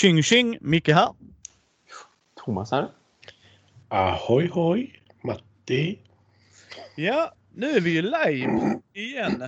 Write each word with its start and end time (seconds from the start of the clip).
Tjing 0.00 0.22
tjing! 0.22 0.58
Micke 0.60 0.88
här. 0.88 1.14
Thomas 2.36 2.70
här. 2.70 2.90
Ahoy 3.88 4.48
hoj! 4.48 5.02
Matti. 5.24 5.98
Ja, 6.96 7.34
nu 7.54 7.70
är 7.70 7.80
vi 7.80 7.90
ju 7.90 8.02
live 8.02 8.80
igen. 8.92 9.44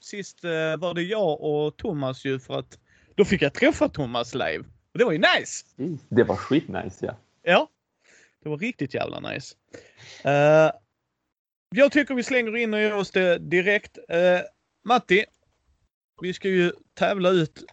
Sist 0.00 0.44
eh, 0.44 0.50
var 0.78 0.94
det 0.94 1.02
jag 1.02 1.40
och 1.40 1.76
Thomas 1.76 2.24
ju 2.24 2.38
för 2.38 2.58
att 2.58 2.78
då 3.14 3.24
fick 3.24 3.42
jag 3.42 3.54
träffa 3.54 3.88
Thomas 3.88 4.34
live. 4.34 4.64
Och 4.92 4.98
det 4.98 5.04
var 5.04 5.12
ju 5.12 5.18
nice! 5.18 5.66
Det 6.08 6.24
var 6.24 6.36
skitnice 6.36 7.06
ja. 7.06 7.16
Ja, 7.42 7.68
det 8.42 8.48
var 8.48 8.58
riktigt 8.58 8.94
jävla 8.94 9.20
nice. 9.20 9.56
Eh, 10.24 10.70
jag 11.70 11.92
tycker 11.92 12.14
vi 12.14 12.22
slänger 12.22 12.56
in 12.56 12.74
och 12.74 12.80
gör 12.80 12.96
oss 12.96 13.10
det 13.10 13.38
direkt. 13.38 13.98
Uh, 13.98 14.40
Matti, 14.84 15.24
vi 16.22 16.32
ska 16.32 16.48
ju 16.48 16.72
tävla 16.94 17.30
ut 17.30 17.64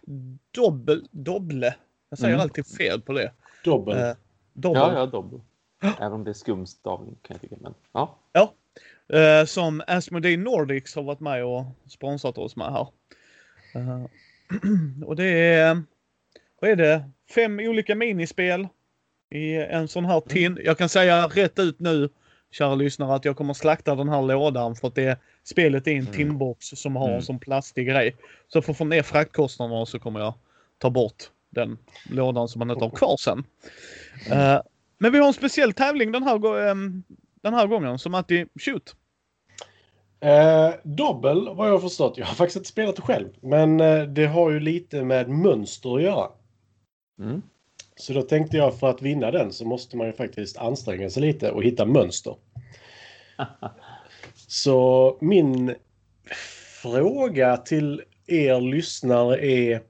dobbel, 0.50 1.08
dobble. 1.10 1.74
Jag 2.10 2.18
säger 2.18 2.34
Mm. 2.34 2.42
alltid 2.42 2.66
fel 2.66 3.00
på 3.00 3.12
det. 3.12 3.32
Dobbel. 3.64 3.96
Uh, 3.96 4.12
dobbel. 4.52 4.82
Ja, 4.82 4.98
ja, 4.98 5.06
dobbel. 5.06 5.40
Även 5.98 6.12
om 6.12 6.24
det 6.24 6.30
är 6.30 6.34
skumstavning 6.34 7.16
kan 7.22 7.34
jag 7.34 7.40
tycka. 7.40 7.56
Men 7.60 7.74
ja. 7.92 8.18
Eh, 9.12 9.44
som 9.44 9.82
Asmodee 9.86 10.36
Nordics 10.36 10.94
har 10.94 11.02
varit 11.02 11.20
med 11.20 11.44
och 11.44 11.64
sponsrat 11.88 12.38
oss 12.38 12.56
med 12.56 12.72
här. 12.72 12.86
Eh, 13.74 14.04
och 15.06 15.16
det 15.16 15.24
är, 15.24 15.82
vad 16.60 16.70
är 16.70 16.76
det, 16.76 17.10
fem 17.34 17.58
olika 17.60 17.94
minispel 17.94 18.68
i 19.30 19.54
en 19.56 19.88
sån 19.88 20.04
här 20.04 20.20
tin. 20.20 20.58
Jag 20.64 20.78
kan 20.78 20.88
säga 20.88 21.26
rätt 21.26 21.58
ut 21.58 21.80
nu, 21.80 22.08
kära 22.50 22.74
lyssnare, 22.74 23.14
att 23.14 23.24
jag 23.24 23.36
kommer 23.36 23.54
slakta 23.54 23.94
den 23.94 24.08
här 24.08 24.22
lådan 24.22 24.76
för 24.76 24.88
att 24.88 24.94
det 24.94 25.18
spelet 25.50 25.86
är 25.86 25.90
en 25.90 25.98
Mm. 26.00 26.12
tinbox 26.12 26.66
som 26.66 26.96
har 26.96 27.04
en 27.06 27.10
Mm. 27.10 27.22
sån 27.22 27.38
plastig 27.38 27.86
grej. 27.86 28.16
Så 28.48 28.62
för 28.62 28.72
att 28.72 28.78
få 28.78 28.84
ner 28.84 29.02
fraktkostnaderna 29.02 29.86
så 29.86 29.98
kommer 29.98 30.20
jag 30.20 30.34
ta 30.78 30.90
bort 30.90 31.30
den 31.50 31.78
lådan 32.10 32.48
som 32.48 32.58
man 32.58 32.70
inte 32.70 32.84
har 32.84 32.90
kvar 32.90 33.16
sen. 33.16 33.44
Eh, 34.30 34.60
men 34.98 35.12
vi 35.12 35.18
har 35.18 35.26
en 35.26 35.32
speciell 35.34 35.72
tävling 35.72 36.12
den 36.12 36.22
här, 36.22 36.68
ehm, 36.70 37.02
den 37.42 37.54
här 37.54 37.66
gången, 37.66 37.98
som 37.98 38.14
alltid, 38.14 38.48
shoot! 38.60 38.94
Eh, 40.20 40.70
dobbel 40.84 41.48
vad 41.54 41.68
jag 41.68 41.72
har 41.72 41.78
förstått. 41.80 42.18
Jag 42.18 42.26
har 42.26 42.34
faktiskt 42.34 42.56
inte 42.56 42.68
spelat 42.68 42.96
det 42.96 43.02
själv. 43.02 43.28
Men 43.40 43.80
eh, 43.80 44.02
det 44.02 44.26
har 44.26 44.50
ju 44.50 44.60
lite 44.60 45.04
med 45.04 45.28
mönster 45.28 45.96
att 45.96 46.02
göra. 46.02 46.28
Mm. 47.20 47.42
Så 47.96 48.12
då 48.12 48.22
tänkte 48.22 48.56
jag 48.56 48.78
för 48.78 48.90
att 48.90 49.02
vinna 49.02 49.30
den 49.30 49.52
så 49.52 49.64
måste 49.64 49.96
man 49.96 50.06
ju 50.06 50.12
faktiskt 50.12 50.56
anstränga 50.58 51.10
sig 51.10 51.22
lite 51.22 51.50
och 51.50 51.62
hitta 51.62 51.84
mönster. 51.86 52.36
Så 54.50 55.18
min 55.20 55.74
fråga 56.82 57.56
till 57.56 58.02
er 58.26 58.60
lyssnare 58.60 59.46
är 59.46 59.82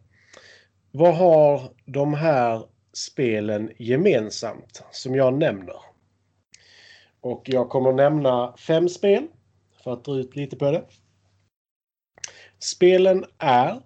vad 0.91 1.17
har 1.17 1.75
de 1.84 2.15
här 2.15 2.67
spelen 2.92 3.73
gemensamt 3.78 4.83
som 4.91 5.15
jag 5.15 5.39
nämner? 5.39 5.77
Och 7.20 7.42
jag 7.48 7.69
kommer 7.69 7.92
nämna 7.92 8.56
fem 8.56 8.89
spel 8.89 9.27
för 9.83 9.92
att 9.92 10.05
dra 10.05 10.17
ut 10.17 10.37
lite 10.37 10.56
på 10.56 10.70
det. 10.70 10.84
Spelen 12.59 13.25
är 13.39 13.83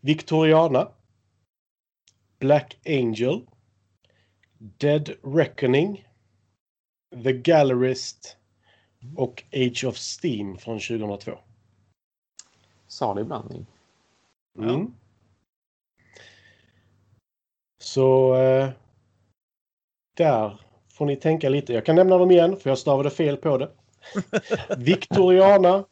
Victoriana, 0.00 0.92
Black 2.38 2.78
Angel, 2.86 3.46
Dead 4.58 5.10
Reckoning, 5.22 6.08
The 7.24 7.32
Gallerist 7.32 8.35
och 9.16 9.44
Age 9.52 9.84
of 9.84 9.96
Steam 9.96 10.58
från 10.58 10.78
2002. 10.78 11.38
Salig 12.88 13.26
blandning. 13.26 13.66
Mm. 14.58 14.94
Så 17.78 18.34
eh, 18.34 18.68
där 20.16 20.60
får 20.88 21.06
ni 21.06 21.16
tänka 21.16 21.48
lite. 21.48 21.72
Jag 21.72 21.86
kan 21.86 21.96
nämna 21.96 22.18
dem 22.18 22.30
igen 22.30 22.56
för 22.56 22.70
jag 22.70 22.78
stavade 22.78 23.10
fel 23.10 23.36
på 23.36 23.58
det. 23.58 23.70
Victoriana, 24.78 25.84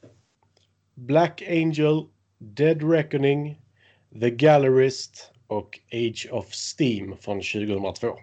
Black 0.94 1.42
Angel, 1.42 2.06
Dead 2.38 2.90
Reckoning, 2.90 3.60
The 4.20 4.30
Gallerist 4.30 5.32
och 5.46 5.80
Age 5.92 6.28
of 6.30 6.52
Steam 6.52 7.16
från 7.16 7.36
2002. 7.36 8.18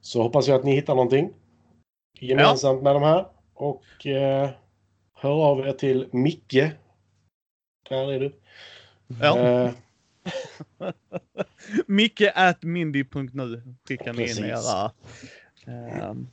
Så 0.00 0.22
hoppas 0.22 0.48
jag 0.48 0.58
att 0.58 0.64
ni 0.64 0.74
hittar 0.74 0.94
någonting 0.94 1.32
gemensamt 2.18 2.82
med 2.82 2.94
de 2.94 3.02
här. 3.02 3.26
Och 3.54 4.06
eh, 4.06 4.50
hör 5.14 5.44
av 5.44 5.66
er 5.66 5.72
till 5.72 6.08
Micke. 6.12 6.72
Där 7.88 8.12
är 8.12 8.20
du. 8.20 8.32
Ja. 9.20 9.38
Eh, 9.38 9.70
Micke 11.86 12.22
at 12.34 12.62
mindy.nu 12.62 13.62
skickar 13.88 14.12
ni 14.12 14.30
in 14.30 14.44
era, 14.44 14.90
ehm, 15.66 16.28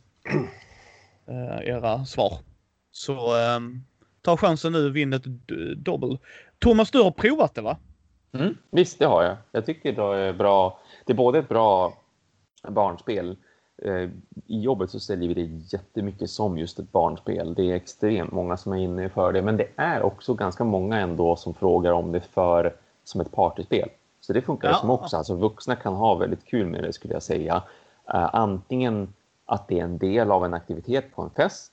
eh, 1.27 1.69
era 1.69 2.05
svar. 2.05 2.37
Så 2.91 3.37
ehm, 3.37 3.83
ta 4.21 4.37
chansen 4.37 4.73
nu, 4.73 4.89
vinn 4.89 5.13
ett 5.13 5.25
dobbel. 5.77 6.17
Thomas, 6.59 6.91
du 6.91 7.01
har 7.01 7.11
provat 7.11 7.55
det 7.55 7.61
va? 7.61 7.77
Mm. 8.33 8.57
Visst, 8.71 8.99
det 8.99 9.05
har 9.05 9.23
jag. 9.23 9.37
Jag 9.51 9.65
tycker 9.65 9.93
det 9.93 10.17
är 10.17 10.33
bra. 10.33 10.79
Det 11.05 11.13
är 11.13 11.17
både 11.17 11.39
ett 11.39 11.49
bra 11.49 11.97
barnspel. 12.67 13.37
Eh, 13.77 14.09
I 14.47 14.59
jobbet 14.59 14.89
så 14.89 14.99
säljer 14.99 15.27
vi 15.27 15.33
det 15.33 15.73
jättemycket 15.77 16.29
som 16.29 16.57
just 16.57 16.79
ett 16.79 16.91
barnspel. 16.91 17.53
Det 17.53 17.71
är 17.71 17.75
extremt 17.75 18.31
många 18.31 18.57
som 18.57 18.73
är 18.73 18.77
inne 18.77 19.09
för 19.09 19.33
det, 19.33 19.41
men 19.41 19.57
det 19.57 19.67
är 19.75 20.01
också 20.01 20.33
ganska 20.33 20.63
många 20.63 20.99
ändå 20.99 21.35
som 21.35 21.53
frågar 21.53 21.91
om 21.91 22.11
det 22.11 22.21
för 22.21 22.75
som 23.03 23.21
ett 23.21 23.31
partyspel. 23.31 23.89
Så 24.21 24.33
det 24.33 24.41
funkar 24.41 24.69
Ja. 24.69 24.75
som 24.75 24.89
också. 24.89 25.17
Alltså 25.17 25.35
vuxna 25.35 25.75
kan 25.75 25.93
ha 25.95 26.15
väldigt 26.15 26.45
kul 26.45 26.67
med 26.67 26.83
det 26.83 26.93
skulle 26.93 27.13
jag 27.13 27.23
säga. 27.23 27.63
Eh, 28.13 28.35
antingen 28.35 29.13
att 29.45 29.67
det 29.67 29.79
är 29.79 29.83
en 29.83 29.97
del 29.97 30.31
av 30.31 30.45
en 30.45 30.53
aktivitet 30.53 31.15
på 31.15 31.21
en 31.21 31.29
fest, 31.29 31.71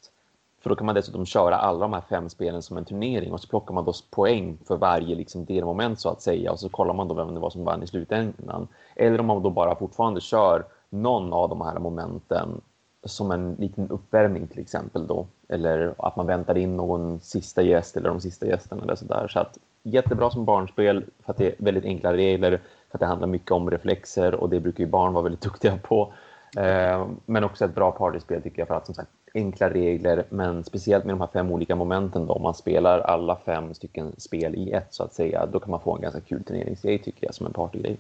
för 0.61 0.71
då 0.71 0.77
kan 0.77 0.87
man 0.87 0.95
dessutom 0.95 1.27
köra 1.27 1.57
alla 1.57 1.79
de 1.79 1.93
här 1.93 2.01
fem 2.09 2.29
spelen 2.29 2.63
som 2.63 2.77
en 2.77 2.85
turnering 2.85 3.33
och 3.33 3.41
så 3.41 3.49
plockar 3.49 3.75
man 3.75 3.85
då 3.85 3.93
poäng 4.11 4.59
för 4.67 4.77
varje 4.77 5.15
liksom, 5.15 5.45
delmoment 5.45 6.01
så 6.01 6.09
att 6.09 6.23
säga 6.23 6.53
och 6.53 6.61
så 6.61 6.69
kollar 6.69 6.95
man 6.95 7.09
då 7.09 7.15
vem 7.15 7.35
det 7.35 7.41
var 7.41 7.51
som 7.51 7.65
vann 7.65 7.83
i 7.83 7.87
slutändan. 7.87 8.69
Eller 8.97 9.21
om 9.21 9.27
man 9.27 9.43
då 9.43 9.51
bara 9.51 9.75
fortfarande 9.75 10.21
kör 10.21 10.65
någon 10.93 11.33
av 11.33 11.49
de 11.49 11.61
här 11.61 11.79
momenten 11.79 12.61
som 13.05 13.31
en 13.31 13.55
liten 13.55 13.91
uppvärmning 13.91 14.47
till 14.47 14.61
exempel 14.61 15.07
då. 15.07 15.27
Eller 15.49 15.95
att 15.99 16.17
man 16.17 16.27
väntar 16.27 16.59
in 16.59 16.77
någon 16.77 17.21
sista 17.21 17.63
gäst 17.63 17.97
eller 17.97 18.09
de 18.09 18.21
sista 18.21 18.47
gästerna 18.47 18.83
eller 18.83 18.95
sådär. 18.95 19.29
Så 19.29 19.39
att 19.39 19.59
jättebra 19.83 20.31
som 20.31 20.45
barnspel 20.45 21.05
för 21.25 21.33
att 21.33 21.39
det 21.39 21.47
är 21.47 21.55
väldigt 21.59 21.85
enkla 21.85 22.13
regler, 22.13 22.51
för 22.91 22.97
att 22.97 23.01
det 23.01 23.07
handlar 23.07 23.29
mycket 23.29 23.51
om 23.51 23.71
reflexer 23.71 24.35
och 24.35 24.51
det 24.51 24.61
brukar 24.61 24.85
ju 24.85 24.91
barn 24.91 25.13
vara 25.13 25.23
väldigt 25.23 25.41
duktiga 25.51 25.77
på. 25.77 26.13
Eh, 26.57 27.07
men 27.27 27.45
också 27.45 27.65
ett 27.65 27.75
bra 27.75 27.93
partyspel 27.93 28.43
tycker 28.43 28.59
jag 28.59 28.69
för 28.69 28.75
att 28.75 28.87
som 28.87 28.95
sagt 28.95 29.11
enkla 29.35 29.71
regler 29.71 30.25
men 30.29 30.65
speciellt 30.65 31.05
med 31.05 31.15
de 31.15 31.21
här 31.21 31.29
fem 31.33 31.51
olika 31.51 31.77
momenten 31.77 32.27
då 32.27 32.35
om 32.35 32.43
man 32.43 32.55
spelar 32.55 33.01
alla 33.01 33.37
fem 33.37 33.75
stycken 33.75 34.13
spel 34.19 34.55
i 34.55 34.73
ett 34.73 34.95
så 34.95 35.03
att 35.03 35.15
säga 35.15 35.47
då 35.47 35.61
kan 35.61 35.71
man 35.71 35.81
få 35.81 35.95
en 35.95 36.03
ganska 36.03 36.21
kul 36.21 36.45
turneringsgrej 36.45 36.99
tycker 36.99 37.27
jag 37.27 37.35
som 37.35 37.47
en 37.47 37.53
partygrej. 37.53 37.97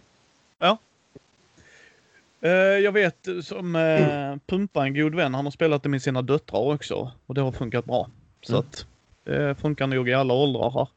Ja, 0.59 0.78
jag 2.50 2.92
vet 2.92 3.28
som 3.42 3.76
uh, 3.76 4.36
Pumpa, 4.47 4.84
en 4.86 4.94
god 4.94 5.14
vän, 5.14 5.34
han 5.34 5.44
har 5.44 5.50
spelat 5.50 5.82
det 5.82 5.88
med 5.88 6.03
sina 6.03 6.22
döttrar 6.22 6.60
också. 6.60 7.12
Och 7.26 7.34
det 7.34 7.41
har 7.41 7.53
funkat 7.53 7.84
bra. 7.84 8.08
Så 8.42 8.53
Mm. 8.53 8.60
att 8.66 8.86
det 9.25 9.54
funkar 9.60 9.86
nog 9.86 10.08
i 10.08 10.14
alla 10.14 10.34
åldrar 10.34 10.70
här. 10.70 10.88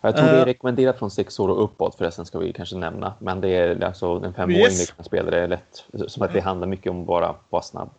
Jag 0.00 0.16
tror 0.16 0.26
det 0.26 0.32
Eh. 0.32 0.40
är 0.40 0.44
rekommenderat 0.46 0.98
från 0.98 1.10
sex 1.10 1.38
år 1.40 1.48
och 1.48 1.64
uppåt 1.64 1.94
förresten 1.94 2.26
ska 2.26 2.38
vi 2.38 2.52
kanske 2.52 2.76
nämna. 2.76 3.14
Men 3.20 3.40
det 3.40 3.48
är 3.48 3.84
alltså 3.84 4.06
en 4.06 4.34
femåring 4.34 4.58
Yes. 4.60 4.90
kan 4.90 5.04
spela 5.04 5.30
det 5.30 5.46
lätt. 5.46 5.84
Som 6.06 6.22
att 6.22 6.32
det 6.32 6.40
handlar 6.40 6.66
mycket 6.66 6.90
om 6.90 7.04
bara 7.06 7.34
vara 7.50 7.62
snabb. 7.62 7.90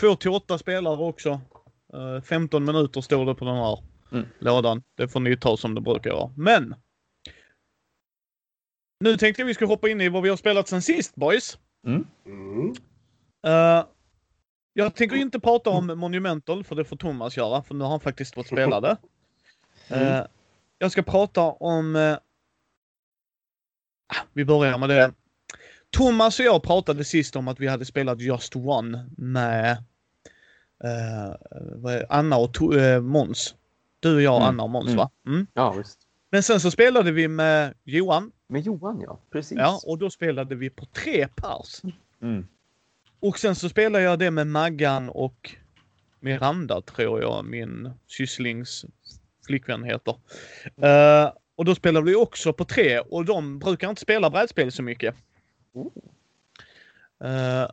Två 0.00 0.16
till 0.16 0.30
åtta 0.30 0.58
spelare 0.58 0.96
också. 0.96 1.40
Eh, 1.92 2.22
15 2.22 2.64
minuter 2.64 3.00
står 3.00 3.26
det 3.26 3.34
på 3.34 3.44
den 3.44 3.56
här 3.56 3.78
Mm. 4.12 4.26
lådan. 4.38 4.82
Det 4.96 5.08
får 5.08 5.20
ni 5.20 5.36
ta 5.36 5.56
som 5.56 5.74
det 5.74 5.80
brukar 5.80 6.10
vara. 6.12 6.30
Men! 6.36 6.74
Nu 9.00 9.16
tänkte 9.16 9.42
jag 9.42 9.46
vi 9.46 9.54
skulle 9.54 9.68
hoppa 9.68 9.88
in 9.88 10.00
i 10.00 10.08
vad 10.08 10.22
vi 10.22 10.28
har 10.28 10.36
spelat 10.36 10.68
sen 10.68 10.82
sist 10.82 11.14
boys. 11.14 11.58
Mm. 11.86 12.06
mm. 12.26 12.74
Eh, 13.46 13.84
jag 14.72 14.94
tänker 14.94 15.16
inte 15.16 15.40
prata 15.40 15.70
om 15.70 15.86
Monumental, 15.86 16.64
för 16.64 16.74
det 16.74 16.84
får 16.84 16.96
Thomas 16.96 17.36
göra, 17.36 17.62
för 17.62 17.74
nu 17.74 17.84
har 17.84 17.90
han 17.90 18.00
faktiskt 18.00 18.34
fått 18.34 18.46
spela 18.46 18.80
det. 18.80 18.96
Eh, 19.88 20.22
jag 20.78 20.92
ska 20.92 21.02
prata 21.02 21.40
om... 21.42 21.96
ah, 24.06 24.16
vi 24.32 24.44
börjar 24.44 24.78
med 24.78 24.88
det. 24.88 25.12
Thomas 25.90 26.40
och 26.40 26.46
jag 26.46 26.62
pratade 26.62 27.04
sist 27.04 27.36
om 27.36 27.48
att 27.48 27.60
vi 27.60 27.66
hade 27.66 27.84
spelat 27.84 28.20
Just 28.20 28.56
One 28.56 29.10
med? 29.16 29.84
Anna 32.08 32.36
och 32.36 32.56
to- 32.56 33.00
Måns. 33.00 33.54
Du 34.00 34.14
och 34.14 34.22
jag, 34.22 34.42
Anna 34.42 34.62
och 34.62 34.70
Måns 34.70 34.94
va? 34.94 35.10
Mm. 35.26 35.46
Ja, 35.54 35.72
visst. 35.72 35.98
Men 36.30 36.42
sen 36.42 36.60
så 36.60 36.70
spelade 36.70 37.12
vi 37.12 37.28
med 37.28 37.74
Johan. 37.84 38.32
Men 38.54 38.62
Johan 38.62 39.00
ja, 39.00 39.18
precis. 39.30 39.58
Ja, 39.58 39.80
och 39.86 39.98
då 39.98 40.10
spelade 40.10 40.54
vi 40.54 40.70
på 40.70 40.84
tre 40.86 41.28
pers. 41.28 41.82
Mm. 42.22 42.46
Och 43.20 43.38
sen 43.38 43.54
så 43.54 43.68
spelar 43.68 44.00
jag 44.00 44.18
det 44.18 44.30
med 44.30 44.46
Maggan 44.46 45.08
och 45.08 45.54
Miranda 46.20 46.80
tror 46.80 47.20
jag 47.20 47.44
min 47.44 47.90
sysslings 48.06 48.84
flickvän 49.46 49.84
heter. 49.84 50.14
Eh, 50.76 51.32
Och 51.54 51.64
då 51.64 51.74
spelar 51.74 52.02
vi 52.02 52.14
också 52.14 52.52
på 52.52 52.64
tre 52.64 52.98
och 52.98 53.24
de 53.24 53.58
brukar 53.58 53.90
inte 53.90 54.02
spela 54.02 54.30
brädspel 54.30 54.72
så 54.72 54.82
mycket. 54.82 55.14
Oh. 55.72 55.92
Eh, 57.24 57.68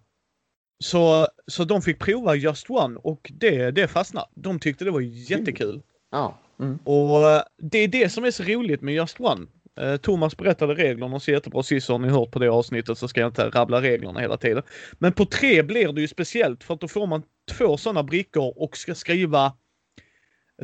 så, 0.80 1.28
så 1.48 1.64
de 1.64 1.82
fick 1.82 2.00
prova 2.00 2.36
Just 2.36 2.70
One 2.70 3.00
och 3.04 3.32
det, 3.34 3.72
det 3.72 3.88
fastnade. 3.88 4.28
De 4.34 4.60
tyckte 4.60 4.86
det 4.86 4.92
var 4.92 5.02
jättekul. 5.02 5.82
Ja. 6.10 6.38
Mm. 6.60 6.80
Och 6.84 7.30
eh, 7.30 7.42
det 7.58 7.78
är 7.78 7.88
det 7.88 8.10
som 8.10 8.24
är 8.24 8.32
så 8.32 8.44
roligt 8.44 8.82
med 8.82 8.94
Just 8.94 9.20
One. 9.20 9.48
Eh, 9.82 9.98
Thomas 9.98 10.38
berättade 10.38 10.74
reglerna 10.74 11.20
så 11.20 11.32
jättebra 11.32 11.64
sist 11.64 11.90
har 11.90 12.00
ni 12.00 12.08
hört 12.08 12.32
på 12.32 12.40
det 12.40 12.50
avsnittet 12.50 12.98
så 12.98 13.08
ska 13.08 13.20
jag 13.22 13.30
inte 13.30 13.50
rabbla 13.50 13.82
reglerna 13.82 14.20
hela 14.20 14.38
tiden. 14.38 14.64
Men 15.00 15.14
på 15.14 15.26
tre 15.26 15.64
blir 15.64 15.94
det 15.94 16.02
ju 16.02 16.08
speciellt 16.08 16.64
för 16.64 16.74
att 16.74 16.80
då 16.82 16.88
får 16.88 17.08
man 17.08 17.24
två 17.52 17.78
sådana 17.78 18.04
brickor 18.04 18.54
och 18.56 18.78
ska 18.78 18.96
skriva 18.96 19.54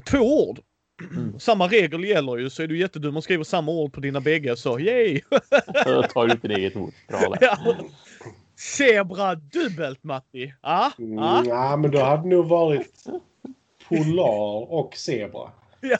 två 0.06 0.50
ord. 0.50 0.60
Mm. 1.12 1.40
Samma 1.40 1.68
regel 1.68 2.04
gäller 2.04 2.38
ju 2.38 2.50
så 2.50 2.64
är 2.64 2.68
du 2.68 2.80
jättedum 2.80 3.18
och 3.18 3.24
skriver 3.24 3.44
samma 3.44 3.72
ord 3.72 3.94
på 3.94 4.00
dina 4.00 4.22
bägge 4.22 4.56
så 4.56 4.80
yay! 4.80 5.22
Tar 6.14 6.34
ut 6.34 6.42
din 6.42 6.52
eget 6.52 6.76
ord. 6.76 6.94
Bra. 7.08 7.36
Ja. 7.42 7.58
Zebra 8.56 9.36
dubbelt 9.36 10.04
Matti! 10.04 10.54
Ja, 10.62 10.92
Mm, 11.00 11.18
ja. 11.18 11.44
ja, 11.48 11.78
men 11.78 11.92
då 11.92 12.00
hade 12.00 12.24
det 12.24 12.36
nog 12.36 12.48
varit 12.48 13.04
Polar 13.90 14.72
och 14.74 14.96
Zebra. 14.96 15.52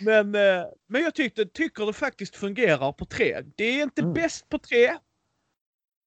Men, 0.00 0.34
eh, 0.34 0.64
men 0.88 1.02
jag 1.02 1.14
tyckte, 1.14 1.46
tycker 1.46 1.86
det 1.86 1.92
faktiskt 1.92 2.36
fungerar 2.36 2.92
på 2.92 3.04
tre. 3.04 3.42
Det 3.56 3.64
är 3.64 3.82
inte 3.82 4.02
Mm. 4.02 4.14
bäst 4.14 4.48
på 4.48 4.58
tre. 4.58 4.90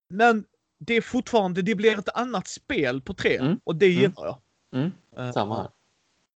Men 0.09 0.45
det 0.79 0.93
är 0.93 1.01
fortfarande, 1.01 1.61
det 1.61 1.75
blir 1.75 1.99
ett 1.99 2.09
annat 2.17 2.47
spel 2.47 3.01
på 3.01 3.13
tre. 3.13 3.37
Mm. 3.37 3.59
Och 3.63 3.75
det 3.75 3.85
Mm. 3.85 4.01
gillar 4.01 4.25
jag. 4.25 4.37
Mm. 4.75 4.91
Eh, 5.17 5.31
Samma 5.31 5.55
här. 5.55 5.63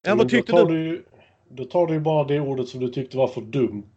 Ja, 0.03 0.11
Men 0.11 0.19
vad 0.19 0.29
tyckte 0.29 0.53
då 0.53 0.58
tar 0.58 0.67
du? 0.70 0.91
du? 0.91 1.05
Då 1.49 1.64
tar 1.64 1.87
du 1.87 1.94
ju 1.94 2.00
bara 2.00 2.25
det 2.25 2.41
ordet 2.41 2.69
som 2.69 2.81
du 2.81 2.88
tyckte 2.88 3.17
var 3.17 3.29
för 3.29 3.41
dumt. 3.41 3.93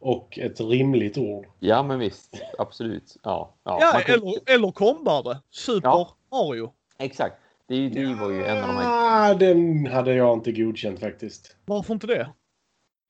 Och 0.00 0.38
ett 0.38 0.60
rimligt 0.60 1.18
ord. 1.18 1.46
Ja, 1.58 1.82
men 1.82 1.98
visst. 1.98 2.42
Absolut. 2.58 3.16
Ja, 3.22 3.54
ja. 3.64 3.78
Ja, 3.80 4.00
kan- 4.06 4.14
eller, 4.14 4.54
eller 4.54 4.70
kombare. 4.72 5.38
Super 5.50 5.88
Ja. 5.88 6.16
Mario. 6.30 6.72
Exakt. 6.98 7.36
Det, 7.68 7.74
är 7.74 7.78
ju- 7.78 7.88
det 7.90 8.14
var 8.14 8.30
ju 8.30 8.44
en 8.44 8.56
av 8.62 8.68
de 8.68 8.76
här... 8.76 9.30
Ah, 9.30 9.34
den 9.34 9.86
hade 9.86 10.14
jag 10.14 10.34
inte 10.34 10.52
godkänt 10.52 11.00
faktiskt. 11.00 11.56
Varför 11.64 11.94
inte 11.94 12.06
det? 12.06 12.28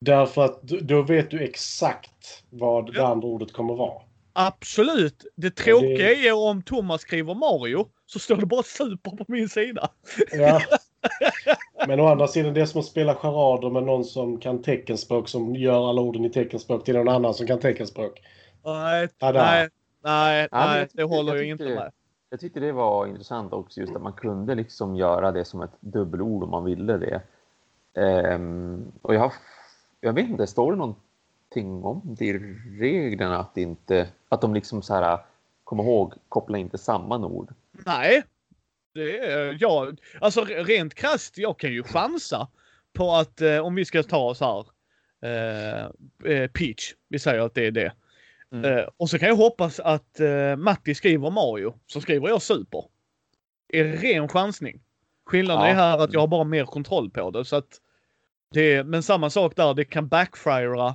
Därför 0.00 0.44
att 0.44 0.62
då 0.62 1.02
vet 1.02 1.30
du 1.30 1.44
exakt 1.44 2.42
vad 2.50 2.94
det 2.94 3.06
andra 3.06 3.28
ordet 3.28 3.52
kommer 3.52 3.74
vara. 3.74 4.02
Absolut. 4.32 5.24
Det 5.36 5.50
tråkiga 5.50 6.12
är 6.12 6.34
om 6.34 6.62
Thomas 6.62 7.00
skriver 7.00 7.34
Mario 7.34 7.88
så 8.06 8.18
står 8.18 8.36
det 8.36 8.46
bara 8.46 8.62
super 8.62 9.10
på 9.10 9.24
min 9.28 9.48
sida. 9.48 9.88
Ja. 10.32 10.60
Men 11.86 12.00
å 12.00 12.06
andra 12.06 12.28
sidan, 12.28 12.54
det 12.54 12.60
är 12.60 12.66
som 12.66 12.80
att 12.80 12.86
spela 12.86 13.14
charader 13.14 13.70
med 13.70 13.82
någon 13.82 14.04
som 14.04 14.40
kan 14.40 14.62
teckenspråk 14.62 15.28
som 15.28 15.56
gör 15.56 15.88
alla 15.88 16.00
orden 16.00 16.24
i 16.24 16.30
teckenspråk 16.30 16.84
till 16.84 16.94
någon 16.94 17.08
annan 17.08 17.34
som 17.34 17.46
kan 17.46 17.60
teckenspråk. 17.60 18.22
Nej, 18.64 19.08
Tada. 19.18 19.44
nej, 19.44 19.68
nej, 20.04 20.48
nej 20.52 20.88
det 20.92 21.02
håller 21.02 21.34
jag, 21.34 21.42
jag 21.42 21.50
inte 21.50 21.64
med. 21.64 21.92
Jag 22.30 22.40
tyckte 22.40 22.60
det 22.60 22.72
var 22.72 23.06
intressant 23.06 23.52
också 23.52 23.80
just 23.80 23.96
att 23.96 24.02
man 24.02 24.12
kunde 24.12 24.54
liksom 24.54 24.96
göra 24.96 25.32
det 25.32 25.44
som 25.44 25.62
ett 25.62 25.80
dubbelord 25.80 26.42
om 26.42 26.50
man 26.50 26.64
ville 26.64 26.96
det. 26.96 27.22
Ehm, 28.00 28.92
och 29.02 29.14
jag, 29.14 29.20
har, 29.20 29.32
jag 30.00 30.12
vet 30.12 30.28
inte, 30.28 30.46
står 30.46 30.72
det 30.72 30.78
någonting 30.78 31.84
om 31.84 32.14
det 32.18 32.24
i 32.24 32.32
reglerna 32.80 33.38
att, 33.38 33.54
det 33.54 33.62
inte, 33.62 34.08
att 34.28 34.40
de 34.40 34.54
liksom 34.54 34.82
så 34.82 34.94
här, 34.94 35.18
kom 35.64 35.80
ihåg, 35.80 36.14
koppla 36.28 36.58
inte 36.58 36.78
samman 36.78 37.24
ord? 37.24 37.54
Nej. 37.72 38.22
Det 38.94 39.18
är, 39.18 39.56
ja, 39.60 39.92
alltså 40.20 40.44
rent 40.44 40.94
krasst, 40.94 41.38
jag 41.38 41.58
kan 41.58 41.72
ju 41.72 41.82
chansa 41.82 42.48
på 42.92 43.12
att 43.12 43.40
eh, 43.40 43.58
om 43.58 43.74
vi 43.74 43.84
ska 43.84 44.02
ta 44.02 44.34
så 44.34 44.44
här 44.44 44.66
eh, 45.30 45.84
eh, 46.32 46.50
Peach, 46.50 46.94
vi 47.08 47.18
säger 47.18 47.40
att 47.40 47.54
det 47.54 47.66
är 47.66 47.70
det. 47.70 47.92
Mm. 48.52 48.78
Eh, 48.78 48.84
och 48.96 49.10
så 49.10 49.18
kan 49.18 49.28
jag 49.28 49.36
hoppas 49.36 49.80
att 49.80 50.20
eh, 50.20 50.56
Matti 50.56 50.94
skriver 50.94 51.30
Mario, 51.30 51.74
så 51.86 52.00
skriver 52.00 52.28
jag 52.28 52.42
Super. 52.42 52.84
Är 53.68 53.84
ren 53.84 54.28
chansning. 54.28 54.80
Skillnaden 55.26 55.62
Ja. 55.64 55.70
är 55.70 55.74
här 55.74 55.98
att 55.98 56.12
jag 56.12 56.20
har 56.20 56.26
bara 56.26 56.44
mer 56.44 56.64
kontroll 56.64 57.10
på 57.10 57.30
det. 57.30 57.44
Så 57.44 57.56
att 57.56 57.80
det 58.50 58.84
men 58.86 59.02
samma 59.02 59.30
sak 59.30 59.56
där, 59.56 59.74
det 59.74 59.84
kan 59.84 60.08
backfira 60.08 60.94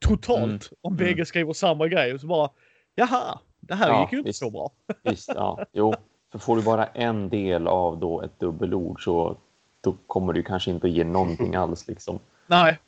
totalt 0.00 0.42
Mm. 0.44 0.58
om 0.80 0.92
Mm. 0.92 0.96
bägge 1.04 1.24
skriver 1.26 1.52
samma 1.52 1.88
grej. 1.88 2.18
Så 2.18 2.26
bara, 2.26 2.50
jaha, 2.94 3.38
det 3.60 3.74
här 3.74 3.88
Ja, 3.88 4.02
gick 4.02 4.12
ju 4.12 4.18
inte 4.18 4.28
visst. 4.28 4.38
så 4.38 4.50
bra. 4.50 4.70
Visst, 5.02 5.28
ja. 5.34 5.64
Jo, 5.72 5.94
för 6.32 6.38
får 6.38 6.56
du 6.56 6.62
bara 6.62 6.86
en 6.86 7.28
del 7.28 7.66
av 7.68 7.98
då 8.00 8.22
ett 8.22 8.40
dubbelord 8.40 9.04
så 9.04 9.36
då 9.80 9.96
kommer 10.06 10.32
du 10.32 10.42
kanske 10.42 10.70
inte 10.70 10.86
att 10.86 10.92
ge 10.92 11.04
någonting 11.04 11.54
alls 11.54 11.88
liksom. 11.88 12.18
Nej. 12.46 12.78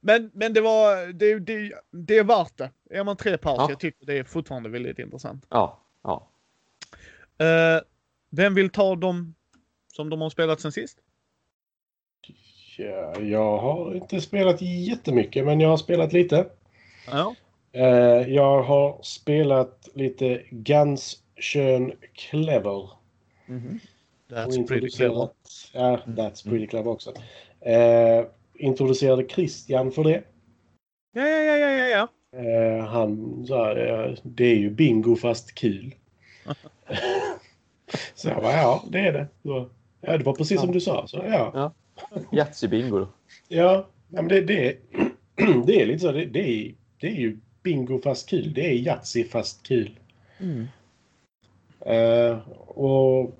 Men, 0.00 0.30
men 0.34 0.52
det 0.52 0.60
var, 0.60 1.12
det, 1.12 1.38
det, 1.38 1.72
det 1.90 2.18
är 2.18 2.24
värt 2.24 2.56
det. 2.56 2.70
Är 2.90 3.04
man 3.04 3.16
tre 3.16 3.36
pers, 3.38 3.54
Ja. 3.58 3.66
jag 3.68 3.80
tycker 3.80 4.06
det 4.06 4.18
är 4.18 4.24
fortfarande 4.24 4.68
väldigt 4.68 4.98
intressant. 4.98 5.46
Ja, 5.48 5.78
ja. 6.02 6.28
Eh, 7.38 7.80
vem 8.30 8.54
vill 8.54 8.70
ta 8.70 8.96
dem 8.96 9.34
som 9.96 10.10
de 10.10 10.20
har 10.20 10.30
spelat 10.30 10.60
sen 10.60 10.72
sist? 10.72 10.98
Ja, 12.76 13.20
jag 13.20 13.58
har 13.58 13.94
inte 13.94 14.20
spelat 14.20 14.62
jättemycket, 14.62 15.44
men 15.44 15.60
jag 15.60 15.68
har 15.68 15.76
spelat 15.76 16.12
lite. 16.12 16.46
Ja. 17.06 17.34
Eh, 17.72 18.28
jag 18.34 18.62
har 18.62 18.98
spelat 19.02 19.88
lite 19.94 20.42
Guns 20.50 21.18
Schön 21.36 21.92
Clever. 22.12 22.88
Mhm. 23.46 23.80
That's 24.30 24.66
pretty 24.66 24.90
clever. 24.90 25.28
Ja, 25.72 26.00
that's 26.06 26.48
pretty 26.48 26.66
clever 26.66 26.90
också. 26.90 27.12
Eh, 27.60 28.24
introducerade 28.54 29.28
Christian 29.28 29.92
för 29.92 30.04
det. 30.04 30.22
Ja, 31.12 31.28
ja, 31.28 31.42
ja, 31.42 31.56
ja, 31.56 31.70
ja, 31.70 31.86
ja. 31.86 32.08
Eh, 32.38 32.84
han 32.84 33.44
sa 33.46 33.72
eh, 33.72 34.14
det 34.22 34.44
är 34.44 34.56
ju 34.56 34.70
bingo 34.70 35.16
fast 35.16 35.54
kul. 35.54 35.94
så 38.14 38.28
jag 38.28 38.42
bara, 38.42 38.52
ja 38.52 38.84
det 38.88 39.00
är 39.00 39.12
det. 39.12 39.26
Så, 39.42 39.68
ja, 40.00 40.18
det 40.18 40.24
var 40.24 40.34
precis 40.34 40.60
som 40.60 40.72
du 40.72 40.80
sa. 40.80 41.06
Så, 41.06 41.16
ja, 41.16 41.72
Yatzy-bingo 42.30 42.98
då. 42.98 43.08
ja, 43.48 43.88
men 44.08 44.28
det, 44.28 44.40
det, 44.40 44.76
det 45.66 45.82
är 45.82 45.86
lite 45.86 45.98
så. 45.98 46.12
Det, 46.12 46.24
det, 46.24 46.40
är, 46.40 46.74
det 47.00 47.06
är 47.06 47.14
ju 47.14 47.38
bingo 47.62 48.00
fast 48.02 48.28
kul. 48.28 48.52
Det 48.54 48.66
är 48.66 48.74
Yatzy 48.74 49.24
fast 49.24 49.62
kul. 49.62 49.98
Mm. 50.40 50.68
Eh, 51.86 52.48
och 52.68 53.38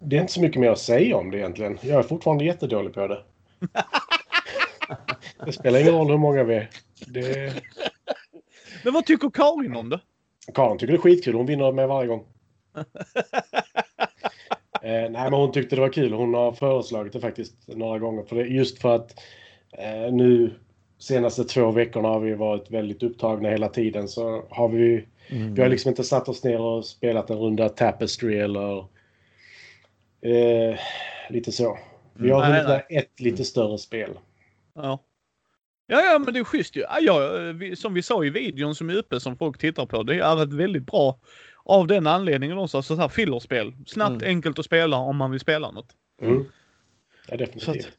det 0.00 0.16
är 0.16 0.20
inte 0.20 0.32
så 0.32 0.40
mycket 0.40 0.60
mer 0.60 0.70
att 0.70 0.78
säga 0.78 1.16
om 1.16 1.30
det 1.30 1.38
egentligen. 1.38 1.78
Jag 1.82 1.98
är 1.98 2.02
fortfarande 2.02 2.44
jättedålig 2.44 2.94
på 2.94 3.06
det. 3.06 3.22
det 5.46 5.52
spelar 5.52 5.80
ingen 5.80 5.94
roll 5.94 6.10
hur 6.10 6.18
många 6.18 6.44
vi 6.44 6.54
är. 6.54 6.70
Det, 7.06 7.54
Men 8.84 8.92
vad 8.92 9.06
tycker 9.06 9.30
Karin 9.30 9.76
om 9.76 9.88
det? 9.88 10.00
Karin 10.54 10.78
tycker 10.78 10.92
det 10.92 10.98
är 10.98 11.02
skitkul. 11.02 11.34
Hon 11.34 11.46
vinner 11.46 11.72
med 11.72 11.88
varje 11.88 12.08
gång. 12.08 12.24
eh, 14.82 14.90
nej, 14.90 15.10
men 15.10 15.32
hon 15.32 15.52
tyckte 15.52 15.76
det 15.76 15.80
var 15.82 15.92
kul. 15.92 16.12
Hon 16.12 16.34
har 16.34 16.52
föreslagit 16.52 17.12
det 17.12 17.20
faktiskt 17.20 17.54
några 17.66 17.98
gånger. 17.98 18.22
För 18.22 18.36
det, 18.36 18.42
just 18.46 18.78
för 18.78 18.94
att 18.94 19.14
eh, 19.78 20.12
nu 20.12 20.54
senaste 20.98 21.44
två 21.44 21.70
veckorna 21.70 22.08
har 22.08 22.20
vi 22.20 22.34
varit 22.34 22.70
väldigt 22.70 23.02
upptagna 23.02 23.48
hela 23.48 23.68
tiden. 23.68 24.08
Så 24.08 24.44
har 24.50 24.68
vi, 24.68 25.06
Mm. 25.32 25.54
vi 25.54 25.62
har 25.62 25.68
liksom 25.68 25.88
inte 25.88 26.04
satt 26.04 26.28
oss 26.28 26.44
ner 26.44 26.60
och 26.60 26.84
spelat 26.84 27.30
en 27.30 27.38
runda 27.38 27.68
Tapestry 27.68 28.38
eller 28.38 28.78
eh, 30.22 30.78
lite 31.30 31.52
så. 31.52 31.78
Vi 32.14 32.30
har 32.30 32.40
Nej, 32.40 32.50
hunnit 32.50 32.68
nej. 32.68 32.86
med 32.90 32.98
ett 33.02 33.20
lite 33.20 33.44
större 33.44 33.78
spel. 33.78 34.10
Ja. 34.74 34.98
Ja, 35.86 36.00
ja, 36.00 36.18
men 36.18 36.34
det 36.34 36.40
är 36.40 36.44
schysst 36.44 36.76
ju. 36.76 36.84
Ja, 37.00 37.20
som 37.76 37.94
vi 37.94 38.02
sa 38.02 38.24
i 38.24 38.30
videon 38.30 38.74
som 38.74 38.90
är 38.90 38.94
uppe 38.94 39.20
som 39.20 39.36
folk 39.36 39.58
tittar 39.58 39.86
på. 39.86 40.02
Det 40.02 40.14
är 40.14 40.42
ett 40.42 40.52
väldigt 40.52 40.86
bra 40.86 41.18
av 41.64 41.86
den 41.86 42.06
anledningen 42.06 42.58
också. 42.58 42.76
Alltså 42.76 42.94
så 42.96 43.00
här 43.00 43.08
fillerspel. 43.08 43.72
Snabbt, 43.86 44.22
Mm. 44.22 44.28
enkelt 44.36 44.58
att 44.58 44.64
spela 44.64 44.96
om 44.96 45.16
man 45.16 45.30
vill 45.30 45.40
spela 45.40 45.70
något. 45.70 45.92
Mm. 46.22 46.44
Ja, 47.28 47.30
Så, 47.30 47.36
definitivt. 47.36 47.86
att, 47.86 47.92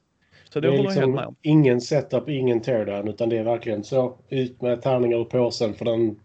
så 0.53 0.59
det, 0.59 0.67
Det 0.67 0.73
är 0.73 0.77
håller 0.77 0.83
jag 0.89 0.95
helt 0.95 1.07
med 1.07 1.15
liksom 1.15 1.27
om. 1.27 1.35
ingen 1.41 1.81
setup, 1.81 2.29
ingen 2.29 2.61
teardown, 2.61 3.07
utan 3.07 3.29
det 3.29 3.37
är 3.37 3.43
verkligen 3.43 3.83
så. 3.83 4.17
Ut 4.29 4.61
med 4.61 4.81
tärningar 4.81 5.17
ur 5.17 5.23
påsen, 5.25 5.73
för 5.73 5.85
den 5.85 6.19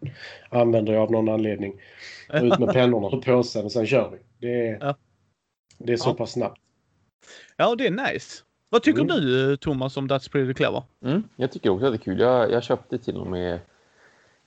använder 0.51 0.93
jag 0.93 1.03
av 1.03 1.11
någon 1.11 1.29
anledning. 1.29 1.73
Och 2.29 2.43
ut 2.45 2.59
med 2.59 2.69
pennorna 2.73 3.17
ur 3.17 3.21
påsen 3.21 3.65
och 3.65 3.73
sen 3.73 3.87
kör 3.87 4.11
vi. 4.11 4.19
Det 4.47 4.69
är, 4.69 4.79
Ja. 4.81 4.97
det 5.79 5.93
är 5.93 5.97
så 5.97 6.11
Ja. 6.11 6.15
pass 6.15 6.33
snabbt. 6.33 6.61
Ja, 7.57 7.75
det 7.75 7.87
är 7.87 8.13
nice. 8.13 8.43
Vad 8.69 8.83
tycker 8.83 9.01
Mm. 9.03 9.17
du 9.17 9.51
eh, 9.53 9.57
Thomas 9.57 9.97
om 9.97 10.09
That's 10.09 10.31
Pretty 10.31 10.55
Clever? 10.55 10.83
Mm, 11.05 11.23
jag 11.37 11.53
tycker 11.53 11.71
också 11.71 11.87
att 11.87 11.93
det 11.93 11.97
är 11.97 11.99
kul. 11.99 12.21
Jag, 12.21 12.53
jag 12.53 12.65
köpte 12.65 12.99
till 12.99 13.17
och 13.17 13.27
med 13.27 13.61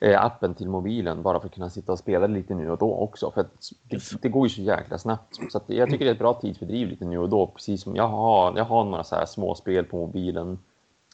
appen 0.01 0.55
till 0.55 0.69
mobilen 0.69 1.21
bara 1.21 1.39
för 1.39 1.47
att 1.47 1.53
kunna 1.53 1.69
sitta 1.69 1.91
och 1.91 1.99
spela 1.99 2.27
lite 2.27 2.53
nu 2.55 2.71
och 2.71 2.77
då 2.77 2.93
också. 2.93 3.31
För 3.31 3.45
det, 3.83 4.21
det 4.21 4.29
går 4.29 4.47
ju 4.47 4.49
så 4.49 4.61
jäkla 4.61 4.97
snabbt. 4.97 5.39
Så 5.51 5.57
att 5.57 5.63
jag 5.67 5.89
tycker 5.89 6.05
det 6.05 6.11
är 6.11 6.13
ett 6.13 6.19
bra 6.19 6.33
tidsfördriv 6.33 6.87
lite 6.87 7.05
nu 7.05 7.17
och 7.17 7.29
då. 7.29 7.47
Precis 7.47 7.81
som 7.81 7.95
jag 7.95 8.07
har, 8.07 8.57
jag 8.57 8.65
har 8.65 8.83
några 8.83 9.03
så 9.03 9.15
här 9.15 9.25
små 9.25 9.55
spel 9.55 9.85
på 9.85 9.97
mobilen 9.97 10.59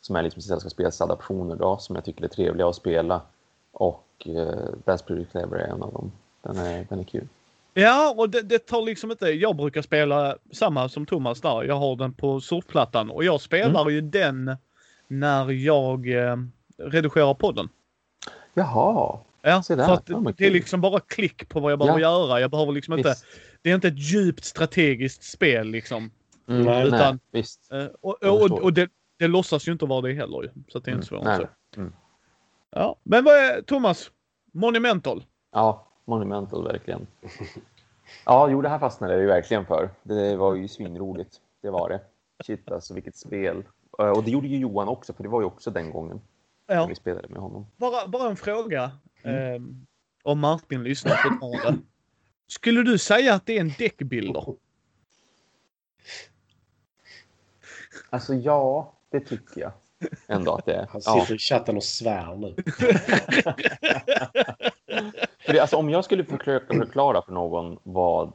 som 0.02 0.16
är 0.16 0.24
liksom 0.24 0.42
sällskapsspelsadaptioner 0.42 1.56
då, 1.56 1.78
som 1.78 1.96
jag 1.96 2.06
tycker 2.06 2.24
är 2.24 2.28
trevliga 2.28 2.68
att 2.68 2.76
spela. 2.76 3.22
Och 3.72 4.08
eh, 4.26 4.70
That's 4.86 5.06
Pretty 5.06 5.26
Clever 5.26 5.58
är 5.58 5.68
en 5.68 5.84
av 5.84 5.94
dem. 5.94 6.12
Den 6.42 6.58
är, 6.58 6.86
den 6.90 7.00
är 7.00 7.04
kul. 7.04 7.28
Ja, 7.74 8.14
och 8.18 8.30
det, 8.30 8.42
det 8.42 8.60
tar 8.60 8.82
liksom 8.82 9.12
inte... 9.12 9.26
Jag 9.26 9.56
brukar 9.56 9.82
spela 9.82 10.38
samma 10.52 10.90
som 10.90 11.06
Thomas 11.06 11.42
där. 11.42 11.64
Jag 11.64 11.76
har 11.76 11.96
den 11.96 12.14
på 12.14 12.42
surfplattan 12.42 13.10
och 13.10 13.24
jag 13.24 13.42
spelar 13.42 13.90
ju 13.90 14.02
den 14.02 14.58
när 15.08 15.52
jag 15.52 16.10
eh, 16.10 16.38
redigerar 16.78 17.34
podden. 17.34 17.70
Jaha, 18.56 19.20
Ja, 19.42 19.64
Se 19.64 19.76
där. 19.76 19.86
för 19.86 19.94
att 19.94 20.10
men 20.10 20.34
det 20.38 20.46
är 20.48 20.52
liksom 20.52 20.82
bara 20.82 21.00
klick 21.00 21.50
på 21.50 21.60
vad 21.60 21.72
jag 21.72 21.80
behöver 21.80 22.00
Ja. 22.00 22.10
göra. 22.28 22.40
Jag 22.40 22.52
behöver 22.52 22.72
liksom 22.72 22.94
inte, 22.98 23.16
det 23.62 23.72
är 23.72 23.76
inte 23.76 23.88
ett 23.88 24.12
djupt 24.14 24.44
strategiskt 24.46 25.24
spel 25.24 25.68
liksom. 25.68 26.12
Mm, 26.48 26.62
Nej. 26.64 26.76
nej, 26.76 26.88
Utan- 26.88 27.20
visst. 27.32 27.72
Eh, 27.72 27.86
och, 28.02 28.24
och, 28.24 28.40
förstår. 28.40 28.64
och 28.64 28.74
det, 28.74 28.90
det 29.20 29.28
låtsas 29.28 29.68
ju 29.68 29.72
inte 29.72 29.86
vara 29.86 30.02
det 30.02 30.14
heller 30.14 30.44
ju. 30.44 30.50
Så 30.68 30.80
det 30.80 30.92
är 30.92 30.96
inte 30.96 31.16
Mm, 31.16 31.24
svårare 31.24 31.34
än 31.34 31.40
nej. 31.40 31.48
så. 31.76 31.80
Mm. 31.82 31.94
Ja, 32.72 32.96
men 33.04 33.24
vad 33.24 33.34
är, 33.36 33.62
Thomas? 33.62 34.12
Monumental. 34.54 35.24
Ja, 35.52 35.88
monumental 36.06 36.64
verkligen. 36.64 37.08
Ja, 38.26 38.50
jo, 38.50 38.62
det 38.62 38.70
här 38.70 38.80
fastnade 38.80 39.14
jag 39.14 39.22
ju 39.22 39.28
verkligen 39.28 39.66
för. 39.66 39.90
Det 40.04 40.36
var 40.36 40.56
ju 40.56 40.68
svinroligt. 40.68 41.36
Det 41.62 41.70
var 41.70 41.90
det. 41.90 42.02
Shit 42.46 42.72
alltså, 42.72 42.94
vilket 42.94 43.16
spel. 43.18 43.64
Eh, 44.00 44.10
Och 44.10 44.24
det 44.24 44.32
gjorde 44.32 44.48
ju 44.48 44.58
Johan 44.58 44.88
också, 44.88 45.14
för 45.14 45.24
det 45.24 45.30
var 45.30 45.42
ju 45.42 45.46
också 45.48 45.72
den 45.72 45.92
gången 45.92 46.22
Ja, 46.68 46.86
vi 46.86 46.96
spelade 46.96 47.28
med 47.28 47.42
honom. 47.42 47.66
bara, 47.78 48.08
bara 48.08 48.30
en 48.30 48.36
fråga. 48.36 48.92
Mm. 49.24 49.54
Eh, 49.56 49.62
om 50.24 50.40
Martin 50.40 50.84
lyssnar 50.84 51.16
fortfarande. 51.16 51.82
Skulle 52.48 52.84
du 52.84 52.98
säga 52.98 53.34
att 53.34 53.46
det 53.46 53.58
är 53.58 53.62
en 53.62 53.74
däckbilder? 53.78 54.46
Alltså 58.10 58.34
ja, 58.34 58.94
det 59.10 59.20
tycker 59.20 59.62
jag 59.62 59.72
ändå 60.28 60.52
att 60.54 60.66
det 60.66 60.74
är. 60.74 60.88
Han 60.92 61.02
Ja. 61.06 61.20
sitter 61.22 61.36
i 61.36 61.38
chatten 61.38 61.78
och 61.78 61.84
svär 61.84 62.36
nu. 62.36 62.56
För 65.46 65.54
det, 65.54 65.60
alltså, 65.60 65.78
om 65.78 65.90
jag 65.90 66.06
skulle 66.06 66.24
förklara 66.26 67.22
för 67.22 67.32
någon 67.32 67.78
vad 67.84 68.34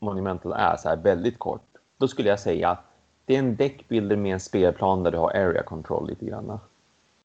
Monumental 0.00 0.52
är 0.52 0.76
så 0.76 0.88
här 0.88 0.96
väldigt 0.96 1.38
kort, 1.38 1.66
då 1.98 2.08
skulle 2.08 2.28
jag 2.28 2.40
säga 2.40 2.68
att 2.68 2.84
det 3.24 3.34
är 3.34 3.38
en 3.38 3.56
deckbilder 3.56 4.16
med 4.16 4.32
en 4.32 4.40
spelplan 4.40 5.02
där 5.02 5.10
du 5.10 5.18
har 5.18 5.30
area 5.30 5.62
control 5.62 6.08
lite 6.08 6.24
grann. 6.26 6.58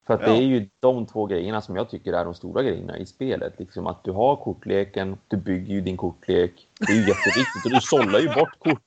För 0.09 0.13
att 0.13 0.21
Ja. 0.21 0.27
det 0.27 0.37
är 0.37 0.41
ju 0.41 0.69
de 0.79 1.05
två 1.05 1.25
grejerna 1.25 1.61
som 1.61 1.75
jag 1.75 1.89
tycker 1.89 2.13
är 2.13 2.25
de 2.25 2.33
stora 2.33 2.63
grejerna 2.63 2.97
i 2.97 3.05
spelet. 3.05 3.53
Liksom 3.57 3.87
att 3.87 4.03
du 4.03 4.11
har 4.11 4.35
kortleken, 4.35 5.17
du 5.27 5.37
bygger 5.37 5.73
ju 5.73 5.81
din 5.81 5.97
kortlek. 5.97 6.67
Det 6.79 6.91
är 6.91 6.95
ju 6.95 7.07
jätteviktigt 7.07 7.65
och 7.65 7.71
du 7.71 7.81
sållar 7.81 8.19
ju 8.19 8.27
bort 8.27 8.59
kort. 8.59 8.81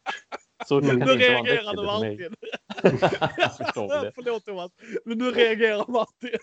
Så 0.67 0.81
Nu 0.81 0.89
för 0.89 0.97
mig. 0.97 1.77
Martin. 1.77 2.35
Förlåt 4.15 4.45
Thomas. 4.45 4.73
Men 5.05 5.19
nu 5.19 5.31
reagerar 5.31 5.85
Martin. 5.89 6.39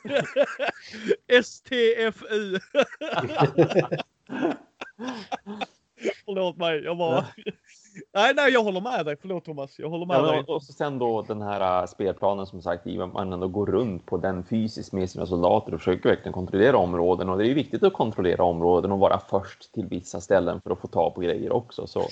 STFU. 1.44 2.60
Förlåt 6.26 6.58
mig. 6.58 6.84
Jag 6.84 6.98
bara... 6.98 7.26
Nej, 8.14 8.34
nej, 8.36 8.54
jag 8.54 8.64
håller 8.64 8.82
med 8.82 9.06
dig. 9.06 9.16
Förlåt 9.22 9.46
Thomas. 9.46 9.80
Jag 9.80 9.90
håller 9.90 10.06
med 10.06 10.18
Ja, 10.18 10.32
dig. 10.32 10.44
och 10.48 10.64
så 10.64 10.74
sen 10.74 11.00
då 11.00 11.22
den 11.22 11.42
här 11.42 11.82
äh, 11.82 11.88
spelplanen 11.88 12.46
som 12.46 12.62
sagt, 12.62 12.86
man 12.86 13.34
ändå 13.34 13.48
går 13.48 13.66
runt 13.66 14.06
på 14.06 14.18
den 14.18 14.44
fysiskt 14.44 14.94
med 14.94 15.10
sina 15.10 15.26
soldater 15.26 15.74
och 15.74 15.80
försöker 15.80 16.10
verkligen 16.10 16.34
kontrollera 16.34 16.78
områden. 16.78 17.30
Och 17.30 17.38
det 17.38 17.48
är 17.48 17.54
viktigt 17.54 17.84
att 17.84 17.94
kontrollera 17.94 18.44
områden 18.44 18.92
och 18.92 19.00
vara 19.00 19.20
först 19.30 19.74
till 19.74 19.86
vissa 19.86 20.22
ställen 20.22 20.62
för 20.62 20.72
att 20.72 20.80
få 20.80 20.88
ta 20.88 21.12
på 21.12 21.22
grejer 21.22 21.52
också. 21.52 21.88
Så, 21.88 22.08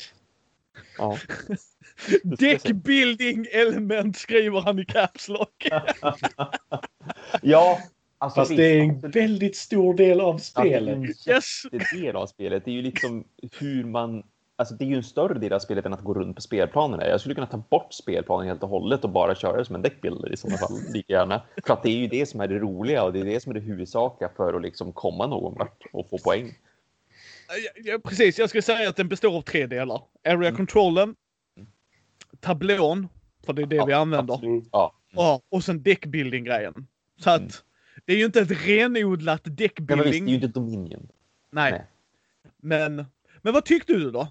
ja. 0.97 1.17
Deckbuilding 2.23 3.45
element 3.53 4.17
skriver 4.17 4.61
han 4.61 4.79
i 4.79 4.85
Caps 4.85 5.29
Lock. 5.29 5.67
ja, 7.41 7.79
alltså 8.17 8.39
Fast 8.39 8.51
visst, 8.51 8.57
det 8.57 8.65
är 8.65 8.81
en 8.83 8.89
absolut. 8.95 9.15
väldigt 9.15 9.55
stor 9.55 9.93
del 9.93 10.21
av 10.21 10.41
Ja, 10.55 10.61
det 10.63 10.73
är 10.73 10.79
spelet. 10.79 10.95
en 10.95 11.03
Yes. 11.35 11.61
jättedel 11.71 12.15
av 12.15 12.25
spelet. 12.27 12.65
Det 12.65 12.71
är 12.71 12.75
ju 12.75 12.81
liksom 12.81 13.23
hur 13.59 13.83
man... 13.83 14.23
Alltså 14.59 14.75
det 14.75 14.85
är 14.85 14.87
ju 14.87 14.95
en 14.95 15.03
större 15.03 15.39
del 15.39 15.53
av 15.53 15.59
spelet 15.59 15.85
än 15.85 15.93
att 15.93 16.03
gå 16.03 16.13
runt 16.13 16.35
på 16.35 16.41
spelplanerna. 16.41 17.07
Jag 17.07 17.19
skulle 17.19 17.35
kunna 17.35 17.47
ta 17.47 17.57
bort 17.57 17.93
spelplanen 17.93 18.47
helt 18.47 18.63
och 18.63 18.69
hållet 18.69 19.03
och 19.03 19.09
bara 19.09 19.35
köra 19.35 19.57
det 19.57 19.65
som 19.65 19.75
en 19.75 19.81
deckbilder 19.81 20.33
i 20.33 20.37
sådana 20.37 20.57
fall. 20.57 20.77
Lika 20.93 21.13
gärna. 21.13 21.41
För 21.65 21.73
att 21.73 21.83
det 21.83 21.89
är 21.89 21.97
ju 21.97 22.07
det 22.07 22.25
som 22.25 22.41
är 22.41 22.47
det 22.47 22.59
roliga 22.59 23.03
och 23.03 23.13
det 23.13 23.19
är 23.19 23.25
det 23.25 23.39
som 23.43 23.49
är 23.49 23.53
det 23.53 23.59
huvudsakliga 23.65 24.29
för 24.37 24.53
att 24.53 24.61
liksom 24.61 24.93
komma 24.93 25.27
någon 25.27 25.55
vart 25.57 25.83
och 25.93 26.09
få 26.09 26.17
poäng. 26.17 26.53
Ja, 27.47 27.71
ja, 27.91 27.99
precis, 28.03 28.39
jag 28.39 28.49
skulle 28.49 28.61
säga 28.61 28.89
att 28.89 28.95
den 28.95 29.07
består 29.07 29.37
av 29.37 29.41
tre 29.41 29.67
delar. 29.67 30.01
Area 30.25 30.35
Mm. 30.49 30.55
controlen, 30.55 31.15
tablån, 32.39 33.07
för 33.45 33.53
det 33.53 33.61
är 33.61 33.65
det 33.65 33.85
vi 33.87 33.93
använder. 33.93 34.33
Absolut. 34.33 34.51
Mm. 34.51 34.65
Ja. 34.71 34.93
Ja, 35.11 35.41
och 35.49 35.63
sen 35.63 35.83
deckbuilding-grejen. 35.83 36.87
Så 37.19 37.29
att 37.29 37.39
Mm. 37.39 37.51
Det 38.05 38.13
är 38.13 38.17
ju 38.17 38.25
inte 38.25 38.41
ett 38.41 38.65
renodlat 38.67 39.41
men 39.45 39.55
visst, 39.55 39.57
det 39.57 39.63
deckbuilding. 39.63 40.23
är 40.23 40.27
ju 40.27 40.35
inte 40.35 40.47
Dominion. 40.47 41.07
Nej. 41.51 41.71
nej. 41.71 41.81
Men, 42.57 43.05
men 43.41 43.53
vad 43.53 43.65
tyckte 43.65 43.93
du 43.93 44.11
då? 44.11 44.27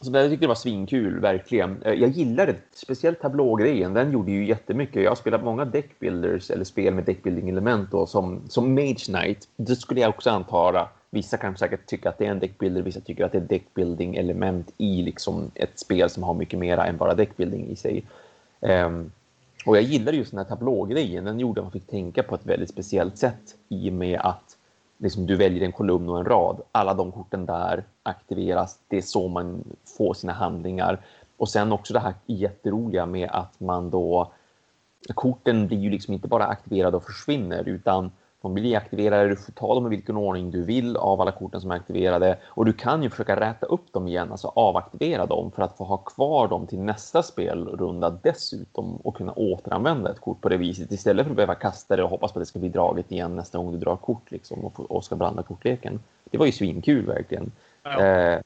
Så 0.00 0.10
jag 0.12 0.30
tyckte 0.30 0.44
det 0.44 0.48
var 0.48 0.54
svinkul, 0.54 1.20
verkligen. 1.20 1.82
Eh, 1.82 1.92
Jag 1.92 2.10
gillade 2.10 2.54
speciellt 2.72 3.20
tablågrejen. 3.20 3.94
Den 3.94 4.12
gjorde 4.12 4.30
ju 4.30 4.46
jättemycket. 4.46 5.02
Jag 5.02 5.10
har 5.10 5.16
spelat 5.16 5.44
många 5.44 5.64
deckbuilders 5.64 6.50
eller 6.50 6.64
spel 6.64 6.94
med 6.94 7.04
deckbuilding-element 7.04 7.90
då, 7.90 8.06
som, 8.06 8.42
som 8.48 8.74
Mage 8.74 9.04
Knight. 9.04 9.48
Det 9.56 9.76
skulle 9.76 10.00
jag 10.00 10.08
också 10.08 10.30
anta. 10.30 10.88
Vissa 11.10 11.36
kan 11.36 11.56
säkert 11.56 11.86
tycka 11.86 12.08
att 12.08 12.18
det 12.18 12.26
är 12.26 12.30
en 12.30 12.38
deckbuilder, 12.38 12.82
vissa 12.82 13.00
tycker 13.00 13.24
att 13.24 13.32
det 13.32 13.38
är 13.38 13.42
deckbuilding-element 13.42 14.72
i 14.78 15.02
liksom 15.02 15.50
ett 15.54 15.78
spel 15.78 16.10
som 16.10 16.22
har 16.22 16.34
mycket 16.34 16.58
mer 16.58 16.78
än 16.78 16.96
bara 16.96 17.14
deckbuilding 17.14 17.66
i 17.68 17.76
sig. 17.76 18.04
Ehm, 18.60 19.10
och 19.66 19.76
jag 19.76 19.82
gillade 19.82 20.16
just 20.16 20.30
den 20.30 20.38
här 20.38 20.44
tablågrejen. 20.44 21.24
Den 21.24 21.40
gjorde 21.40 21.60
att 21.60 21.64
man 21.64 21.72
fick 21.72 21.86
tänka 21.86 22.22
på 22.22 22.34
ett 22.34 22.46
väldigt 22.46 22.70
speciellt 22.70 23.18
sätt 23.18 23.56
i 23.68 23.90
och 23.90 23.94
med 23.94 24.20
att 24.20 24.56
liksom, 24.98 25.26
du 25.26 25.36
väljer 25.36 25.64
en 25.64 25.72
kolumn 25.72 26.08
och 26.08 26.18
en 26.18 26.24
rad. 26.24 26.60
Alla 26.72 26.94
de 26.94 27.12
korten 27.12 27.46
där 27.46 27.84
aktiveras. 28.02 28.78
Det 28.88 28.96
är 28.96 29.02
så 29.02 29.28
man 29.28 29.64
får 29.96 30.14
sina 30.14 30.32
handlingar. 30.32 31.00
Och 31.36 31.48
sen 31.48 31.72
också 31.72 31.94
det 31.94 32.00
här 32.00 32.14
jätteroliga 32.26 33.06
med 33.06 33.30
att 33.32 33.60
man 33.60 33.90
då... 33.90 34.32
Korten 35.14 35.66
blir 35.66 35.78
ju 35.78 35.90
liksom 35.90 36.14
inte 36.14 36.28
bara 36.28 36.46
aktiverade 36.46 36.96
och 36.96 37.04
försvinner 37.04 37.68
utan 37.68 38.10
de 38.42 38.54
blir 38.54 38.76
aktiverade, 38.76 39.28
du 39.28 39.36
får 39.36 39.52
ta 39.52 39.74
dem 39.74 39.86
i 39.86 39.88
vilken 39.88 40.16
ordning 40.16 40.50
du 40.50 40.62
vill 40.62 40.96
av 40.96 41.20
alla 41.20 41.32
korten 41.32 41.60
som 41.60 41.70
är 41.70 41.74
aktiverade 41.74 42.38
och 42.44 42.64
du 42.64 42.72
kan 42.72 43.02
ju 43.02 43.10
försöka 43.10 43.40
räta 43.40 43.66
upp 43.66 43.92
dem 43.92 44.08
igen, 44.08 44.30
alltså 44.30 44.52
avaktivera 44.54 45.26
dem 45.26 45.50
för 45.50 45.62
att 45.62 45.76
få 45.76 45.84
ha 45.84 45.96
kvar 45.96 46.48
dem 46.48 46.66
till 46.66 46.78
nästa 46.78 47.22
spelrunda 47.22 48.10
dessutom 48.10 48.96
och 48.96 49.16
kunna 49.16 49.32
återanvända 49.32 50.10
ett 50.10 50.20
kort 50.20 50.40
på 50.40 50.48
det 50.48 50.56
viset 50.56 50.92
istället 50.92 51.24
för 51.24 51.30
att 51.30 51.36
behöva 51.36 51.54
kasta 51.54 51.96
det 51.96 52.02
och 52.02 52.10
hoppas 52.10 52.32
på 52.32 52.38
att 52.38 52.42
det 52.42 52.46
ska 52.46 52.58
bli 52.58 52.68
draget 52.68 53.12
igen 53.12 53.36
nästa 53.36 53.58
gång 53.58 53.72
du 53.72 53.78
drar 53.78 53.96
kort 53.96 54.30
liksom 54.30 54.64
och, 54.64 54.90
och 54.90 55.04
ska 55.04 55.16
blanda 55.16 55.42
kortleken. 55.42 56.00
Det 56.30 56.38
var 56.38 56.46
ju 56.46 56.52
svinkul 56.52 57.06
verkligen. 57.06 57.52
Ja. 57.82 58.04
Eh, 58.04 58.40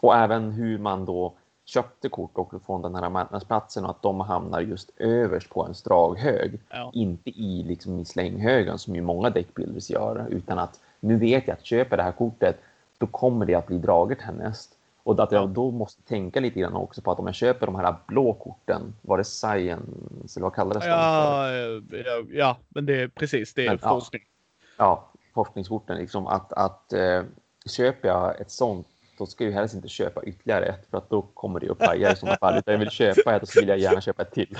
och 0.00 0.16
även 0.16 0.50
hur 0.50 0.78
man 0.78 1.04
då 1.04 1.32
köpte 1.64 2.08
kort 2.08 2.30
och 2.34 2.62
från 2.66 2.82
den 2.82 2.94
här 2.94 3.10
marknadsplatsen 3.10 3.84
och 3.84 3.90
att 3.90 4.02
de 4.02 4.20
hamnar 4.20 4.60
just 4.60 4.90
överst 4.96 5.50
på 5.50 5.64
en 5.66 5.74
straghög. 5.74 6.60
Ja. 6.70 6.90
Inte 6.94 7.30
i, 7.30 7.62
liksom, 7.62 7.98
i 7.98 8.04
slänghögen 8.04 8.78
som 8.78 8.94
ju 8.94 9.02
många 9.02 9.30
deckbuilders 9.30 9.90
gör, 9.90 10.26
utan 10.30 10.58
att 10.58 10.80
nu 11.00 11.16
vet 11.16 11.48
jag 11.48 11.54
att 11.54 11.64
köper 11.64 11.96
det 11.96 12.02
här 12.02 12.12
kortet, 12.12 12.60
då 12.98 13.06
kommer 13.06 13.46
det 13.46 13.54
att 13.54 13.66
bli 13.66 13.78
draget 13.78 14.20
härnäst. 14.20 14.70
Och 15.02 15.22
att 15.22 15.32
jag 15.32 15.48
då 15.48 15.70
måste 15.70 16.02
tänka 16.02 16.40
lite 16.40 16.60
grann 16.60 16.74
också 16.74 17.02
på 17.02 17.10
att 17.10 17.18
om 17.18 17.26
jag 17.26 17.34
köper 17.34 17.66
de 17.66 17.74
här 17.74 17.94
blå 18.06 18.32
korten, 18.32 18.94
var 19.02 19.18
det 19.18 19.24
science, 19.24 20.38
eller 20.38 20.42
vad 20.44 20.54
kallades 20.54 20.82
de? 20.82 20.90
för? 20.90 20.96
Ja, 20.96 21.52
ja, 22.04 22.24
ja, 22.32 22.56
men 22.68 22.86
det 22.86 23.02
är 23.02 23.08
precis, 23.08 23.54
det 23.54 23.66
är 23.66 23.68
Men, 23.68 23.78
ja. 23.82 23.88
forskning. 23.88 24.22
ja, 24.76 25.10
forskningskorten, 25.34 25.96
liksom 25.96 26.26
att, 26.26 26.52
att 26.52 26.92
eh, 26.92 27.22
köper 27.66 28.08
jag 28.08 28.40
ett 28.40 28.50
sånt, 28.50 28.86
då 29.18 29.26
ska 29.26 29.44
jag 29.44 29.50
ju 29.50 29.54
helst 29.56 29.74
inte 29.74 29.88
köpa 29.88 30.22
ytterligare 30.24 30.64
ett, 30.64 30.86
för 30.90 30.98
att 30.98 31.10
då 31.10 31.22
kommer 31.22 31.60
det 31.60 31.70
att 31.70 31.78
paja 31.78 32.12
i 32.12 32.16
sådana 32.16 32.36
fall. 32.36 32.58
Utan 32.58 32.72
jag 32.72 32.78
vill 32.78 32.90
köpa 32.90 33.36
ett 33.36 33.42
och 33.42 33.48
så 33.48 33.60
vill 33.60 33.68
jag 33.68 33.78
gärna 33.78 34.00
köpa 34.00 34.22
ett 34.22 34.32
till. 34.32 34.58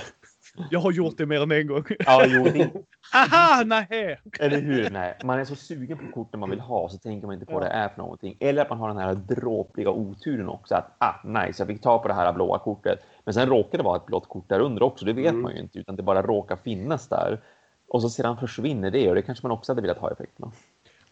Jag 0.71 0.81
har 0.81 0.93
gjort 0.93 1.19
det 1.19 1.27
mer 1.27 1.43
än 1.43 1.53
en 1.53 1.67
gång. 1.67 1.85
Ja, 1.99 2.25
jo, 2.27 2.45
det, 2.45 2.71
Haha, 3.13 3.65
nej! 3.65 4.21
eller 4.41 4.61
hur? 4.61 4.91
Nej, 4.91 5.17
man 5.25 5.39
är 5.41 5.45
så 5.45 5.57
sugen 5.57 5.99
på 5.99 6.05
korten 6.15 6.41
man 6.41 6.51
vill 6.51 6.61
ha 6.61 6.89
så 6.89 6.99
tänker 6.99 7.27
man 7.27 7.35
inte 7.35 7.47
på 7.47 7.53
vad 7.53 7.63
det 7.63 7.69
är 7.69 7.89
för 7.89 7.99
någonting. 7.99 8.37
Eller 8.41 8.63
att 8.63 8.71
man 8.71 8.79
har 8.79 8.89
den 8.89 8.99
här 8.99 9.15
dråpliga 9.15 9.91
oturen 9.91 10.49
också. 10.49 10.75
Att 10.75 10.97
ah, 10.99 11.29
nice, 11.29 11.63
jag 11.63 11.69
fick 11.69 11.83
ta 11.83 11.99
på 11.99 12.09
det 12.09 12.15
här 12.15 12.33
blåa 12.33 12.59
kortet. 12.59 12.99
Men 13.25 13.35
sen 13.35 13.49
råkar 13.49 13.79
det 13.79 13.85
vara 13.85 13.97
ett 13.97 14.07
blått 14.07 14.29
kort 14.29 14.49
där 14.49 14.61
under 14.61 14.83
också. 14.83 15.05
Det 15.05 15.13
vet 15.13 15.31
Mm. 15.31 15.43
man 15.43 15.53
ju 15.55 15.61
inte, 15.61 15.79
utan 15.79 15.97
det 15.97 16.03
bara 16.03 16.23
råkar 16.23 16.57
finnas 16.57 17.09
där. 17.09 17.41
Och 17.89 18.03
så 18.03 18.09
sedan 18.09 18.37
försvinner 18.37 18.91
det 18.91 19.09
och 19.09 19.15
det 19.15 19.23
kanske 19.23 19.47
man 19.47 19.53
också 19.59 19.73
hade 19.73 19.83
velat 19.83 19.99
ha 19.99 20.11
effekten 20.11 20.45
av. 20.45 20.55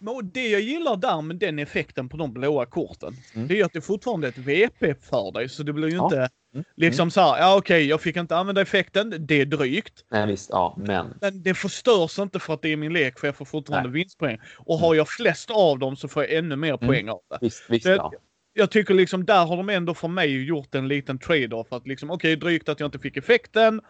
Men 0.03 0.31
det 0.35 0.49
jag 0.49 0.61
gillar 0.61 0.97
där 0.97 1.23
med 1.23 1.37
den 1.37 1.59
effekten 1.59 2.09
på 2.09 2.17
de 2.17 2.33
blåa 2.33 2.67
korten, 2.67 3.15
Mm. 3.35 3.49
det 3.49 3.61
är 3.61 3.65
att 3.65 3.73
det 3.73 3.81
fortfarande 3.81 4.27
är 4.27 4.29
ett 4.29 4.39
VP 4.39 4.95
för 4.95 5.33
dig. 5.33 5.49
Så 5.49 5.63
det 5.63 5.73
blir 5.73 5.89
ju 5.89 5.97
Ja. 5.97 6.05
inte 6.05 6.29
Mm. 6.55 6.65
liksom 6.77 7.11
så 7.11 7.21
här, 7.21 7.39
ja 7.39 7.57
okej, 7.57 7.87
jag 7.87 8.01
fick 8.01 8.17
inte 8.17 8.37
använda 8.37 8.61
effekten, 8.63 9.15
det 9.27 9.35
är 9.41 9.47
drygt. 9.47 10.05
Nej, 10.11 10.27
visst, 10.27 10.51
ja, 10.51 10.75
men 10.79 11.15
Men 11.21 11.43
det 11.43 11.55
förstörs 11.55 12.19
inte 12.19 12.39
för 12.39 12.55
att 12.55 12.63
det 12.63 12.69
är 12.73 12.77
min 12.77 12.93
lek, 12.93 13.19
för 13.19 13.27
jag 13.29 13.37
får 13.37 13.45
fortfarande 13.45 13.89
Nej. 13.91 13.95
vinstpoäng. 13.99 14.39
Och 14.59 14.79
har 14.79 14.95
jag 14.95 15.09
flest 15.09 15.51
av 15.51 15.79
dem 15.79 15.97
så 15.97 16.09
får 16.09 16.23
jag 16.23 16.33
ännu 16.33 16.57
mer 16.57 16.69
Mm. 16.75 16.87
poäng 16.87 17.09
av 17.09 17.21
det. 17.31 17.39
visst, 17.41 17.65
visst, 17.69 17.85
Det- 17.87 17.95
ja. 17.97 18.13
Jag 18.55 18.71
tycker 18.71 18.95
liksom 18.95 19.25
där 19.25 19.47
har 19.47 19.57
de 19.57 19.69
ändå 19.69 19.95
för 19.95 20.09
mig 20.09 20.45
gjort 20.45 20.75
en 20.75 20.89
liten 20.89 21.19
trade-off. 21.19 21.73
Att 21.73 21.87
liksom, 21.87 22.11
okej, 22.11 22.37
drygt 22.37 22.69
att 22.69 22.81
jag 22.81 22.87
inte 22.87 22.99
fick 22.99 23.17
effekten. 23.17 23.81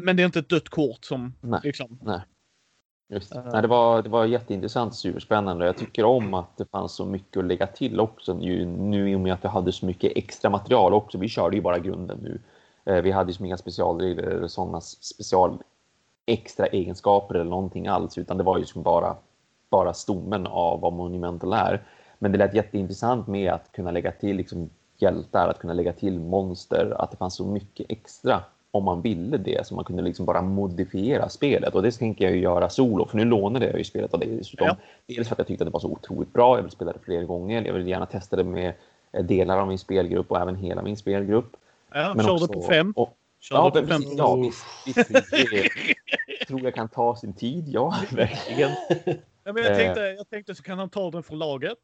Men 0.00 0.16
det 0.16 0.22
är 0.22 0.24
inte 0.24 0.38
ett 0.38 0.48
dött 0.48 0.68
kort 0.68 1.04
som 1.04 1.34
Nej. 1.40 1.60
liksom... 1.64 1.98
Just. 3.08 3.34
Nej, 3.34 3.62
det, 3.62 3.68
var, 3.68 4.02
det 4.02 4.08
var 4.08 4.24
jätteintressant, 4.24 4.94
superspännande. 4.94 5.66
Jag 5.66 5.76
tycker 5.76 6.04
om 6.04 6.34
att 6.34 6.56
det 6.56 6.64
fanns 6.64 6.92
så 6.92 7.04
mycket 7.04 7.36
att 7.36 7.44
lägga 7.44 7.66
till 7.66 8.00
också 8.00 8.34
nu, 8.34 8.66
nu 8.66 9.10
i 9.10 9.14
och 9.14 9.20
med 9.20 9.32
att 9.32 9.44
vi 9.44 9.48
hade 9.48 9.72
så 9.72 9.86
mycket 9.86 10.12
extra 10.16 10.50
material 10.50 10.94
också. 10.94 11.18
Vi 11.18 11.28
körde 11.28 11.56
ju 11.56 11.62
bara 11.62 11.78
grunden 11.78 12.18
nu. 12.22 12.40
Eh, 12.84 13.02
vi 13.02 13.10
hade 13.10 13.32
ju 13.32 13.46
inga 13.46 13.56
specialregler 13.56 14.22
eller 14.22 14.48
sådana 14.48 14.80
special 14.80 15.58
extra 16.26 16.66
egenskaper 16.66 17.34
eller 17.34 17.50
någonting 17.50 17.86
alls, 17.86 18.18
utan 18.18 18.38
det 18.38 18.44
var 18.44 18.58
ju 18.58 18.64
som 18.64 18.82
bara, 18.82 19.16
bara 19.70 19.94
stommen 19.94 20.46
av 20.46 20.80
vad 20.80 20.92
Monumental 20.92 21.52
är. 21.52 21.82
Men 22.18 22.32
det 22.32 22.38
lät 22.38 22.54
jätteintressant 22.54 23.26
med 23.26 23.52
att 23.52 23.72
kunna 23.72 23.90
lägga 23.90 24.12
till 24.12 24.36
liksom 24.36 24.70
hjältar, 24.96 25.48
att 25.48 25.58
kunna 25.58 25.72
lägga 25.72 25.92
till 25.92 26.20
monster, 26.20 26.96
att 26.98 27.10
det 27.10 27.16
fanns 27.16 27.36
så 27.36 27.46
mycket 27.46 27.86
extra 27.88 28.42
om 28.74 28.84
man 28.84 29.02
ville 29.02 29.36
det, 29.36 29.66
så 29.66 29.74
man 29.74 29.84
kunde 29.84 30.02
liksom 30.02 30.26
bara 30.26 30.42
modifiera 30.42 31.28
spelet. 31.28 31.74
Och 31.74 31.82
det 31.82 31.90
tänker 31.90 32.24
jag 32.24 32.34
ju 32.34 32.40
göra 32.40 32.70
solo, 32.70 33.06
för 33.06 33.16
nu 33.16 33.24
lånade 33.24 33.66
jag 33.66 33.78
ju 33.78 33.84
spelet 33.84 34.14
av 34.14 34.20
dig 34.20 34.28
dessutom. 34.28 34.66
Ja. 34.66 34.76
Dels 35.06 35.28
för 35.28 35.34
att 35.34 35.38
jag 35.38 35.46
tyckte 35.46 35.64
att 35.64 35.66
det 35.66 35.72
var 35.72 35.80
så 35.80 35.90
otroligt 35.90 36.32
bra, 36.32 36.56
jag 36.56 36.62
vill 36.62 36.70
spela 36.72 36.92
det 36.92 36.98
fler 36.98 37.24
gånger, 37.24 37.62
jag 37.62 37.74
vill 37.74 37.88
gärna 37.88 38.06
testa 38.06 38.36
det 38.36 38.44
med 38.44 38.72
eh, 39.12 39.24
delar 39.24 39.58
av 39.58 39.68
min 39.68 39.78
spelgrupp 39.78 40.30
och 40.30 40.40
även 40.40 40.56
hela 40.56 40.82
min 40.82 40.96
spelgrupp. 40.96 41.56
Ja, 41.92 42.12
Men 42.14 42.24
kör 42.24 42.32
också, 42.32 42.46
på 42.46 42.62
fem? 42.62 42.92
Och, 42.96 43.16
kör 43.40 43.56
ja, 43.56 43.70
på 43.70 43.86
fem? 43.86 44.02
ja 44.16 44.36
visst, 44.36 44.64
visst, 44.86 45.08
det 45.08 46.46
tror 46.46 46.64
jag 46.64 46.74
kan 46.74 46.88
ta 46.88 47.16
sin 47.16 47.32
tid, 47.32 47.68
ja, 47.68 47.94
verkligen. 48.10 48.70
Ja, 49.46 49.52
men 49.52 49.62
jag, 49.62 49.76
tänkte, 49.76 50.00
jag 50.00 50.30
tänkte 50.30 50.54
så 50.54 50.62
kan 50.62 50.78
han 50.78 50.88
ta 50.88 51.10
den 51.10 51.22
från 51.22 51.38
laget. 51.38 51.78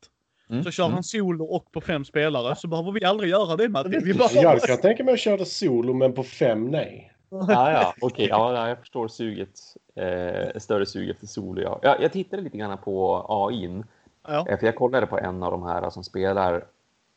Mm. 0.51 0.65
Så 0.65 0.71
kör 0.71 0.85
mm. 0.85 0.95
han 0.95 1.03
solo 1.03 1.45
och 1.45 1.73
på 1.73 1.81
fem 1.81 2.05
spelare 2.05 2.57
så 2.57 2.69
behöver 2.69 2.93
vi 2.93 3.05
aldrig 3.05 3.31
göra 3.31 3.57
det 3.57 3.69
Matti. 3.69 3.99
Vi 4.05 4.15
bara... 4.15 4.29
Jag 4.33 4.63
kan 4.63 4.77
tänka 4.77 5.05
mig 5.05 5.15
att 5.15 5.21
köra 5.21 5.45
solo 5.45 5.95
men 5.95 6.13
på 6.13 6.23
fem 6.23 6.65
nej. 6.65 7.13
ja, 7.31 7.47
ja, 7.49 7.95
okej. 8.01 8.25
Okay. 8.25 8.27
Ja, 8.27 8.69
jag 8.69 8.79
förstår 8.79 9.09
suget. 9.09 9.61
Eh, 9.95 10.59
större 10.59 10.87
sug 10.87 11.11
efter 11.11 11.27
solo. 11.27 11.63
Ja. 11.63 11.79
Jag, 11.83 12.03
jag 12.03 12.13
tittade 12.13 12.43
lite 12.43 12.59
grann 12.59 12.79
på 12.79 13.27
AI. 13.29 13.83
Ja. 14.29 14.49
Eh, 14.49 14.59
för 14.59 14.67
jag 14.67 14.77
kollade 14.77 15.07
på 15.07 15.19
en 15.19 15.43
av 15.43 15.51
de 15.51 15.63
här 15.63 15.91
som 15.91 16.05
spelar 16.05 16.65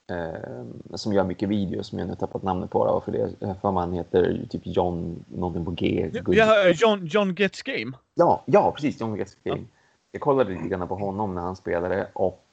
eh, 0.10 0.96
som 0.96 1.14
gör 1.14 1.24
mycket 1.24 1.50
videos 1.50 1.88
som 1.88 2.00
jag 2.00 2.08
nu 2.08 2.16
tappat 2.16 2.44
namnet 2.44 2.70
på. 2.70 2.86
Då, 2.86 3.02
för 3.02 3.12
det 3.12 3.56
för 3.62 3.72
man 3.72 3.94
heter 3.94 4.46
typ 4.50 4.62
John 4.64 5.26
någonting 5.28 5.66
på 5.66 5.72
G. 5.72 6.10
Ja, 6.28 6.70
John, 6.70 7.06
John 7.06 7.36
Gets 7.36 7.62
Game. 7.62 7.98
Ja, 8.16 8.44
ja, 8.46 8.72
precis. 8.72 9.02
John 9.02 9.18
Gets 9.18 9.38
Game. 9.44 9.62
Ja. 9.62 9.68
Jag 10.12 10.22
kollade 10.22 10.54
lite 10.54 10.68
grann 10.68 10.88
på 10.88 10.96
honom 10.96 11.36
när 11.36 11.42
han 11.42 11.56
spelade 11.56 12.08
och 12.14 12.44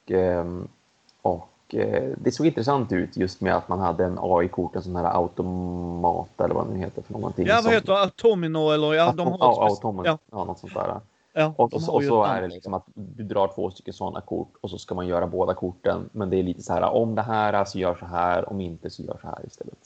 och 1.22 1.74
eh, 1.74 2.12
det 2.18 2.32
såg 2.32 2.46
intressant 2.46 2.92
ut 2.92 3.16
just 3.16 3.40
med 3.40 3.56
att 3.56 3.68
man 3.68 3.78
hade 3.78 4.04
en 4.04 4.18
AI-kort, 4.20 4.76
en 4.76 4.82
sån 4.82 4.96
här 4.96 5.16
automat 5.16 6.40
eller 6.40 6.54
vad 6.54 6.66
det 6.66 6.72
nu 6.72 6.78
heter 6.78 7.02
för 7.02 7.12
någonting. 7.12 7.46
Ja, 7.46 7.60
vad 7.64 7.72
heter 7.72 7.92
det? 7.92 8.00
Automino 8.00 8.70
eller 8.70 8.94
ja, 8.94 9.12
de 9.16 9.26
har 9.28 9.38
ja, 9.40 9.68
Automino, 9.68 10.06
ja. 10.06 10.18
ja, 10.30 10.44
något 10.44 10.58
sånt 10.58 10.74
där. 10.74 11.00
Ja, 11.32 11.54
och, 11.56 11.74
och, 11.74 11.94
och 11.94 12.04
så 12.04 12.24
är 12.24 12.42
det 12.42 12.48
liksom 12.48 12.74
att 12.74 12.84
du 12.94 13.22
drar 13.22 13.52
två 13.54 13.70
stycken 13.70 13.94
sådana 13.94 14.20
kort 14.20 14.52
och 14.60 14.70
så 14.70 14.78
ska 14.78 14.94
man 14.94 15.06
göra 15.06 15.26
båda 15.26 15.54
korten. 15.54 16.08
Men 16.12 16.30
det 16.30 16.36
är 16.36 16.42
lite 16.42 16.62
så 16.62 16.72
här, 16.72 16.82
om 16.82 17.14
det 17.14 17.22
här 17.22 17.64
så 17.64 17.78
gör 17.78 17.94
så 17.94 18.06
här, 18.06 18.50
om 18.50 18.60
inte 18.60 18.90
så 18.90 19.02
gör 19.02 19.18
så 19.22 19.26
här 19.26 19.46
istället. 19.46 19.78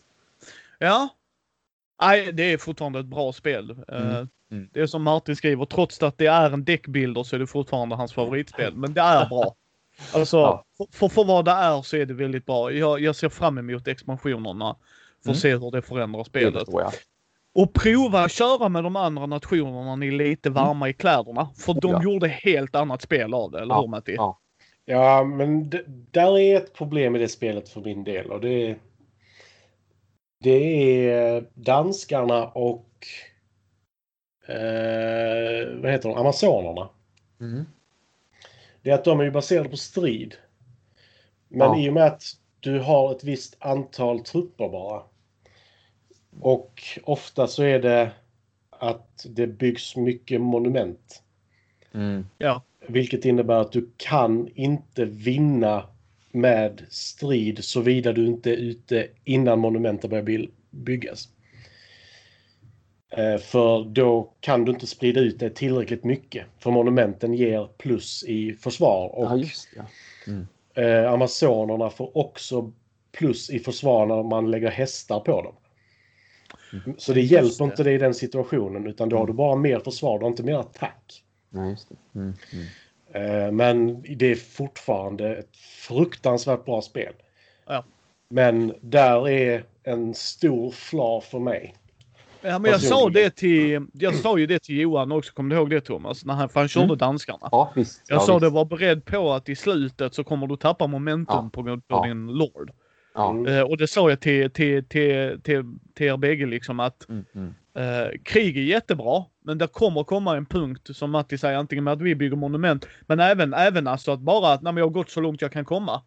Ja. 0.79 1.09
Nej, 2.03 2.33
det 2.33 2.43
är 2.43 2.59
fortfarande 2.59 3.01
ett 3.01 3.07
bra 3.07 3.33
spel. 3.33 3.71
Mm. 3.89 4.09
Uh, 4.09 4.27
mm. 4.51 4.69
Det 4.73 4.81
är 4.81 4.87
som 4.87 5.03
Martin 5.03 5.37
skriver, 5.37 5.65
trots 5.65 6.03
att 6.03 6.19
det 6.19 6.27
är 6.27 6.51
en 6.51 6.65
däckbilder 6.65 7.23
så 7.23 7.37
är 7.37 7.41
det 7.41 7.47
fortfarande 7.47 7.97
hans 7.97 8.13
favoritspel. 8.13 8.77
Men 8.77 8.95
det 8.95 9.01
är 9.01 9.29
bra. 9.29 9.55
Alltså, 10.15 10.37
ja. 10.37 10.65
för, 10.93 11.09
för 11.09 11.25
vad 11.25 11.45
det 11.45 11.51
är 11.51 11.83
så 11.83 11.97
är 11.97 12.07
det 12.07 12.15
väldigt 12.15 12.47
bra. 12.47 12.73
Jag, 12.73 13.01
jag 13.01 13.17
ser 13.17 13.29
fram 13.29 13.59
emot 13.59 13.89
expansionerna. 13.89 14.77
För 15.25 15.31
att 15.31 15.45
mm. 15.45 15.59
se 15.61 15.65
hur 15.65 15.71
det 15.71 15.83
förändrar 15.83 16.25
spelet. 16.25 16.67
Det 16.67 16.91
och 17.55 17.73
prova 17.73 18.25
att 18.25 18.33
köra 18.33 18.69
med 18.69 18.85
de 18.85 18.97
andra 18.97 19.27
nationerna 19.27 19.85
när 19.85 19.97
ni 19.97 20.07
är 20.07 20.13
lite 20.13 20.49
mm. 20.49 20.63
varma 20.63 20.87
mm. 20.87 20.91
i 20.91 20.93
kläderna. 20.93 21.49
För 21.57 21.75
de 21.75 21.91
ja. 21.91 22.03
gjorde 22.03 22.29
helt 22.29 22.75
annat 22.75 23.03
spel 23.03 23.35
av 23.35 23.51
det, 23.51 23.61
eller 23.61 23.75
ja. 23.75 23.81
hur 23.81 23.89
Matti? 23.89 24.15
Ja, 24.15 24.39
ja 24.85 25.25
men 25.25 25.71
där 26.11 26.39
är 26.39 26.57
ett 26.57 26.75
problem 26.75 27.17
i 27.17 27.19
det 27.19 27.29
spelet 27.29 27.69
för 27.69 27.81
min 27.81 28.05
del. 28.05 28.31
Och 28.31 28.41
det, 28.41 28.77
det 30.41 31.09
är 31.09 31.45
danskarna 31.55 32.47
och 32.47 32.91
eh, 34.49 35.83
vad 35.83 35.93
heter 35.93 36.09
de? 36.09 36.19
Amazonerna. 36.19 36.89
Mm 37.41 37.65
det 38.85 38.91
är 38.91 38.95
att 38.95 39.05
de 39.05 39.21
är 39.21 39.31
baserade 39.31 39.69
på 39.69 39.77
strid. 39.77 40.35
Men 41.49 41.69
ja. 41.69 41.79
i 41.79 41.89
och 41.89 41.93
med 41.93 42.07
att 42.07 42.23
du 42.61 42.81
har 42.81 43.13
ett 43.13 43.25
visst 43.25 43.57
antal 43.59 44.21
trupper 44.21 44.69
bara. 44.69 45.03
Och 46.41 46.83
ofta 47.05 47.47
så 47.47 47.63
är 47.63 47.79
det 47.79 48.11
att 48.71 49.27
det 49.29 49.47
byggs 49.47 49.97
mycket 49.97 50.41
monument. 50.41 51.23
Mm. 51.95 52.27
Ja. 52.39 52.63
Vilket 52.89 53.25
innebär 53.25 53.61
att 53.61 53.73
du 53.73 53.91
kan 53.97 54.49
inte 54.55 55.05
vinna 55.05 55.87
med 56.31 56.83
strid 56.89 57.65
såvida 57.65 58.13
du 58.13 58.27
inte 58.27 58.51
är 58.51 58.57
ute 58.57 59.09
innan 59.25 59.59
monumenten 59.59 60.11
börjar 60.11 60.49
byggas. 60.71 61.29
Eh, 63.17 63.39
för 63.39 63.85
då 63.85 64.33
kan 64.41 64.65
du 64.65 64.73
inte 64.73 64.87
sprida 64.87 65.21
ut 65.21 65.39
det 65.39 65.51
tillräckligt 65.51 66.05
mycket. 66.05 66.47
För 66.59 66.71
monumenten 66.71 67.35
ger 67.35 67.69
plus 67.79 68.25
i 68.25 68.53
försvar. 68.53 69.19
Och 69.19 69.25
ja, 69.25 69.37
just 69.37 69.69
ja. 69.77 69.83
Mm. 70.27 70.47
Eh, 70.75 71.13
Amazonerna 71.13 71.91
får 71.91 72.19
också 72.19 72.73
plus 73.13 73.51
i 73.51 73.59
försvar 73.59 74.07
när 74.07 74.23
man 74.23 74.51
lägger 74.51 74.71
hästar 74.71 75.21
på 75.21 75.43
dem. 75.43 75.55
Mm. 76.73 76.99
Så 76.99 77.13
det 77.13 77.21
hjälper 77.21 77.65
det. 77.65 77.71
inte 77.71 77.83
dig 77.83 77.95
i 77.95 77.99
den 77.99 78.15
situationen 78.15 78.87
utan 78.87 79.09
då 79.09 79.17
har 79.17 79.27
du 79.27 79.31
mm. 79.31 79.37
bara 79.37 79.57
mer 79.57 79.79
försvar, 79.79 80.19
du 80.19 80.25
har 80.25 80.31
inte 80.31 80.43
mer 80.43 80.59
attack. 80.59 81.23
Nej, 81.51 81.71
just 81.71 81.89
det. 81.89 82.19
Mm. 82.19 82.35
Mm. 82.53 82.67
Eh, 83.13 83.53
men 83.53 84.03
det 84.17 84.27
är 84.27 84.35
fortfarande 84.35 85.37
ett 85.37 85.57
fruktansvärt 85.57 86.65
bra 86.65 86.83
spel. 86.83 87.13
Ja. 87.67 87.85
Men 88.29 88.75
där 88.81 89.29
är 89.29 89.65
en 89.83 90.15
stor 90.15 90.71
fla 90.71 91.21
för 91.21 91.39
mig. 91.39 91.75
Ja, 92.47 92.59
men 92.59 92.71
jag 92.71 92.81
sa 92.81 93.09
det 93.09 93.31
till, 93.31 93.87
jag 93.93 94.15
sa 94.15 94.39
ju 94.39 94.47
det 94.47 94.59
till 94.63 94.81
Johan 94.81 95.13
också, 95.13 95.33
kommer 95.33 95.51
du 95.51 95.57
ihåg 95.57 95.71
det 95.71 95.81
Thomas? 95.81 96.25
När 96.25 96.35
han, 96.35 96.49
för 96.49 96.61
han 96.61 96.69
körde 96.69 96.85
mm. 96.85 96.99
danskarna. 96.99 97.49
Ja, 97.53 97.73
visst. 97.77 98.03
Jag 98.09 98.17
ja, 98.17 98.21
sa 98.21 98.33
visst. 98.33 98.41
det, 98.41 98.51
var 98.51 98.65
beredd 98.65 99.05
på 99.05 99.33
att 99.33 99.49
i 99.49 99.57
slutet 99.57 100.15
så 100.15 100.25
kommer 100.25 100.47
du 100.47 100.57
tappa 100.57 100.87
momentum 100.87 101.37
ja. 101.45 101.51
på 101.53 101.63
grund 101.63 101.83
av 101.89 102.07
ja. 102.07 102.09
din 102.09 102.27
Lord. 102.27 102.71
Ja. 103.15 103.45
Uh, 103.49 103.61
och 103.61 103.77
det 103.77 103.87
sa 103.87 104.11
jag 104.11 104.21
till, 104.21 104.51
till, 104.51 104.85
till, 104.89 105.41
till, 105.43 105.65
till 105.95 106.07
er 106.07 106.17
bägge 106.17 106.47
liksom 106.47 106.81
att 106.81 107.09
mm, 107.09 107.25
mm. 107.35 107.55
Uh, 107.79 108.19
krig 108.25 108.57
är 108.57 108.63
jättebra, 108.63 109.25
men 109.45 109.59
det 109.59 109.67
kommer 109.67 110.05
komma 110.05 110.37
en 110.37 110.47
punkt 110.47 110.97
som 110.97 111.11
Matti 111.11 111.39
säger, 111.39 111.59
antingen 111.59 111.85
med 111.85 111.93
att 111.93 112.01
vi 112.01 112.15
bygger 112.15 112.37
monument, 112.37 112.87
men 113.07 113.21
även, 113.21 113.55
även 113.55 113.87
alltså 113.87 114.13
att 114.13 114.21
bara 114.21 114.53
att 114.53 114.63
när 114.63 114.73
jag 114.73 114.85
har 114.85 114.91
gått 114.91 115.11
så 115.11 115.21
långt 115.21 115.43
jag 115.43 115.53
kan 115.53 115.65
komma. 115.65 116.03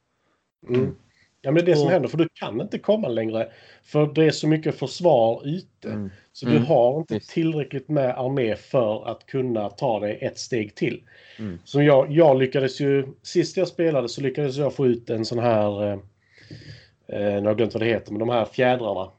Mm. 0.70 0.96
Ja, 1.42 1.52
men 1.52 1.66
det 1.66 1.72
är 1.72 1.76
det 1.76 1.82
som 1.82 1.90
händer, 1.90 2.10
för 2.10 2.18
du 2.18 2.30
kan 2.34 2.62
inte 2.62 2.80
komma 2.80 3.08
längre. 3.08 3.50
För 3.84 4.14
det 4.16 4.26
är 4.26 4.32
så 4.32 4.48
mycket 4.48 4.80
försvar 4.80 5.48
ute. 5.48 5.90
Mm. 5.90 6.10
Så 6.34 6.48
mm. 6.48 6.60
du 6.60 6.66
har 6.68 6.98
inte 6.98 7.14
Visst. 7.14 7.30
tillräckligt 7.30 7.90
med 7.90 8.20
armé 8.20 8.56
för 8.56 9.12
att 9.12 9.26
kunna 9.26 9.70
ta 9.70 10.00
dig 10.00 10.18
ett 10.22 10.40
steg 10.40 10.76
till. 10.76 11.04
Mm. 11.40 11.60
Så 11.64 11.82
jag, 11.82 12.12
jag 12.12 12.40
lyckades 12.40 12.82
ju, 12.82 13.08
sist 13.24 13.58
jag 13.58 13.68
spelade 13.68 14.10
så 14.10 14.22
lyckades 14.22 14.58
jag 14.58 14.74
få 14.74 14.88
ut 14.88 15.10
en 15.10 15.26
sån 15.26 15.40
här, 15.40 15.84
eh, 15.84 15.94
eh 17.08 17.34
nu 17.34 17.42
har 17.42 17.48
jag 17.48 17.58
glömt 17.58 17.74
vad 17.74 17.82
det 17.82 17.88
heter, 17.88 18.12
men 18.12 18.20
de 18.20 18.30
här 18.30 18.46
fjädrarna. 18.46 19.12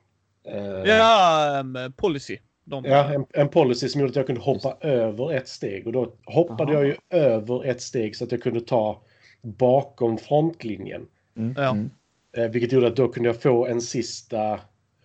Eh, 0.48 0.84
ja, 0.84 1.60
um, 1.60 1.92
policy. 1.96 2.38
De... 2.64 2.84
Ja, 2.84 3.14
en, 3.14 3.26
en, 3.32 3.48
policy 3.48 3.88
som 3.88 4.00
gjorde 4.00 4.10
att 4.10 4.16
jag 4.16 4.26
kunde 4.26 4.40
hoppa 4.40 4.68
Just. 4.68 4.84
över 4.84 5.32
ett 5.32 5.48
steg. 5.48 5.86
Och 5.86 5.92
då 5.92 6.12
hoppade 6.24 6.72
Aha. 6.72 6.72
jag 6.72 6.86
ju 6.86 6.96
över 7.10 7.64
ett 7.64 7.80
steg 7.80 8.16
så 8.16 8.24
att 8.24 8.32
jag 8.32 8.42
kunde 8.42 8.60
ta 8.60 9.02
bakom 9.42 10.18
frontlinjen. 10.18 11.06
Mm. 11.36 11.54
Ja. 11.56 11.70
Mm. 11.70 11.90
Eh, 12.36 12.48
vilket 12.48 12.72
gjorde 12.72 12.86
att 12.86 12.96
då 12.96 13.08
kunde 13.08 13.28
jag 13.28 13.42
få 13.42 13.66
en 13.66 13.80
sista, 13.80 14.60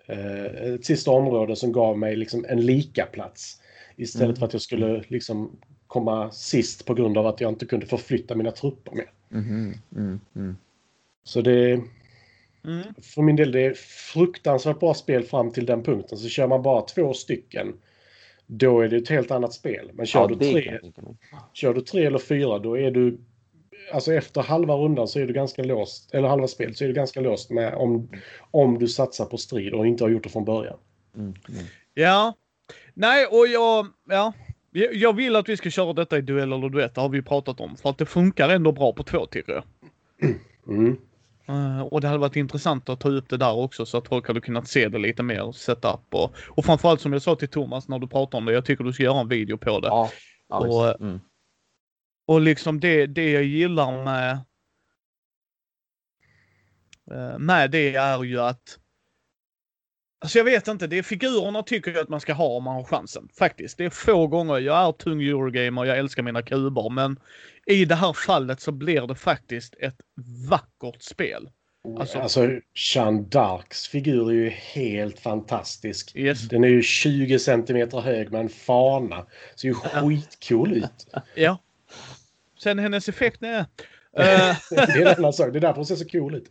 eh, 0.06 0.46
ett 0.46 0.86
sista 0.86 1.12
område 1.12 1.56
som 1.56 1.72
gav 1.72 1.98
mig 1.98 2.16
liksom 2.16 2.46
en 2.50 2.66
lika 2.66 3.06
plats. 3.06 3.62
Istället 3.96 4.26
mm. 4.26 4.36
för 4.36 4.46
att 4.46 4.54
jag 4.54 4.62
skulle 4.62 5.04
liksom 5.08 5.60
komma 5.88 6.32
sist 6.32 6.86
på 6.86 6.94
grund 6.94 7.18
av 7.18 7.28
att 7.28 7.42
jag 7.42 7.52
inte 7.52 7.66
kunde 7.66 7.86
förflytta 7.86 8.36
mina 8.36 8.52
trupper 8.52 8.92
mer. 8.92 9.12
Mm. 9.32 9.74
Mm. 9.96 10.20
mm. 10.36 10.58
Så 11.24 11.42
det... 11.42 11.82
Mm. 12.66 12.84
För 13.02 13.22
min 13.22 13.36
del, 13.36 13.52
det 13.52 13.62
är 13.62 13.74
fruktansvärt 14.14 14.80
bra 14.80 14.94
spel 14.94 15.24
fram 15.24 15.52
till 15.52 15.66
den 15.66 15.84
punkten. 15.84 16.18
Så 16.18 16.30
kör 16.30 16.48
man 16.48 16.62
bara 16.62 16.82
två 16.82 17.14
stycken, 17.14 17.74
då 18.48 18.82
är 18.82 18.88
det 18.88 18.98
ett 18.98 19.10
helt 19.10 19.32
annat 19.32 19.54
spel. 19.54 19.92
Men 19.94 20.06
kör, 20.06 20.20
ja, 20.20 20.28
du, 20.28 20.36
tre, 20.36 20.80
kör 21.54 21.74
du 21.74 21.82
tre 21.82 22.06
eller 22.06 22.20
fyra, 22.20 22.60
då 22.60 22.78
är 22.78 22.92
du 22.92 23.18
alltså 23.92 24.14
efter 24.14 24.42
halva 24.42 24.74
rundan 24.74 25.08
så 25.08 25.20
är 25.20 25.28
du 25.28 25.34
ganska 25.34 25.64
låst, 25.64 26.14
eller 26.14 26.28
halva 26.28 26.48
spelet 26.48 26.78
så 26.78 26.84
är 26.84 26.88
du 26.88 26.94
ganska 26.94 27.22
låst 27.22 27.50
med 27.50 27.74
om, 27.74 28.10
om 28.52 28.80
du 28.80 28.88
satsar 28.88 29.26
på 29.26 29.38
strid 29.38 29.74
och 29.74 29.88
inte 29.88 30.04
har 30.04 30.10
gjort 30.10 30.24
det 30.24 30.30
från 30.30 30.46
början. 30.46 30.78
Mm, 31.16 31.34
mm. 31.50 31.64
Ja. 31.94 32.34
Nej, 32.94 33.26
och 33.26 33.48
jag, 33.48 33.88
ja. 34.10 34.34
Jag 34.92 35.16
vill 35.16 35.36
att 35.36 35.50
vi 35.50 35.58
ska 35.58 35.70
köra 35.70 35.94
detta 35.94 36.18
i 36.18 36.22
duell 36.22 36.54
eller 36.54 36.70
duett, 36.70 36.96
det 36.96 37.02
har 37.02 37.10
vi 37.10 37.22
pratat 37.22 37.60
om. 37.60 37.76
För 37.78 37.90
att 37.90 37.98
det 37.98 38.06
funkar 38.06 38.50
ändå 38.50 38.72
bra 38.72 38.94
på 38.94 39.04
två 39.04 39.26
tycker 39.26 39.54
jag. 40.20 40.34
Mm. 40.68 40.98
Uh, 41.50 41.82
och 41.82 42.02
det 42.02 42.08
hade 42.08 42.20
varit 42.20 42.36
intressant 42.36 42.90
att 42.90 43.00
ta 43.00 43.10
upp 43.10 43.30
det 43.30 43.38
där 43.38 43.54
också 43.56 43.86
så 43.86 43.98
att 43.98 44.08
folk 44.08 44.28
hade 44.28 44.42
kunnat 44.42 44.68
se 44.68 44.88
det 44.90 44.98
lite 44.98 45.24
mer, 45.24 45.52
setup 45.52 46.00
och, 46.12 46.36
och 46.48 46.66
framförallt 46.66 47.02
som 47.02 47.14
jag 47.14 47.22
sa 47.22 47.36
till 47.36 47.48
Thomas 47.48 47.88
när 47.88 48.00
du 48.00 48.08
pratade 48.08 48.38
om 48.38 48.46
det, 48.46 48.54
jag 48.54 48.66
tycker 48.66 48.84
du 48.84 48.94
ska 48.94 49.04
göra 49.04 49.20
en 49.20 49.28
video 49.28 49.58
på 49.58 49.80
det. 49.80 49.88
Ja, 49.88 50.10
ja, 50.50 50.58
och, 50.58 51.02
mm. 51.02 51.20
Och 52.26 52.42
liksom 52.42 52.80
det, 52.80 53.06
det 53.06 53.32
jag 53.32 53.44
gillar 53.44 54.04
med 54.04 54.32
eh, 57.12 57.38
med 57.40 57.72
det 57.72 57.96
är 57.96 58.24
ju 58.24 58.40
att 58.42 58.80
Alltså 60.20 60.38
jag 60.38 60.46
vet 60.46 60.68
inte, 60.68 60.88
det 60.88 60.98
är 60.98 61.04
figurerna 61.04 61.64
tycker 61.64 61.92
jag 61.92 62.02
att 62.02 62.10
man 62.10 62.22
ska 62.22 62.34
ha 62.34 62.48
om 62.48 62.64
man 62.64 62.76
har 62.76 62.84
chansen. 62.84 63.30
Faktiskt. 63.40 63.78
Det 63.78 63.86
är 63.86 63.90
få 63.90 64.28
gånger, 64.28 64.60
jag 64.60 64.88
är 64.88 64.92
tung 64.92 65.22
Eurogamer, 65.22 65.86
jag 65.86 65.98
älskar 65.98 66.24
mina 66.24 66.42
kuber, 66.42 66.90
men 66.90 67.20
i 67.66 67.86
det 67.86 67.96
här 67.96 68.14
fallet 68.14 68.62
så 68.62 68.72
blir 68.72 69.08
det 69.08 69.16
faktiskt 69.16 69.76
ett 69.80 69.96
vackert 70.50 71.02
spel. 71.02 71.50
Alltså, 72.00 72.20
Alltså- 72.20 72.42
alltså 72.42 72.60
Jeanne 72.96 73.22
d'Arcs 73.22 73.90
figur 73.90 74.30
är 74.30 74.34
ju 74.34 74.50
helt 74.50 75.20
fantastisk. 75.20 76.16
Yes. 76.16 76.50
Den 76.50 76.64
är 76.64 76.68
ju 76.68 76.82
20 76.82 77.40
centimeter 77.40 78.00
hög 78.02 78.32
med 78.32 78.42
en 78.42 78.50
fana. 78.50 79.26
Ser 79.56 79.68
ju 79.68 79.74
skitcool 79.74 80.74
ut. 80.74 81.08
Ja. 81.36 81.58
Sen 82.64 82.80
hennes 82.80 83.10
effekt, 83.10 83.42
nej. 83.42 83.60
Eh, 83.60 83.66
det 84.70 84.78
är 84.78 85.02
en 85.02 85.08
annan 85.18 85.34
sak. 85.34 85.54
Det 85.54 85.60
är 85.60 85.62
därför 85.62 85.76
hon 85.76 85.86
ser 85.86 85.96
så 85.96 86.06
cool 86.06 86.36
ut. 86.36 86.50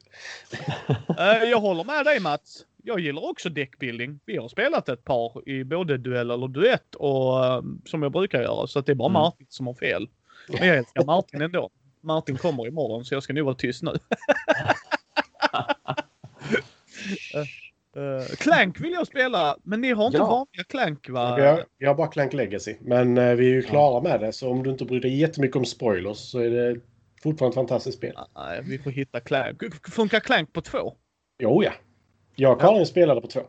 eh, 1.18 1.50
jag 1.50 1.60
håller 1.60 1.84
med 1.84 2.04
dig 2.04 2.20
Mats. 2.20 2.66
Jag 2.82 3.00
gillar 3.00 3.24
också 3.30 3.48
deckbuilding. 3.48 4.20
Vi 4.24 4.36
har 4.36 4.48
spelat 4.48 4.88
ett 4.88 5.04
par 5.04 5.48
i 5.48 5.64
både 5.64 5.98
duell 5.98 6.30
eller 6.30 6.48
duett 6.48 6.94
och 6.94 7.44
eh, 7.44 7.62
som 7.84 8.02
jag 8.02 8.12
brukar 8.12 8.42
göra. 8.42 8.66
Så 8.66 8.78
att 8.78 8.86
det 8.86 8.92
är 8.92 8.96
bara 8.96 9.08
Mm. 9.08 9.22
Martin 9.22 9.46
som 9.50 9.66
har 9.66 9.74
fel. 9.74 10.08
Men 10.48 10.68
jag 10.68 10.76
älskar 10.76 11.04
Martin 11.04 11.42
ändå. 11.42 11.70
Martin 12.00 12.36
kommer 12.36 12.66
imorgon 12.66 13.04
så 13.04 13.14
jag 13.14 13.22
ska 13.22 13.32
nog 13.32 13.44
vara 13.44 13.54
tyst 13.54 13.82
nu. 13.82 13.92
Eh, 17.96 18.26
Clank 18.36 18.80
vill 18.80 18.92
jag 18.92 19.06
spela, 19.06 19.56
men 19.62 19.80
ni 19.80 19.92
har 19.92 20.06
inte 20.06 20.18
Ja. 20.18 20.26
vanliga 20.26 20.64
Clank 20.68 21.08
va? 21.08 21.36
Vi 21.36 21.42
har, 21.42 21.64
vi 21.78 21.86
har 21.86 21.94
bara 21.94 22.06
Clank 22.08 22.32
Legacy. 22.32 22.76
Men 22.80 23.18
eh, 23.18 23.34
vi 23.34 23.46
är 23.46 23.50
ju 23.54 23.62
klara 23.62 24.00
med 24.02 24.20
det. 24.20 24.32
Så 24.32 24.50
om 24.50 24.62
du 24.62 24.70
inte 24.70 24.84
bryr 24.84 25.00
dig 25.00 25.18
jättemycket 25.18 25.56
om 25.56 25.64
spoilers 25.64 26.16
så 26.18 26.38
är 26.38 26.50
det 26.50 26.80
fortfarande 27.22 27.50
ett 27.52 27.54
fantastiskt 27.54 27.98
spel. 27.98 28.14
Nej, 28.34 28.60
vi 28.64 28.78
får 28.78 28.90
hitta 28.90 29.20
Clank. 29.20 29.62
Funkar 29.90 30.20
Clank 30.20 30.52
på 30.52 30.60
två? 30.60 30.94
Jo 31.42 31.64
ja. 31.64 31.72
Jag 32.36 32.52
och 32.52 32.60
Karin 32.60 32.86
spelade 32.86 33.20
på 33.20 33.26
två. 33.26 33.40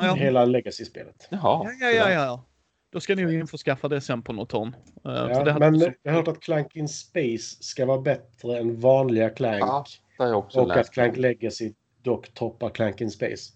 Ja. 0.00 0.14
Hela 0.14 0.44
Legacy-spelet. 0.44 1.28
Jaha. 1.30 1.70
Ja, 1.80 1.86
ja, 1.88 1.90
ja, 1.90 2.10
ja. 2.10 2.44
Då 2.92 3.00
ska 3.00 3.14
ni 3.14 3.22
ju 3.22 3.40
införskaffa 3.40 3.88
det 3.88 4.00
sen 4.00 4.22
på 4.22 4.32
något 4.32 4.52
hörn. 4.52 4.76
Eh, 4.96 5.02
för 5.02 5.46
Ja, 5.46 5.58
men 5.58 5.80
så- 5.80 5.92
jag 6.02 6.12
har 6.12 6.18
hört 6.18 6.28
att 6.28 6.40
Clank 6.40 6.76
in 6.76 6.88
Space 6.88 7.56
ska 7.62 7.86
vara 7.86 8.00
bättre 8.00 8.58
än 8.58 8.80
vanliga 8.80 9.30
Clank. 9.30 9.60
Ja, 9.60 9.84
Det 10.18 10.22
har 10.22 10.30
jag 10.30 10.38
också 10.38 10.60
och 10.60 10.68
läst. 10.68 10.80
att 10.80 10.90
Clank 10.94 11.16
Legacy 11.16 11.72
dock 12.02 12.34
toppar 12.34 12.68
Clank 12.70 13.00
in 13.00 13.10
Space. 13.10 13.52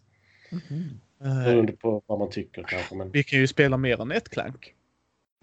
Eh, 1.25 1.45
Beroende 1.45 1.73
på 1.73 2.03
vad 2.07 2.19
man 2.19 2.31
tycker 2.31 2.63
kanske. 2.63 2.95
Men 2.95 3.11
vi 3.11 3.23
kan 3.23 3.39
ju 3.39 3.47
spela 3.47 3.77
mer 3.77 4.01
än 4.01 4.13
ett 4.13 4.29
Clank. 4.29 4.75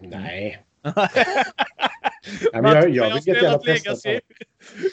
nej. 0.01 0.65
Nej, 2.53 2.61
men 2.61 2.71
jag, 2.71 2.89
jag 2.89 3.03
har 3.03 3.09
vill 3.09 3.27
jättegärna 3.27 3.59
spelat. 3.59 3.65
Legacy. 3.65 4.19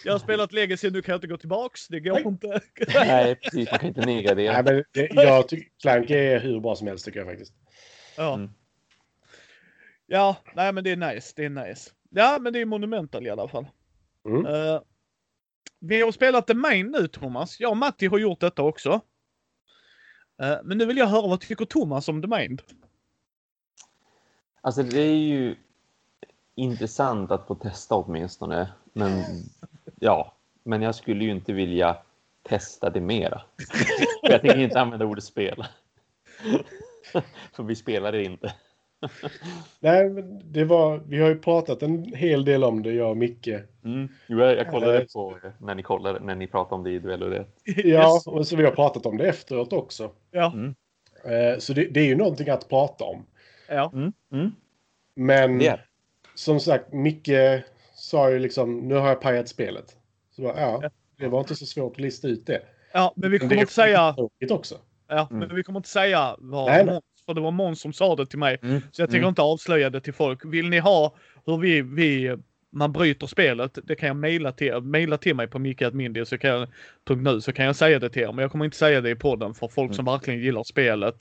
Jag 0.04 0.12
har 0.12 0.18
spelat 0.18 0.52
Legacy, 0.52 0.90
nu 0.90 1.02
kan 1.02 1.12
jag 1.12 1.16
inte 1.16 1.26
gå 1.26 1.36
tillbaks. 1.36 1.88
Det 1.88 2.00
går 2.00 2.12
Nej. 2.12 2.22
inte. 2.26 2.60
Nej, 2.94 3.34
precis. 3.34 3.70
Man 3.70 3.78
kan 3.78 3.88
inte 3.88 4.06
nega 4.06 4.34
det. 4.34 4.52
Nej, 4.52 4.62
men 4.62 4.84
det, 4.92 5.22
jag 5.22 5.48
tycker 5.48 5.68
Clank 5.82 6.10
är 6.10 6.40
hur 6.40 6.60
bra 6.60 6.76
som 6.76 6.86
helst 6.86 7.04
tycker 7.04 7.20
jag 7.20 7.28
faktiskt. 7.28 7.54
Ja. 8.16 8.34
Mm. 8.34 8.50
ja, 10.06 10.36
nej 10.54 10.72
men 10.72 10.84
det 10.84 10.90
är 10.90 10.96
nice. 10.96 11.32
Det 11.36 11.44
är 11.44 11.50
nice. 11.50 11.90
Ja, 12.10 12.38
men 12.40 12.52
det 12.52 12.60
är 12.60 12.64
Monumental 12.64 13.26
i 13.26 13.30
alla 13.30 13.48
fall. 13.48 13.66
Mm. 14.26 14.46
Eh, 14.46 14.80
vi 15.78 16.02
har 16.02 16.12
spelat 16.12 16.46
The 16.46 16.54
Main 16.54 16.86
nu 16.86 17.08
Thomas. 17.08 17.60
Jag 17.60 17.70
och 17.70 17.76
Matti 17.76 18.06
har 18.06 18.18
gjort 18.18 18.40
detta 18.40 18.62
också. 18.62 19.00
Eh, 20.40 20.58
men 20.64 20.78
nu 20.78 20.86
vill 20.86 20.96
jag 20.96 21.06
höra 21.06 21.28
vad 21.28 21.40
tycker 21.40 21.64
Thomas 21.64 22.08
om 22.08 22.22
The 22.22 22.28
Mind? 22.28 22.62
Alltså 24.60 24.82
det 24.82 25.00
är 25.00 25.16
ju 25.16 25.56
intressant 26.54 27.30
att 27.30 27.46
få 27.46 27.54
testa 27.54 27.94
åtminstone. 27.94 28.72
Men 28.92 29.22
ja, 30.00 30.34
men 30.62 30.82
jag 30.82 30.94
skulle 30.94 31.24
ju 31.24 31.30
inte 31.30 31.52
vilja 31.52 31.96
testa 32.42 32.90
det 32.90 33.00
mera. 33.00 33.42
Jag 34.22 34.40
tänker 34.40 34.58
inte 34.58 34.80
använda 34.80 35.06
ordet 35.06 35.24
spela. 35.24 35.66
För 37.52 37.62
vi 37.62 37.76
spelar 37.76 38.12
det 38.12 38.24
inte. 38.24 38.54
Nej, 39.80 40.10
men 40.10 40.52
det 40.52 40.64
var, 40.64 40.98
vi 41.06 41.20
har 41.20 41.28
ju 41.28 41.38
pratat 41.38 41.82
en 41.82 42.04
hel 42.14 42.44
del 42.44 42.64
om 42.64 42.82
det, 42.82 42.92
jag 42.92 43.10
och 43.10 43.16
Micke. 43.16 43.48
Mm. 43.84 44.08
Jo, 44.26 44.38
jag, 44.38 44.56
jag 44.56 44.70
kollade 44.70 45.06
på 45.12 45.38
när 45.58 45.74
ni 45.74 45.82
kollade, 45.82 46.20
när 46.20 46.34
ni 46.34 46.46
pratade 46.46 46.74
om 46.74 46.84
det 46.84 46.90
i 46.90 46.98
duell 46.98 47.22
och 47.22 47.30
det. 47.30 47.44
Ja, 47.64 48.14
Yes. 48.14 48.26
och 48.26 48.46
så 48.46 48.56
vi 48.56 48.64
har 48.64 48.70
pratat 48.70 49.06
om 49.06 49.16
det 49.16 49.28
efteråt 49.28 49.72
också. 49.72 50.10
Ja. 50.30 50.52
Mm. 50.54 50.74
Eh, 51.24 51.58
Så 51.58 51.72
det, 51.72 51.84
det 51.84 52.00
är 52.00 52.04
ju 52.06 52.16
någonting 52.16 52.48
att 52.48 52.68
prata 52.68 53.04
om. 53.04 53.26
ja. 53.68 53.90
Mm. 53.94 54.12
Mm. 54.32 54.50
Men 55.14 55.60
är. 55.60 55.86
som 56.34 56.60
sagt, 56.60 56.92
Micke 56.92 57.30
sa 57.94 58.30
ju 58.30 58.38
liksom, 58.38 58.78
nu 58.88 58.94
har 58.94 59.08
jag 59.08 59.20
pajat 59.20 59.48
spelet. 59.48 59.96
Så 60.36 60.42
bara, 60.42 60.60
ja, 60.60 60.90
det 61.18 61.28
var 61.28 61.40
inte 61.40 61.54
så 61.56 61.66
svårt 61.66 61.92
att 61.92 62.00
lista 62.00 62.28
ut 62.28 62.46
det. 62.46 62.62
Ja, 62.92 63.12
men 63.16 63.30
vi 63.30 63.38
kommer 63.38 63.54
inte 63.60 63.72
säga... 63.72 64.16
också. 64.50 64.74
Ja, 65.08 65.26
Mm. 65.30 65.46
men 65.48 65.56
vi 65.56 65.62
kommer 65.62 65.78
inte 65.78 65.88
säga 65.88 66.36
vad 66.38 66.66
Nej, 66.66 66.84
nej. 66.84 66.94
Måns, 66.94 67.04
för 67.26 67.34
det 67.34 67.40
var 67.40 67.50
Måns 67.50 67.80
som 67.80 67.92
sa 67.92 68.16
det 68.16 68.26
till 68.26 68.38
mig. 68.38 68.58
Mm. 68.62 68.80
Så 68.92 69.02
jag 69.02 69.08
tänker 69.08 69.18
Mm. 69.18 69.28
inte 69.28 69.42
avslöja 69.42 69.90
det 69.90 70.00
till 70.00 70.12
folk. 70.14 70.44
Vill 70.44 70.68
ni 70.68 70.78
ha 70.78 71.14
hur 71.46 71.58
vi, 71.58 71.82
vi 71.82 72.36
man 72.72 72.92
bryter 72.92 73.26
spelet, 73.26 73.78
det 73.84 73.96
kan 73.96 74.06
jag 74.06 74.16
mejla 74.16 74.52
till, 74.52 74.80
mejla 74.80 75.18
till 75.18 75.36
mig 75.36 75.46
på 75.46 75.58
mickeadmindy 75.58 76.24
så 76.24 76.38
kan 76.38 76.50
jag, 76.50 76.68
.nu 77.16 77.40
så 77.40 77.52
kan 77.52 77.64
jag 77.66 77.76
säga 77.76 77.98
det 77.98 78.10
till 78.10 78.22
er. 78.22 78.32
Men 78.32 78.38
jag 78.42 78.50
kommer 78.52 78.64
inte 78.64 78.76
säga 78.76 79.00
det 79.00 79.10
i 79.10 79.14
podden 79.14 79.54
för 79.54 79.68
folk 79.68 79.94
som 79.94 80.04
verkligen 80.04 80.40
gillar 80.40 80.62
spelet. 80.62 81.16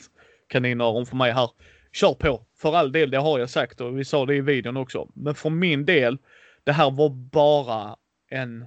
Kaninöron 0.47 1.05
för 1.05 1.15
mig 1.15 1.31
här. 1.31 1.49
Kör 1.93 2.13
på! 2.13 2.45
För 2.57 2.75
all 2.75 2.91
del, 2.91 3.11
det 3.11 3.17
har 3.17 3.39
jag 3.39 3.49
sagt 3.49 3.81
och 3.81 3.99
vi 3.99 4.05
sa 4.05 4.25
det 4.25 4.35
i 4.35 4.41
videon 4.41 4.77
också. 4.77 5.09
Men 5.13 5.35
för 5.35 5.49
min 5.49 5.85
del, 5.85 6.17
det 6.63 6.71
här 6.71 6.91
var 6.91 7.09
bara 7.09 7.95
en 8.29 8.65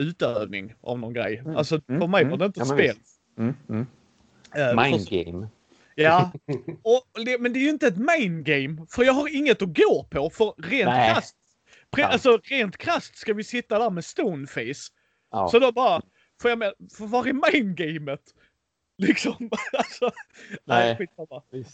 utövning 0.00 0.74
av 0.80 0.98
någon 0.98 1.12
grej. 1.12 1.36
Mm. 1.38 1.56
Alltså 1.56 1.80
för 1.80 1.94
Mm. 1.94 2.10
mig 2.10 2.24
var 2.24 2.28
Mm. 2.32 2.38
det 2.38 2.46
inte 2.46 2.60
Ja, 2.60 2.64
spel. 2.64 2.96
Mm. 3.38 3.54
Mm. 3.68 3.86
Eh, 4.56 4.82
Mind 4.82 5.08
för- 5.08 5.24
game. 5.24 5.48
Ja, 5.98 6.32
och 6.82 7.24
det, 7.24 7.38
men 7.38 7.52
det 7.52 7.58
är 7.58 7.62
ju 7.62 7.68
inte 7.70 7.86
ett 7.86 7.98
main 7.98 8.44
game. 8.44 8.86
För 8.90 9.04
jag 9.04 9.12
har 9.12 9.36
inget 9.36 9.62
att 9.62 9.76
gå 9.76 10.04
på. 10.10 10.30
För 10.30 10.54
rent 10.62 10.88
Nej. 10.90 11.12
krasst, 11.14 11.36
pre, 11.90 12.04
alltså 12.04 12.38
rent 12.44 12.76
krasst 12.76 13.16
ska 13.16 13.34
vi 13.34 13.44
sitta 13.44 13.78
där 13.78 13.90
med 13.90 14.04
stoneface. 14.04 14.92
Ja. 15.30 15.48
Så 15.48 15.58
då 15.58 15.72
bara, 15.72 16.02
får 16.42 16.50
jag 16.50 16.58
med, 16.58 16.72
för 16.98 17.06
vad 17.06 17.26
är 17.26 17.32
main 17.32 17.74
gamet? 17.74 18.20
Liksom, 18.98 19.50
alltså. 19.72 20.10
Nej. 20.64 21.08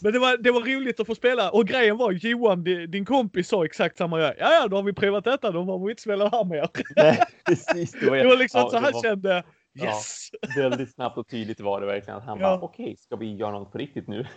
Men 0.01 0.13
det 0.13 0.19
var, 0.19 0.37
det 0.37 0.51
var 0.51 0.61
roligt 0.61 0.99
att 0.99 1.07
få 1.07 1.15
spela. 1.15 1.49
Och 1.51 1.67
grejen 1.67 1.97
var, 1.97 2.11
Johan, 2.11 2.63
di- 2.63 2.87
din 2.87 3.05
kompis 3.05 3.47
sa 3.47 3.65
exakt 3.65 3.97
samma 3.97 4.19
grej. 4.19 4.35
Ja, 4.39 4.53
ja, 4.53 4.67
då 4.67 4.75
har 4.75 4.83
vi 4.83 4.93
provat 4.93 5.23
detta. 5.23 5.51
Då 5.51 5.63
var 5.63 5.85
vi 5.85 5.91
inte 5.91 6.01
spela 6.01 6.29
här 6.29 6.43
mer. 6.43 6.69
Nej, 6.95 7.19
precis. 7.45 7.91
Det 7.91 8.09
var, 8.09 8.17
Det 8.23 8.27
var 8.27 8.37
liksom 8.37 8.59
ja, 8.61 8.69
så 8.69 8.75
det 8.75 8.81
han 8.81 8.93
var 8.93 9.01
kände, 9.01 9.43
Ja. 9.73 9.85
yes! 9.85 10.29
väldigt 10.55 10.93
snabbt 10.93 11.17
och 11.17 11.27
tydligt 11.27 11.59
var 11.59 11.81
det 11.81 11.87
verkligen. 11.87 12.17
Att 12.17 12.25
han 12.25 12.39
Ja. 12.39 12.43
bara, 12.57 12.61
okej, 12.61 12.95
ska 12.97 13.15
vi 13.15 13.35
göra 13.35 13.51
något 13.51 13.71
på 13.71 13.77
riktigt 13.77 14.07
nu? 14.07 14.27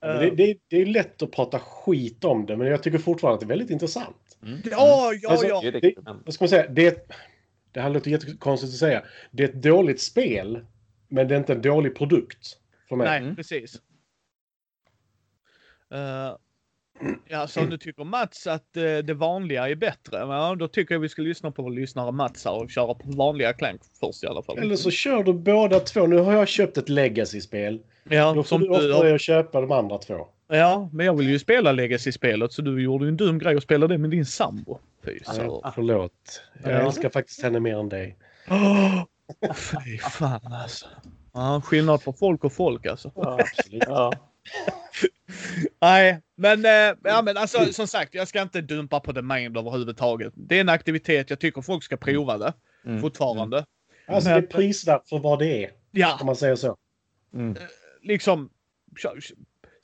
Men 0.00 0.18
Det, 0.20 0.30
det, 0.30 0.58
det 0.68 0.76
är 0.76 0.86
lätt 0.86 1.22
att 1.22 1.30
prata 1.32 1.58
skit 1.58 2.24
om 2.24 2.46
det, 2.46 2.56
men 2.56 2.66
jag 2.66 2.82
tycker 2.82 2.98
fortfarande 2.98 3.34
att 3.34 3.40
det 3.40 3.46
är 3.46 3.48
väldigt 3.48 3.70
intressant. 3.70 4.38
Mm. 4.42 4.60
Ja, 4.70 5.12
ja, 5.22 5.30
Alltså, 5.30 5.46
ja. 5.46 5.60
Det. 5.70 5.94
Vad 6.24 6.34
ska 6.34 6.44
man 6.44 6.48
säga? 6.48 6.68
Det, 6.68 7.06
det 7.72 7.80
här 7.80 7.90
låter 7.90 8.10
jättekonstigt 8.10 8.72
att 8.72 8.78
säga. 8.78 9.02
Det 9.30 9.44
är 9.44 9.48
ett 9.48 9.62
dåligt 9.62 10.00
spel, 10.02 10.66
men 11.08 11.28
det 11.28 11.34
är 11.34 11.38
inte 11.38 11.52
en 11.52 11.62
dålig 11.62 11.96
produkt. 11.96 12.58
För 12.88 12.96
mig. 12.96 13.06
Nej, 13.08 13.20
Mm. 13.22 13.36
precis. 13.36 13.74
Uh, 15.94 16.36
ja, 17.28 17.46
så 17.46 17.64
nu 17.64 17.78
tycker 17.78 18.04
Mats 18.04 18.46
att 18.46 18.76
eh, 18.76 18.82
det 18.82 19.14
vanliga 19.14 19.68
är 19.68 19.74
bättre. 19.74 20.16
Ja, 20.18 20.54
då 20.58 20.68
tycker 20.68 20.94
jag 20.94 21.00
vi 21.00 21.08
ska 21.08 21.22
lyssna 21.22 21.50
på 21.50 21.62
vår 21.62 21.70
lyssnare 21.70 22.12
Mats 22.12 22.44
här 22.44 22.54
och 22.62 22.70
köra 22.70 22.94
på 22.94 23.02
vanliga 23.10 23.52
Clank 23.52 23.80
först 24.00 24.24
i 24.24 24.26
alla 24.26 24.42
fall. 24.42 24.58
Eller 24.58 24.76
så 24.76 24.90
kör 24.90 25.22
du 25.24 25.32
båda 25.32 25.80
två. 25.80 26.06
Nu 26.06 26.16
har 26.18 26.32
jag 26.32 26.48
köpt 26.48 26.76
ett 26.78 26.88
Legacy-spel. 26.88 27.80
ja, 28.04 28.32
Då 28.32 28.42
får 28.42 28.58
du 28.58 28.88
dig 29.02 29.14
att 29.14 29.20
köpa 29.20 29.60
de 29.60 29.72
andra 29.72 29.98
två. 29.98 30.26
ja, 30.48 30.88
men 30.92 31.06
jag 31.06 31.14
vill 31.14 31.28
ju 31.30 31.38
spela 31.38 31.72
Legacy-spelet 31.72 32.52
så 32.52 32.62
du 32.62 32.82
gjorde 32.82 33.04
ju 33.04 33.08
en 33.08 33.16
dum 33.16 33.38
grej 33.38 33.56
att 33.56 33.62
spela 33.62 33.86
det 33.86 33.98
med 33.98 34.10
din 34.10 34.26
sambo. 34.26 34.78
Fy 35.04 35.18
så. 35.24 35.60
Ja, 35.64 35.72
förlåt. 35.74 36.42
Jag 36.64 36.72
Ja. 36.72 36.76
älskar 36.86 37.08
faktiskt 37.08 37.42
henne 37.42 37.60
mer 37.60 37.78
än 37.78 37.88
dig. 37.88 38.16
Oh, 38.50 39.02
fy 39.54 39.98
fan 39.98 40.52
alltså. 40.62 40.86
Ja, 41.34 41.62
skillnad 41.64 42.04
på 42.04 42.12
folk 42.12 42.44
och 42.44 42.52
folk 42.52 42.86
alltså. 42.86 43.12
Ja, 43.14 43.38
absolut. 43.40 43.82
Ja. 43.86 44.12
Nej, 45.80 46.20
men, 46.36 46.64
eh, 46.64 46.96
ja, 47.04 47.22
men 47.22 47.36
alltså, 47.36 47.72
som 47.72 47.86
sagt, 47.86 48.14
jag 48.14 48.28
ska 48.28 48.42
inte 48.42 48.60
dumpa 48.60 49.00
på 49.00 49.12
The 49.12 49.22
Mind 49.22 49.56
överhuvudtaget. 49.56 50.32
Det 50.36 50.56
är 50.56 50.60
en 50.60 50.68
aktivitet, 50.68 51.30
jag 51.30 51.40
tycker 51.40 51.62
folk 51.62 51.84
ska 51.84 51.96
prova 51.96 52.38
det 52.38 52.52
Mm. 52.86 53.00
fortfarande. 53.00 53.66
Alltså 54.06 54.30
det 54.30 54.36
är 54.36 54.42
prisvärt 54.42 55.08
för 55.08 55.18
vad 55.18 55.38
det 55.38 55.64
är, 55.64 55.70
Ja, 55.90 56.18
om 56.20 56.26
man 56.26 56.36
säger 56.36 56.56
så. 56.56 56.76
Mm. 57.34 57.56
liksom. 58.02 58.50
kö- 59.02 59.20
kö- 59.20 59.34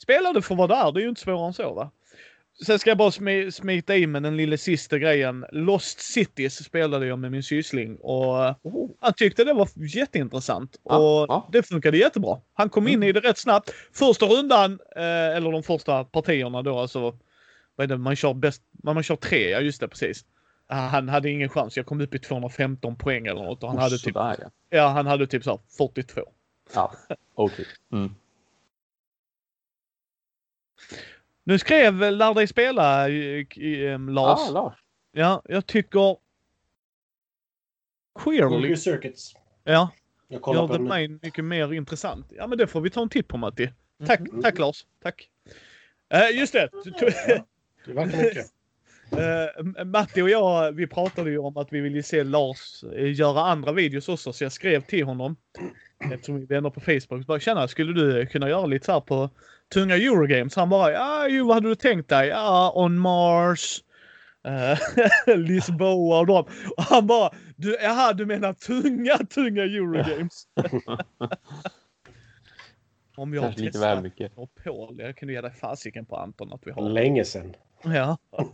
Spela 0.03 0.33
det 0.33 0.43
för 0.43 0.55
vad 0.55 0.69
det 0.69 0.75
är, 0.75 0.93
det 0.93 1.01
är 1.01 1.03
ju 1.03 1.09
inte 1.09 1.21
svårare 1.21 1.47
än 1.47 1.53
så 1.53 1.75
va. 1.75 1.91
Sen 2.67 2.79
ska 2.79 2.91
jag 2.91 2.99
bara 2.99 3.11
smi- 3.11 3.51
smita 3.51 3.97
in 3.97 4.11
med 4.13 4.23
den 4.23 4.37
lilla 4.37 4.57
sista 4.57 4.99
grejen. 4.99 5.45
Lost 5.53 6.01
Cities 6.01 6.65
spelade 6.65 7.07
jag 7.07 7.19
med 7.19 7.31
min 7.33 7.43
syssling 7.43 7.97
och 7.97 8.45
eh, 8.45 8.55
han 9.01 9.13
tyckte 9.13 9.45
det 9.45 9.53
var 9.53 9.69
jätteintressant. 9.97 10.77
Ja, 10.85 10.97
och 10.97 11.27
ja. 11.29 11.49
det 11.53 11.63
funkade 11.63 11.97
jättebra. 11.99 12.41
Han 12.55 12.69
kom 12.71 12.89
in 12.89 12.95
Mm. 12.95 13.09
i 13.09 13.13
det 13.13 13.21
rätt 13.21 13.39
snabbt. 13.39 13.71
Första 13.93 14.27
rundan, 14.27 14.79
eh, 14.97 15.03
eller 15.37 15.53
de 15.53 15.63
första 15.63 16.05
partierna 16.05 16.63
då, 16.63 16.79
alltså. 16.79 17.01
Vad 17.77 17.85
är 17.85 17.87
det, 17.87 17.97
man 17.99 18.17
kör 18.17 18.35
bäst, 18.35 18.63
man 18.83 18.95
man 18.95 19.03
kör 19.03 19.17
tre, 19.17 19.51
ja 19.51 19.61
just 19.61 19.81
det 19.81 19.89
precis. 19.89 20.25
Ah, 20.67 20.77
Han 20.77 21.09
hade 21.09 21.31
ingen 21.31 21.49
chans. 21.49 21.77
Jag 21.77 21.87
kom 21.87 22.01
upp 22.01 22.15
i 22.15 22.19
215 22.19 22.97
poäng 22.97 23.27
eller 23.27 23.43
något 23.43 23.63
och 23.63 23.69
han 23.69 23.79
hade 23.79 23.99
typ, 23.99 24.15
Sådär, 24.15 24.37
ja. 24.41 24.51
ja 24.71 24.89
han 24.89 25.07
hade 25.07 25.27
typ 25.27 25.45
så 25.45 25.51
här 25.51 25.61
42. 25.79 26.21
Ja, 26.75 26.93
okej. 27.35 27.67
Mm. 27.93 28.15
Nu 31.49 31.59
skrev 31.59 31.95
Lär 32.01 32.35
dig 32.35 32.47
spela 32.47 33.09
eh, 33.09 33.99
Lars. 34.11 34.41
Ah, 34.49 34.51
Lars. 34.51 34.75
Ja, 35.13 35.43
jag 35.45 35.67
tycker 35.67 36.17
Queerly. 38.25 38.77
Circuits. 38.77 39.33
Ja, 39.65 39.91
Jag 40.29 40.43
kollar 40.43 40.61
gör 40.69 40.79
det 40.79 40.85
mig 40.85 41.09
mycket 41.09 41.45
mer 41.45 41.73
intressant. 41.73 42.27
Ja, 42.37 42.47
men 42.47 42.59
det 42.59 42.67
får 42.67 42.81
vi 42.81 42.91
ta 42.91 43.03
en 43.03 43.09
titt 43.09 43.29
på 43.29 43.37
Matti. 43.37 43.71
Tack, 44.07 44.21
Mm. 44.21 44.43
tack 44.43 44.59
Lars. 44.59 44.87
Tack. 45.03 45.29
Eh, 46.15 46.39
just 46.39 46.53
det. 46.53 46.69
Det 47.87 47.93
verkar 47.93 48.19
mycket. 48.23 48.47
Uh, 49.79 49.85
Matti 49.85 50.23
och 50.23 50.31
jag, 50.31 50.73
vi 50.73 50.87
pratade 50.87 51.31
ju 51.31 51.39
om 51.39 51.57
att 51.57 51.73
vi 51.73 51.81
ville 51.81 52.03
se 52.03 52.25
Lars 52.25 52.85
göra 52.97 53.41
andra 53.41 53.73
videos 53.73 54.09
också, 54.09 54.33
så 54.33 54.45
jag 54.45 54.53
skrev 54.53 54.81
till 54.81 55.05
honom. 55.05 55.37
Eftersom 56.13 56.37
vi 56.37 56.43
är 56.43 56.47
vänner 56.47 56.71
på 56.71 56.81
Facebook. 56.81 57.27
Bara, 57.27 57.41
Tjena, 57.41 57.69
skulle 57.69 57.93
du 57.93 58.27
kunna 58.27 58.49
göra 58.49 58.67
lite 58.67 58.87
så 58.87 58.93
här 58.93 59.01
på 59.01 59.31
tunga 59.69 59.97
Eurogames? 59.97 60.57
Han 60.57 60.69
bara, 60.69 60.93
ja, 60.93 61.29
jo, 61.29 61.47
vad 61.47 61.57
hade 61.57 61.69
du 61.69 61.75
tänkt 61.75 62.09
dig? 62.09 62.29
Ja, 62.29 62.73
On 62.75 62.99
Mars. 62.99 63.83
Uh, 64.49 65.37
Lisboa 65.37 66.19
och 66.19 66.27
dem. 66.27 66.45
Och 66.77 66.83
han 66.83 67.07
bara, 67.07 67.31
du, 67.57 67.77
jaha, 67.83 68.13
du 68.13 68.27
menar 68.27 68.53
tunga, 68.53 69.19
tunga 69.19 69.63
Eurogames? 69.63 70.47
Om 73.17 73.35
jag 73.35 73.45
Kanske 73.45 73.61
lite 73.63 73.79
väl 73.79 74.03
mycket. 74.03 74.33
Paul, 74.65 74.99
jag 74.99 75.17
kunde 75.17 75.35
ge 75.35 75.41
dig 75.41 75.53
fasiken 75.53 76.07
på 76.07 76.17
Anton 76.17 76.53
att 76.53 76.67
vi 76.67 76.71
har. 76.71 76.89
Länge 76.89 77.25
sedan. 77.25 77.55
Ja. 77.83 78.19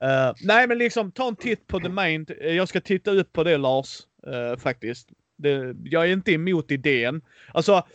Eh, 0.00 0.32
nej, 0.44 0.66
men 0.66 0.78
liksom 0.78 1.12
ta 1.12 1.28
en 1.28 1.36
titt 1.36 1.66
på 1.66 1.80
The 1.80 1.88
Mind. 1.88 2.30
Jag 2.40 2.68
ska 2.68 2.80
titta 2.80 3.10
upp 3.10 3.32
på 3.32 3.44
det 3.44 3.56
Lars, 3.56 3.98
eh, 4.26 4.56
faktiskt. 4.58 5.08
Det, 5.42 5.76
jag 5.84 6.08
är 6.08 6.12
inte 6.12 6.32
emot 6.32 6.70
idén. 6.70 7.22
Alltså, 7.54 7.86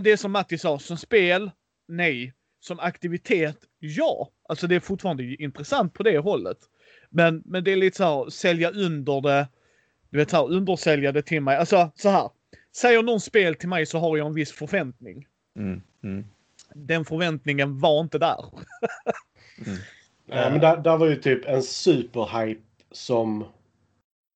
det 0.00 0.16
som 0.16 0.32
Matti 0.32 0.58
sa, 0.58 0.78
som 0.78 0.96
spel, 0.96 1.50
nej. 1.88 2.32
Som 2.60 2.80
aktivitet, 2.80 3.56
ja. 3.78 4.30
Alltså 4.48 4.66
det 4.66 4.74
är 4.74 4.80
fortfarande 4.80 5.34
intressant 5.42 5.94
på 5.94 6.02
det 6.02 6.18
hållet. 6.18 6.58
Men, 7.10 7.42
men 7.44 7.64
det 7.64 7.72
är 7.72 7.76
lite 7.76 7.96
så 7.96 8.04
här, 8.04 8.30
sälja 8.30 8.70
under 8.70 9.20
det. 9.20 9.48
Du 10.10 10.18
vet 10.18 10.30
så 10.30 10.36
här, 10.36 10.52
undersälja 10.52 11.12
det 11.12 11.22
till 11.22 11.42
mig. 11.42 11.56
Alltså 11.56 11.90
så 11.94 12.08
här. 12.08 12.30
Säger 12.76 13.02
någon 13.02 13.20
spel 13.20 13.54
till 13.54 13.68
mig 13.68 13.86
så 13.86 13.98
har 13.98 14.16
jag 14.16 14.26
en 14.26 14.34
viss 14.34 14.52
förväntning. 14.52 15.26
Mm. 15.58 15.82
Mm. 16.04 16.24
Den 16.74 17.04
förväntningen 17.04 17.80
var 17.80 18.00
inte 18.00 18.18
där. 18.18 18.44
Nej, 20.26 20.50
men 20.50 20.60
där, 20.60 20.76
där 20.76 20.96
var 20.96 21.06
ju 21.06 21.16
typ 21.16 21.44
en 21.44 21.62
superhype 21.62 22.62
som 22.92 23.44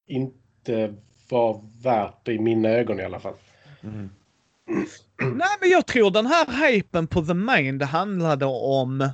inte 0.06 0.94
var 1.28 1.60
värt 1.82 2.24
det 2.24 2.32
i 2.32 2.38
mina 2.38 2.68
ögon 2.68 3.00
i 3.00 3.04
alla 3.04 3.20
fall. 3.20 3.34
Mm. 3.82 4.10
Nej, 5.18 5.48
men 5.60 5.70
jag 5.70 5.86
tror 5.86 6.10
den 6.10 6.26
här 6.26 6.68
hypen 6.70 7.06
på 7.06 7.22
The 7.22 7.34
Mind 7.34 7.82
handlade 7.82 8.44
om... 8.46 9.08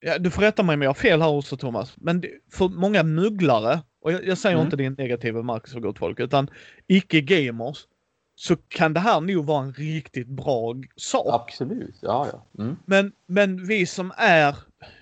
Ja, 0.00 0.18
du 0.18 0.30
får 0.30 0.42
rätta 0.42 0.62
mig 0.62 0.74
om 0.74 0.82
jag 0.82 0.88
har 0.88 0.94
fel 0.94 1.22
här 1.22 1.28
också 1.28 1.56
Thomas. 1.56 1.92
Men 1.96 2.20
det- 2.20 2.30
för 2.52 2.68
många 2.68 3.02
mugglare, 3.02 3.80
och 4.00 4.12
jag, 4.12 4.26
jag 4.26 4.38
säger 4.38 4.56
Mm. 4.56 4.64
inte 4.66 4.76
det 4.76 4.82
i 4.82 4.86
en 4.86 4.92
negativ 4.98 5.34
bemärkelse 5.34 5.72
för 5.72 5.80
gott 5.80 5.98
folk, 5.98 6.20
utan 6.20 6.50
icke-gamers. 6.86 7.86
Så 8.34 8.56
kan 8.56 8.94
det 8.94 9.00
här 9.00 9.20
nog 9.20 9.46
vara 9.46 9.62
en 9.64 9.72
riktigt 9.72 10.26
bra 10.28 10.74
sak. 10.96 11.26
Absolut. 11.48 11.94
Ja, 12.00 12.28
ja. 12.32 12.62
Mm. 12.64 12.76
Men, 12.84 13.12
men 13.26 13.66
vi 13.66 13.86
som 13.86 14.12
är 14.16 14.56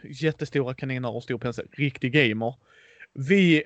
jättestora 0.05 0.75
kaniner 0.75 1.17
och 1.17 1.23
stor 1.23 1.39
pensel, 1.39 1.67
riktig 1.73 2.13
gamer. 2.13 2.55
Vi, 3.15 3.63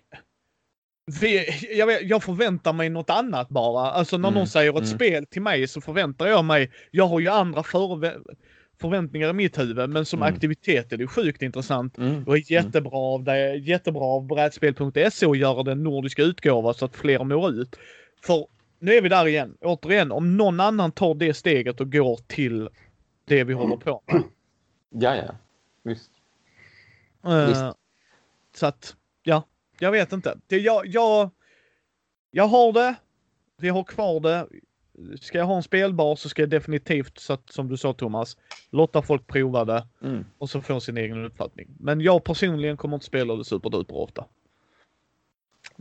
vi 1.20 1.46
jag, 1.78 1.86
vet, 1.86 2.02
jag 2.02 2.22
förväntar 2.22 2.72
mig 2.72 2.88
något 2.90 3.10
annat 3.10 3.48
bara. 3.48 3.90
Alltså 3.90 4.18
när 4.18 4.28
Mm, 4.28 4.38
någon 4.38 4.46
säger 4.46 4.70
ett 4.70 4.76
mm. 4.76 4.86
spel 4.86 5.26
till 5.26 5.42
mig 5.42 5.66
så 5.68 5.80
förväntar 5.80 6.26
jag 6.26 6.44
mig, 6.44 6.70
jag 6.90 7.06
har 7.06 7.20
ju 7.20 7.28
andra 7.28 7.62
förvä- 7.62 8.36
förväntningar 8.80 9.30
i 9.30 9.32
mitt 9.32 9.58
huvud 9.58 9.90
men 9.90 10.04
som 10.04 10.22
Mm. 10.22 10.34
aktivitet 10.34 10.92
är 10.92 10.96
det 10.96 11.06
sjukt 11.06 11.42
intressant. 11.42 11.98
Mm. 11.98 12.24
Det 12.24 12.30
är 12.32 12.52
jättebra 12.52 12.96
av 12.98 13.24
det, 13.24 13.54
jättebra 13.54 14.02
av 14.04 14.26
brädspel.se 14.26 15.26
att 15.26 15.38
göra 15.38 15.62
den 15.62 15.82
nordiska 15.82 16.22
utgåva 16.22 16.74
så 16.74 16.84
att 16.84 16.96
fler 16.96 17.24
når 17.24 17.50
ut. 17.50 17.76
För 18.26 18.46
nu 18.78 18.94
är 18.94 19.02
vi 19.02 19.08
där 19.08 19.26
igen. 19.26 19.56
Återigen, 19.60 20.12
om 20.12 20.36
någon 20.36 20.60
annan 20.60 20.92
tar 20.92 21.14
det 21.14 21.34
steget 21.34 21.80
och 21.80 21.92
går 21.92 22.16
till 22.26 22.68
det 23.28 23.44
vi 23.44 23.52
håller 23.52 23.76
på 23.76 24.02
med. 24.12 24.22
Ja, 24.90 25.16
ja. 25.16 25.34
Visst. 25.84 26.10
Eh, 27.26 27.46
Visst. 27.46 27.62
Så 28.56 28.66
att, 28.66 28.96
ja, 29.22 29.42
jag 29.78 29.90
vet 29.92 30.12
inte. 30.12 30.38
Det, 30.46 30.58
jag, 30.58 30.87
jag, 30.87 31.30
jag 32.30 32.44
har 32.46 32.72
det. 32.72 32.94
Vi 33.56 33.68
har 33.68 33.84
kvar 33.84 34.20
det. 34.20 34.46
Ska 35.20 35.38
jag 35.38 35.44
ha 35.44 35.56
en 35.56 35.62
spelbar 35.62 36.16
så 36.16 36.28
ska 36.28 36.42
jag 36.42 36.50
definitivt, 36.50 37.18
så 37.18 37.32
att, 37.32 37.50
som 37.52 37.68
du 37.68 37.76
sa 37.76 37.92
Thomas, 37.92 38.37
låta 38.70 39.02
folk 39.02 39.26
prova 39.26 39.64
det 39.64 39.87
Mm. 40.02 40.24
och 40.38 40.50
så 40.50 40.60
få 40.60 40.80
sin 40.80 40.96
egen 40.96 41.24
uppfattning. 41.24 41.68
Men 41.80 42.00
jag 42.00 42.24
personligen 42.24 42.76
kommer 42.76 42.94
inte 42.96 43.06
spela 43.06 43.37
det 43.37 43.44
superduper 43.44 43.94
ofta. 43.96 44.24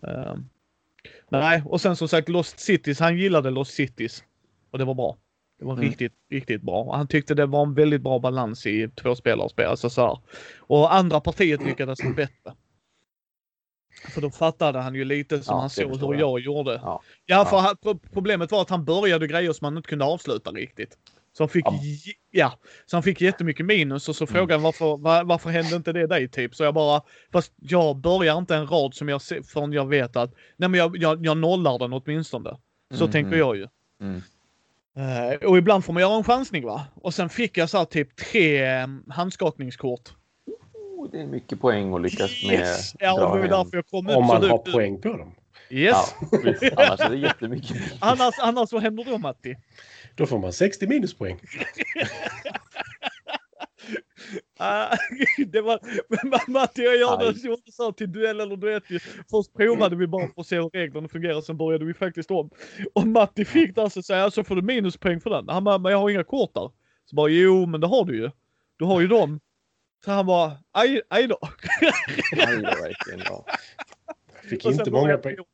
Eh, 0.07 0.35
nej, 1.29 1.63
och 1.65 1.81
sen 1.81 1.95
som 1.95 2.07
sagt 2.07 2.29
Lost 2.29 2.59
Cities, 2.59 2.99
han 2.99 3.17
gillade 3.17 3.49
Lost 3.49 3.73
Cities. 3.73 4.23
Och 4.71 4.77
det 4.79 4.85
var 4.85 4.93
bra. 4.93 5.17
Det 5.59 5.65
var 5.65 5.73
Mm. 5.73 5.85
riktigt, 5.85 6.13
riktigt 6.29 6.61
bra. 6.61 6.95
Han 6.95 7.07
tyckte 7.07 7.33
det 7.33 7.45
var 7.45 7.63
en 7.63 7.73
väldigt 7.73 8.01
bra 8.01 8.19
balans 8.19 8.65
i 8.65 8.89
två 8.95 9.15
spelarspel. 9.15 9.65
Alltså 9.69 9.89
så 9.89 10.01
här. 10.01 10.19
Och 10.57 10.93
andra 10.93 11.19
partiet 11.21 11.63
lyckades 11.65 11.99
bättre. 12.15 12.53
För 14.09 14.21
då 14.21 14.29
fattade 14.31 14.79
han 14.79 14.95
ju 14.95 15.05
lite 15.05 15.43
som 15.43 15.55
Ja, 15.55 15.59
han 15.59 15.69
såg 15.69 16.01
hur 16.01 16.13
jag. 16.13 16.19
jag 16.21 16.39
gjorde. 16.39 16.79
Ja. 16.83 17.01
Ja, 17.25 17.45
för 17.45 17.57
han- 17.57 17.77
pro- 17.77 17.99
problemet 18.13 18.51
var 18.51 18.61
att 18.61 18.69
han 18.69 18.85
började 18.85 19.27
grejer 19.27 19.53
som 19.53 19.65
han 19.65 19.77
inte 19.77 19.89
kunde 19.89 20.05
avsluta 20.05 20.51
riktigt. 20.51 20.97
Så 21.37 21.43
han 21.43 21.49
fick, 21.49 21.65
Ja. 21.65 21.73
ja, 22.31 22.53
så 22.85 22.95
han 22.95 23.03
fick 23.03 23.21
jättemycket 23.21 23.65
minus 23.65 24.09
och 24.09 24.15
så 24.15 24.23
Mm. 24.23 24.33
frågade 24.33 24.53
han 24.53 24.61
varför, 24.61 24.97
var, 24.97 25.23
varför 25.23 25.49
hände 25.49 25.75
inte 25.75 25.93
det 25.93 26.07
dig 26.07 26.27
typ? 26.29 26.55
Så 26.55 26.63
jag 26.63 26.73
bara, 26.73 27.01
fast 27.31 27.53
jag 27.61 27.97
börjar 27.97 28.37
inte 28.37 28.55
en 28.55 28.67
rad 28.67 28.93
som 28.93 29.09
jag 29.09 29.21
ser 29.21 29.41
förrän 29.41 29.73
jag 29.73 29.87
vet 29.87 30.15
att, 30.15 30.33
nej 30.57 30.69
men 30.69 30.77
jag, 30.77 30.97
jag, 30.97 31.25
jag 31.25 31.37
nollar 31.37 31.79
den 31.79 31.93
åtminstone. 31.93 32.49
Så 32.93 33.03
Mm, 33.03 33.11
tänker 33.11 33.27
mm. 33.27 33.39
jag 33.39 33.55
ju. 33.57 33.67
Mm. 34.01 34.21
Eh, 34.97 35.47
och 35.49 35.57
ibland 35.57 35.85
får 35.85 35.93
man 35.93 36.01
göra 36.01 36.15
en 36.15 36.23
chansning 36.23 36.65
va? 36.65 36.81
Och 36.95 37.13
sen 37.13 37.29
fick 37.29 37.57
jag 37.57 37.69
så 37.69 37.77
här 37.77 37.85
typ 37.85 38.15
tre 38.15 38.65
eh, 38.65 38.87
handskakningskort. 39.09 40.09
Oh, 41.03 41.09
det 41.11 41.21
är 41.21 41.25
mycket 41.27 41.61
poäng 41.61 41.93
att 41.93 42.01
lyckas 42.01 42.43
med. 42.43 42.53
Yes! 42.59 42.95
Ja, 42.99 43.35
det 43.35 43.47
därför 43.47 43.77
jag 43.77 43.87
kom 43.87 44.07
Om 44.07 44.13
så 44.13 44.21
man 44.21 44.29
har 44.43 44.49
högt 44.49 44.67
upp. 44.67 44.73
poäng 44.73 45.01
på 45.01 45.17
dem. 45.17 45.35
Yes! 45.69 46.15
Ja, 46.31 46.39
visst. 46.43 46.63
Annars 46.77 46.99
är 46.99 47.09
det 47.09 47.17
jättemycket. 47.17 47.77
Annars, 47.99 48.33
annars 48.41 48.71
vad 48.71 48.81
händer 48.81 49.03
då 49.03 49.17
Matti? 49.17 49.55
Då 50.15 50.25
får 50.25 50.39
man 50.39 50.53
60 50.53 50.87
minuspoäng. 50.87 51.39
Ah, 54.59 54.95
det 55.47 55.61
var, 55.61 55.79
Matti 56.51 56.81
och 56.81 56.93
jag 56.95 57.35
gjorde 57.45 57.71
så 57.71 57.91
till 57.91 58.11
duell 58.11 58.39
eller 58.39 58.55
duett. 58.55 58.83
ju. 58.87 58.99
Först 59.31 59.53
provade 59.53 59.95
vi 59.95 60.07
bara 60.07 60.27
för 60.27 60.41
att 60.41 60.47
se 60.47 60.55
hur 60.55 60.69
reglerna 60.69 61.07
fungerar, 61.07 61.41
sen 61.41 61.57
började 61.57 61.85
vi 61.85 61.93
faktiskt 61.93 62.31
om. 62.31 62.49
Och 62.95 63.07
Matti 63.07 63.45
fick 63.45 63.75
där 63.75 63.89
så 63.89 64.03
säga 64.03 64.31
så 64.31 64.43
får 64.43 64.55
du 64.55 64.61
minuspoäng 64.61 65.21
för 65.21 65.29
den. 65.29 65.49
Han 65.49 65.63
bara, 65.63 65.77
men 65.77 65.91
jag 65.91 65.99
har 65.99 66.09
inga 66.09 66.23
kort 66.23 66.53
där. 66.53 66.71
Så 67.05 67.15
bara, 67.15 67.29
jo 67.29 67.65
men 67.65 67.81
det 67.81 67.87
har 67.87 68.05
du 68.05 68.17
ju. 68.17 68.31
Du 68.77 68.85
har 68.85 69.01
ju 69.01 69.07
dem. 69.07 69.39
Så 70.05 70.11
han 70.11 70.25
bara, 70.25 70.57
aj, 70.71 71.01
aj 71.07 71.27
då. 71.27 71.39
Nej, 72.35 72.57
det 72.57 72.67
är 72.67 72.81
verkligen. 72.81 73.19
Ja. 73.25 73.45
Jag 74.41 74.49
fick 74.49 74.65
inte 74.65 74.91
många 74.91 75.17
poäng. 75.17 75.39
om. 75.39 75.45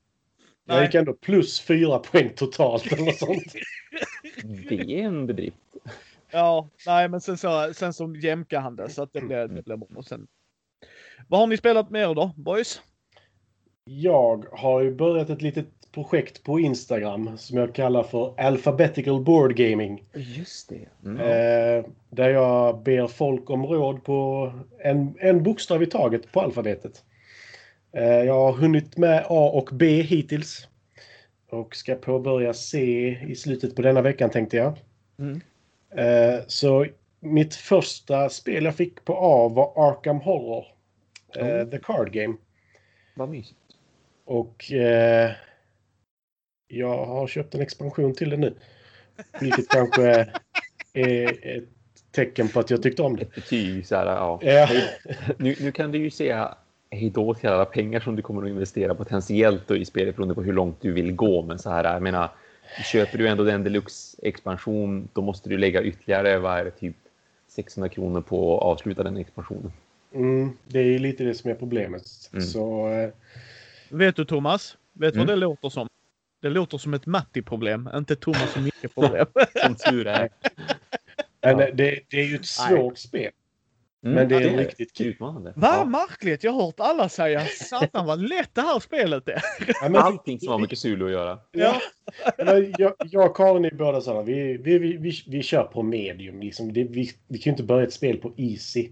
Jag 0.65 0.75
Nej. 0.75 0.85
gick 0.85 0.95
ändå 0.95 1.13
plus 1.13 1.61
fyra 1.61 1.99
poäng 1.99 2.29
totalt 2.35 2.91
eller 2.91 3.11
sånt. 3.11 3.53
Det 4.69 4.75
är 4.75 5.05
en 5.05 5.27
bedrift. 5.27 5.57
Ja, 6.31 6.69
nej 6.85 7.09
men 7.09 7.21
sen 7.21 7.37
så, 7.37 7.73
sen 7.73 7.93
så 7.93 8.15
jämkade 8.15 8.61
han 8.61 8.75
det 8.75 8.89
så 8.89 9.03
att 9.03 9.13
det 9.13 9.21
blev, 9.21 9.53
det 9.53 9.61
blev 9.63 9.77
bra. 9.77 9.87
Och 9.95 10.05
sen... 10.05 10.27
Vad 11.27 11.39
har 11.39 11.47
ni 11.47 11.57
spelat 11.57 11.89
med 11.89 12.01
er 12.09 12.15
då, 12.15 12.31
boys? 12.35 12.81
Jag 13.85 14.45
har 14.51 14.81
ju 14.81 14.95
börjat 14.95 15.29
ett 15.29 15.41
litet 15.41 15.78
projekt 15.91 16.43
på 16.43 16.59
Instagram 16.59 17.37
som 17.37 17.57
jag 17.57 17.75
kallar 17.75 18.03
för 18.03 18.33
Alphabetical 18.37 19.21
Board 19.21 19.55
Gaming. 19.55 20.03
Just 20.13 20.69
det. 20.69 20.85
Mm. 21.05 21.17
Eh, 21.17 21.85
där 22.09 22.29
jag 22.29 22.83
ber 22.83 23.07
folk 23.07 23.49
om 23.49 23.65
råd 23.65 24.03
på 24.03 24.51
en, 24.79 25.15
en 25.19 25.43
bokstav 25.43 25.83
i 25.83 25.85
taget 25.85 26.31
på 26.31 26.41
alfabetet. 26.41 27.03
Eh, 27.91 28.03
jag 28.03 28.33
har 28.33 28.51
hunnit 28.51 28.97
med 28.97 29.25
A 29.29 29.51
och 29.53 29.69
B 29.73 30.01
hittills. 30.01 30.67
Och 31.49 31.75
ska 31.75 31.95
påbörja 31.95 32.53
C 32.53 32.79
i 33.27 33.35
slutet 33.35 33.75
på 33.75 33.81
denna 33.81 34.01
veckan 34.01 34.29
tänkte 34.29 34.57
jag. 34.57 34.73
Mm. 35.19 35.41
Eh, 35.95 36.39
så 36.47 36.85
mitt 37.19 37.55
första 37.55 38.29
spel 38.29 38.65
jag 38.65 38.75
fick 38.75 39.05
på 39.05 39.13
A 39.13 39.49
var 39.49 39.89
Arkham 39.89 40.19
Horror. 40.19 40.65
Oh. 41.35 41.69
The 41.69 41.79
Card 41.79 42.11
Game. 42.11 42.35
Vad 43.15 43.29
mysigt. 43.29 43.59
Och 44.25 44.71
eh, 44.71 45.31
jag 46.71 47.05
har 47.05 47.27
köpt 47.27 47.55
en 47.55 47.61
expansion 47.61 48.13
till 48.15 48.29
det 48.29 48.37
nu. 48.37 48.53
Vilket 49.41 49.69
kanske 49.69 50.27
är 50.93 51.57
ett 51.57 51.63
tecken 52.11 52.47
på 52.47 52.59
att 52.59 52.69
jag 52.69 52.83
tyckte 52.83 53.01
om 53.01 53.15
det. 53.15 53.21
Ett 53.21 53.35
betyg 53.35 53.87
så 53.87 53.95
här, 53.95 54.05
ja. 54.05 54.39
Ja. 54.41 54.67
Nu, 55.37 55.55
nu 55.59 55.71
kan 55.71 55.91
du 55.91 55.97
ju 55.97 56.09
säga 56.09 56.55
hej 56.89 57.09
då 57.09 57.33
till 57.33 57.49
alla 57.49 57.65
pengar 57.65 57.99
som 57.99 58.15
du 58.15 58.21
kommer 58.21 58.43
att 58.43 58.49
investera 58.49 58.95
potentiellt 58.95 59.67
då 59.67 59.75
i 59.75 59.85
spelet 59.85 60.15
beroende 60.15 60.35
på 60.35 60.41
hur 60.41 60.53
långt 60.53 60.81
du 60.81 60.91
vill 60.91 61.11
gå. 61.11 61.41
Men 61.41 61.59
så 61.59 61.69
här, 61.69 61.83
jag 61.93 62.01
menar, 62.01 62.29
köper 62.91 63.17
du 63.17 63.27
ändå 63.27 63.43
den 63.43 63.63
deluxe-expansion, 63.63 65.09
då 65.13 65.21
måste 65.21 65.49
du 65.49 65.57
lägga 65.57 65.83
ytterligare, 65.83 66.37
vad 66.39 66.59
är 66.59 66.65
det, 66.65 66.71
typ 66.71 66.95
600 67.47 67.89
kronor 67.89 68.21
på 68.21 68.57
att 68.57 68.63
avsluta 68.63 69.03
den 69.03 69.17
expansionen. 69.17 69.71
Mm, 70.13 70.51
det 70.67 70.79
är 70.79 70.83
ju 70.83 70.99
lite 70.99 71.23
det 71.23 71.33
som 71.33 71.51
är 71.51 71.55
problemet. 71.55 72.03
Mm. 72.33 72.45
Så, 72.45 72.89
eh, 72.89 73.09
Vet 73.89 74.15
du 74.15 74.25
Thomas? 74.25 74.77
Vet 74.93 75.13
du 75.13 75.19
Mm. 75.19 75.27
vad 75.27 75.37
det 75.37 75.39
låter 75.41 75.69
som? 75.69 75.87
Det 76.41 76.49
låter 76.49 76.77
som 76.77 76.93
ett 76.93 77.05
Matti-problem, 77.05 77.89
inte 77.95 78.15
Thomas 78.15 78.55
och 78.55 78.61
Micke-problem. 78.61 79.25
Som 79.65 79.75
tur 79.75 80.07
är. 80.07 80.29
men 81.41 81.59
eh, 81.59 81.67
det, 81.73 81.99
det 82.09 82.17
är 82.17 82.25
ju 82.25 82.35
ett 82.35 82.45
Nej. 82.59 82.77
svårt 82.77 82.97
spel. 82.97 83.31
Mm, 84.03 84.15
Men 84.15 84.29
det 84.29 84.35
är 84.35 84.39
det 84.39 84.57
riktigt 84.57 84.93
kul. 84.97 85.07
Utmanande. 85.07 85.53
Vad 85.55 85.73
Ja. 85.73 85.85
märkligt! 85.85 86.43
Jag 86.43 86.51
har 86.51 86.65
hört 86.65 86.79
alla 86.79 87.09
säga 87.09 87.45
satan 87.45 88.05
vad 88.05 88.29
lätt 88.29 88.55
det 88.55 88.61
här 88.61 88.79
spelet 88.79 89.29
är. 89.29 89.41
Ja, 89.67 89.89
men, 89.89 89.95
Allting 89.95 90.39
som 90.39 90.51
har 90.51 90.59
med 90.59 90.69
Cthulhu 90.69 91.05
att 91.05 91.11
göra. 91.11 91.39
Ja, 91.51 91.81
jag, 92.77 92.93
jag 93.05 93.29
och 93.29 93.37
Karin 93.37 93.65
är 93.65 93.71
båda 93.71 94.01
sådana. 94.01 94.21
Vi, 94.23 94.57
vi, 94.57 94.77
vi, 94.77 94.97
vi, 94.97 95.11
vi 95.27 95.43
kör 95.43 95.63
på 95.63 95.83
medium. 95.83 96.39
Liksom. 96.39 96.73
Det, 96.73 96.83
vi, 96.83 97.11
vi 97.27 97.37
kan 97.37 97.51
ju 97.51 97.53
inte 97.53 97.63
börja 97.63 97.87
ett 97.87 97.93
spel 97.93 98.17
på 98.17 98.33
easy. 98.37 98.89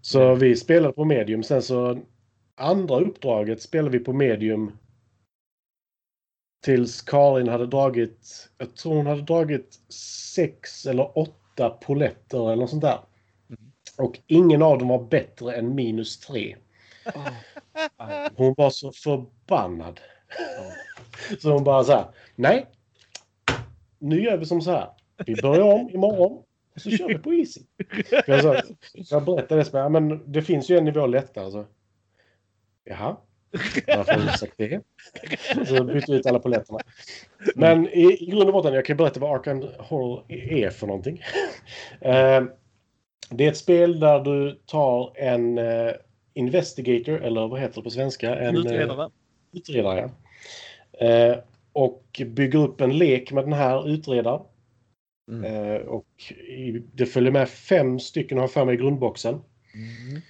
Så 0.00 0.34
vi 0.34 0.56
spelade 0.56 0.92
på 0.94 1.04
medium. 1.04 1.42
Sen 1.42 1.62
så 1.62 1.98
andra 2.54 3.00
uppdraget 3.00 3.62
spelade 3.62 3.98
vi 3.98 4.04
på 4.04 4.12
medium. 4.12 4.72
Tills 6.66 7.02
Karin 7.02 7.48
hade 7.48 7.66
dragit, 7.66 8.48
jag 8.58 8.76
tror 8.76 8.94
hon 8.94 9.06
hade 9.06 9.22
dragit 9.22 9.78
sex 10.34 10.86
eller 10.86 11.18
åtta 11.18 11.70
poletter 11.70 12.38
eller 12.38 12.56
något 12.56 12.70
sånt 12.70 12.82
där. 12.82 12.98
Och 13.98 14.18
ingen 14.26 14.62
av 14.62 14.78
dem 14.78 14.88
var 14.88 15.04
bättre 15.04 15.56
än 15.56 15.74
minus 15.74 16.20
tre. 16.20 16.56
Hon 18.36 18.54
var 18.56 18.70
så 18.70 18.92
förbannad. 18.92 20.00
Så 21.38 21.52
hon 21.52 21.64
bara 21.64 21.84
så 21.84 21.92
här. 21.92 22.06
Nej. 22.34 22.66
Nu 23.98 24.22
gör 24.22 24.36
vi 24.36 24.46
som 24.46 24.60
så 24.60 24.70
här. 24.70 24.88
Vi 25.26 25.36
börjar 25.42 25.62
om 25.62 25.90
imorgon. 25.90 26.42
Och 26.74 26.80
så 26.80 26.90
kör 26.90 27.08
vi 27.08 27.18
på 27.18 27.34
Easy. 27.34 27.60
Jag, 28.26 28.42
sa, 28.42 28.62
jag 28.92 29.24
berättade 29.24 29.62
det 29.62 29.88
men 29.88 30.32
det 30.32 30.42
finns 30.42 30.70
ju 30.70 30.78
en 30.78 30.84
nivå 30.84 31.06
lättare. 31.06 31.50
Så. 31.50 31.66
Jaha. 32.84 33.16
Varför 33.86 34.12
har 34.12 34.20
du 34.20 34.38
sagt 34.38 34.54
det? 34.56 34.80
Så 35.66 35.84
bytte 35.84 36.12
ut 36.12 36.26
alla 36.26 36.38
poletterna. 36.38 36.78
Men 37.54 37.88
i, 37.88 38.18
i 38.20 38.26
grund 38.30 38.48
och 38.48 38.52
botten, 38.52 38.74
jag 38.74 38.84
kan 38.84 38.96
berätta 38.96 39.20
vad 39.20 39.34
Arkham 39.34 39.64
Horror 39.78 40.24
är 40.28 40.70
för 40.70 40.86
någonting. 40.86 41.22
Eh, 42.00 42.44
det 43.30 43.44
är 43.44 43.48
ett 43.48 43.56
spel 43.56 44.00
där 44.00 44.20
du 44.20 44.60
tar 44.66 45.12
en 45.16 45.58
eh, 45.58 45.92
Investigator, 46.34 47.22
eller 47.22 47.48
vad 47.48 47.60
heter 47.60 47.74
det 47.74 47.82
på 47.82 47.90
svenska? 47.90 48.36
En, 48.36 48.56
eh, 48.56 48.60
Utredare. 48.60 49.10
utredare. 49.52 50.10
Eh, 51.00 51.36
och 51.72 52.22
bygger 52.26 52.58
upp 52.58 52.80
en 52.80 52.98
lek 52.98 53.32
med 53.32 53.44
den 53.44 53.52
här 53.52 53.88
utredaren. 53.88 54.42
Mm. 55.30 55.44
Eh, 55.44 55.80
och 55.80 56.06
i, 56.48 56.82
det 56.92 57.06
följer 57.06 57.32
med 57.32 57.48
fem 57.48 57.98
stycken, 57.98 58.38
har 58.38 58.48
för 58.48 58.64
mig, 58.64 58.74
i 58.74 58.78
grundboxen. 58.78 59.34
Mm. 59.74 60.22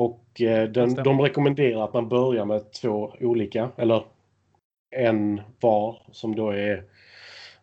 Och 0.00 0.40
eh, 0.40 0.68
den, 0.68 0.94
de 0.94 1.20
rekommenderar 1.20 1.84
att 1.84 1.94
man 1.94 2.08
börjar 2.08 2.44
med 2.44 2.72
två 2.72 3.14
olika, 3.20 3.70
eller 3.76 4.04
en 4.90 5.40
var, 5.60 6.02
som 6.12 6.34
då 6.34 6.50
är 6.50 6.84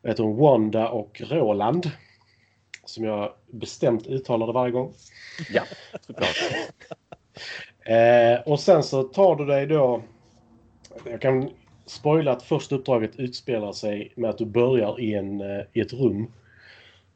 heter 0.03 0.23
hon, 0.23 0.37
Wanda 0.37 0.89
och 0.89 1.21
Roland. 1.25 1.91
Som 2.85 3.03
jag 3.03 3.33
bestämt 3.47 4.07
uttalade 4.07 4.53
varje 4.53 4.71
gång. 4.71 4.93
Ja, 5.53 5.63
såklart. 6.01 6.35
Eh, 7.85 8.41
och 8.45 8.59
sen 8.59 8.83
så 8.83 9.03
tar 9.03 9.35
du 9.35 9.45
dig 9.45 9.65
då... 9.65 10.01
Jag 11.05 11.21
kan 11.21 11.49
spoila 11.85 12.31
att 12.31 12.43
första 12.43 12.75
uppdraget 12.75 13.15
utspelar 13.15 13.71
sig 13.71 14.13
med 14.15 14.29
att 14.29 14.37
du 14.37 14.45
börjar 14.45 14.99
i, 14.99 15.13
en, 15.13 15.41
eh, 15.41 15.61
i 15.73 15.79
ett 15.79 15.93
rum. 15.93 16.31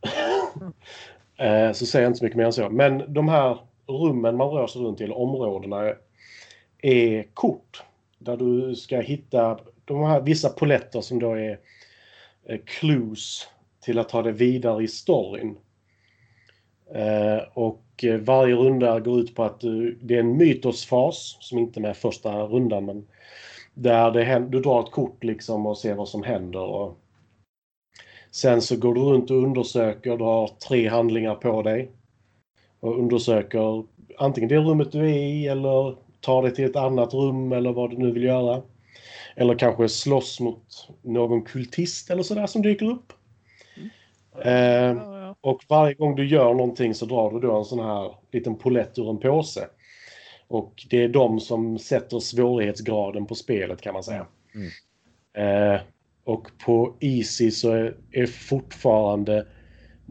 eh, 1.37 1.71
så 1.71 1.85
säger 1.85 2.03
jag 2.03 2.09
inte 2.09 2.19
så 2.19 2.25
mycket 2.25 2.37
mer 2.37 2.45
än 2.45 2.53
så. 2.53 2.69
Men 2.69 3.13
de 3.13 3.29
här 3.29 3.57
rummen 3.91 4.37
man 4.37 4.49
rör 4.49 4.67
sig 4.67 4.81
runt 4.81 5.01
i, 5.01 5.03
eller 5.03 5.17
områdena, 5.17 5.93
är 6.81 7.23
kort. 7.33 7.83
Där 8.17 8.37
du 8.37 8.75
ska 8.75 8.99
hitta 8.99 9.59
de 9.85 10.03
här 10.03 10.21
vissa 10.21 10.49
poletter 10.49 11.01
som 11.01 11.19
då 11.19 11.33
är 11.33 11.59
eh, 12.45 12.59
clues 12.65 13.47
till 13.81 13.99
att 13.99 14.09
ta 14.09 14.21
det 14.21 14.31
vidare 14.31 14.83
i 14.83 14.87
storyn. 14.87 15.57
Eh, 16.93 17.43
och 17.53 17.85
eh, 18.03 18.19
varje 18.19 18.55
runda 18.55 18.99
går 18.99 19.19
ut 19.19 19.35
på 19.35 19.43
att 19.43 19.59
du, 19.59 19.97
det 20.01 20.15
är 20.15 20.19
en 20.19 20.37
mytosfas 20.37 21.37
som 21.39 21.57
inte 21.57 21.79
är 21.79 21.81
med 21.81 21.97
första 21.97 22.43
rundan 22.43 22.85
men 22.85 23.07
där 23.73 24.11
det 24.11 24.47
du 24.49 24.59
drar 24.59 24.79
ett 24.79 24.91
kort 24.91 25.23
liksom 25.23 25.65
och 25.65 25.77
ser 25.77 25.95
vad 25.95 26.09
som 26.09 26.23
händer. 26.23 26.63
Och 26.63 26.97
sen 28.31 28.61
så 28.61 28.77
går 28.77 28.93
du 28.93 29.01
runt 29.01 29.31
och 29.31 29.37
undersöker, 29.37 30.17
du 30.17 30.23
har 30.23 30.47
tre 30.47 30.87
handlingar 30.87 31.35
på 31.35 31.61
dig. 31.61 31.91
Och 32.81 32.99
undersöker 32.99 33.83
antingen 34.17 34.49
det 34.49 34.57
rummet 34.57 34.91
du 34.91 34.99
är 34.99 35.17
i 35.17 35.47
eller 35.47 35.95
tar 36.21 36.43
dig 36.43 36.53
till 36.53 36.65
ett 36.65 36.75
annat 36.75 37.13
rum 37.13 37.51
eller 37.51 37.73
vad 37.73 37.89
du 37.89 37.97
nu 37.97 38.11
vill 38.11 38.23
göra. 38.23 38.61
Eller 39.35 39.55
kanske 39.55 39.89
slåss 39.89 40.39
mot 40.39 40.89
någon 41.01 41.41
kultist 41.41 42.09
eller 42.09 42.23
sådär 42.23 42.47
som 42.47 42.61
dyker 42.61 42.85
upp. 42.85 43.13
Eh, 44.45 44.51
Ja, 44.51 45.19
ja. 45.19 45.35
och 45.41 45.63
varje 45.69 45.93
gång 45.93 46.15
du 46.15 46.27
gör 46.27 46.53
någonting 46.53 46.95
så 46.95 47.05
drar 47.05 47.31
du 47.31 47.39
då 47.39 47.57
en 47.57 47.65
sån 47.65 47.79
här 47.79 48.15
liten 48.31 48.55
polett 48.55 48.99
ur 48.99 49.09
en 49.09 49.19
påse. 49.19 49.67
Och 50.47 50.85
det 50.89 51.03
är 51.03 51.09
de 51.09 51.39
som 51.39 51.79
sätter 51.79 52.19
svårighetsgraden 52.19 53.25
på 53.25 53.35
spelet 53.35 53.81
kan 53.81 53.93
man 53.93 54.03
säga. 54.03 54.25
Eh, 55.37 55.81
och 56.23 56.47
på 56.65 56.97
Easy 56.99 57.51
så 57.51 57.71
är, 57.71 57.97
är 58.11 58.25
fortfarande 58.25 59.47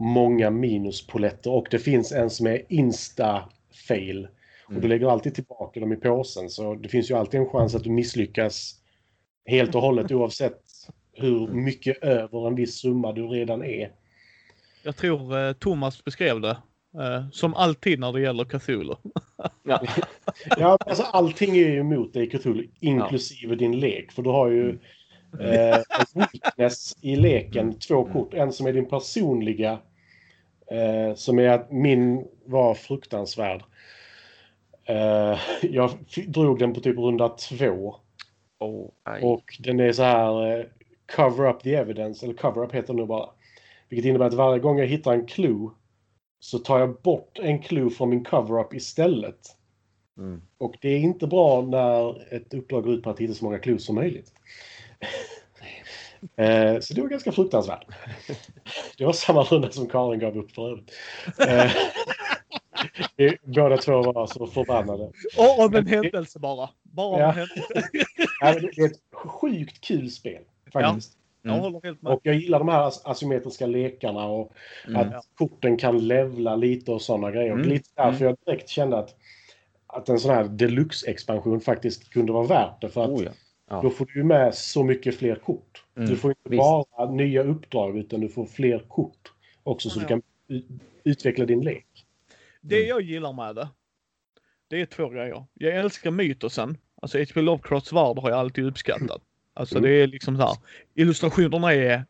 många 0.01 0.49
minuspoletter 0.49 1.51
och 1.51 1.67
det 1.71 1.79
finns 1.79 2.11
en 2.11 2.29
som 2.29 2.47
är 2.47 2.61
insta-fail. 2.69 4.27
Och 4.67 4.81
du 4.81 4.87
lägger 4.87 5.07
alltid 5.07 5.35
tillbaka 5.35 5.79
dem 5.79 5.93
i 5.93 5.95
påsen 5.95 6.49
så 6.49 6.75
det 6.75 6.89
finns 6.89 7.11
ju 7.11 7.15
alltid 7.15 7.39
en 7.39 7.49
chans 7.49 7.75
att 7.75 7.83
du 7.83 7.89
misslyckas 7.89 8.75
helt 9.45 9.75
och 9.75 9.81
hållet 9.81 10.11
oavsett 10.11 10.61
hur 11.13 11.47
mycket 11.47 12.03
över 12.03 12.47
en 12.47 12.55
viss 12.55 12.79
summa 12.79 13.11
du 13.11 13.27
redan 13.27 13.63
är. 13.63 13.91
Jag 14.83 14.95
tror 14.95 15.37
eh, 15.37 15.53
Thomas 15.53 16.03
beskrev 16.03 16.41
det. 16.41 16.57
Eh, 16.99 17.29
som 17.31 17.53
alltid 17.53 17.99
när 17.99 18.13
det 18.13 18.21
gäller 18.21 18.45
Cthulhu. 18.45 18.95
Ja. 19.63 19.81
Ja, 20.57 20.77
alltså 20.85 21.03
allting 21.03 21.51
är 21.51 21.69
ju 21.69 21.79
emot 21.79 22.13
dig 22.13 22.29
Cthulhu, 22.29 22.67
inklusive 22.79 23.55
din 23.55 23.79
lek. 23.79 24.11
För 24.11 24.21
du 24.21 24.29
har 24.29 24.49
ju 24.49 24.69
eh, 25.39 25.75
en 25.75 26.05
weakness 26.13 26.97
i 27.01 27.15
leken, 27.15 27.79
två 27.79 28.05
kort. 28.05 28.33
En 28.33 28.51
som 28.51 28.67
är 28.67 28.73
din 28.73 28.89
personliga, 28.89 29.79
eh, 30.71 31.15
som 31.15 31.39
är 31.39 31.49
att 31.49 31.71
min 31.71 32.27
var 32.45 32.73
fruktansvärd. 32.73 33.63
Eh, 34.85 35.39
jag 35.61 35.91
drog 36.27 36.59
den 36.59 36.73
på 36.73 36.79
typ 36.79 36.97
runda 36.97 37.29
två. 37.29 37.95
Oh. 38.59 38.89
Och 39.21 39.57
den 39.59 39.79
är 39.79 39.91
så 39.91 40.03
här 40.03 40.59
eh, 40.59 40.65
cover 41.15 41.49
up 41.49 41.63
the 41.63 41.75
evidence, 41.75 42.25
eller 42.25 42.35
cover 42.35 42.63
up 42.63 42.73
heter 42.73 42.93
det 42.93 42.99
nu 42.99 43.05
bara. 43.05 43.29
Vilket 43.89 44.05
innebär 44.05 44.25
att 44.25 44.33
varje 44.33 44.59
gång 44.59 44.79
jag 44.79 44.87
hittar 44.87 45.13
en 45.13 45.25
clue 45.25 45.69
så 46.39 46.59
tar 46.59 46.79
jag 46.79 47.01
bort 47.01 47.39
en 47.39 47.59
clue 47.59 47.89
från 47.89 48.09
min 48.09 48.23
cover 48.23 48.61
up 48.61 48.73
istället. 48.73 49.57
Mm. 50.17 50.41
Och 50.57 50.75
det 50.81 50.89
är 50.89 50.99
inte 50.99 51.27
bra 51.27 51.61
när 51.61 52.33
ett 52.35 52.53
uppdrag 52.53 52.83
går 52.83 52.93
ut 52.93 53.03
på 53.03 53.09
att 53.09 53.19
hitta 53.19 53.33
så 53.33 53.45
många 53.45 53.59
clues 53.59 53.85
som 53.85 53.95
möjligt. 53.95 54.33
Eh, 56.35 56.79
så 56.79 56.93
det 56.93 57.01
var 57.01 57.09
ganska 57.09 57.31
fruktansvärt. 57.31 57.85
Det 58.97 59.05
var 59.05 59.13
samma 59.13 59.43
runda 59.43 59.71
som 59.71 59.87
Karin 59.87 60.19
gav 60.19 60.37
upp 60.37 60.51
för 60.51 60.69
övrigt. 60.71 60.91
Eh, 63.17 63.31
Båda 63.43 63.77
två 63.77 64.01
var 64.11 64.27
så 64.27 64.47
förbannade. 64.47 65.03
Och 65.37 65.59
av 65.63 65.75
en 65.75 65.87
händelse 65.87 66.39
bara. 66.39 66.69
Bara 66.83 67.07
av 67.15 67.19
Ja. 67.19 67.27
en 67.27 67.33
händelse. 67.33 67.89
Det 68.75 68.81
är 68.81 68.85
ett 68.85 68.99
sjukt 69.13 69.81
kul 69.81 70.11
spel. 70.11 70.41
Faktiskt. 70.73 71.17
Jag 71.43 71.51
Mm. 71.53 71.63
håller 71.63 71.81
helt 71.83 72.01
med. 72.01 72.13
Och 72.13 72.19
jag 72.23 72.35
gillar 72.35 72.59
de 72.59 72.67
här 72.69 72.81
as- 72.87 73.01
asymmetriska 73.05 73.65
lekarna 73.65 74.25
och 74.25 74.51
Mm. 74.87 75.01
att 75.01 75.25
korten 75.37 75.77
kan 75.77 76.07
levla 76.07 76.55
lite 76.55 76.91
och 76.91 77.01
sådana 77.01 77.31
grejer. 77.31 77.51
Och 77.51 77.57
Mm. 77.57 77.69
lite 77.69 77.89
därför 77.95 78.25
jag 78.25 78.37
direkt 78.45 78.69
kände 78.69 78.97
att, 78.97 79.15
att 79.87 80.09
en 80.09 80.19
sån 80.19 80.35
här 80.35 80.43
deluxe-expansion 80.43 81.61
faktiskt 81.61 82.09
kunde 82.09 82.31
vara 82.33 82.47
värt 82.47 82.81
det. 82.81 82.89
För 82.89 83.03
att 83.03 83.09
Oh, 83.09 83.23
ja. 83.23 83.31
Ja. 83.71 83.81
då 83.81 83.89
får 83.89 84.05
du 84.05 84.13
ju 84.19 84.23
med 84.23 84.55
så 84.55 84.83
mycket 84.83 85.15
fler 85.17 85.35
kort. 85.35 85.83
Mm, 85.97 86.09
Du 86.09 86.15
får 86.15 86.31
inte 86.31 86.49
visst. 86.49 86.59
bara 86.59 87.11
nya 87.11 87.43
uppdrag 87.43 87.97
utan 87.97 88.19
du 88.19 88.29
får 88.29 88.45
fler 88.45 88.79
kort 88.79 89.31
också 89.63 89.89
så 89.89 89.99
Ja, 89.99 90.01
du 90.03 90.07
kan 90.07 90.21
utveckla 91.03 91.45
din 91.45 91.61
lek. 91.63 91.85
Det 92.61 92.75
Mm. 92.77 92.89
jag 92.89 93.01
gillar 93.01 93.33
med 93.33 93.55
det, 93.55 93.69
det 94.67 94.81
är 94.81 94.85
två 94.85 95.09
grejer. 95.09 95.45
Jag 95.53 95.75
älskar 95.75 96.11
mytosen. 96.11 96.77
Alltså 97.01 97.17
H.P. 97.19 97.41
Lovecrafts 97.41 97.93
värld 97.93 98.17
har 98.19 98.29
jag 98.29 98.39
alltid 98.39 98.65
uppskattat. 98.65 99.21
Alltså 99.53 99.77
Mm. 99.77 99.89
det 99.89 99.95
är 99.95 100.07
liksom 100.07 100.37
så 100.37 100.43
här. 100.43 100.55
Illustrationerna 100.95 101.73
är 101.73 102.05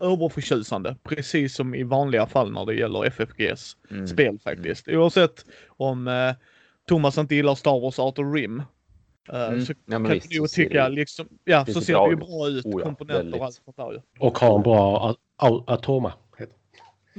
överförtjusande. 0.00 0.96
Precis 1.02 1.54
som 1.54 1.74
i 1.74 1.82
vanliga 1.82 2.26
fall 2.26 2.52
när 2.52 2.66
det 2.66 2.74
gäller 2.74 3.04
FFGs 3.06 3.76
Mm. 3.90 4.06
spel 4.06 4.38
faktiskt. 4.38 4.88
Oavsett 4.88 5.44
om 5.68 6.08
eh, 6.08 6.32
Thomas 6.88 7.18
inte 7.18 7.34
gillar 7.34 7.54
Star 7.54 7.80
Wars 7.80 7.98
Art 7.98 8.18
of 8.18 8.34
Rim. 8.34 8.62
Eh, 9.32 9.48
Mm. 9.48 9.64
Så 9.66 9.72
Ja, 9.86 9.92
kan 9.92 10.02
visst, 10.10 10.30
du 10.30 10.36
ser 10.48 10.62
tycka 10.64 10.82
det- 10.88 10.94
liksom, 10.94 11.28
ja 11.44 11.66
så 11.66 11.80
ser 11.80 12.04
det 12.04 12.10
ju 12.10 12.16
bra 12.16 12.48
ut. 12.48 12.64
Oh 12.66 12.72
ja, 12.80 12.84
komponenter 12.84 13.14
väldigt. 13.22 13.40
och 13.40 13.46
allt 13.46 13.60
sånt 13.64 13.76
där 13.76 13.92
ju. 13.92 14.00
Och 14.18 14.38
har 14.38 14.56
en 14.56 14.62
bra 14.62 15.14
Atoma. 15.66 16.12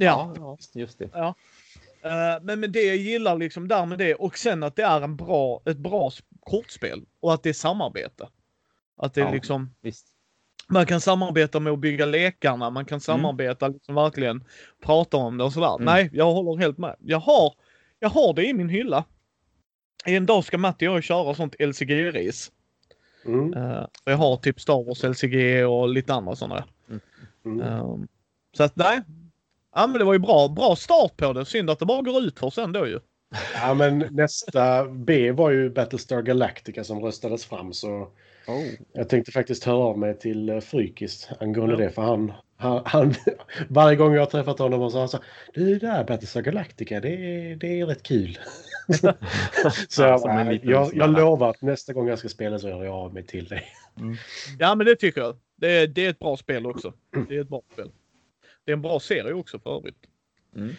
Ja. 0.00 0.34
ja, 0.36 0.58
just 0.74 0.98
det. 0.98 1.04
Eh, 1.14 1.32
Men 2.42 2.60
med 2.60 2.70
det 2.70 2.82
jag 2.82 2.96
gillar 2.96 3.36
liksom 3.36 3.68
där 3.68 3.86
med 3.86 3.98
det 3.98 4.14
och 4.14 4.38
sen 4.38 4.62
att 4.62 4.76
det 4.76 4.82
är 4.82 5.00
en 5.00 5.16
bra, 5.16 5.60
ett 5.66 5.76
bra 5.78 6.10
kortspel 6.40 7.00
och 7.20 7.34
att 7.34 7.42
det 7.42 7.48
är 7.48 7.52
samarbete. 7.52 8.28
Att 8.96 9.14
det 9.14 9.20
är 9.20 9.24
Ja. 9.24 9.32
liksom, 9.32 9.74
Visst. 9.80 10.06
man 10.68 10.86
kan 10.86 11.00
samarbeta 11.00 11.60
med 11.60 11.72
att 11.72 11.78
bygga 11.78 12.06
lekarna, 12.06 12.70
man 12.70 12.84
kan 12.84 13.00
samarbeta 13.00 13.68
liksom 13.68 13.94
verkligen 13.94 14.44
prata 14.84 15.16
om 15.16 15.38
det 15.38 15.44
och 15.44 15.52
sådär. 15.52 15.74
Mm. 15.74 15.84
Nej, 15.84 16.10
jag 16.12 16.32
håller 16.32 16.60
helt 16.62 16.78
med. 16.78 16.96
Jag 16.98 17.18
har, 17.20 17.54
jag 17.98 18.08
har 18.08 18.34
det 18.34 18.46
i 18.46 18.54
min 18.54 18.68
hylla. 18.68 19.04
En 20.16 20.26
dag 20.26 20.44
ska 20.44 20.58
Matti 20.58 20.88
och 20.88 20.96
jag 20.96 21.02
köra 21.04 21.34
sånt 21.34 21.54
LCG-ris. 21.58 22.52
Mm. 23.26 23.54
Uh, 23.54 23.86
jag 24.04 24.16
har 24.16 24.36
typ 24.36 24.60
Star 24.60 24.84
Wars 24.84 25.02
LCG 25.04 25.64
och 25.66 25.88
lite 25.88 26.14
andra 26.14 26.36
sådana. 26.36 26.64
Mm. 27.44 27.60
Um, 27.60 28.08
så 28.56 28.62
att 28.62 28.76
nej. 28.76 29.00
Ja 29.74 29.86
men 29.86 29.98
det 29.98 30.04
var 30.04 30.12
ju 30.12 30.18
bra, 30.18 30.48
bra 30.48 30.76
start 30.76 31.16
på 31.16 31.32
det. 31.32 31.44
Synd 31.44 31.70
att 31.70 31.78
det 31.78 31.86
bara 31.86 32.02
går 32.02 32.22
ut 32.22 32.38
för 32.38 32.50
sen 32.50 32.72
då 32.72 32.86
ju. 32.86 33.00
Ja, 33.54 33.74
men 33.74 33.98
nästa 34.10 34.84
B 34.84 35.32
var 35.32 35.50
ju 35.50 35.70
Battlestar 35.70 36.22
Galactica 36.22 36.84
som 36.84 37.00
röstades 37.00 37.44
fram. 37.44 37.72
Så 37.72 38.08
Oh. 38.48 38.64
jag 38.92 39.08
tänkte 39.08 39.32
faktiskt 39.32 39.64
höra 39.64 39.76
av 39.76 39.98
mig 39.98 40.18
till 40.18 40.48
eh, 40.48 40.60
Frykis 40.60 41.28
angående 41.40 41.74
Ja. 41.74 41.80
det. 41.80 41.90
För 41.90 42.02
han, 42.02 42.32
han, 42.58 42.82
han, 42.84 43.14
varje 43.68 43.96
gång 43.96 44.14
jag 44.14 44.20
har 44.22 44.26
träffat 44.26 44.58
honom 44.58 44.82
och 44.82 44.90
så 44.92 44.96
har 44.96 45.02
han 45.02 45.08
sagt 45.08 45.24
du 45.54 45.78
det 45.78 45.86
där 45.86 46.04
Battlestar 46.04 46.42
Galactica, 46.42 47.00
det 47.00 47.08
är, 47.08 47.56
det 47.56 47.80
är 47.80 47.86
rätt 47.86 48.02
kul. 48.02 48.38
så 49.88 50.02
jag, 50.02 50.60
jag, 50.64 50.90
jag 50.94 51.10
lovar 51.10 51.50
att 51.50 51.62
nästa 51.62 51.92
gång 51.92 52.08
jag 52.08 52.18
ska 52.18 52.28
spela 52.28 52.58
så 52.58 52.68
hör 52.70 52.84
jag 52.84 52.94
av 52.94 53.14
mig 53.14 53.26
till 53.26 53.44
dig. 53.48 53.64
Ja 54.58 54.74
men 54.74 54.86
det 54.86 54.96
tycker 54.96 55.20
jag. 55.20 55.36
Det, 55.56 55.72
är- 55.72 55.86
det 55.86 56.06
är 56.06 56.10
ett 56.10 56.18
bra 56.18 56.36
spel 56.36 56.66
också. 56.66 56.92
Det 57.28 57.36
är 57.36 57.40
ett 57.40 57.48
bra 57.48 57.62
spel. 57.72 57.90
Det 58.64 58.72
är 58.72 58.76
en 58.76 58.82
bra 58.82 59.00
serie 59.00 59.32
också 59.32 59.58
för 59.58 59.76
övrigt. 59.76 59.96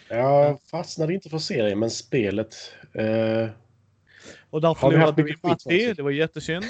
Jag 0.08 0.60
fastnade 0.70 1.14
inte 1.14 1.28
för 1.30 1.38
serien, 1.38 1.78
men 1.78 1.90
spelet. 1.90 2.54
Eh, 2.94 3.48
Och 4.50 4.60
där 4.60 4.74
förlorade 4.74 5.22
vi 5.22 5.34
Matti. 5.42 5.92
Det 5.92 6.02
var 6.02 6.10
jättesynd. 6.10 6.64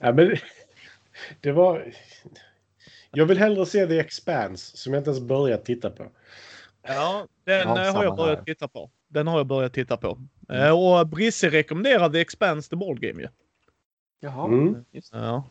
ja, 0.00 0.12
men, 0.12 0.36
det 1.40 1.52
var... 1.52 1.92
Jag 3.12 3.26
vill 3.26 3.38
hellre 3.38 3.66
se 3.66 3.86
The 3.86 3.98
Expanse, 3.98 4.76
som 4.76 4.92
jag 4.94 5.00
inte 5.00 5.10
ens 5.10 5.22
börjat 5.24 5.64
titta 5.64 5.90
på. 5.90 6.06
Ja, 6.82 7.26
den 7.44 7.58
Ja, 7.68 7.86
eh, 7.86 7.94
har 7.94 8.04
jag 8.04 8.16
börjat 8.16 8.38
här. 8.38 8.44
titta 8.44 8.68
på. 8.68 8.90
Den 9.08 9.26
har 9.26 9.36
jag 9.36 9.46
börjat 9.46 9.72
titta 9.74 9.96
på. 9.96 10.18
Eh, 10.48 10.78
och 11.00 11.06
Brisse 11.08 11.48
rekommenderade 11.50 12.20
Expanse 12.20 12.70
the 12.70 12.76
Board 12.76 13.00
Game 13.00 13.22
ju. 13.22 13.28
Jaha, 14.20 14.46
Mm. 14.46 14.84
just 14.90 15.12
det. 15.12 15.18
Ja. 15.18 15.44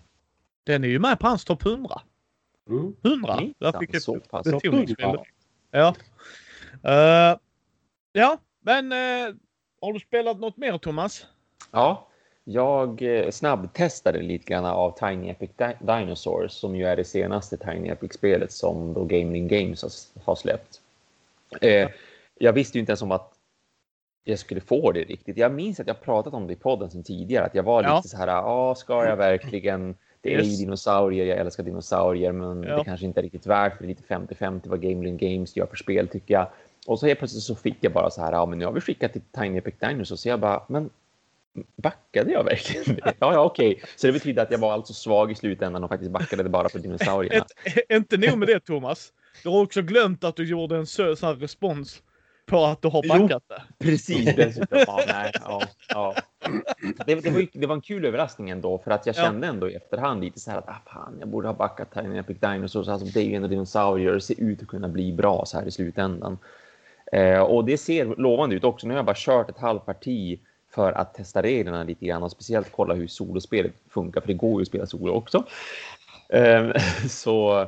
Den 0.64 0.84
är 0.84 0.88
ju 0.88 1.00
med 1.00 1.20
på 1.20 1.28
hans 1.28 1.46
topp 1.46 1.66
100. 1.66 2.02
Mm. 2.70 2.96
100! 3.04 3.36
Minsann, 3.36 3.54
Där 3.60 3.80
fick 3.80 3.94
jag 3.96 4.02
så 4.02 4.20
pass. 4.20 4.48
Ja. 4.98 5.26
Ja. 5.72 5.96
Eh, 6.84 7.38
ja, 8.12 8.38
men 8.62 8.92
eh, 8.92 9.36
har 9.82 9.94
du 9.94 10.00
spelat 10.00 10.40
något 10.40 10.58
mer 10.58 10.78
Thomas? 10.78 11.28
Ja, 11.72 12.09
jag 12.52 13.02
eh, 13.02 13.30
snabbtestade 13.32 14.22
lite 14.22 14.46
grann 14.46 14.66
av 14.66 14.98
Tiny 15.00 15.30
Epic 15.30 15.50
Di- 15.58 15.76
Dinosaurs 15.80 16.52
som 16.52 16.76
ju 16.76 16.86
är 16.86 16.96
det 16.96 17.04
senaste 17.04 17.58
Tiny 17.58 17.90
Epic-spelet 17.90 18.52
som 18.52 18.94
då 18.94 19.04
Gaming 19.06 19.48
Games 19.48 20.12
har, 20.24 20.36
släppt. 20.36 20.82
Eh, 21.62 21.90
jag 22.40 22.54
visste 22.54 22.78
ju 22.78 22.80
inte 22.80 22.92
ens 22.92 23.02
om 23.02 23.12
att 23.12 23.34
jag 24.24 24.40
skulle 24.40 24.62
få 24.62 24.92
det 24.92 25.04
riktigt. 25.04 25.38
Jag 25.38 25.52
minns 25.54 25.80
att 25.80 25.88
jag 25.88 26.02
pratat 26.02 26.34
om 26.34 26.48
det 26.48 26.54
i 26.54 26.56
podden 26.56 26.90
sen 26.90 27.04
tidigare, 27.04 27.46
att 27.46 27.56
jag 27.56 27.64
var 27.64 27.84
Ja. 27.84 27.96
lite 27.96 28.08
så 28.10 28.18
här, 28.18 28.28
ja, 28.28 28.76
ska 28.76 29.06
jag 29.06 29.16
verkligen? 29.18 29.96
Det 30.22 30.34
är 30.36 30.42
ju 30.44 30.56
dinosaurier, 30.58 31.26
jag 31.26 31.38
älskar 31.38 31.64
dinosaurier, 31.64 32.32
men 32.32 32.64
Ja. 32.64 32.78
det 32.78 32.84
kanske 32.84 33.06
inte 33.06 33.20
är 33.20 33.24
riktigt 33.24 33.46
värt 33.48 33.78
för 33.78 33.84
det 33.84 33.86
är 33.86 33.88
lite 33.88 34.04
50-50 34.36 34.62
vad 34.70 34.82
Gaming 34.82 35.18
Games 35.18 35.56
gör 35.56 35.66
för 35.66 35.76
spel 35.78 36.08
tycker 36.08 36.34
jag. 36.34 36.48
Och 36.88 37.00
så 37.00 37.06
helt 37.06 37.20
plötsligt 37.20 37.44
så 37.44 37.56
fick 37.56 37.78
jag 37.82 37.92
bara 37.92 38.10
så 38.10 38.22
här, 38.22 38.32
ja 38.32 38.46
men 38.46 38.60
nu 38.60 38.66
har 38.66 38.72
vi 38.72 38.82
skickat 38.82 39.12
till 39.14 39.22
Tiny 39.22 39.58
Epic 39.58 39.74
Dinosaurs, 39.80 40.20
så 40.20 40.30
jag 40.30 40.40
bara, 40.40 40.64
men 40.68 40.90
backade 41.78 42.32
jag 42.32 42.44
verkligen? 42.44 42.96
det? 42.96 43.02
Ja, 43.20 43.34
ja, 43.34 43.44
okej. 43.44 43.82
Så 43.96 44.08
det 44.08 44.14
betyder 44.14 44.44
att 44.44 44.52
jag 44.52 44.58
var 44.60 44.74
alltså 44.74 44.94
svag 44.94 45.32
i 45.32 45.36
slutändan 45.36 45.84
och 45.84 45.90
faktiskt 45.90 46.12
backade 46.12 46.44
det 46.44 46.50
bara 46.50 46.70
för 46.70 46.80
dinosaurierna. 46.80 47.46
Inte 47.90 48.18
nog 48.18 48.38
med 48.38 48.48
det 48.48 48.60
Thomas. 48.60 49.14
Du 49.44 49.50
har 49.50 49.62
också 49.62 49.82
glömt 49.82 50.24
att 50.24 50.36
du 50.36 50.48
gjorde 50.48 50.78
en 50.78 50.86
så, 50.86 51.16
så 51.16 51.26
här 51.26 51.34
respons 51.36 52.02
på 52.46 52.66
att 52.66 52.82
du 52.82 52.88
har 52.88 53.02
Jo. 53.04 53.10
backat 53.10 53.44
det. 53.48 53.62
Precis, 53.86 54.26
dessutom. 54.36 54.80
Ja, 54.88 55.04
nej, 55.08 55.32
ja, 55.42 55.62
ja. 55.90 56.16
Det, 57.06 57.16
det, 57.16 57.30
var, 57.30 57.48
det 57.60 57.68
var 57.68 57.76
en 57.76 57.82
kul 57.82 58.06
överraskning 58.06 58.50
ändå, 58.50 58.78
för 58.78 58.92
att 58.92 59.06
jag 59.06 59.16
Ja. 59.16 59.22
kände 59.24 59.48
ändå 59.48 59.70
i 59.70 59.76
efterhand 59.76 60.22
lite 60.24 60.40
så 60.40 60.52
här 60.52 60.58
att 60.58 60.70
ah, 60.70 60.82
fan, 60.94 61.18
jag 61.20 61.30
borde 61.30 61.48
ha 61.48 61.54
backat 61.54 61.94
Tiny 61.94 62.18
Epic 62.18 62.38
Dinosaurs. 62.40 62.88
Alltså, 62.88 63.08
det 63.08 63.20
är 63.20 63.24
ju 63.26 63.36
ändå 63.36 63.48
dinosaurier 63.48 64.16
och 64.16 64.24
ser 64.24 64.40
ut 64.40 64.62
att 64.62 64.68
kunna 64.68 64.88
bli 64.88 65.12
bra 65.14 65.46
så 65.46 65.60
här 65.60 65.66
i 65.68 65.72
slutändan. 65.72 66.38
Eh, 67.12 67.40
och 67.40 67.66
det 67.66 67.78
ser 67.78 68.06
lovande 68.06 68.56
ut 68.56 68.64
också. 68.64 68.88
Nu 68.88 68.94
har 68.94 68.98
jag 68.98 69.06
bara 69.06 69.16
kört 69.18 69.50
ett 69.50 69.58
halvt 69.58 69.86
parti 69.86 70.40
för 70.72 70.92
att 70.92 71.14
testa 71.14 71.42
reglerna 71.42 71.84
lite 71.84 72.06
grann 72.06 72.24
och 72.24 72.32
speciellt 72.32 72.72
kolla 72.72 72.94
hur 72.94 73.08
solospelet 73.08 73.74
funkar, 73.90 74.22
för 74.22 74.28
det 74.28 74.34
går 74.34 74.60
ju 74.60 74.62
att 74.62 74.68
spela 74.68 74.86
solo 74.86 75.14
också. 75.14 75.44
Eh, 76.30 76.72
så 77.10 77.68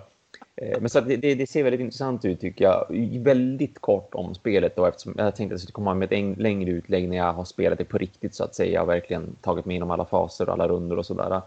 Eh, 0.56 0.78
Men 0.80 0.90
så 0.90 1.02
det, 1.02 1.18
det, 1.18 1.50
ser 1.50 1.64
väldigt 1.64 1.82
intressant 1.82 2.26
ut 2.26 2.42
tycker 2.42 2.66
jag. 2.66 2.86
Väldigt 3.20 3.80
kort 3.80 4.16
om 4.16 4.36
spelet 4.36 4.76
då 4.76 4.86
eftersom 4.86 5.16
jag 5.18 5.36
tänkte 5.36 5.44
att 5.44 5.52
jag 5.52 5.62
skulle 5.62 5.74
komma 5.74 5.94
med 5.94 6.06
ett 6.06 6.12
en, 6.12 6.34
längre 6.34 6.72
utlägg 6.72 7.10
när 7.10 7.18
jag 7.18 7.34
har 7.34 7.46
spelat 7.46 7.78
det 7.78 7.86
på 7.86 7.98
riktigt 7.98 8.36
så 8.36 8.44
att 8.44 8.56
säga 8.56 8.82
och 8.82 8.90
verkligen 8.90 9.36
tagit 9.42 9.66
mig 9.66 9.74
igenom 9.74 9.92
alla 9.92 10.06
faser 10.06 10.48
och 10.48 10.54
alla 10.54 10.68
rundor 10.68 10.98
och 10.98 11.06
sådär. 11.06 11.42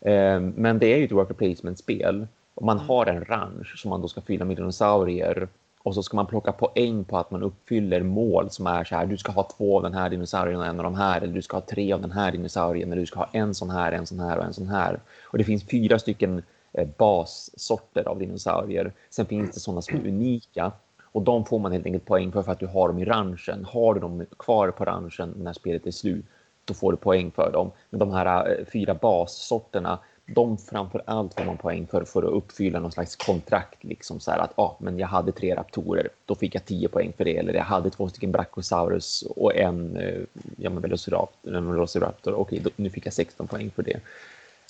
Eh, 0.00 0.40
Men 0.40 0.78
det 0.78 0.86
är 0.86 0.98
ju 0.98 1.04
ett 1.04 1.12
worker 1.12 1.34
placement-spel 1.34 2.26
och 2.54 2.64
man 2.64 2.78
har 2.78 3.06
en 3.06 3.24
ranch 3.24 3.74
som 3.76 3.88
man 3.88 4.02
då 4.02 4.08
ska 4.08 4.20
fylla 4.20 4.44
med 4.44 4.56
dinosaurier 4.56 5.48
och 5.82 5.94
så 5.94 6.02
ska 6.02 6.16
man 6.16 6.26
plocka 6.26 6.52
poäng 6.52 7.04
på 7.04 7.18
att 7.18 7.30
man 7.30 7.42
uppfyller 7.42 8.02
mål 8.02 8.50
som 8.50 8.66
är 8.66 8.84
så 8.84 8.94
här. 8.94 9.06
Du 9.06 9.16
ska 9.16 9.32
ha 9.32 9.48
två 9.56 9.76
av 9.76 9.82
den 9.82 9.94
här 9.94 10.10
dinosaurien 10.10 10.60
och 10.60 10.66
en 10.66 10.80
av 10.80 10.84
de 10.84 10.94
här 10.94 11.20
eller 11.20 11.34
du 11.34 11.42
ska 11.42 11.56
ha 11.56 11.62
tre 11.66 11.92
av 11.92 12.00
den 12.00 12.12
här 12.12 12.32
dinosaurien 12.32 12.92
eller 12.92 13.00
du 13.00 13.06
ska 13.06 13.18
ha 13.18 13.28
en 13.32 13.54
sån 13.54 13.70
här, 13.70 13.92
en 13.92 14.06
sån 14.06 14.20
här 14.20 14.38
och 14.38 14.44
en 14.44 14.54
sån 14.54 14.68
här. 14.68 15.00
Och 15.24 15.38
det 15.38 15.44
finns 15.44 15.64
fyra 15.64 15.98
stycken 15.98 16.42
eh, 16.72 16.88
bassorter 16.98 18.08
av 18.08 18.18
dinosaurier. 18.18 18.92
Sen 19.10 19.26
finns 19.26 19.54
det 19.54 19.60
sådana 19.60 19.82
som 19.82 19.96
är 19.96 20.08
unika 20.08 20.72
och 21.02 21.22
de 21.22 21.44
får 21.44 21.58
man 21.58 21.72
helt 21.72 21.86
enkelt 21.86 22.04
poäng 22.04 22.32
för 22.32 22.42
för 22.42 22.52
att 22.52 22.60
du 22.60 22.66
har 22.66 22.88
dem 22.88 22.98
i 22.98 23.04
ranchen. 23.04 23.64
Har 23.64 23.94
du 23.94 24.00
dem 24.00 24.26
kvar 24.38 24.70
på 24.70 24.84
ranchen 24.84 25.34
när 25.36 25.52
spelet 25.52 25.86
är 25.86 25.90
slut, 25.90 26.24
då 26.64 26.74
får 26.74 26.92
du 26.92 26.96
poäng 26.96 27.30
för 27.30 27.52
dem. 27.52 27.70
Men 27.90 27.98
de 27.98 28.10
här 28.10 28.50
eh, 28.50 28.64
fyra 28.72 28.94
bassorterna, 28.94 29.98
de 30.34 30.58
framför 30.58 31.02
allt 31.06 31.34
får 31.34 31.44
man 31.44 31.56
poäng 31.56 31.86
för 31.86 32.04
för 32.04 32.22
att 32.22 32.32
uppfylla 32.32 32.80
någon 32.80 32.92
slags 32.92 33.16
kontrakt. 33.16 33.84
Liksom 33.84 34.20
så 34.20 34.30
här 34.30 34.38
att 34.38 34.58
ah, 34.58 34.76
men 34.78 34.98
jag 34.98 35.08
hade 35.08 35.32
tre 35.32 35.54
raptorer, 35.54 36.08
då 36.26 36.34
fick 36.34 36.54
jag 36.54 36.64
10 36.64 36.88
poäng 36.88 37.12
för 37.16 37.24
det. 37.24 37.36
Eller 37.36 37.54
jag 37.54 37.64
hade 37.64 37.90
två 37.90 38.08
stycken 38.08 38.32
brachiosaurus 38.32 39.24
och 39.36 39.56
en 39.56 39.96
eh, 39.96 40.20
ja, 40.56 40.70
men 40.70 40.82
velociraptor. 40.82 41.56
En 41.56 41.72
velociraptor. 41.72 42.34
Okej, 42.34 42.60
då, 42.60 42.70
nu 42.76 42.90
fick 42.90 43.06
jag 43.06 43.12
16 43.12 43.46
poäng 43.46 43.70
för 43.70 43.82
det. 43.82 44.00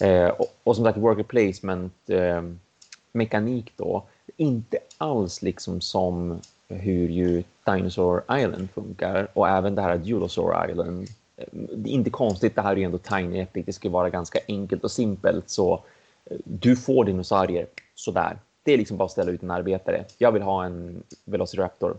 Eh, 0.06 0.28
och, 0.28 0.46
och 0.64 0.76
som 0.76 0.84
sagt, 0.84 0.98
worker 0.98 1.22
placement 1.22 2.10
eh, 2.10 2.42
mekanik 3.12 3.72
då, 3.76 4.04
inte 4.36 4.78
alls 4.98 5.42
liksom 5.42 5.80
som 5.80 6.40
hur 6.68 7.08
ju 7.08 7.42
Dinosaur 7.64 8.38
Island 8.38 8.70
funkar 8.70 9.28
och 9.32 9.48
även 9.48 9.74
det 9.74 9.82
här 9.82 9.98
Dulosaur 9.98 10.70
Island. 10.70 11.08
Det 11.52 11.90
är 11.90 11.94
inte 11.94 12.10
konstigt, 12.10 12.54
det 12.54 12.62
här 12.62 12.72
är 12.72 12.76
ju 12.76 12.82
ändå 12.82 12.98
Tiny 12.98 13.38
Epic, 13.38 13.66
det 13.66 13.72
ska 13.72 13.88
vara 13.90 14.10
ganska 14.10 14.38
enkelt 14.48 14.84
och 14.84 14.90
simpelt 14.90 15.50
så 15.50 15.84
eh, 16.24 16.36
du 16.44 16.76
får 16.76 17.04
dinosaurier 17.04 17.66
sådär. 17.94 18.38
Det 18.62 18.72
är 18.72 18.78
liksom 18.78 18.96
bara 18.96 19.04
att 19.04 19.10
ställa 19.10 19.30
ut 19.30 19.42
en 19.42 19.50
arbetare. 19.50 20.04
Jag 20.18 20.32
vill 20.32 20.42
ha 20.42 20.64
en 20.64 21.02
Velociraptor. 21.24 21.96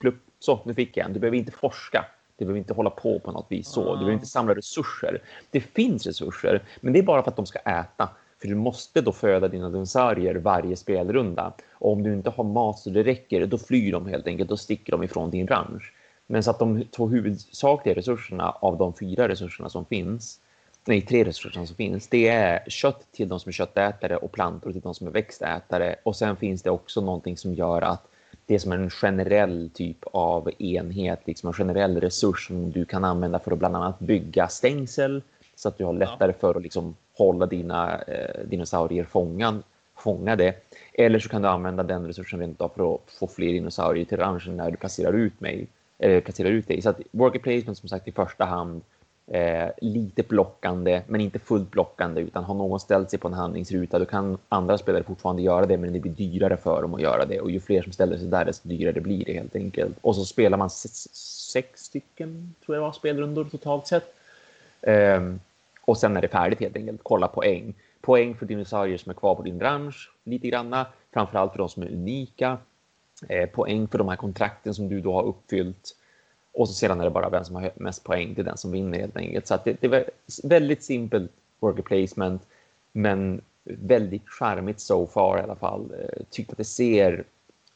Plupp. 0.00 0.16
Så, 0.38 0.60
nu 0.64 0.74
fick 0.74 0.96
jag 0.96 1.06
en. 1.06 1.12
Du 1.12 1.20
behöver 1.20 1.38
inte 1.38 1.52
forska. 1.52 2.04
Du 2.36 2.44
behöver 2.44 2.58
inte 2.58 2.74
hålla 2.74 2.90
på 2.90 3.18
på 3.18 3.32
något 3.32 3.46
vis 3.48 3.68
så. 3.68 3.80
Du 3.80 3.98
behöver 3.98 4.12
inte 4.12 4.26
samla 4.26 4.54
resurser. 4.54 5.22
Det 5.50 5.60
finns 5.60 6.06
resurser, 6.06 6.62
men 6.80 6.92
det 6.92 6.98
är 6.98 7.02
bara 7.02 7.22
för 7.22 7.30
att 7.30 7.36
de 7.36 7.46
ska 7.46 7.58
äta. 7.58 8.08
För 8.40 8.48
du 8.48 8.54
måste 8.54 9.00
då 9.00 9.12
föda 9.12 9.48
dina 9.48 9.70
dinosaurier 9.70 10.34
varje 10.34 10.76
spelrunda. 10.76 11.52
Och 11.72 11.92
om 11.92 12.02
du 12.02 12.12
inte 12.12 12.30
har 12.30 12.44
mat 12.44 12.78
så 12.78 12.90
det 12.90 13.02
räcker, 13.02 13.46
då 13.46 13.58
flyr 13.58 13.92
de 13.92 14.06
helt 14.06 14.26
enkelt. 14.26 14.48
Då 14.48 14.56
sticker 14.56 14.92
de 14.92 15.02
ifrån 15.02 15.30
din 15.30 15.46
ranch. 15.46 15.92
Men 16.32 16.42
så 16.42 16.50
att 16.50 16.58
de 16.58 16.84
två 16.84 17.08
huvudsakliga 17.08 17.94
resurserna 17.94 18.50
av 18.50 18.78
de 18.78 18.94
fyra 18.94 19.28
resurserna 19.28 19.68
som 19.68 19.84
finns, 19.84 20.40
nej 20.84 21.00
tre 21.02 21.24
resurserna 21.24 21.66
som 21.66 21.76
finns, 21.76 22.08
det 22.08 22.28
är 22.28 22.64
kött 22.68 23.06
till 23.12 23.28
de 23.28 23.40
som 23.40 23.48
är 23.50 23.52
köttätare 23.52 24.16
och 24.16 24.32
plantor 24.32 24.72
till 24.72 24.80
de 24.80 24.94
som 24.94 25.06
är 25.06 25.10
växtätare. 25.10 25.96
Och 26.02 26.16
sen 26.16 26.36
finns 26.36 26.62
det 26.62 26.70
också 26.70 27.00
någonting 27.00 27.36
som 27.36 27.54
gör 27.54 27.82
att 27.82 28.08
det 28.46 28.54
är 28.54 28.58
som 28.58 28.72
en 28.72 28.90
generell 28.90 29.70
typ 29.74 29.96
av 30.12 30.50
enhet, 30.58 31.20
liksom 31.24 31.48
en 31.48 31.52
generell 31.52 32.00
resurs 32.00 32.46
som 32.46 32.70
du 32.70 32.84
kan 32.84 33.04
använda 33.04 33.38
för 33.38 33.52
att 33.52 33.58
bland 33.58 33.76
annat 33.76 33.98
bygga 33.98 34.48
stängsel 34.48 35.22
så 35.56 35.68
att 35.68 35.78
du 35.78 35.84
har 35.84 35.92
lättare 35.92 36.32
för 36.32 36.54
att 36.54 36.62
liksom 36.62 36.96
hålla 37.16 37.46
dina 37.46 38.02
eh, 38.02 38.44
dinosaurier 38.44 39.04
fångan, 39.04 39.62
fångade. 39.96 40.54
Eller 40.94 41.18
så 41.18 41.28
kan 41.28 41.42
du 41.42 41.48
använda 41.48 41.82
den 41.82 42.06
resursen 42.06 42.40
rent 42.40 42.60
av 42.60 42.68
för 42.68 42.94
att 42.94 43.00
få 43.18 43.26
fler 43.26 43.52
dinosaurier 43.52 44.04
till 44.04 44.18
ranchen 44.18 44.56
när 44.56 44.70
du 44.70 44.76
placerar 44.76 45.12
ut 45.12 45.40
mig, 45.40 45.68
Eh, 46.02 46.10
eller 46.10 46.20
placerar 46.20 46.50
ut 46.50 46.68
dig. 46.68 46.82
Så 46.82 46.88
att 46.88 47.00
worker 47.10 47.38
placement 47.38 47.78
som 47.78 47.88
sagt 47.88 48.08
i 48.08 48.12
första 48.12 48.44
hand 48.44 48.82
eh, 49.26 49.68
lite 49.80 50.22
blockande, 50.22 51.02
men 51.06 51.20
inte 51.20 51.38
fullt 51.38 51.70
blockande, 51.70 52.20
utan 52.20 52.44
har 52.44 52.54
någon 52.54 52.80
ställt 52.80 53.10
sig 53.10 53.18
på 53.18 53.28
en 53.28 53.34
handlingsruta, 53.34 53.98
då 53.98 54.04
kan 54.04 54.38
andra 54.48 54.78
spelare 54.78 55.02
fortfarande 55.02 55.42
göra 55.42 55.66
det, 55.66 55.76
men 55.76 55.92
det 55.92 56.00
blir 56.00 56.12
dyrare 56.12 56.56
för 56.56 56.82
dem 56.82 56.94
att 56.94 57.00
göra 57.00 57.24
det. 57.24 57.40
Och 57.40 57.50
ju 57.50 57.60
fler 57.60 57.82
som 57.82 57.92
ställer 57.92 58.18
sig 58.18 58.26
där, 58.26 58.44
desto 58.44 58.68
dyrare 58.68 59.00
blir 59.00 59.24
det 59.24 59.32
helt 59.32 59.56
enkelt. 59.56 59.96
Och 60.00 60.16
så 60.16 60.24
spelar 60.24 60.58
man 60.58 60.70
sex 60.70 61.84
stycken, 61.84 62.54
tror 62.64 62.76
jag 62.76 62.82
var, 62.82 62.92
spelrundor 62.92 63.44
totalt 63.44 63.86
sett. 63.86 64.14
Eh, 64.80 65.34
och 65.80 65.98
sen 65.98 66.16
är 66.16 66.20
det 66.20 66.28
färdigt 66.28 66.60
helt 66.60 66.76
enkelt. 66.76 67.00
Kolla 67.02 67.28
poäng. 67.28 67.74
Poäng 68.00 68.34
för 68.34 68.46
dinosaurier 68.46 68.98
som 68.98 69.10
är 69.10 69.14
kvar 69.14 69.34
på 69.34 69.42
din 69.42 69.58
bransch, 69.58 70.10
lite 70.24 70.48
granna. 70.48 70.86
Framförallt 71.12 71.52
för 71.52 71.58
de 71.58 71.68
som 71.68 71.82
är 71.82 71.92
unika. 71.92 72.58
Eh, 73.28 73.48
poäng 73.48 73.88
för 73.88 73.98
de 73.98 74.08
här 74.08 74.16
kontrakten 74.16 74.74
som 74.74 74.88
du 74.88 75.00
då 75.00 75.12
har 75.12 75.22
uppfyllt. 75.22 75.96
Och 76.52 76.68
så 76.68 76.74
sedan 76.74 77.00
är 77.00 77.04
det 77.04 77.10
bara 77.10 77.28
vem 77.28 77.44
som 77.44 77.56
har 77.56 77.70
mest 77.74 78.04
poäng 78.04 78.34
det 78.34 78.42
är 78.42 78.44
den 78.44 78.56
som 78.56 78.70
vinner 78.70 78.98
helt 78.98 79.16
enkelt. 79.16 79.46
Så 79.46 79.58
det, 79.64 79.76
det 79.80 79.86
är 79.86 80.10
väldigt 80.42 80.82
simpelt 80.82 81.30
worker 81.60 81.82
placement, 81.82 82.42
men 82.92 83.40
väldigt 83.64 84.28
charmigt 84.28 84.80
so 84.80 85.06
far 85.06 85.38
i 85.38 85.42
alla 85.42 85.54
fall. 85.54 85.92
Eh, 85.98 86.22
tyckte 86.30 86.52
att 86.52 86.58
det 86.58 86.64
ser 86.64 87.24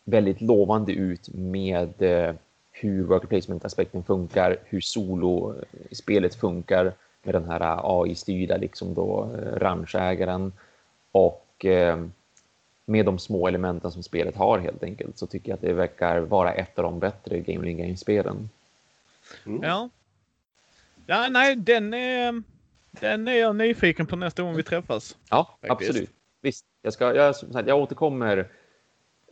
väldigt 0.05 0.41
lovande 0.41 0.93
ut 0.93 1.29
med 1.35 2.03
eh, 2.03 2.35
hur 2.73 3.05
worker 3.05 3.27
placement-aspekten 3.27 4.05
funkar, 4.05 4.57
hur 4.65 4.81
solospelet 4.81 6.35
eh, 6.35 6.41
funkar 6.41 6.93
med 7.23 7.35
den 7.35 7.45
här 7.45 7.61
eh, 7.61 7.81
AI-styrda 7.83 8.57
liksom 8.57 8.95
då 8.95 9.31
ranchägaren 9.55 10.53
och 11.13 11.67
med 12.87 13.07
de 13.07 13.19
små 13.19 13.49
elementen 13.49 13.93
som 13.93 14.03
spelet 14.03 14.37
har 14.37 14.59
helt 14.59 14.83
enkelt 14.83 15.19
så 15.19 15.27
tycker 15.27 15.49
jag 15.49 15.55
att 15.55 15.63
det 15.63 15.73
verkar 15.73 16.21
vara 16.21 16.53
ett 16.53 16.79
av 16.79 16.85
de 16.85 16.99
bättre 16.99 17.41
Gaming 17.41 17.79
Game-spelen. 17.79 18.49
Mm. 19.47 19.63
Ja. 19.63 19.89
Ja, 21.07 21.29
nej, 21.31 21.57
den 21.57 21.95
är, 21.95 22.43
den 22.91 23.29
är 23.29 23.35
jag 23.35 23.57
nyfiken 23.57 24.07
på 24.07 24.17
nästa 24.17 24.43
gång 24.43 24.57
vi 24.57 24.63
träffas. 24.63 25.17
Ja, 25.31 25.59
faktiskt. 25.61 25.91
absolut. 25.91 26.11
Visst, 26.41 26.65
jag, 26.83 26.93
ska, 26.93 27.15
jag, 27.15 27.35
jag 27.67 27.79
återkommer 27.79 28.37
Eh, 28.37 28.47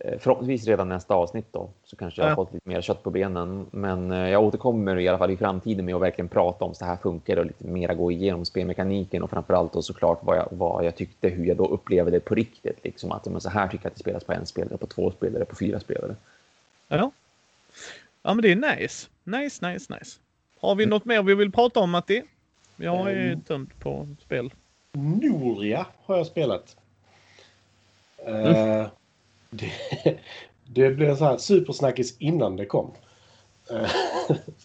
förhoppningsvis 0.01 0.67
redan 0.67 0.89
nästa 0.89 1.15
avsnitt 1.15 1.47
då, 1.51 1.71
så 1.85 1.97
kanske 1.97 2.23
jag 2.23 2.29
har 2.29 2.35
fått 2.35 2.53
lite 2.53 2.69
mer 2.69 2.81
kött 2.81 3.03
på 3.03 3.11
benen. 3.11 3.67
Men 3.71 4.13
eh, 4.13 4.29
jag 4.29 4.45
återkommer 4.45 4.99
i 4.99 5.09
alla 5.09 5.19
fall 5.19 5.31
i 5.31 5.37
framtiden 5.37 5.85
med 5.85 5.95
att 5.95 6.03
verkligen 6.03 6.29
prata 6.29 6.65
om 6.65 6.75
så 6.75 6.85
här 6.85 6.97
funkar 6.97 7.37
och 7.37 7.47
lite 7.47 7.65
mer 7.65 7.95
gå 7.95 8.13
igenom 8.13 8.45
spelmekaniken 8.45 9.23
och 9.23 9.31
framförallt 9.31 9.77
och 9.77 9.85
såklart 9.85 10.19
vad 10.23 10.37
jag, 10.37 10.49
vad 10.51 10.85
jag 10.85 10.97
tyckte, 10.97 11.29
hur 11.29 11.45
jag 11.45 11.57
då 11.57 11.67
upplevde 11.67 12.11
det 12.11 12.21
på 12.21 12.35
riktigt. 12.35 12.85
Liksom 12.85 13.13
att 13.13 13.27
men 13.27 13.41
så 13.41 13.51
här 13.51 13.69
tycker 13.69 13.85
jag 13.85 13.91
att 13.91 13.95
det 13.95 14.01
spelas 14.01 14.25
på 14.25 14.33
en 14.33 14.47
spelare, 14.47 14.77
på 14.77 14.87
två 14.87 15.11
spelare, 15.11 15.45
på 15.45 15.57
fyra 15.57 15.81
spelare. 15.81 16.17
Ja. 16.89 17.11
Ja, 18.23 18.35
men 18.35 18.43
det 18.43 18.53
är 18.53 18.77
nice. 18.77 19.09
Nice, 19.25 19.73
nice, 19.73 19.95
nice. 19.99 20.19
Har 20.61 20.75
vi 20.75 20.85
mm. 20.85 20.91
något 20.91 21.05
mer 21.05 21.23
vi 21.23 21.35
vill 21.35 21.53
prata 21.53 21.81
om, 21.81 21.91
Matti? 21.91 22.23
Jag 22.77 23.13
är 23.13 23.33
um, 23.33 23.41
tömd 23.41 23.71
på 23.79 24.09
spel. 24.21 24.51
Noria 24.93 25.87
har 26.05 26.17
jag 26.17 26.27
spelat. 26.27 26.77
Mm. 28.27 28.81
Uh, 28.81 28.87
det, 29.55 30.19
det 30.65 30.91
blev 30.91 31.17
så 31.17 31.25
här 31.25 31.37
supersnackis 31.37 32.17
innan 32.19 32.57
det 32.57 32.67
kom. 32.67 32.91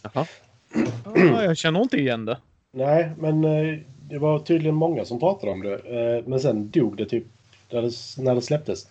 Jaha. 0.01 0.25
Ja, 1.15 1.43
jag 1.43 1.57
känner 1.57 1.81
inte 1.81 1.97
igen 1.97 2.25
det. 2.25 2.37
Nej, 2.71 3.11
men 3.17 3.43
eh, 3.43 3.79
det 4.09 4.19
var 4.19 4.39
tydligen 4.39 4.75
många 4.75 5.05
som 5.05 5.19
pratade 5.19 5.51
om 5.51 5.63
det. 5.63 5.73
Eh, 5.73 6.23
men 6.27 6.39
sen 6.39 6.69
dog 6.69 6.97
det 6.97 7.05
typ 7.05 7.23
när 7.69 7.81
det, 7.81 8.23
när 8.23 8.35
det 8.35 8.41
släpptes. 8.41 8.87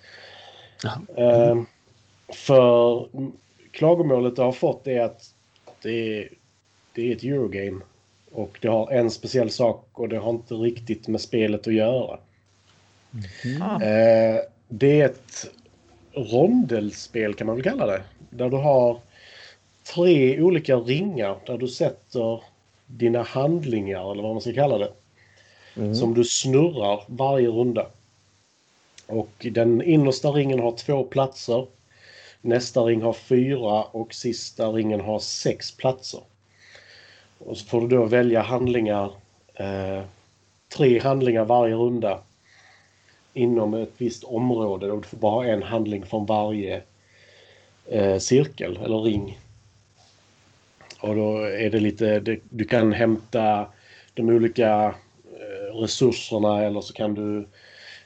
Mm. 1.17 1.67
För 2.29 3.09
klagomålet 3.71 4.37
det 4.37 4.43
har 4.43 4.53
fått 4.53 4.87
är 4.87 5.01
att 5.01 5.35
det 5.83 6.19
är, 6.19 6.29
det 6.95 7.09
är 7.09 7.17
ett 7.17 7.25
Eurogame. 7.25 7.81
Och 8.33 8.59
det 8.61 8.69
har 8.69 8.91
en 8.91 9.11
speciell 9.11 9.51
sak 9.51 9.87
och 9.93 10.09
det 10.09 10.19
har 10.19 10.31
inte 10.31 10.55
riktigt 10.55 11.09
med 11.09 11.21
spelet 11.21 11.67
att 11.67 11.75
göra. 11.75 12.19
Mm. 13.45 14.41
Det 14.69 15.01
är 15.01 15.07
ett 15.07 15.51
rondelspel 16.13 17.35
kan 17.35 17.47
man 17.47 17.57
väl 17.57 17.65
kalla 17.65 17.87
det. 17.87 18.03
Där 18.31 18.51
du 18.51 18.57
har 18.57 19.01
tre 19.95 20.41
olika 20.41 20.77
ringar 20.77 21.37
där 21.47 21.59
du 21.59 21.69
sätter 21.69 22.43
dina 22.87 23.23
handlingar 23.23 24.13
eller 24.13 24.23
vad 24.23 24.33
man 24.33 24.41
ska 24.41 24.53
kalla 24.53 24.79
det. 24.79 24.93
Mm. 25.77 25.95
Som 25.95 26.15
du 26.15 26.25
snurrar 26.25 27.05
varje 27.07 27.49
runda. 27.49 27.87
Och 29.07 29.47
den 29.53 29.83
innersta 29.83 30.31
ringen 30.31 30.61
har 30.61 30.73
två 30.73 31.05
platser. 31.05 31.67
Nästa 32.41 32.83
ring 32.83 33.03
har 33.03 33.13
fyra 33.13 33.83
och 33.83 34.15
sista 34.15 34.69
ringen 34.69 35.01
har 35.01 35.19
sex 35.19 35.77
platser. 35.77 36.21
Och 37.39 37.57
så 37.57 37.65
får 37.65 37.81
du 37.81 37.89
då 37.89 38.05
välja 38.05 38.43
handlingar. 38.43 39.11
Eh, 39.55 40.03
tre 40.69 41.01
handlingar 41.01 41.45
varje 41.45 41.75
runda 41.75 42.23
inom 43.35 43.75
ett 43.75 43.93
visst 43.99 44.25
område 44.25 44.91
och 44.93 45.01
du 45.03 45.09
får 45.09 45.19
bara 45.19 45.47
en 45.47 45.63
handling 45.63 46.07
från 46.07 46.27
varje 46.27 46.83
eh, 47.87 48.19
cirkel 48.19 48.79
eller 48.85 48.99
ring. 48.99 49.39
Och 51.01 51.15
då 51.15 51.37
är 51.39 51.71
det 51.71 51.81
lite, 51.81 52.21
det, 52.21 52.41
du 52.51 52.65
kan 52.65 52.93
hämta 52.93 53.67
de 54.15 54.29
olika 54.29 54.95
eh, 55.25 55.77
resurserna 55.77 56.65
eller 56.65 56.81
så 56.81 56.93
kan 56.93 57.15
du 57.15 57.47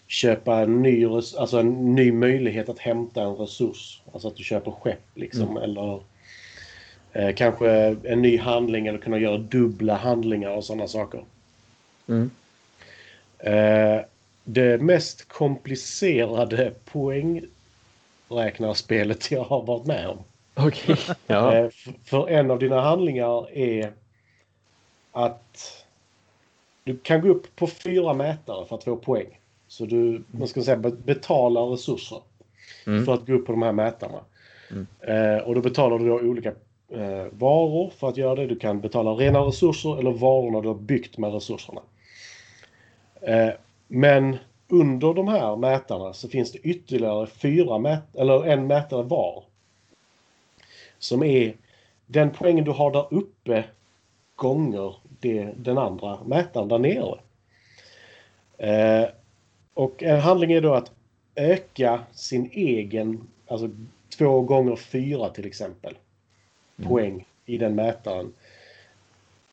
köpa 0.07 0.61
en 0.61 0.83
ny, 0.83 1.07
alltså 1.07 1.59
en 1.59 1.95
ny 1.95 2.13
möjlighet 2.13 2.69
att 2.69 2.79
hämta 2.79 3.23
en 3.23 3.35
resurs. 3.35 4.03
Alltså 4.13 4.29
att 4.29 4.37
du 4.37 4.45
köper 4.45 4.71
skepp 4.71 5.05
liksom 5.15 5.51
mm. 5.51 5.63
eller 5.63 6.01
eh, 7.13 7.35
kanske 7.35 7.71
en 8.05 8.23
ny 8.23 8.39
handling 8.39 8.87
eller 8.87 8.99
kunna 8.99 9.19
göra 9.19 9.39
dubbla 9.39 9.97
handlingar 9.97 10.51
och 10.51 10.65
sådana 10.65 10.89
saker. 10.89 11.25
Mm. 12.09 12.31
Eh, 13.39 14.01
det 14.45 14.83
mest 14.83 15.29
komplicerade 15.29 16.73
poängräknarspelet 16.85 19.31
jag 19.31 19.45
har 19.45 19.63
varit 19.63 19.87
med 19.87 20.09
om. 20.09 20.19
Okej. 20.55 20.93
Okay. 20.93 21.15
Ja. 21.27 21.57
Eh, 21.57 21.71
för 22.05 22.29
en 22.29 22.51
av 22.51 22.59
dina 22.59 22.81
handlingar 22.81 23.57
är 23.57 23.93
att 25.13 25.85
du 26.85 26.99
kan 26.99 27.21
gå 27.21 27.29
upp 27.29 27.57
på 27.57 27.67
fyra 27.67 28.15
mätare 28.15 28.67
för 28.67 28.77
att 28.77 28.85
få 28.85 28.97
poäng. 28.97 29.39
Så 29.69 29.87
du 29.87 30.23
man 30.31 30.49
ska 30.49 30.63
säga, 30.63 30.93
betalar 31.05 31.67
resurser 31.67 32.19
mm. 32.87 33.05
för 33.05 33.15
att 33.15 33.27
gå 33.27 33.33
upp 33.33 33.47
på 33.47 33.53
de 33.53 33.63
här 33.63 33.73
mätarna. 33.73 34.21
Mm. 34.71 34.87
Eh, 35.01 35.43
och 35.43 35.55
då 35.55 35.61
betalar 35.61 35.99
du 35.99 36.09
då 36.09 36.15
olika 36.15 36.49
eh, 36.89 37.27
varor 37.31 37.93
för 37.99 38.09
att 38.09 38.17
göra 38.17 38.35
det. 38.35 38.47
Du 38.47 38.59
kan 38.59 38.81
betala 38.81 39.11
rena 39.11 39.39
resurser 39.39 39.99
eller 39.99 40.11
varorna 40.11 40.61
du 40.61 40.69
har 40.69 40.75
byggt 40.75 41.19
med 41.19 41.35
resurserna. 41.35 41.81
Eh, 43.21 43.51
men 43.95 44.37
under 44.69 45.15
de 45.15 45.29
här 45.29 45.57
mätarna 45.57 46.13
så 46.13 46.29
finns 46.29 46.53
det 46.53 46.59
ytterligare 46.59 47.27
fyra 47.27 47.79
mät 47.79 48.17
eller 48.17 48.47
en 48.47 48.67
mätare 48.67 49.03
var. 49.03 49.45
Som 50.99 51.23
är 51.23 51.57
den 52.07 52.31
poängen 52.31 52.65
du 52.65 52.71
har 52.71 52.91
där 52.91 53.07
uppe 53.11 53.65
gånger 54.37 54.95
det, 55.21 55.53
den 55.57 55.79
andra 55.79 56.19
mätaren 56.25 56.69
där 56.69 56.79
nere. 56.79 57.19
Eh, 58.59 59.09
och 59.75 60.03
en 60.03 60.21
handling 60.21 60.53
är 60.53 60.61
då 60.61 60.75
att 60.75 60.93
öka 61.35 62.01
sin 62.13 62.51
egen, 62.53 63.29
alltså 63.47 63.71
två 64.19 64.41
gånger 64.41 64.77
fyra 64.77 65.29
till 65.29 65.47
exempel, 65.47 65.97
mm. 66.79 66.91
poäng 66.91 67.27
i 67.47 67.59
den 67.59 67.75
mätaren. 67.75 68.33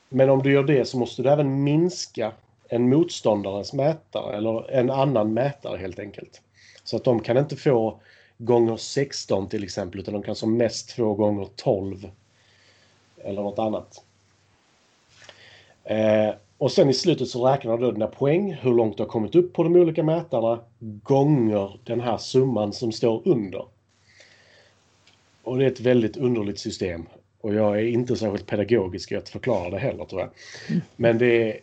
Men 0.09 0.29
om 0.29 0.43
du 0.43 0.51
gör 0.51 0.63
det 0.63 0.85
så 0.85 0.97
måste 0.97 1.23
du 1.23 1.29
även 1.29 1.63
minska 1.63 2.33
en 2.70 2.89
motståndares 2.89 3.74
mätare 3.74 4.38
eller 4.38 4.72
en 4.72 4.89
annan 4.89 5.34
mätare 5.34 5.78
helt 5.78 5.99
enkelt. 5.99 6.41
Så 6.84 6.95
att 6.95 7.03
de 7.03 7.20
kan 7.20 7.38
inte 7.38 7.55
få 7.55 7.99
gånger 8.38 8.78
16 8.78 9.49
till 9.49 9.63
exempel 9.63 9.99
utan 9.99 10.13
de 10.13 10.24
kan 10.24 10.36
som 10.36 10.57
mest 10.57 10.91
få 10.91 11.13
gånger 11.13 11.47
12. 11.55 12.11
Eller 13.17 13.41
något 13.41 13.59
annat. 13.59 14.03
Eh, 15.84 16.30
och 16.57 16.72
sen 16.72 16.89
i 16.89 16.93
slutet 16.93 17.28
så 17.28 17.47
räknar 17.47 17.78
du 17.78 17.91
dina 17.91 18.07
poäng, 18.07 18.53
hur 18.53 18.74
långt 18.74 18.97
du 18.97 19.03
har 19.03 19.07
kommit 19.07 19.36
upp 19.36 19.53
på 19.53 19.63
de 19.63 19.76
olika 19.76 20.03
mätarna, 20.03 20.59
gånger 20.80 21.80
den 21.84 22.01
här 22.01 22.17
summan 22.17 22.74
som 22.74 22.91
står 22.91 23.28
under. 23.28 23.65
Och 25.43 25.57
det 25.57 25.65
är 25.65 25.72
ett 25.72 25.80
väldigt 25.80 26.17
underligt 26.17 26.59
system. 26.59 27.05
Och 27.41 27.53
jag 27.53 27.80
är 27.80 27.84
inte 27.84 28.15
särskilt 28.15 28.45
pedagogisk 28.45 29.11
i 29.11 29.15
att 29.15 29.30
förklara 29.30 29.70
det 29.70 29.80
heller 29.80 30.05
tror 30.05 30.22
jag. 30.22 30.30
Men 30.95 31.17
det 31.17 31.26
är 31.26 31.59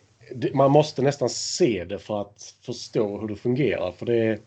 man 0.53 0.71
måste 0.71 1.01
nästan 1.01 1.29
se 1.29 1.85
det 1.85 1.99
för 1.99 2.21
att 2.21 2.53
förstå 2.61 3.19
hur 3.19 3.27
det 3.27 3.35
fungerar. 3.35 3.91
För 3.91 4.05
det 4.05 4.15
är, 4.15 4.39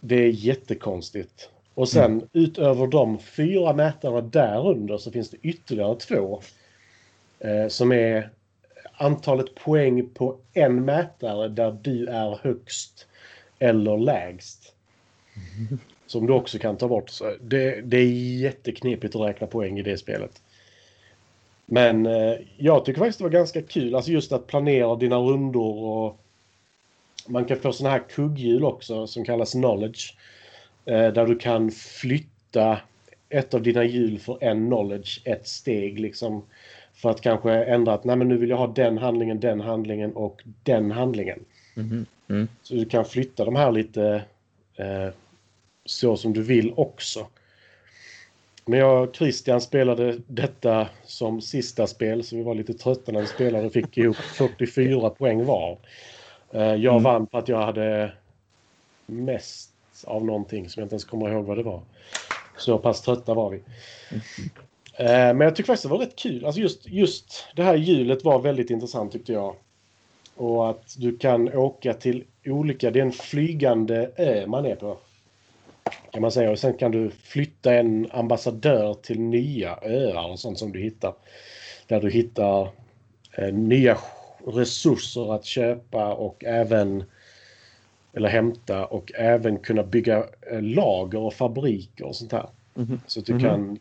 det 0.00 0.16
är 0.16 0.28
jättekonstigt. 0.28 1.48
Och 1.74 1.88
sen 1.88 2.12
mm. 2.12 2.28
utöver 2.32 2.86
de 2.86 3.18
fyra 3.18 3.72
mätarna 3.72 4.20
därunder 4.20 4.98
så 4.98 5.10
finns 5.10 5.30
det 5.30 5.36
ytterligare 5.42 5.96
två. 5.96 6.42
Eh, 7.38 7.68
som 7.68 7.92
är 7.92 8.30
antalet 8.92 9.54
poäng 9.54 10.08
på 10.14 10.36
en 10.52 10.84
mätare 10.84 11.48
där 11.48 11.78
du 11.82 12.06
är 12.06 12.38
högst 12.42 13.06
eller 13.58 13.98
lägst. 13.98 14.74
Mm. 15.58 15.78
Som 16.06 16.26
du 16.26 16.32
också 16.32 16.58
kan 16.58 16.76
ta 16.76 16.88
bort. 16.88 17.10
Så 17.10 17.36
det, 17.40 17.80
det 17.80 17.96
är 17.96 18.38
jätteknepigt 18.40 19.14
att 19.14 19.20
räkna 19.20 19.46
poäng 19.46 19.78
i 19.78 19.82
det 19.82 19.98
spelet. 19.98 20.42
Men 21.72 22.06
eh, 22.06 22.34
jag 22.56 22.84
tycker 22.84 22.98
faktiskt 22.98 23.18
det 23.18 23.24
var 23.24 23.30
ganska 23.30 23.62
kul, 23.62 23.94
alltså 23.94 24.10
just 24.10 24.32
att 24.32 24.46
planera 24.46 24.96
dina 24.96 25.16
rundor 25.16 25.84
och 25.84 26.20
man 27.28 27.44
kan 27.44 27.56
få 27.56 27.72
sådana 27.72 27.92
här 27.92 28.08
kugghjul 28.08 28.64
också 28.64 29.06
som 29.06 29.24
kallas 29.24 29.52
knowledge. 29.52 30.16
Eh, 30.84 31.12
där 31.12 31.26
du 31.26 31.38
kan 31.38 31.70
flytta 31.70 32.78
ett 33.28 33.54
av 33.54 33.62
dina 33.62 33.84
hjul 33.84 34.18
för 34.18 34.38
en 34.40 34.66
knowledge 34.66 35.20
ett 35.24 35.48
steg 35.48 36.00
liksom. 36.00 36.42
För 36.92 37.10
att 37.10 37.20
kanske 37.20 37.52
ändra 37.52 37.92
att 37.92 38.04
nej 38.04 38.16
men 38.16 38.28
nu 38.28 38.36
vill 38.36 38.50
jag 38.50 38.56
ha 38.56 38.66
den 38.66 38.98
handlingen, 38.98 39.40
den 39.40 39.60
handlingen 39.60 40.12
och 40.12 40.42
den 40.62 40.90
handlingen. 40.90 41.44
Mhm. 41.74 42.06
Mm. 42.28 42.48
Så 42.62 42.74
du 42.74 42.84
kan 42.84 43.04
flytta 43.04 43.44
de 43.44 43.56
här 43.56 43.72
lite 43.72 44.22
eh, 44.76 45.08
så 45.84 46.16
som 46.16 46.32
du 46.32 46.42
vill 46.42 46.72
också. 46.76 47.26
Men 48.70 48.78
jag 48.78 49.08
och 49.08 49.16
Christian 49.16 49.60
spelade 49.60 50.16
detta 50.26 50.88
som 51.04 51.40
sista 51.40 51.86
spel 51.86 52.24
så 52.24 52.36
vi 52.36 52.42
var 52.42 52.54
lite 52.54 52.74
trötta 52.74 53.12
när 53.12 53.20
vi 53.20 53.26
spelade 53.26 53.66
och 53.66 53.72
fick 53.72 53.98
ihop 53.98 54.16
44 54.38 55.10
poäng 55.10 55.44
var. 55.44 55.78
Eh, 56.52 56.60
jag 56.62 56.84
Mm. 56.92 57.02
vann 57.02 57.26
för 57.26 57.38
att 57.38 57.48
jag 57.48 57.62
hade 57.62 58.12
mest 59.06 59.70
av 60.04 60.24
någonting 60.24 60.68
som 60.68 60.80
jag 60.80 60.84
inte 60.84 60.94
ens 60.94 61.04
kommer 61.04 61.30
ihåg 61.32 61.44
vad 61.44 61.56
det 61.56 61.62
var. 61.62 61.82
Så 62.58 62.78
pass 62.78 63.00
trötta 63.02 63.34
var 63.34 63.50
vi. 63.50 63.56
Eh, 64.98 65.06
Men 65.06 65.40
jag 65.40 65.56
tycker 65.56 65.66
faktiskt 65.66 65.82
det 65.82 65.88
var 65.88 65.98
rätt 65.98 66.16
kul. 66.16 66.44
Alltså 66.44 66.60
just, 66.60 66.88
just 66.88 67.46
det 67.56 67.62
här 67.62 67.76
hjulet 67.76 68.24
var 68.24 68.38
väldigt 68.38 68.70
intressant 68.70 69.12
tyckte 69.12 69.32
jag. 69.32 69.54
Och 70.36 70.70
att 70.70 70.94
du 70.98 71.18
kan 71.18 71.54
åka 71.54 71.94
till 71.94 72.24
olika, 72.46 72.90
det 72.90 72.98
är 72.98 73.04
en 73.04 73.12
flygande 73.12 74.10
ö 74.16 74.46
man 74.46 74.66
är 74.66 74.74
på. 74.76 74.98
Kan 76.12 76.22
man 76.22 76.32
säga. 76.32 76.50
Och 76.50 76.58
sen 76.58 76.74
kan 76.74 76.90
du 76.90 77.10
flytta 77.10 77.74
en 77.74 78.08
ambassadör 78.12 78.94
till 78.94 79.20
nya 79.20 79.78
öar 79.82 80.28
och 80.30 80.38
sånt 80.38 80.58
som 80.58 80.72
du 80.72 80.80
hittar. 80.80 81.14
Där 81.86 82.00
du 82.00 82.10
hittar 82.10 82.68
eh, 83.32 83.54
nya 83.54 83.98
resurser 84.46 85.34
att 85.34 85.44
köpa 85.44 86.14
och 86.14 86.44
även 86.44 87.04
eller 88.12 88.28
hämta 88.28 88.84
och 88.86 89.12
även 89.14 89.58
kunna 89.58 89.82
bygga 89.82 90.24
eh, 90.50 90.62
lager 90.62 91.18
och 91.18 91.34
fabriker 91.34 92.04
och 92.04 92.16
sånt 92.16 92.32
här. 92.32 92.46
Mhm. 92.74 93.00
Så 93.06 93.20
att 93.20 93.26
du 93.26 93.32
Mhm. 93.32 93.40
kan 93.42 93.78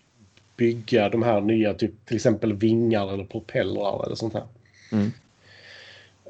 bygga 0.58 1.10
de 1.10 1.24
här 1.24 1.42
nya, 1.42 1.74
typ 1.74 2.06
till 2.06 2.16
exempel 2.16 2.54
vingar 2.54 3.14
eller 3.14 3.24
propellrar 3.24 4.06
eller 4.06 4.16
sånt 4.16 4.34
här. 4.34 4.44
Mm. 4.92 5.12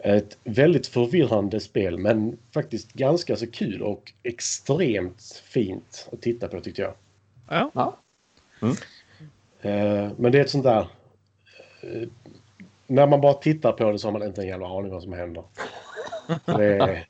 Ett 0.04 0.38
väldigt 0.44 0.88
förvirrande 0.88 1.60
spel 1.60 1.98
men 1.98 2.38
faktiskt 2.54 2.94
ganska 2.94 3.36
så 3.36 3.52
kul 3.52 3.82
och 3.82 4.14
extremt 4.24 5.44
fint 5.46 6.10
att 6.12 6.22
titta 6.22 6.48
på 6.48 6.62
tyckte 6.62 6.82
jag. 6.82 6.94
Ja. 7.50 7.72
Ja. 7.74 7.98
Eh, 9.62 10.12
Men 10.18 10.32
det 10.32 10.38
är 10.40 10.42
ett 10.44 10.50
sånt 10.50 10.64
där... 10.64 10.88
eh, 11.82 12.08
När 12.88 13.08
man 13.08 13.22
bara 13.22 13.34
tittar 13.34 13.72
på 13.72 13.92
det 13.92 14.00
så 14.00 14.08
har 14.08 14.12
man 14.20 14.24
inte 14.28 14.42
en 14.42 14.48
jävla 14.48 14.68
aning 14.68 14.92
vad 14.92 15.04
som 15.04 15.14
händer. 15.14 15.44
Det 16.46 16.66
är, 16.66 17.06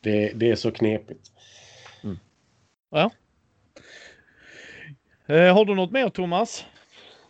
det, 0.00 0.32
det 0.34 0.50
är 0.50 0.54
så 0.56 0.70
knepigt. 0.70 1.30
Eh, 5.26 5.54
har 5.54 5.64
du 5.64 5.74
något 5.74 5.90
mer 5.90 6.08
Thomas? 6.08 6.64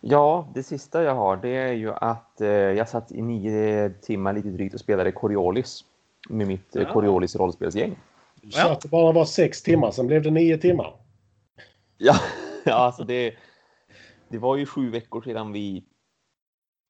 Ja, 0.07 0.47
det 0.53 0.63
sista 0.63 1.03
jag 1.03 1.15
har 1.15 1.37
det 1.37 1.49
är 1.49 1.73
ju 1.73 1.93
att 1.93 2.41
eh, 2.41 2.47
jag 2.49 2.89
satt 2.89 3.11
i 3.11 3.21
nio 3.21 3.89
timmar 3.89 4.33
lite 4.33 4.47
drygt 4.47 4.73
och 4.73 4.79
spelade 4.79 5.11
Coriolis 5.11 5.85
med 6.29 6.47
mitt 6.47 6.75
eh, 6.75 6.81
Ja. 6.83 6.93
Coriolis 6.93 7.35
rollspelsgäng. 7.35 7.95
Du 8.41 8.51
sa 8.51 8.71
att 8.71 8.81
det 8.81 8.87
bara 8.89 9.11
var 9.11 9.25
sex 9.25 9.63
timmar, 9.63 9.91
sen 9.91 10.07
blev 10.07 10.23
det 10.23 10.31
nio 10.31 10.57
timmar. 10.57 10.93
Ja, 11.97 12.15
ja 12.65 12.73
alltså 12.73 13.03
det, 13.03 13.33
det 14.29 14.37
var 14.37 14.55
ju 14.55 14.65
sju 14.65 14.89
veckor 14.89 15.21
sedan 15.21 15.51
vi, 15.51 15.83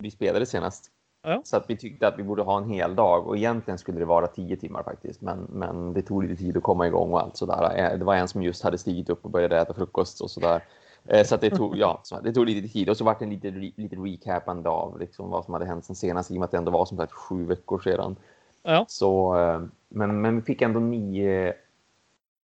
vi 0.03 0.11
spelade 0.11 0.45
senast. 0.45 0.91
Ja. 1.23 1.41
Så 1.43 1.57
att 1.57 1.69
vi 1.69 1.77
tyckte 1.77 2.07
att 2.07 2.19
vi 2.19 2.23
borde 2.23 2.41
ha 2.43 2.57
en 2.57 2.69
hel 2.69 2.95
dag 2.95 3.27
och 3.27 3.37
egentligen 3.37 3.77
skulle 3.77 3.99
det 3.99 4.05
vara 4.05 4.27
tio 4.27 4.57
timmar 4.57 4.83
faktiskt. 4.83 5.21
Men, 5.21 5.47
men 5.49 5.93
det 5.93 6.01
tog 6.01 6.23
lite 6.23 6.43
tid 6.43 6.57
att 6.57 6.63
komma 6.63 6.87
igång 6.87 7.11
och 7.11 7.21
allt 7.21 7.37
sådär. 7.37 7.77
Eh, 7.77 7.97
Det 7.99 8.05
var 8.05 8.15
en 8.15 8.27
som 8.27 8.43
just 8.43 8.63
hade 8.63 8.77
stigit 8.77 9.09
upp 9.09 9.25
och 9.25 9.31
började 9.31 9.57
äta 9.59 9.73
frukost 9.73 10.21
och 10.21 10.31
sådär. 10.31 10.61
Eh, 11.07 11.23
Så 11.25 11.37
det 11.37 11.49
tog, 11.49 11.77
ja, 11.77 12.01
det 12.23 12.33
tog 12.33 12.45
lite 12.45 12.67
tid 12.67 12.89
och 12.89 12.97
så 12.97 13.03
var 13.03 13.15
det 13.19 13.25
en 13.25 13.29
lite, 13.29 13.51
lite 13.51 13.95
recapande 13.95 14.69
av 14.69 14.99
liksom 14.99 15.29
vad 15.29 15.45
som 15.45 15.53
hade 15.53 15.65
hänt 15.65 15.85
sen 15.85 15.95
senast 15.95 16.31
i 16.31 16.33
och 16.33 16.39
med 16.39 16.45
att 16.45 16.51
det 16.51 16.57
ändå 16.57 16.71
var 16.71 16.85
som 16.85 16.97
sagt 16.97 17.13
sju 17.13 17.45
veckor 17.45 17.79
sedan. 17.79 18.15
Ja. 18.63 18.85
Så, 18.87 19.37
eh, 19.39 19.61
men, 19.89 20.21
men 20.21 20.35
vi 20.35 20.41
fick 20.41 20.61
ändå 20.61 20.79
nio, 20.79 21.53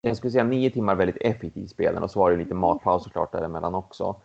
jag 0.03 0.17
skulle 0.17 0.31
säga 0.31 0.45
nio 0.45 0.71
timmar 0.71 0.95
väldigt 0.95 1.17
effektivt 1.21 1.71
spelen 1.71 2.03
och 2.03 2.11
så 2.11 2.19
var 2.21 2.31
det 2.31 2.37
lite 2.37 2.55
matpaus 2.55 3.05
såklart 3.05 3.33
däremellan 3.33 3.75
också. 3.75 4.17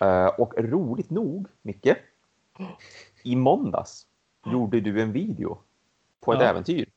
Eh, 0.00 0.26
Och 0.26 0.54
roligt 0.58 1.10
nog, 1.10 1.46
Micke, 1.62 1.96
i 3.22 3.36
måndags 3.36 4.06
gjorde 4.46 4.80
du 4.80 5.02
en 5.02 5.12
video 5.12 5.58
på 6.20 6.32
ett 6.32 6.40
Ja. 6.40 6.46
äventyr. 6.46 6.88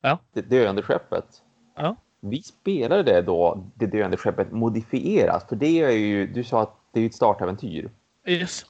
Ja. 0.00 0.18
Det 0.32 0.42
döende 0.42 0.82
skeppet. 0.82 1.42
Ja. 1.74 1.96
Vi 2.26 2.42
spelade 2.42 3.02
det 3.02 3.22
då, 3.22 3.64
det 3.74 3.86
döende 3.86 4.16
skeppet 4.16 4.52
modifierat, 4.52 5.48
för 5.48 5.56
det 5.56 5.82
är 5.82 5.90
ju, 5.90 6.26
du 6.26 6.44
sa 6.44 6.62
att 6.62 6.76
det 6.92 7.00
är 7.00 7.06
ett 7.06 7.14
startäventyr. 7.14 7.90
Yes. 8.26 8.66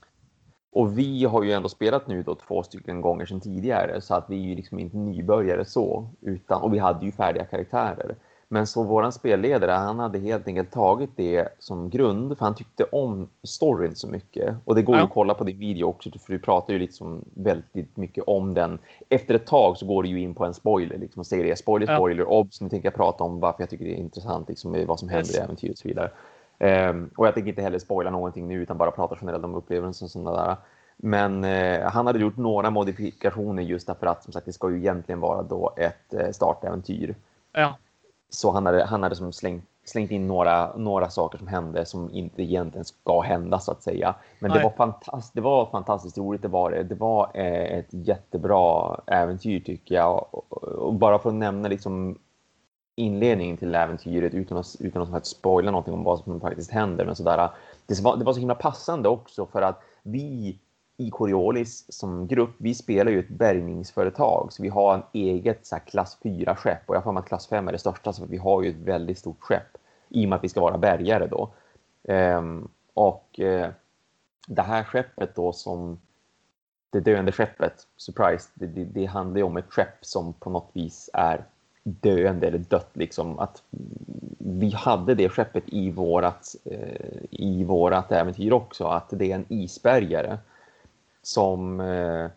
Och 0.72 0.98
vi 0.98 1.24
har 1.24 1.42
ju 1.42 1.52
ändå 1.52 1.68
spelat 1.68 2.06
nu 2.08 2.22
då 2.22 2.34
två 2.34 2.62
stycken 2.62 3.00
gånger 3.00 3.26
sedan 3.26 3.40
tidigare 3.40 4.00
så 4.00 4.14
att 4.14 4.30
vi 4.30 4.36
är 4.36 4.48
ju 4.48 4.54
liksom 4.54 4.78
inte 4.78 4.96
nybörjare 4.96 5.64
så. 5.64 6.08
Utan, 6.20 6.62
och 6.62 6.74
vi 6.74 6.78
hade 6.78 7.04
ju 7.04 7.12
färdiga 7.12 7.44
karaktärer. 7.44 8.16
Men 8.54 8.66
så 8.66 8.82
våran 8.82 9.12
spelledare, 9.12 9.70
han 9.70 9.98
hade 9.98 10.18
helt 10.18 10.46
enkelt 10.48 10.70
tagit 10.70 11.10
det 11.16 11.48
som 11.58 11.90
grund 11.90 12.38
för 12.38 12.44
han 12.44 12.54
tyckte 12.54 12.84
om 12.84 13.28
storyn 13.42 13.94
så 13.94 14.08
mycket. 14.08 14.54
Och 14.64 14.74
det 14.74 14.82
går 14.82 14.94
ju 14.94 15.00
Ja. 15.00 15.04
att 15.06 15.12
kolla 15.12 15.34
på 15.34 15.44
din 15.44 15.58
video 15.58 15.84
också 15.86 16.10
för 16.10 16.32
du 16.32 16.38
pratar 16.38 16.72
ju 16.72 16.78
liksom 16.78 17.24
väldigt 17.34 17.96
mycket 17.96 18.24
om 18.26 18.54
den. 18.54 18.78
Efter 19.08 19.34
ett 19.34 19.46
tag 19.46 19.76
så 19.76 19.86
går 19.86 20.02
du 20.02 20.08
ju 20.08 20.20
in 20.20 20.34
på 20.34 20.44
en 20.44 20.54
spoiler 20.54 20.98
liksom 20.98 21.20
och 21.20 21.26
säger 21.26 21.44
det. 21.44 21.56
Spoiler, 21.56 21.86
Ja. 21.92 21.96
spoiler, 21.96 22.24
obs. 22.28 22.60
Nu 22.60 22.68
tänker 22.68 22.86
jag 22.86 22.94
prata 22.94 23.24
om 23.24 23.40
varför 23.40 23.62
jag 23.62 23.70
tycker 23.70 23.84
det 23.84 23.90
är 23.94 23.96
intressant 23.96 24.48
liksom 24.48 24.84
vad 24.86 24.98
som 24.98 25.08
händer 25.08 25.26
Yes. 25.28 25.36
i 25.36 25.40
äventyret 25.40 25.72
och 25.72 25.78
så 25.78 25.88
vidare. 25.88 26.10
Ehm, 26.58 27.10
och 27.16 27.26
jag 27.26 27.34
tänker 27.34 27.48
inte 27.50 27.62
heller 27.62 27.78
spoila 27.78 28.10
någonting 28.10 28.48
nu 28.48 28.54
utan 28.62 28.78
bara 28.78 28.90
prata 28.90 29.16
generellt 29.20 29.44
om 29.44 29.54
upplevelsen 29.54 30.06
och 30.06 30.10
sådana 30.10 30.46
där. 30.46 30.56
Men 30.96 31.44
eh, 31.44 31.80
han 31.90 32.06
hade 32.06 32.18
gjort 32.18 32.36
några 32.36 32.70
modifikationer 32.70 33.62
just 33.62 33.86
därför 33.86 34.06
att 34.06 34.24
som 34.24 34.32
sagt 34.32 34.46
det 34.46 34.52
ska 34.52 34.70
ju 34.70 34.76
egentligen 34.78 35.20
vara 35.20 35.42
då 35.42 35.74
ett 35.76 36.14
eh, 36.14 36.30
startäventyr. 36.30 37.14
Ja. 37.52 37.74
Så 38.34 38.50
han 38.50 38.66
hade, 38.66 38.84
han 38.84 39.02
hade 39.02 39.16
som 39.16 39.32
slängt, 39.32 39.64
slängt 39.84 40.10
in 40.10 40.28
några, 40.28 40.76
några 40.76 41.10
saker 41.10 41.38
som 41.38 41.46
hände 41.46 41.86
som 41.86 42.10
inte 42.10 42.42
egentligen 42.42 42.84
ska 42.84 43.20
hända 43.20 43.58
så 43.58 43.72
att 43.72 43.82
säga. 43.82 44.14
Men 44.38 44.50
det 44.50 44.62
var, 44.62 44.70
fantast, 44.70 45.34
det 45.34 45.40
var 45.40 45.66
fantastiskt 45.66 46.18
roligt, 46.18 46.42
det 46.42 46.48
var 46.48 46.70
det. 46.70 46.82
Det 46.82 46.94
var 46.94 47.30
eh, 47.34 47.78
ett 47.78 47.88
jättebra 47.90 48.96
äventyr 49.06 49.60
tycker 49.60 49.94
jag. 49.94 50.26
Och, 50.30 50.62
och 50.62 50.94
bara 50.94 51.18
för 51.18 51.28
att 51.28 51.34
nämna 51.34 51.68
liksom 51.68 52.18
inledningen 52.96 53.56
till 53.56 53.74
äventyret 53.74 54.34
utan 54.34 54.58
att, 54.58 54.76
utan 54.80 55.02
att, 55.02 55.14
att 55.14 55.26
spoila 55.26 55.70
någonting 55.70 55.94
om 55.94 56.04
vad 56.04 56.18
som 56.18 56.40
faktiskt 56.40 56.70
händer. 56.70 57.04
Men 57.04 57.16
sådär, 57.16 57.50
det, 57.86 58.00
var, 58.00 58.16
det 58.16 58.24
var 58.24 58.32
så 58.32 58.40
himla 58.40 58.54
passande 58.54 59.08
också 59.08 59.46
för 59.46 59.62
att 59.62 59.80
vi 60.02 60.58
i 60.96 61.10
Coriolis 61.10 61.84
som 61.88 62.26
grupp, 62.26 62.54
vi 62.58 62.74
spelar 62.74 63.12
ju 63.12 63.18
ett 63.18 63.28
bärgningsföretag 63.28 64.52
så 64.52 64.62
vi 64.62 64.68
har 64.68 64.94
en 64.94 65.02
eget 65.12 65.66
så 65.66 65.74
här, 65.74 65.82
klass 65.82 66.18
4-skepp 66.22 66.82
och 66.86 66.96
jag 66.96 67.04
får 67.04 67.12
mig 67.12 67.20
att 67.20 67.28
klass 67.28 67.46
5 67.46 67.68
är 67.68 67.72
det 67.72 67.78
största 67.78 68.12
så 68.12 68.26
vi 68.26 68.36
har 68.36 68.62
ju 68.62 68.70
ett 68.70 68.76
väldigt 68.76 69.18
stort 69.18 69.40
skepp 69.40 69.78
i 70.08 70.24
och 70.24 70.28
med 70.28 70.36
att 70.36 70.44
vi 70.44 70.48
ska 70.48 70.60
vara 70.60 70.78
bärgare 70.78 71.26
då. 71.26 71.50
Ehm, 72.08 72.68
och 72.94 73.40
eh, 73.40 73.70
det 74.46 74.62
här 74.62 74.84
skeppet 74.84 75.34
då 75.34 75.52
som 75.52 76.00
det 76.90 77.00
döende 77.00 77.32
skeppet, 77.32 77.86
surprise, 77.96 78.50
det, 78.54 78.66
det, 78.66 78.84
det 78.84 79.06
handlar 79.06 79.36
ju 79.36 79.42
om 79.42 79.56
ett 79.56 79.68
skepp 79.72 79.98
som 80.00 80.32
på 80.32 80.50
något 80.50 80.70
vis 80.72 81.10
är 81.12 81.44
döende 81.82 82.46
eller 82.46 82.58
dött 82.58 82.90
liksom. 82.92 83.38
Att 83.38 83.62
vi 84.38 84.70
hade 84.70 85.14
det 85.14 85.28
skeppet 85.28 85.64
i 85.66 85.90
vårat, 85.90 86.56
eh, 86.64 87.22
i 87.30 87.64
vårat 87.64 88.12
äventyr 88.12 88.52
också, 88.52 88.84
att 88.84 89.10
det 89.10 89.32
är 89.32 89.34
en 89.34 89.46
isbergare 89.48 90.38
som 91.26 91.80
eh, 91.80 92.30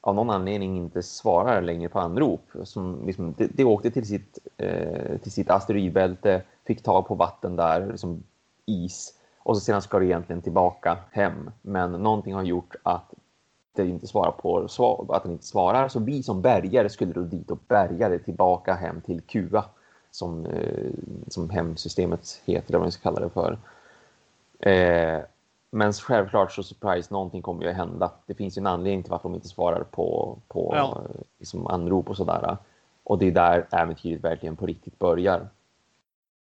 av 0.00 0.14
någon 0.14 0.30
anledning 0.30 0.76
inte 0.76 1.02
svarar 1.02 1.62
längre 1.62 1.88
på 1.88 2.00
anrop. 2.00 2.50
Som 2.64 3.06
liksom, 3.06 3.34
det, 3.38 3.46
det 3.54 3.64
åkte 3.64 3.90
till 3.90 4.06
sitt, 4.06 4.38
eh, 4.56 5.18
till 5.22 5.32
sitt 5.32 5.50
asteroidbälte, 5.50 6.42
fick 6.66 6.82
tag 6.82 7.06
på 7.06 7.14
vatten 7.14 7.56
där, 7.56 7.86
liksom 7.86 8.22
is, 8.66 9.12
och 9.38 9.56
så 9.56 9.60
sedan 9.60 9.82
ska 9.82 9.98
det 9.98 10.06
egentligen 10.06 10.42
tillbaka 10.42 10.98
hem. 11.10 11.50
Men 11.62 11.92
någonting 11.92 12.34
har 12.34 12.42
gjort 12.42 12.76
att 12.82 13.14
det 13.72 13.86
inte 13.86 14.06
svarar 14.06 14.30
på 14.30 14.68
att 15.08 15.22
den 15.22 15.32
inte 15.32 15.46
svarar. 15.46 15.88
Så 15.88 16.00
vi 16.00 16.22
som 16.22 16.42
bärgare 16.42 16.88
skulle 16.88 17.12
då 17.12 17.20
dit 17.20 17.50
och 17.50 17.58
bärga 17.68 18.08
det 18.08 18.18
tillbaka 18.18 18.74
hem 18.74 19.00
till 19.00 19.20
QA 19.20 19.64
som, 20.10 20.46
eh, 20.46 20.90
som 21.28 21.50
hemsystemet 21.50 22.42
heter, 22.44 22.68
eller 22.68 22.78
vad 22.78 22.84
man 22.84 22.92
ska 22.92 23.02
kalla 23.02 23.20
det 23.20 23.30
för. 23.30 23.58
Eh, 24.58 25.20
men 25.74 25.92
självklart 25.92 26.52
så 26.52 26.62
surprise, 26.62 27.12
någonting 27.14 27.42
kommer 27.42 27.62
ju 27.62 27.70
att 27.70 27.76
hända. 27.76 28.10
Det 28.26 28.34
finns 28.34 28.58
ju 28.58 28.60
en 28.60 28.66
anledning 28.66 29.02
till 29.02 29.10
varför 29.10 29.28
de 29.28 29.34
inte 29.34 29.48
svarar 29.48 29.84
på, 29.84 30.38
på 30.48 30.72
Ja. 30.76 31.02
eh, 31.04 31.20
liksom 31.38 31.66
anrop 31.66 32.10
och 32.10 32.16
sådär. 32.16 32.56
Och 33.04 33.18
det 33.18 33.26
är 33.26 33.32
där 33.32 33.66
äventyret 33.70 34.24
verkligen 34.24 34.56
på 34.56 34.66
riktigt 34.66 34.98
börjar. 34.98 35.48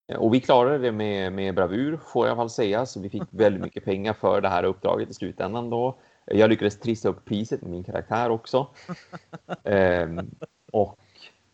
Eh, 0.07 0.17
Och 0.17 0.33
vi 0.33 0.39
klarade 0.39 0.77
det 0.77 0.91
med, 0.91 1.33
med 1.33 1.55
bravur 1.55 1.97
får 1.97 2.27
jag 2.27 2.35
väl 2.35 2.49
säga, 2.49 2.85
så 2.85 2.99
vi 2.99 3.09
fick 3.09 3.23
väldigt 3.29 3.61
mycket 3.61 3.85
pengar 3.85 4.13
för 4.13 4.41
det 4.41 4.49
här 4.49 4.63
uppdraget 4.63 5.09
i 5.09 5.13
slutändan 5.13 5.69
då. 5.69 5.95
Jag 6.25 6.49
lyckades 6.49 6.79
trissa 6.79 7.09
upp 7.09 7.25
priset 7.25 7.61
med 7.61 7.71
min 7.71 7.83
karaktär 7.83 8.29
också. 8.29 8.67
Ehm, 9.63 10.19
och 10.71 10.97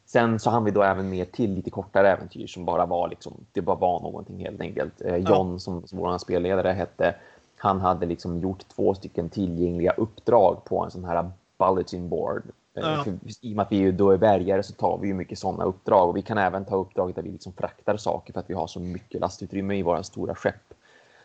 sen 0.06 0.40
så 0.40 0.50
hann 0.50 0.64
vi 0.64 0.72
då 0.72 0.84
även 0.84 1.10
med 1.10 1.32
till 1.32 1.54
lite 1.54 1.70
kortare 1.70 2.12
äventyr 2.12 2.48
som 2.48 2.66
bara 2.66 2.86
var 2.86 3.08
liksom, 3.10 3.46
det 3.52 3.62
bara 3.62 3.76
var 3.78 4.00
någonting 4.02 4.40
helt 4.40 4.62
enkelt. 4.62 5.02
Eh, 5.02 5.16
John 5.16 5.60
som, 5.60 5.88
som 5.88 6.00
vår 6.00 6.18
spelledare 6.18 6.70
hette, 6.72 7.16
han 7.58 7.82
hade 7.82 8.06
liksom 8.06 8.40
gjort 8.40 8.68
två 8.76 8.94
stycken 8.94 9.30
tillgängliga 9.30 9.92
uppdrag 9.92 10.64
på 10.66 10.84
en 10.84 10.92
sån 10.92 11.06
här 11.06 11.32
bulletin 11.60 12.10
board. 12.10 12.44
Eh, 12.78 12.84
Ja. 12.84 13.04
För, 13.04 13.18
I 13.42 13.52
och 13.52 13.56
med 13.56 13.64
att 13.64 13.72
vi 13.72 13.92
då 13.92 14.12
är 14.12 14.18
bärgare 14.18 14.64
så 14.64 14.74
tar 14.74 14.98
vi 14.98 15.08
ju 15.08 15.14
mycket 15.14 15.40
sådana 15.40 15.64
uppdrag 15.64 16.10
och 16.10 16.18
vi 16.18 16.22
kan 16.22 16.38
även 16.38 16.66
ta 16.66 16.76
uppdraget 16.76 17.16
där 17.16 17.24
vi 17.24 17.32
liksom 17.32 17.54
fraktar 17.54 17.98
saker 17.98 18.34
för 18.34 18.40
att 18.40 18.50
vi 18.50 18.54
har 18.54 18.68
så 18.68 18.80
mycket 18.80 19.22
lastutrymme 19.22 19.76
i 19.76 19.84
våra 19.84 20.04
stora 20.04 20.36
skepp. 20.36 20.74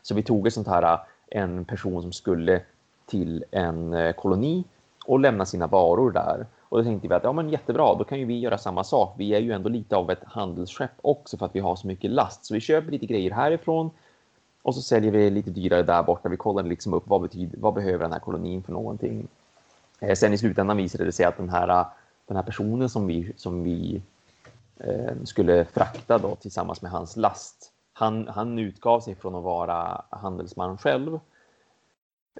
Så 0.02 0.14
vi 0.14 0.22
tog 0.22 0.46
ett 0.46 0.54
sånt 0.54 0.68
här, 0.68 0.98
en 1.26 1.64
person 1.64 2.02
som 2.02 2.12
skulle 2.12 2.62
till 3.06 3.44
en 3.50 3.92
eh, 3.92 4.12
koloni 4.12 4.64
och 5.06 5.20
lämna 5.20 5.46
sina 5.46 5.66
varor 5.66 6.10
där. 6.10 6.46
Och 6.60 6.78
då 6.78 6.84
tänkte 6.84 7.08
vi 7.08 7.14
att 7.14 7.24
ja, 7.24 7.32
men 7.32 7.50
jättebra, 7.50 7.94
då 7.94 8.04
kan 8.04 8.18
ju 8.18 8.24
vi 8.24 8.38
göra 8.38 8.58
samma 8.58 8.84
sak. 8.84 9.14
Vi 9.18 9.34
är 9.34 9.40
ju 9.40 9.52
ändå 9.52 9.68
lite 9.68 9.96
av 9.96 10.10
ett 10.10 10.24
handelsskepp 10.24 10.90
också 11.02 11.36
för 11.36 11.46
att 11.46 11.54
vi 11.56 11.60
har 11.60 11.76
så 11.76 11.86
mycket 11.86 12.10
last. 12.10 12.44
Så 12.44 12.54
vi 12.54 12.60
köper 12.60 12.92
lite 12.92 13.06
grejer 13.06 13.30
härifrån 13.30 13.90
och 14.62 14.74
så 14.74 14.82
säljer 14.82 15.12
vi 15.12 15.30
lite 15.30 15.50
dyrare 15.50 15.82
där 15.82 16.02
borta. 16.02 16.28
Vi 16.28 16.36
kollar 16.36 16.62
liksom 16.62 16.94
upp 16.94 17.02
vad, 17.06 17.20
betyder, 17.20 17.58
vad 17.58 17.74
behöver 17.74 17.98
den 17.98 18.12
här 18.12 18.20
kolonin 18.20 18.62
för 18.62 18.72
någonting. 18.72 19.28
Eh, 20.00 20.14
sen 20.14 20.32
i 20.32 20.38
slutändan 20.38 20.76
visade 20.76 21.04
det 21.04 21.12
sig 21.12 21.26
att 21.26 21.36
den 21.36 21.48
här, 21.48 21.68
eh, 21.68 21.86
den 22.26 22.36
här 22.36 22.44
personen 22.44 22.88
som 22.88 23.06
vi, 23.06 23.32
som 23.36 23.62
vi 23.62 24.02
eh, 24.76 25.14
skulle 25.24 25.64
frakta 25.64 26.18
då, 26.18 26.34
tillsammans 26.34 26.82
med 26.82 26.90
hans 26.90 27.16
last, 27.16 27.72
han, 27.92 28.28
han 28.28 28.58
utgav 28.58 29.00
sig 29.00 29.14
från 29.14 29.34
att 29.34 29.42
vara 29.42 30.04
handelsman 30.10 30.78
själv. 30.78 31.18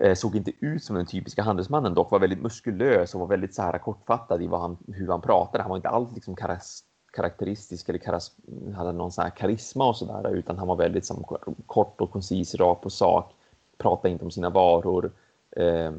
Eh, 0.00 0.14
såg 0.14 0.36
inte 0.36 0.52
ut 0.60 0.84
som 0.84 0.96
den 0.96 1.06
typiska 1.06 1.42
handelsmannen 1.42 1.94
dock, 1.94 2.10
var 2.10 2.18
väldigt 2.18 2.42
muskulös 2.42 3.14
och 3.14 3.20
var 3.20 3.26
väldigt 3.26 3.54
så 3.54 3.62
här 3.62 3.78
kortfattad 3.78 4.42
i 4.42 4.46
vad 4.46 4.60
han, 4.60 4.76
hur 4.86 5.08
han 5.08 5.20
pratade. 5.20 5.62
Han 5.62 5.70
var 5.70 5.76
inte 5.76 5.88
alls 5.88 6.12
liksom 6.14 6.36
karas, 6.36 6.84
karaktäristisk 7.12 7.88
eller 7.88 7.98
karas, 7.98 8.32
hade 8.76 8.92
någon 8.92 9.12
sån 9.12 9.22
här 9.22 9.30
karisma 9.30 9.88
och 9.88 9.96
sådär, 9.96 10.34
utan 10.34 10.58
han 10.58 10.68
var 10.68 10.76
väldigt 10.76 11.06
som, 11.06 11.24
kort 11.66 12.00
och 12.00 12.10
koncis, 12.10 12.54
rak 12.54 12.80
på 12.80 12.90
sak, 12.90 13.34
pratade 13.78 14.12
inte 14.12 14.24
om 14.24 14.30
sina 14.30 14.50
varor. 14.50 15.12
Eh, 15.56 15.92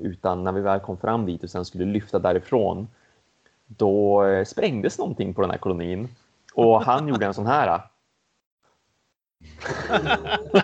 utan 0.00 0.44
när 0.44 0.52
vi 0.52 0.60
väl 0.60 0.80
kom 0.80 0.96
fram 0.96 1.26
dit 1.26 1.44
och 1.44 1.50
sen 1.50 1.64
skulle 1.64 1.84
lyfta 1.84 2.18
därifrån, 2.18 2.88
då 3.66 4.24
eh, 4.24 4.44
sprängdes 4.44 4.98
någonting 4.98 5.34
på 5.34 5.40
den 5.40 5.50
här 5.50 5.58
kolonin. 5.58 6.08
Och 6.54 6.82
han 6.82 7.08
gjorde 7.08 7.26
en 7.26 7.34
sån 7.34 7.46
här. 7.46 7.80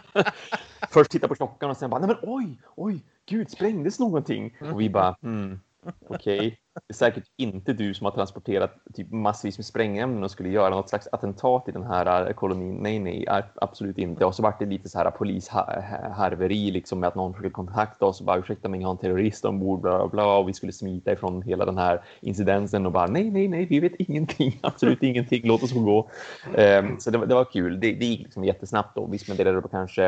Först 0.91 1.11
titta 1.11 1.29
på 1.29 1.35
klockan 1.35 1.71
och 1.71 1.77
sen 1.77 1.91
bara, 1.91 2.01
nej 2.01 2.09
men 2.09 2.19
oj, 2.23 2.59
oj, 2.75 3.05
gud, 3.27 3.51
sprängdes 3.51 3.99
någonting? 3.99 4.57
Och 4.73 4.81
vi 4.81 4.91
bara, 4.91 5.17
hmm, 5.23 5.61
okej, 6.09 6.59
det 6.74 6.93
är 6.93 6.95
säkert 6.95 7.24
inte 7.37 7.72
du 7.72 7.95
som 7.95 8.05
har 8.05 8.12
transporterat 8.12 8.74
typ 8.95 9.11
massvis 9.12 9.59
med 9.59 9.64
sprängämnen 9.64 10.24
och 10.24 10.30
skulle 10.30 10.49
göra 10.49 10.70
något 10.70 10.89
slags 10.89 11.09
attentat 11.12 11.68
i 11.68 11.72
den 11.72 11.84
här 11.84 12.26
eh, 12.26 12.32
kolonin. 12.32 12.74
Nej, 12.76 12.99
nej, 12.99 13.26
absolut 13.55 13.99
inte. 13.99 14.24
Och 14.24 14.34
så 14.34 14.43
vart 14.43 14.59
det 14.59 14.66
lite 14.66 14.89
så 14.89 14.99
här 14.99 15.11
polishärveri 15.11 16.68
eh, 16.68 16.72
liksom 16.72 17.01
med 17.01 17.09
att 17.09 17.14
någon 17.14 17.32
försöker 17.34 17.51
kontakta 17.51 18.07
oss 18.07 18.20
och 18.20 18.26
bara 18.26 18.39
ursäkta 18.39 18.68
mig, 18.68 18.80
jag 18.80 18.89
har 18.89 18.93
en 18.93 18.99
terrorist 18.99 19.45
ombord, 19.45 19.80
bla, 19.80 19.99
bla, 19.99 20.09
bla, 20.09 20.37
och 20.39 20.49
vi 20.49 20.53
skulle 20.53 20.72
smita 20.72 21.12
ifrån 21.12 21.43
hela 21.43 21.64
den 21.64 21.78
här 21.78 22.03
incidensen 22.20 22.87
och 22.87 22.93
bara 22.93 23.07
nej, 23.07 23.30
nej, 23.30 23.49
nej, 23.49 23.66
vi 23.66 23.80
vet 23.80 23.95
ingenting, 23.99 24.59
absolut 24.62 25.03
ingenting, 25.03 25.41
låt 25.45 25.62
oss 25.62 25.72
få 25.72 25.80
gå. 25.80 26.11
Um, 26.57 27.01
så 27.01 27.11
det, 27.11 27.18
var- 27.18 27.26
det 27.26 27.34
var 27.34 27.45
kul. 27.45 27.80
Det, 27.80 27.93
det 27.93 28.07
gick 28.07 28.20
liksom 28.22 28.45
jättesnabbt 28.45 28.95
då. 28.95 29.07
Vi 29.07 29.18
spenderade 29.18 29.62
på 29.62 29.68
kanske 29.68 30.07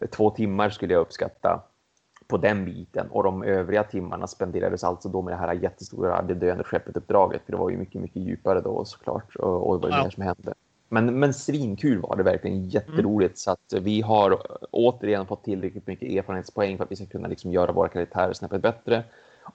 eh, 0.00 0.08
två 0.16 0.30
timmar 0.30 0.70
skulle 0.70 0.92
jag 0.92 1.00
uppskatta 1.00 1.62
på 2.28 2.36
den 2.36 2.64
biten 2.64 3.06
och 3.10 3.22
de 3.22 3.42
övriga 3.42 3.84
timmarna 3.84 4.26
spenderades 4.26 4.84
alltså 4.84 5.08
då 5.08 5.22
med 5.22 5.32
det 5.32 5.36
här 5.36 5.52
jättestora 5.52 6.22
det 6.22 6.34
döende 6.34 6.64
skeppet-uppdraget 6.64 7.42
för 7.44 7.52
det 7.52 7.58
var 7.58 7.70
ju 7.70 7.76
mycket, 7.76 8.00
mycket 8.00 8.22
djupare 8.22 8.60
då 8.60 8.84
såklart 8.84 9.36
och, 9.36 9.68
och 9.68 9.80
det 9.80 9.88
var 9.88 9.98
ju 9.98 10.04
Ja. 10.04 10.10
som 10.10 10.22
hände. 10.22 10.54
Men, 10.88 11.18
men 11.18 11.34
svinkul 11.34 12.00
var 12.00 12.16
det 12.16 12.22
verkligen, 12.22 12.68
jätteroligt 12.68 13.38
så 13.38 13.50
att 13.50 13.72
vi 13.80 14.00
har 14.00 14.38
återigen 14.70 15.26
fått 15.26 15.44
tillräckligt 15.44 15.86
mycket 15.86 16.12
erfarenhetspoäng 16.12 16.76
för 16.76 16.84
att 16.84 16.90
vi 16.90 16.96
ska 16.96 17.06
kunna 17.06 17.28
liksom 17.28 17.52
göra 17.52 17.72
våra 17.72 17.88
karaktärer 17.88 18.32
snäppet 18.32 18.62
bättre 18.62 19.04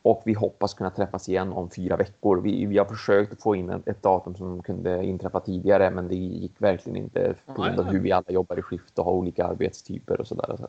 och 0.02 0.22
vi 0.26 0.34
hoppas 0.34 0.74
kunna 0.74 0.90
träffas 0.90 1.30
igen 1.30 1.54
om 1.54 1.70
fyra 1.70 1.98
veckor. 1.98 2.42
Vi, 2.42 2.66
vi 2.66 2.78
har 2.78 2.86
försökt 2.86 3.34
att 3.34 3.42
få 3.42 3.56
in 3.56 3.70
ett, 3.70 4.04
datum 4.04 4.36
som 4.36 4.64
kunde 4.64 5.06
inträffa 5.06 5.40
tidigare 5.40 5.92
men 5.92 6.08
det 6.08 6.16
gick 6.16 6.62
verkligen 6.62 6.98
inte 6.98 7.36
på 7.46 7.62
grund 7.62 7.80
av 7.80 7.86
hur 7.86 8.00
vi 8.00 8.12
alla 8.12 8.32
jobbar 8.32 8.60
i 8.60 8.62
skift 8.62 9.00
och 9.00 9.06
har 9.06 9.12
olika 9.12 9.46
arbetstyper 9.46 10.22
och 10.22 10.28
sådär. 10.28 10.56
Så. 10.58 10.68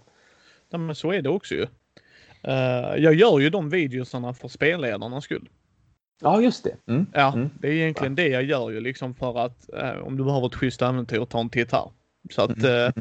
Ja, 0.70 0.78
men 0.78 0.94
så 0.94 1.12
är 1.12 1.22
det 1.22 1.28
också 1.28 1.54
ju. 1.54 1.66
Eh, 2.42 2.96
jag 2.96 3.14
gör 3.14 3.38
ju 3.38 3.50
de 3.50 3.70
videosarna 3.70 4.34
för 4.34 4.48
spelledarnas 4.48 5.24
skull. 5.24 5.48
Ja, 6.20 6.40
just 6.40 6.64
det. 6.64 6.76
Mm. 6.92 7.06
Ja, 7.12 7.32
Mm. 7.32 7.50
det 7.60 7.68
är 7.68 7.72
egentligen 7.72 8.14
det 8.14 8.28
jag 8.28 8.42
gör 8.44 8.70
ju 8.70 8.80
liksom 8.80 9.14
för 9.14 9.38
att 9.38 9.72
eh, 9.72 9.90
om 9.98 10.16
du 10.16 10.24
behöver 10.24 10.46
ett 10.46 10.54
schysst 10.54 10.82
äventyr, 10.82 11.24
ta 11.24 11.40
en 11.40 11.50
titt 11.50 11.72
här. 11.72 11.90
Så 12.30 12.42
att, 12.42 12.56
Mm. 12.64 12.92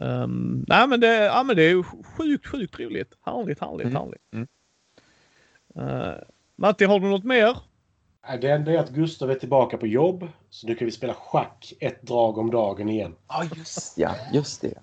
ehm, 0.00 0.64
nej 0.68 0.88
men 0.88 1.00
det, 1.00 1.24
ja, 1.24 1.42
men 1.42 1.56
det 1.56 1.62
är 1.62 1.68
ju 1.70 1.82
sjukt, 1.82 2.46
sjukt 2.46 2.74
trevligt. 2.74 3.12
Härligt, 3.26 3.60
härligt, 3.60 3.86
Mm. 3.86 3.96
härligt. 3.96 4.22
Mm. 4.34 4.46
Eh, 5.76 6.14
Matti, 6.56 6.84
har 6.84 7.00
du 7.00 7.06
något 7.08 7.24
mer? 7.24 7.56
Det 8.40 8.50
enda 8.50 8.72
är 8.72 8.78
att 8.78 8.90
Gustav 8.90 9.30
är 9.30 9.34
tillbaka 9.34 9.76
på 9.78 9.86
jobb. 9.86 10.28
Så 10.50 10.66
nu 10.66 10.74
kan 10.74 10.84
vi 10.84 10.90
spela 10.92 11.14
schack 11.14 11.72
ett 11.80 12.02
drag 12.02 12.38
om 12.38 12.50
dagen 12.50 12.88
igen. 12.88 13.14
Ja, 13.28 13.44
just 13.56 13.98
ja, 13.98 14.14
just 14.32 14.60
det. 14.62 14.74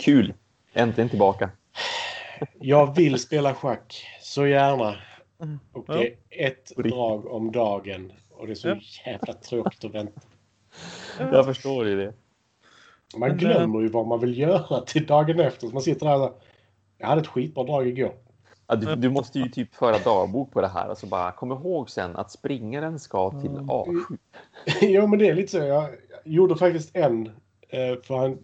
Kul. 0.00 0.34
Äntligen 0.72 1.08
tillbaka. 1.08 1.50
Jag 2.60 2.94
vill 2.94 3.18
spela 3.18 3.54
schack 3.54 4.06
så 4.20 4.46
gärna. 4.46 4.96
Mm. 5.42 5.58
Och 5.72 5.84
det 5.86 6.06
är 6.30 6.46
ett 6.46 6.72
drag 6.76 7.26
om 7.26 7.52
dagen. 7.52 8.12
Och 8.30 8.46
det 8.46 8.52
är 8.52 8.54
så 8.54 8.76
jävla 9.06 9.32
tråkigt 9.32 9.84
att 9.84 9.94
vänta. 9.94 10.20
Jag 11.18 11.44
förstår 11.44 11.86
ju 11.88 11.96
det. 11.96 12.12
Man 13.16 13.36
glömmer 13.36 13.80
ju 13.80 13.88
vad 13.88 14.06
man 14.06 14.20
vill 14.20 14.38
göra 14.38 14.80
till 14.80 15.06
dagen 15.06 15.40
efter. 15.40 15.66
Så 15.66 15.72
man 15.72 15.82
sitter 15.82 16.06
där 16.06 16.14
och 16.14 16.28
så, 16.28 16.34
Jag 16.98 17.06
hade 17.06 17.20
ett 17.20 17.26
skitbra 17.26 17.64
drag 17.64 17.88
igår. 17.88 18.12
Ja, 18.66 18.76
du, 18.76 18.94
du 18.96 19.10
måste 19.10 19.38
ju 19.38 19.48
typ 19.48 19.74
föra 19.74 19.98
dagbok 19.98 20.52
på 20.52 20.60
det 20.60 20.68
här. 20.68 20.88
Alltså 20.88 21.06
bara 21.06 21.32
kom 21.32 21.52
ihåg 21.52 21.90
sen 21.90 22.16
att 22.16 22.30
springaren 22.30 22.98
ska 22.98 23.30
till 23.40 23.50
Mm. 23.50 23.66
A7. 23.68 24.18
jo, 24.80 25.06
men 25.06 25.18
det 25.18 25.28
är 25.28 25.34
lite 25.34 25.48
så. 25.52 25.58
Jag 25.58 25.90
gjorde 26.24 26.56
faktiskt 26.56 26.96
en. 26.96 27.26
eh, 27.68 27.96
För 28.02 28.16
han, 28.16 28.38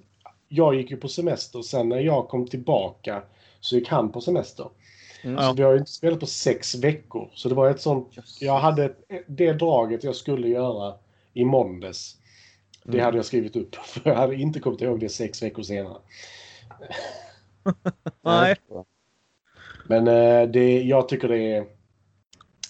jag 0.49 0.75
gick 0.75 0.91
ju 0.91 0.97
på 0.97 1.09
semester. 1.09 1.63
Sen 1.63 1.89
när 1.89 1.99
jag 2.01 2.29
kom 2.29 2.47
tillbaka 2.47 3.23
så 3.61 3.77
gick 3.77 3.89
han 3.89 4.13
på 4.13 4.21
semester. 4.21 4.69
Mm. 5.23 5.39
Så 5.43 5.53
vi 5.53 5.63
har 5.63 5.73
ju 5.73 5.79
inte 5.79 5.91
spelat 5.91 6.21
på 6.21 6.27
sex 6.27 6.75
veckor. 6.75 7.31
Så 7.35 7.49
det 7.49 7.55
var 7.55 7.71
ett 7.71 7.81
sånt... 7.81 8.17
Jag 8.41 8.59
hade 8.59 8.85
ett, 8.85 9.25
det 9.27 9.53
draget 9.53 10.05
jag 10.05 10.17
skulle 10.17 10.49
göra 10.49 10.95
i 11.33 11.45
måndags. 11.45 12.17
Det 12.85 12.93
Mm. 12.93 13.05
hade 13.05 13.19
jag 13.19 13.25
skrivit 13.25 13.57
upp. 13.57 13.75
För 13.85 14.11
jag 14.11 14.17
hade 14.17 14.35
inte 14.35 14.61
kommit 14.61 14.81
ihåg 14.81 15.01
det 15.01 15.09
sex 15.09 15.43
veckor 15.43 15.63
senare. 15.63 15.99
Nej. 18.23 18.57
Men 19.87 20.09
eh, 20.09 20.49
det, 20.49 20.83
jag 20.83 21.09
tycker 21.09 21.29
det 21.29 21.39
är... 21.39 21.67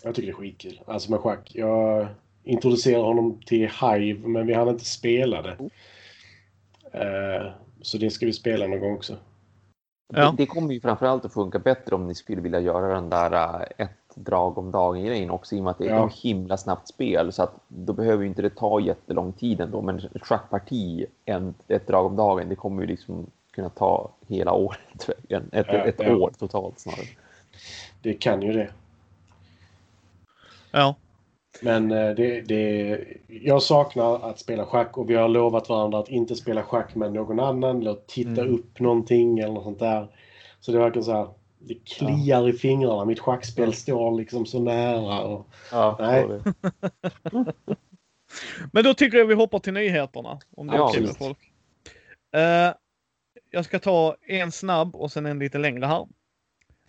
Jag 0.04 0.14
tycker 0.14 0.26
det 0.26 0.32
är 0.32 0.36
skitkul. 0.36 0.80
Alltså 0.86 1.10
med 1.10 1.20
schack. 1.20 1.50
Jag 1.54 2.08
introducerade 2.44 3.04
honom 3.04 3.40
till 3.46 3.70
Hive, 3.80 4.28
men 4.28 4.46
vi 4.46 4.54
hann 4.54 4.68
inte 4.68 4.84
spela 4.84 5.42
det. 5.42 5.56
Eh, 6.92 7.52
så 7.82 7.98
det 7.98 8.10
ska 8.10 8.26
vi 8.26 8.32
spela 8.32 8.66
någon 8.66 8.80
gång 8.80 8.94
också. 8.94 9.16
Ja. 10.12 10.34
Det, 10.36 10.46
kommer 10.46 10.74
ju 10.74 10.80
framförallt 10.80 11.24
att 11.24 11.32
funka 11.32 11.58
bättre 11.58 11.94
om 11.94 12.06
ni 12.06 12.14
skulle 12.14 12.40
vilja 12.40 12.60
göra 12.60 12.94
den 12.94 13.10
där 13.10 13.32
äh, 13.32 13.86
ett 13.86 13.90
drag 14.14 14.58
om 14.58 14.70
dagen-grejen 14.70 15.30
också 15.30 15.54
i 15.54 15.60
och 15.60 15.64
med 15.64 15.70
att 15.70 15.78
det 15.78 15.88
är 15.88 15.94
Ja. 15.94 16.06
ett 16.08 16.14
himla 16.14 16.56
snabbt 16.56 16.88
spel 16.88 17.32
så 17.32 17.42
att 17.42 17.54
då 17.68 17.92
behöver 17.92 18.22
ju 18.22 18.28
inte 18.28 18.42
det 18.42 18.50
ta 18.56 18.80
jättelång 18.80 19.32
tid 19.32 19.60
ändå 19.60 19.82
men 19.82 19.98
ett 19.98 20.26
schackparti, 20.26 21.06
en, 21.24 21.54
ett 21.68 21.86
drag 21.86 22.06
om 22.06 22.16
dagen, 22.16 22.48
det 22.48 22.56
kommer 22.56 22.82
ju 22.82 22.88
liksom 22.88 23.26
kunna 23.50 23.68
ta 23.68 24.10
hela 24.26 24.52
året, 24.52 25.08
ett, 25.52 25.66
Ja, 25.68 25.78
ett 25.78 25.94
ja. 25.98 26.16
år 26.16 26.32
totalt 26.38 26.78
snarare. 26.78 27.06
Det 28.02 28.14
kan 28.14 28.42
ju 28.42 28.52
det. 28.52 28.70
Ja. 30.70 30.94
Men 31.62 31.90
eh, 31.90 32.10
det, 32.10 32.40
det, 32.40 32.98
jag 33.26 33.62
saknar 33.62 34.30
att 34.30 34.38
spela 34.38 34.66
schack 34.66 34.98
och 34.98 35.10
vi 35.10 35.14
har 35.14 35.28
lovat 35.28 35.68
varandra 35.68 35.98
att 35.98 36.08
inte 36.08 36.34
spela 36.34 36.62
schack 36.62 36.94
med 36.94 37.12
någon 37.12 37.40
annan 37.40 37.80
eller 37.80 37.96
titta 38.06 38.40
Mm. 38.40 38.54
upp 38.54 38.80
någonting 38.80 39.38
eller 39.38 39.54
något 39.54 39.64
sånt 39.64 39.78
där. 39.78 40.08
Så 40.60 40.72
det 40.72 40.78
verkar 40.78 41.02
så 41.02 41.12
här. 41.12 41.28
Det 41.58 41.74
kliar 41.74 42.48
i 42.48 42.52
fingrarna. 42.52 43.04
Mitt 43.04 43.20
schackspel 43.20 43.74
står 43.74 44.18
liksom 44.18 44.46
så 44.46 44.60
nära. 44.60 45.20
Och, 45.20 45.46
Ja, 45.72 45.96
Nej. 46.00 46.26
Men 48.72 48.84
då 48.84 48.94
tycker 48.94 49.18
jag 49.18 49.26
vi 49.26 49.34
hoppar 49.34 49.58
till 49.58 49.72
nyheterna. 49.72 50.38
Om 50.56 50.66
det 50.66 50.72
är 50.72 50.76
Ja, 50.76 50.88
okej 50.88 51.02
med 51.02 51.16
folk. 51.16 51.38
Eh, 52.34 52.74
jag 53.50 53.64
ska 53.64 53.78
ta 53.78 54.16
en 54.26 54.52
snabb 54.52 54.96
och 54.96 55.12
sen 55.12 55.26
en 55.26 55.38
lite 55.38 55.58
längre 55.58 55.86
här. 55.86 56.06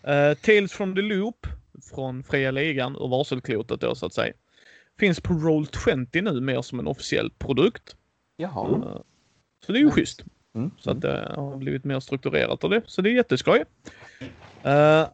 Uh, 0.07 0.36
Tales 0.36 0.72
from 0.72 0.95
the 0.95 1.01
Loop 1.01 1.47
från 1.93 2.24
Fria 2.24 2.51
Ligan 2.51 2.95
och 2.95 3.09
varselklotet 3.09 3.82
då 3.82 3.95
så 3.95 4.05
att 4.05 4.14
säga. 4.14 4.34
Finns 5.01 5.19
på 5.19 5.33
Roll20 5.33 6.21
nu 6.21 6.41
mer 6.41 6.61
som 6.61 6.79
en 6.79 6.87
officiell 6.87 7.31
produkt. 7.37 7.95
Jaha. 8.37 8.67
Mm. 8.67 8.81
Eh, 8.81 8.97
så 9.65 9.71
det 9.71 9.77
är 9.77 9.79
ju 9.79 9.85
Nice. 9.85 9.95
schysst. 9.95 10.23
Mm. 10.55 10.71
Så 10.79 10.91
att 10.91 11.01
det 11.01 11.33
har 11.35 11.57
blivit 11.57 11.83
mer 11.83 11.99
strukturerat 11.99 12.63
av 12.63 12.69
det. 12.69 12.81
Så 12.85 13.01
det 13.01 13.09
är 13.09 13.13
jätteskoj. 13.13 13.63
Uh, 14.65 15.07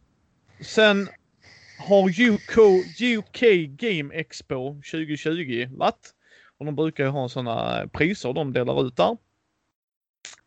sen 0.62 1.08
har 1.80 2.10
UK, 2.10 2.58
UK 3.18 3.42
Game 3.70 4.14
Expo 4.14 4.74
2020 4.74 5.68
varit. 5.72 6.14
Och 6.58 6.66
de 6.66 6.76
brukar 6.76 7.04
ju 7.04 7.10
ha 7.10 7.30
sådana 7.30 7.88
priser 7.94 8.34
de 8.34 8.54
delar 8.54 8.88
ut 8.88 8.98
där. 8.98 9.18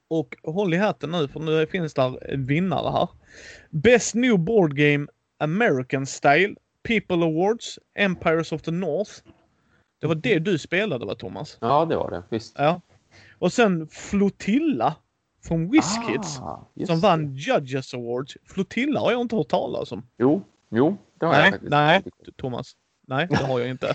Och 0.09 0.37
håll 0.43 0.75
i 0.75 0.77
hatten 0.77 1.11
nu 1.11 1.29
för 1.29 1.41
nu 1.41 1.67
finns 1.67 1.95
där 1.95 2.37
vinnare 2.37 2.91
här. 2.91 3.09
Best 3.71 4.15
New 4.15 4.39
Board 4.39 4.77
Game 4.77 5.07
American 5.39 6.07
Style 6.07 6.55
People 6.83 7.25
Awards 7.25 7.79
Empires 7.95 8.53
of 8.53 8.63
the 8.63 8.71
North. 8.71 9.11
Det 10.01 10.07
var 10.07 10.15
det 10.15 10.39
du 10.39 10.59
spelade 10.59 11.07
va 11.07 11.15
Thomas? 11.15 11.59
Ja, 11.61 11.85
det 11.85 11.97
var 11.97 12.11
det. 12.11 12.23
Visst. 12.31 12.55
Ja. 12.59 12.81
Och 13.39 13.53
sen 13.53 13.89
Flotilla 13.89 14.97
från 15.45 15.71
WizKids 15.71 16.39
Ah, 16.39 16.69
som 16.87 17.01
vann 17.01 17.35
Judges 17.37 17.95
Awards. 17.95 18.37
Flotilla 18.45 19.01
har 19.01 19.13
jag 19.13 19.21
inte 19.21 19.37
hört 19.37 19.49
talas 19.49 19.93
om. 19.93 20.07
Jo, 20.19 20.43
jo, 20.71 20.97
det 21.15 21.27
har 21.27 21.35
jag 21.35 21.43
Nej, 21.43 21.51
faktiskt. 21.51 21.71
nej, 21.71 22.03
Thomas. 22.37 22.73
Nej, 23.07 23.27
det 23.31 23.37
har 23.37 23.61
jag 23.61 23.69
inte. 23.71 23.95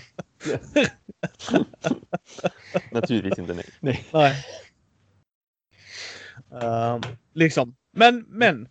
Naturligtvis 2.92 3.38
inte 3.38 3.54
nej. 3.54 3.64
nej. 3.80 4.04
Nej. 4.12 4.44
Ehm, 6.62 7.00
liksom. 7.32 7.76
Men, 7.92 8.24
men. 8.28 8.68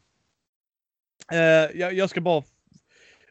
Eh, 1.32 1.40
jag, 1.80 1.94
jag 1.94 2.10
ska 2.10 2.22
bara 2.22 2.44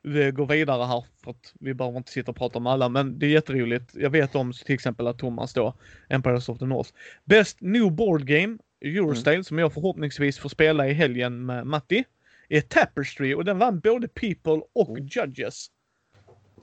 eh, 0.05 0.31
gå 0.31 0.45
vidare 0.45 0.85
här 0.85 1.05
för 1.25 1.31
att 1.31 1.53
vi 1.61 1.75
behöver 1.75 1.99
inte 1.99 2.11
sitta 2.13 2.31
och 2.31 2.37
prata 2.37 2.59
om 2.59 2.67
alla, 2.67 2.89
men 2.89 3.19
det 3.19 3.27
är 3.27 3.31
jätteroligt. 3.31 3.95
Jag 3.95 4.11
vet 4.11 4.35
om 4.35 4.53
till 4.53 4.75
exempel 4.75 5.07
att 5.07 5.19
Thomas 5.19 5.55
då, 5.55 5.75
Empires 6.09 6.49
of 6.49 6.59
the 6.59 6.67
North. 6.67 6.91
Best 7.25 7.61
New 7.61 7.93
Board 7.93 8.27
Game, 8.27 8.59
Eurostyle, 8.81 9.45
som 9.45 9.59
jag 9.59 9.73
förhoppningsvis 9.73 10.39
får 10.39 10.49
spela 10.49 10.89
i 10.89 10.93
helgen 10.93 11.47
med 11.47 11.67
Matti, 11.67 12.05
är 12.49 12.61
Tapestry 12.61 13.35
och 13.35 13.45
den 13.45 13.59
vann 13.59 13.81
både 13.81 14.09
People 14.09 14.63
och 14.73 14.91
Oh. 14.91 14.99
Judges. 15.01 15.67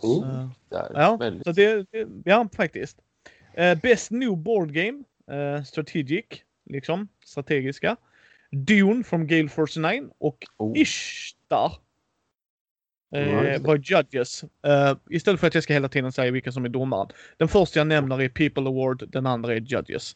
Mm. 0.03 0.29
Eh, 0.29 0.49
Där. 0.69 0.91
Ja, 0.93 1.17
Väldigt. 1.17 1.43
så 1.43 1.51
det, 1.51 1.85
det 1.91 2.07
ja 2.25 2.49
faktiskt. 2.55 2.97
Eh, 3.53 3.77
Best 3.81 4.11
New 4.11 4.37
Board 4.37 4.71
Game, 4.71 5.03
eh, 5.31 5.63
Strategic, 5.63 6.25
liksom 6.65 7.07
strategiska. 7.25 7.97
Dune 8.51 9.03
från 9.03 9.27
Gale 9.27 9.49
Force 9.49 9.79
9 9.79 10.03
och 10.17 10.37
Oh. 10.57 10.77
Ishtar 10.79 11.71
eh, 13.15 13.61
var 13.61 13.75
judges. 13.75 14.43
Eh, 14.43 14.95
istället 15.09 15.39
för 15.39 15.47
att 15.47 15.53
jag 15.53 15.63
ska 15.63 15.73
hela 15.73 15.89
tiden 15.89 16.11
säga 16.11 16.31
vilka 16.31 16.51
som 16.51 16.65
är 16.65 16.69
domaren. 16.69 17.07
Den 17.37 17.47
första 17.47 17.79
jag 17.79 17.87
nämner 17.87 18.21
är 18.21 18.29
People 18.29 18.63
Award, 18.69 19.03
den 19.09 19.25
andra 19.25 19.53
är 19.53 19.59
Judges. 19.59 20.15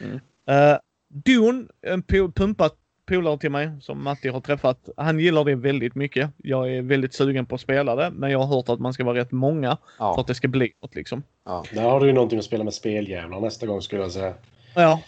Mm. 0.00 0.20
Eh, 0.48 0.78
Dune, 1.08 1.64
en 1.82 2.02
pu- 2.02 2.32
pumpat 2.32 2.74
polare 3.08 3.38
till 3.38 3.50
mig 3.50 3.70
som 3.80 4.04
Matti 4.04 4.28
har 4.28 4.40
träffat. 4.40 4.88
Han 4.96 5.18
gillar 5.20 5.44
det 5.44 5.54
väldigt 5.54 5.94
mycket. 5.94 6.30
Jag 6.36 6.72
är 6.72 6.82
väldigt 6.82 7.14
sugen 7.14 7.46
på 7.46 7.54
att 7.54 7.60
spela 7.60 7.96
det, 7.96 8.10
men 8.10 8.30
jag 8.30 8.38
har 8.38 8.56
hört 8.56 8.68
att 8.68 8.80
man 8.80 8.92
ska 8.92 9.04
vara 9.04 9.18
rätt 9.18 9.32
många 9.32 9.76
för 9.76 10.04
Ja, 10.04 10.20
att 10.20 10.26
det 10.26 10.34
ska 10.34 10.48
bli 10.48 10.72
något 10.82 10.94
liksom. 10.94 11.22
ja. 11.44 11.64
Där 11.72 11.82
har 11.82 12.00
du 12.00 12.06
ju 12.06 12.12
någonting 12.12 12.38
att 12.38 12.44
spela 12.44 12.64
med 12.64 12.74
speljävlar 12.74 13.40
nästa 13.40 13.66
gång 13.66 13.82
skulle 13.82 14.02
jag 14.02 14.12
säga. 14.12 14.34
Ja, 14.74 15.00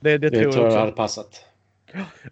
det, 0.00 0.18
det, 0.18 0.30
Det, 0.30 0.42
tror 0.42 0.54
jag 0.54 0.64
också. 0.66 0.78
hade 0.78 0.92
passat. 0.92 1.44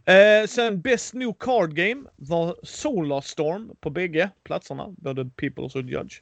Eh, 0.04 0.46
sen 0.48 0.80
Best 0.80 1.14
New 1.14 1.32
Card 1.38 1.74
Game 1.74 2.04
var 2.16 2.56
Solar 2.62 3.74
på 3.80 3.90
bägge 3.90 4.30
platserna, 4.44 4.88
både 4.96 5.24
Peoples 5.36 5.74
och 5.74 5.82
Judge. 5.82 6.14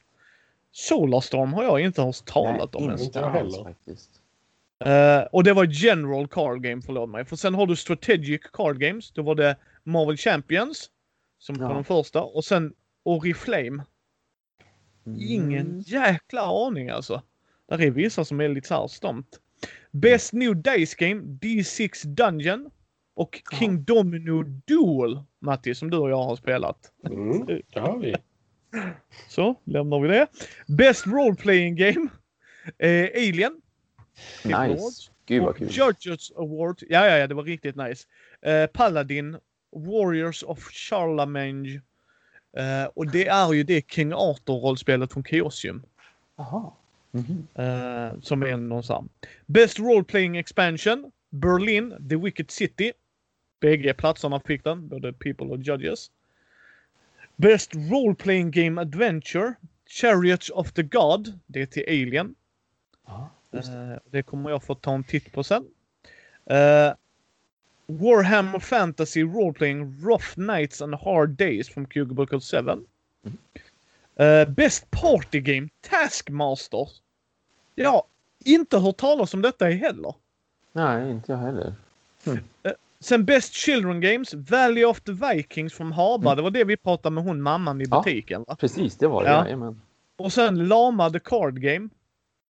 Solar 0.71 1.45
har 1.47 1.63
jag 1.63 1.79
inte 1.79 2.01
hört 2.01 2.25
talat 2.25 2.75
om 2.75 2.81
Nej, 2.81 2.87
ens. 2.89 3.01
inte 3.01 3.19
jag 3.19 3.29
heller. 3.29 3.63
faktiskt. 3.63 4.09
Eh, 4.85 5.21
och 5.31 5.43
det 5.43 5.53
var 5.53 5.65
General 5.65 6.27
Card 6.27 6.61
Game, 6.63 6.81
förlåt 6.81 7.09
mig. 7.09 7.25
För 7.25 7.35
sen 7.35 7.53
har 7.53 7.67
du 7.67 7.75
Strategic 7.75 8.41
Card 8.53 8.79
Games. 8.79 9.11
Då 9.11 9.21
var 9.21 9.35
det 9.35 9.55
Marvel 9.83 10.17
Champions, 10.17 10.89
som 11.39 11.55
Ja. 11.55 11.67
den 11.73 11.83
första. 11.83 12.21
Och 12.23 12.45
sen 12.45 12.73
Oriflame. 13.03 13.83
Ingen 15.19 15.67
Mm. 15.67 15.79
jäkla 15.79 16.41
aning 16.41 16.89
alltså. 16.89 17.21
Där 17.69 17.81
är 17.81 17.91
vissa 17.91 18.25
som 18.25 18.41
är 18.41 18.49
lite 18.49 18.67
såhär 18.67 18.87
stumt. 18.87 19.25
Best 19.91 20.33
New 20.33 20.55
Days 20.61 20.95
Game, 20.95 21.21
D6 21.21 22.07
Dungeon. 22.07 22.69
Och 23.13 23.41
King 23.59 23.83
Domino 23.83 24.43
Duel, 24.43 25.23
Matti, 25.39 25.75
som 25.75 25.89
du 25.89 25.97
och 25.97 26.09
jag 26.09 26.23
har 26.23 26.35
spelat. 26.35 26.91
Mm, 27.05 27.45
det 27.45 27.79
har 27.79 27.97
vi. 27.97 28.15
Så, 29.27 29.55
lämnar 29.63 29.99
vi 29.99 30.07
det. 30.07 30.27
Best 30.67 31.07
Role 31.07 31.35
Playing 31.35 31.75
Game, 31.75 32.07
eh, 32.77 33.09
Alien. 33.15 33.61
Nice. 34.45 35.11
Gud 35.25 35.43
vad 35.43 35.57
kul. 35.57 35.67
Judges 35.71 36.31
Award. 36.31 36.83
Ja, 36.89 37.07
ja, 37.07 37.17
ja, 37.17 37.27
det 37.27 37.35
var 37.35 37.43
riktigt 37.43 37.75
nice. 37.75 38.07
Eh, 38.41 38.67
Paladin, 38.67 39.37
Warriors 39.75 40.43
of 40.43 40.69
Charlemagne. 40.71 41.81
Eh, 42.57 42.89
och 42.95 43.07
det 43.11 43.27
är 43.27 43.53
ju 43.53 43.63
det 43.63 43.91
King 43.91 44.13
Arthur-rollspelet 44.13 45.13
från 45.13 45.23
Chaosium. 45.23 45.83
Jaha. 46.35 46.71
Mhm. 47.11 47.47
Eh, 47.55 48.19
som 48.21 48.41
är 48.41 48.47
en 48.47 48.69
någonstans. 48.69 49.11
Best 49.45 49.79
Role 49.79 50.03
Playing 50.03 50.37
Expansion, 50.37 51.11
Berlin, 51.29 52.09
The 52.09 52.15
Wicked 52.15 52.51
City. 52.51 52.93
Bägge 53.61 53.93
platserna 53.93 54.39
fick 54.39 54.63
den, 54.63 54.87
både 54.87 55.13
People 55.13 55.45
och 55.45 55.59
Judges. 55.59 56.11
Best 57.35 57.75
Role 57.75 58.15
Playing 58.15 58.51
Game 58.51 58.81
Adventure, 58.81 59.53
Chariots 59.87 60.49
of 60.49 60.71
the 60.71 60.83
God. 60.83 61.39
Det 61.45 61.61
är 61.61 61.65
till 61.65 61.83
Alien. 61.87 62.35
Ja, 63.07 63.29
det. 63.51 63.57
Eh, 63.57 63.97
det 64.09 64.23
kommer 64.23 64.49
jag 64.49 64.63
få 64.63 64.75
ta 64.75 64.93
en 64.93 65.03
titt 65.03 65.31
på 65.31 65.43
sen. 65.43 65.65
Eh, 66.45 66.93
Warhammer 67.85 68.59
Fantasy 68.59 69.23
Role 69.23 69.53
Playing 69.53 70.01
Rough 70.03 70.39
Nights 70.39 70.81
and 70.81 70.95
Hard 70.95 71.29
Days 71.29 71.69
från 71.69 71.85
Cubicle 71.85 72.39
7. 72.39 72.57
Mhm. 72.61 73.37
Eh, 74.15 74.49
Best 74.49 74.91
Party 74.91 75.39
Game 75.39 75.69
Taskmaster. 75.81 76.89
Jag 77.75 77.91
har 77.91 78.03
inte 78.45 78.77
hört 78.77 78.97
talas 78.97 79.33
om 79.33 79.41
detta 79.41 79.65
heller. 79.65 80.13
Nej, 80.71 81.11
inte 81.11 81.31
jag 81.31 81.39
heller. 81.39 81.73
Sen 83.03 83.25
Best 83.25 83.53
Children 83.53 84.01
Games 84.01 84.33
Valley 84.33 84.85
of 84.85 85.01
the 85.01 85.11
Vikings 85.11 85.73
från 85.73 85.91
Haba. 85.91 86.31
Mm. 86.31 86.35
Det 86.37 86.41
var 86.43 86.51
det 86.51 86.63
vi 86.63 86.77
pratade 86.77 87.13
med 87.15 87.23
hon 87.23 87.41
mamman 87.41 87.81
i 87.81 87.85
Ja. 87.91 87.97
butiken. 88.05 88.43
Va? 88.47 88.55
Precis, 88.55 88.97
det 88.97 89.07
var 89.07 89.23
det. 89.23 89.29
Ja. 89.29 89.35
Ja. 89.35 89.43
Jajamän. 89.45 89.81
Och 90.17 90.33
sen 90.33 90.67
Lama 90.67 91.09
the 91.09 91.19
Card 91.19 91.59
Game. 91.61 91.89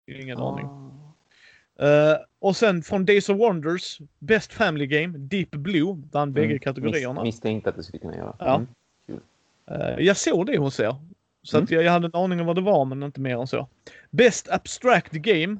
Ingen 0.06 0.38
aning. 0.38 0.66
Ah. 0.66 1.84
Eh, 1.86 2.16
och 2.38 2.56
sen 2.56 2.82
från 2.82 3.04
Days 3.04 3.28
of 3.28 3.38
Wonders, 3.38 3.98
Best 4.18 4.52
Family 4.52 4.86
Game, 4.86 5.18
Deep 5.18 5.50
Blue, 5.50 6.02
vann 6.12 6.32
bägge 6.32 6.46
Mm. 6.46 6.58
kategorierna. 6.58 7.22
Miss, 7.22 7.34
misstänkte 7.34 7.70
att 7.70 7.76
det 7.76 7.82
skulle 7.82 8.00
kunna 8.00 8.16
göra. 8.16 8.36
Ja. 8.38 8.54
Mm. 9.08 9.20
Eh, 9.70 10.04
jag 10.04 10.16
såg 10.16 10.46
det 10.46 10.58
hos 10.58 10.80
er. 10.80 10.94
Så 11.42 11.56
Mm. 11.56 11.66
jag, 11.70 11.84
jag 11.84 11.92
hade 11.92 12.06
en 12.06 12.14
aning 12.14 12.40
om 12.40 12.46
vad 12.46 12.56
det 12.56 12.60
var, 12.62 12.84
men 12.84 13.02
inte 13.02 13.20
mer 13.20 13.40
än 13.40 13.46
så. 13.46 13.68
Best 14.10 14.48
Abstract 14.50 15.12
Game. 15.12 15.56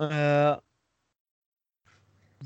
eh, 0.00 0.56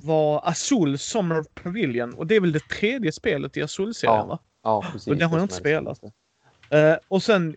var 0.05 0.41
Azul 0.49 0.99
Summer 0.99 1.43
Pavilion. 1.55 2.15
Och 2.15 2.27
det 2.27 2.37
är 2.37 2.41
väl 2.41 2.53
det 2.53 2.69
tredje 2.69 3.13
spelet 3.13 3.57
i 3.57 3.63
Azul-serien 3.63 4.17
Ja. 4.17 4.25
va? 4.27 4.39
Ja, 4.63 4.85
precis. 4.93 5.09
Och 5.09 5.17
det 5.17 5.25
har 5.25 5.37
jag 5.39 5.45
inte 5.45 5.55
spelat. 5.55 6.01
Eh, 6.71 6.95
och 7.09 7.23
sen 7.23 7.57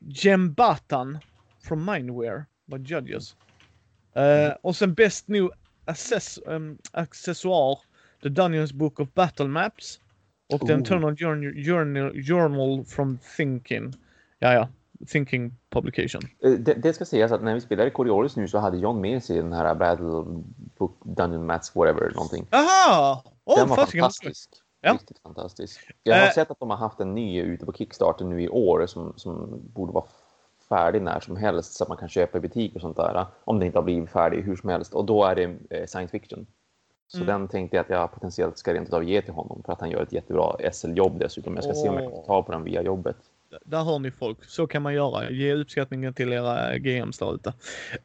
Gembatan 0.00 1.18
från 1.64 1.84
Mindware 1.84 2.44
var 2.64 2.78
Judges. 2.78 3.36
Eh, 4.14 4.52
och 4.62 4.76
sen 4.76 4.94
Best 4.94 5.28
New 5.28 5.50
access, 5.84 6.38
um, 6.46 6.78
Accessoar, 6.92 7.78
The 8.22 8.28
Dungeons 8.28 8.72
Book 8.72 9.00
of 9.00 9.08
Battle 9.14 9.48
Maps. 9.48 10.00
Och 10.52 10.60
The 10.60 10.72
Oh. 10.72 10.78
Internal 10.78 11.16
Journal, 11.16 11.54
Journal, 11.64 12.22
Journal 12.22 12.84
from 12.84 13.18
Thinking. 13.36 13.92
Ja, 14.38 14.52
ja. 14.52 14.68
Thinking 15.06 15.52
Publication. 15.70 16.22
Eh, 16.44 16.50
Det, 16.50 16.74
det 16.74 16.92
ska 16.92 17.04
sägas 17.04 17.32
att 17.32 17.42
när 17.42 17.54
vi 17.54 17.60
spelade 17.60 17.90
Coriolis 17.90 18.36
nu 18.36 18.48
så 18.48 18.58
hade 18.58 18.76
John 18.78 19.00
med 19.00 19.24
sig 19.24 19.36
den 19.36 19.52
här 19.52 19.74
Battle 19.74 20.24
Book 20.78 20.96
Dungeon 21.04 21.46
Mats 21.46 21.76
whatever 21.76 22.10
någonting. 22.14 22.46
Aha! 22.52 23.22
Åh, 23.44 23.58
den 23.58 23.68
var 23.68 23.76
fantastisk. 23.76 24.50
Ja. 24.80 24.92
Riktigt 24.92 25.18
fantastisk. 25.18 25.80
Jag 26.02 26.16
har 26.16 26.26
Eh. 26.26 26.32
sett 26.32 26.50
att 26.50 26.60
de 26.60 26.70
har 26.70 26.76
haft 26.76 27.00
en 27.00 27.14
ny 27.14 27.40
ute 27.40 27.66
på 27.66 27.72
Kickstarter 27.72 28.24
nu 28.24 28.42
i 28.42 28.48
år 28.48 28.86
som, 28.86 29.12
som 29.16 29.60
borde 29.74 29.92
vara 29.92 30.04
färdig 30.68 31.02
när 31.02 31.20
som 31.20 31.36
helst 31.36 31.72
så 31.72 31.84
att 31.84 31.88
man 31.88 31.98
kan 31.98 32.08
köpa 32.08 32.38
i 32.38 32.40
butik 32.40 32.74
och 32.74 32.80
sånt 32.80 32.96
där. 32.96 33.26
Om 33.44 33.58
det 33.58 33.66
inte 33.66 33.78
har 33.78 33.82
blivit 33.84 34.10
färdig 34.10 34.42
hur 34.42 34.56
som 34.56 34.68
helst. 34.68 34.94
Och 34.94 35.04
då 35.04 35.24
är 35.24 35.34
det 35.34 35.42
eh, 35.70 35.86
science 35.86 36.10
fiction. 36.10 36.46
Så 37.06 37.16
Mm. 37.18 37.26
den 37.26 37.48
tänkte 37.48 37.76
jag 37.76 37.84
att 37.84 37.90
jag 37.90 38.12
potentiellt 38.12 38.58
ska 38.58 38.74
rent 38.74 38.88
utav 38.88 39.04
ge 39.04 39.22
till 39.22 39.32
honom 39.34 39.62
för 39.66 39.72
att 39.72 39.80
han 39.80 39.90
gör 39.90 40.02
ett 40.02 40.12
jättebra 40.12 40.56
SL-jobb 40.72 41.18
dessutom. 41.18 41.54
Jag 41.54 41.64
ska 41.64 41.72
se 41.74 41.88
om 41.88 41.94
jag 41.94 42.12
kan 42.12 42.24
ta 42.24 42.42
på 42.42 42.52
den 42.52 42.64
via 42.64 42.82
jobbet. 42.82 43.16
Där 43.64 43.84
hör 43.84 43.98
ni 43.98 44.10
folk. 44.10 44.44
Så 44.44 44.66
kan 44.66 44.82
man 44.82 44.94
göra. 44.94 45.30
Ge 45.30 45.52
uppskattningen 45.54 46.14
till 46.14 46.32
era 46.32 46.78
GMs 46.78 47.18
där 47.18 47.34
ute. 47.34 47.48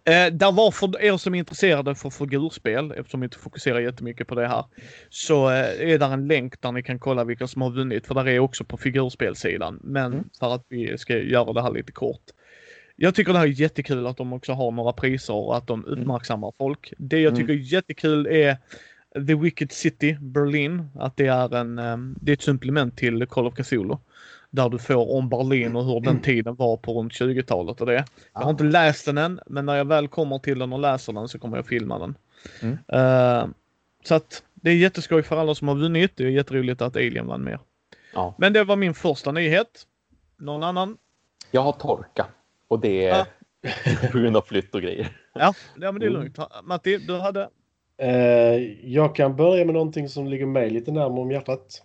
Eh, 0.04 0.34
där 0.34 0.52
var 0.52 0.72
för 0.72 1.02
er 1.02 1.18
som 1.18 1.36
är 1.36 1.40
intresserade 1.40 1.96
för 1.96 2.10
figurspel, 2.10 2.92
eftersom 2.92 3.20
vi 3.20 3.26
inte 3.26 3.38
fokuserar 3.38 3.80
jättemycket 3.80 4.28
på 4.28 4.36
det 4.36 4.48
här, 4.48 4.66
så 5.10 5.50
eh, 5.50 5.92
är 5.92 5.98
där 6.00 6.14
en 6.14 6.28
länk 6.28 6.62
där 6.62 6.72
ni 6.72 6.84
kan 6.84 7.00
kolla 7.00 7.24
vilka 7.24 7.48
som 7.48 7.62
har 7.62 7.70
vunnit. 7.72 8.08
För 8.08 8.16
där 8.16 8.28
är 8.28 8.40
också 8.40 8.64
på 8.64 8.78
figurspelsidan. 8.78 9.80
Men 9.84 10.14
Mm. 10.14 10.30
för 10.40 10.56
att 10.56 10.66
vi 10.70 10.98
ska 10.98 11.18
göra 11.18 11.54
det 11.54 11.62
här 11.62 11.72
lite 11.72 11.92
kort. 11.92 12.22
jag 12.96 13.16
tycker 13.16 13.34
det 13.34 13.40
här 13.40 13.46
är 13.46 13.62
jättekul 13.62 14.08
att 14.08 14.18
de 14.18 14.34
också 14.34 14.54
har 14.54 14.72
några 14.72 14.94
priser 14.94 15.34
och 15.34 15.58
att 15.58 15.68
de 15.68 15.86
uppmärksammar 15.86 16.54
folk. 16.58 16.94
Det 16.98 17.20
jag 17.20 17.36
tycker 17.36 17.54
är 17.54 17.58
jättekul 17.58 18.28
är 18.28 18.58
The 19.28 19.36
Wicked 19.36 19.72
City 19.72 20.18
Berlin. 20.22 20.90
Att 21.00 21.18
det 21.18 21.28
är 21.28 21.56
en, 21.56 21.80
ehm, 21.80 22.16
det 22.22 22.32
är 22.32 22.34
ett 22.34 22.42
supplement 22.42 22.98
till 22.98 23.26
Call 23.28 23.48
of 23.48 23.54
Cthulhu. 23.56 23.98
Där 24.54 24.70
du 24.70 24.78
får 24.80 25.12
om 25.18 25.30
Berlin 25.30 25.76
och 25.76 25.86
hur 25.86 26.00
den 26.00 26.22
tiden 26.22 26.56
var 26.56 26.78
på 26.78 26.94
runt 26.94 27.14
20-talet 27.14 27.82
och 27.82 27.88
det. 27.88 28.06
Jag 28.34 28.42
har 28.42 28.50
inte 28.50 28.64
läst 28.64 29.06
den 29.06 29.18
än, 29.18 29.40
men 29.46 29.66
när 29.66 29.76
jag 29.76 29.86
väl 29.86 30.08
kommer 30.08 30.40
till 30.40 30.60
den 30.60 30.74
och 30.74 30.80
läser 30.80 31.14
den 31.14 31.28
så 31.28 31.40
kommer 31.40 31.58
jag 31.58 31.66
filma 31.68 32.00
den. 32.00 32.16
Mm. 32.62 32.78
Eh, 32.88 33.48
så 34.04 34.16
att 34.16 34.44
det 34.54 34.70
är 34.72 34.76
jätteskoj 34.76 35.24
för 35.24 35.38
alla 35.38 35.56
som 35.56 35.68
har 35.68 35.76
vunnit. 35.76 36.12
Det 36.16 36.24
är 36.24 36.30
jätteroligt 36.30 36.82
att 36.82 36.96
Alien 36.96 37.28
vann 37.28 37.44
mer. 37.44 37.60
Ja. 38.14 38.36
Men 38.38 38.54
det 38.54 38.64
var 38.64 38.76
min 38.76 38.94
första 38.94 39.32
nyhet. 39.32 39.84
Någon 40.38 40.64
annan? 40.64 40.98
Jag 41.52 41.62
har 41.62 41.72
torka 41.72 42.26
och 42.68 42.80
det 42.80 43.06
är 43.06 43.18
Ja. 43.18 43.26
på 44.12 44.18
grund 44.18 44.38
av 44.38 44.42
flytt 44.42 44.76
och 44.76 44.82
grejer. 44.82 45.08
Ja, 45.34 45.54
ja 45.76 45.92
men 45.92 46.00
det 46.00 46.06
är 46.06 46.10
Mm. 46.10 46.22
lugnt. 46.22 46.38
Matti, 46.64 46.98
du 46.98 47.18
hade? 47.20 47.50
Eh, 47.98 48.10
jag 48.90 49.16
kan 49.16 49.36
börja 49.36 49.66
med 49.66 49.74
någonting 49.74 50.10
som 50.10 50.28
ligger 50.28 50.46
mig 50.46 50.70
lite 50.70 50.92
närmare 50.92 51.22
om 51.22 51.32
hjärtat. 51.32 51.84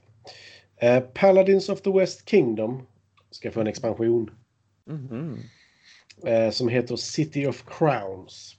Eh, 0.80 1.00
Paladins 1.00 1.68
of 1.68 1.82
the 1.82 1.90
West 1.90 2.28
Kingdom 2.28 2.86
ska 3.30 3.50
få 3.50 3.60
en 3.60 3.66
expansion 3.66 4.30
Mhm. 4.86 5.38
eh, 6.24 6.50
som 6.50 6.68
heter 6.68 6.96
City 6.96 7.46
of 7.46 7.64
Crowns. 7.66 8.54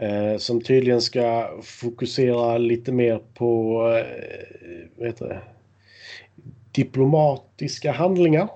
Eh, 0.00 0.38
som 0.38 0.60
tydligen 0.60 1.02
ska 1.02 1.58
fokusera 1.62 2.58
lite 2.58 2.92
mer 2.92 3.18
på 3.34 3.80
eh, 3.96 4.88
vad 4.96 5.06
heter 5.06 5.26
det? 5.28 5.42
diplomatiska 6.72 7.92
handlingar. 7.92 8.48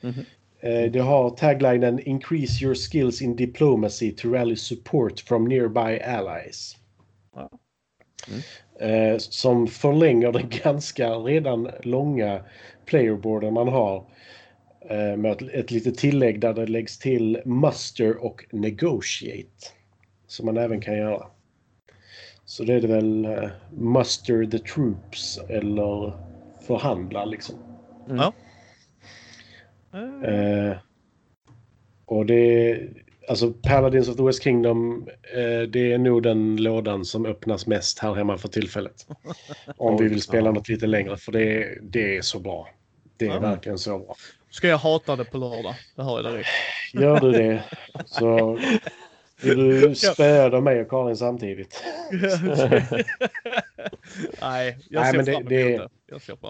Mhm. 0.00 0.24
Eh, 0.60 0.90
det 0.92 0.98
har 1.00 1.30
taglinen 1.30 1.98
Increase 2.00 2.64
your 2.64 2.74
skills 2.74 3.22
in 3.22 3.36
diplomacy 3.36 4.12
to 4.12 4.28
rally 4.32 4.56
support 4.56 5.20
from 5.20 5.44
nearby 5.48 6.00
allies. 6.00 6.76
Ja. 7.34 7.50
Eh, 8.80 9.18
som 9.18 9.66
förlänger 9.66 10.32
den 10.32 10.48
ganska 10.64 11.10
redan 11.10 11.70
långa 11.82 12.40
playerboarden 12.84 13.54
man 13.54 13.68
har. 13.68 14.04
Eh, 14.90 15.16
med 15.16 15.32
ett, 15.32 15.42
ett 15.42 15.70
litet 15.70 15.98
tillägg 15.98 16.40
där 16.40 16.54
det 16.54 16.66
läggs 16.66 16.98
till 16.98 17.40
muster 17.44 18.24
och 18.24 18.44
negotiate. 18.52 19.66
Som 20.26 20.46
man 20.46 20.56
även 20.56 20.80
kan 20.80 20.96
göra. 20.96 21.26
Så 22.44 22.64
det 22.64 22.74
är 22.74 22.80
det 22.80 22.88
väl 22.88 23.24
eh, 23.24 23.48
muster 23.70 24.44
the 24.44 24.58
troops 24.58 25.38
eller 25.48 26.12
förhandla 26.66 27.24
liksom. 27.24 27.54
Eh, 28.10 28.30
Eh, 30.24 30.76
och 32.06 32.26
det 32.26 32.80
Alltså 33.28 33.52
Paladins 33.52 34.08
of 34.08 34.16
the 34.16 34.22
West 34.22 34.42
Kingdom, 34.42 35.08
eh, 35.34 35.68
det 35.68 35.92
är 35.92 35.98
nog 35.98 36.22
den 36.22 36.56
lådan 36.56 37.04
som 37.04 37.26
öppnas 37.26 37.66
mest 37.66 37.98
här 37.98 38.14
hemma 38.14 38.38
för 38.38 38.48
tillfället. 38.48 39.06
Om 39.76 39.96
vi 39.96 40.08
vill 40.08 40.22
spela 40.22 40.50
något 40.52 40.68
lite 40.68 40.86
längre, 40.86 41.16
för 41.16 41.32
det, 41.32 41.62
är- 41.62 41.78
det 41.82 42.16
är 42.16 42.22
så 42.22 42.38
bra. 42.38 42.68
Det 43.16 43.26
är 43.26 43.30
Ja. 43.34 43.40
verkligen 43.40 43.78
så 43.78 43.98
bra. 43.98 44.16
Ska 44.50 44.68
jag 44.68 44.78
hata 44.78 45.16
det 45.16 45.24
på 45.24 45.38
lördag? 45.38 45.74
Det 45.96 46.02
hör 46.02 46.22
jag 46.22 46.32
direkt. 46.32 46.48
Gör 46.92 47.20
du 47.20 47.32
det 47.32 47.62
så 48.06 48.58
vill 49.42 49.58
du 49.58 49.94
spöda 50.14 50.60
mig 50.60 50.80
och 50.80 50.88
Karin 50.90 51.16
samtidigt. 51.16 51.82
Nej, 54.40 54.78
jag 54.90 55.00
Nej, 55.02 55.10
ser 55.10 55.16
men 55.16 55.24
det- 55.24 55.32
fram 55.32 55.40
emot 55.42 55.48
det- 55.48 55.88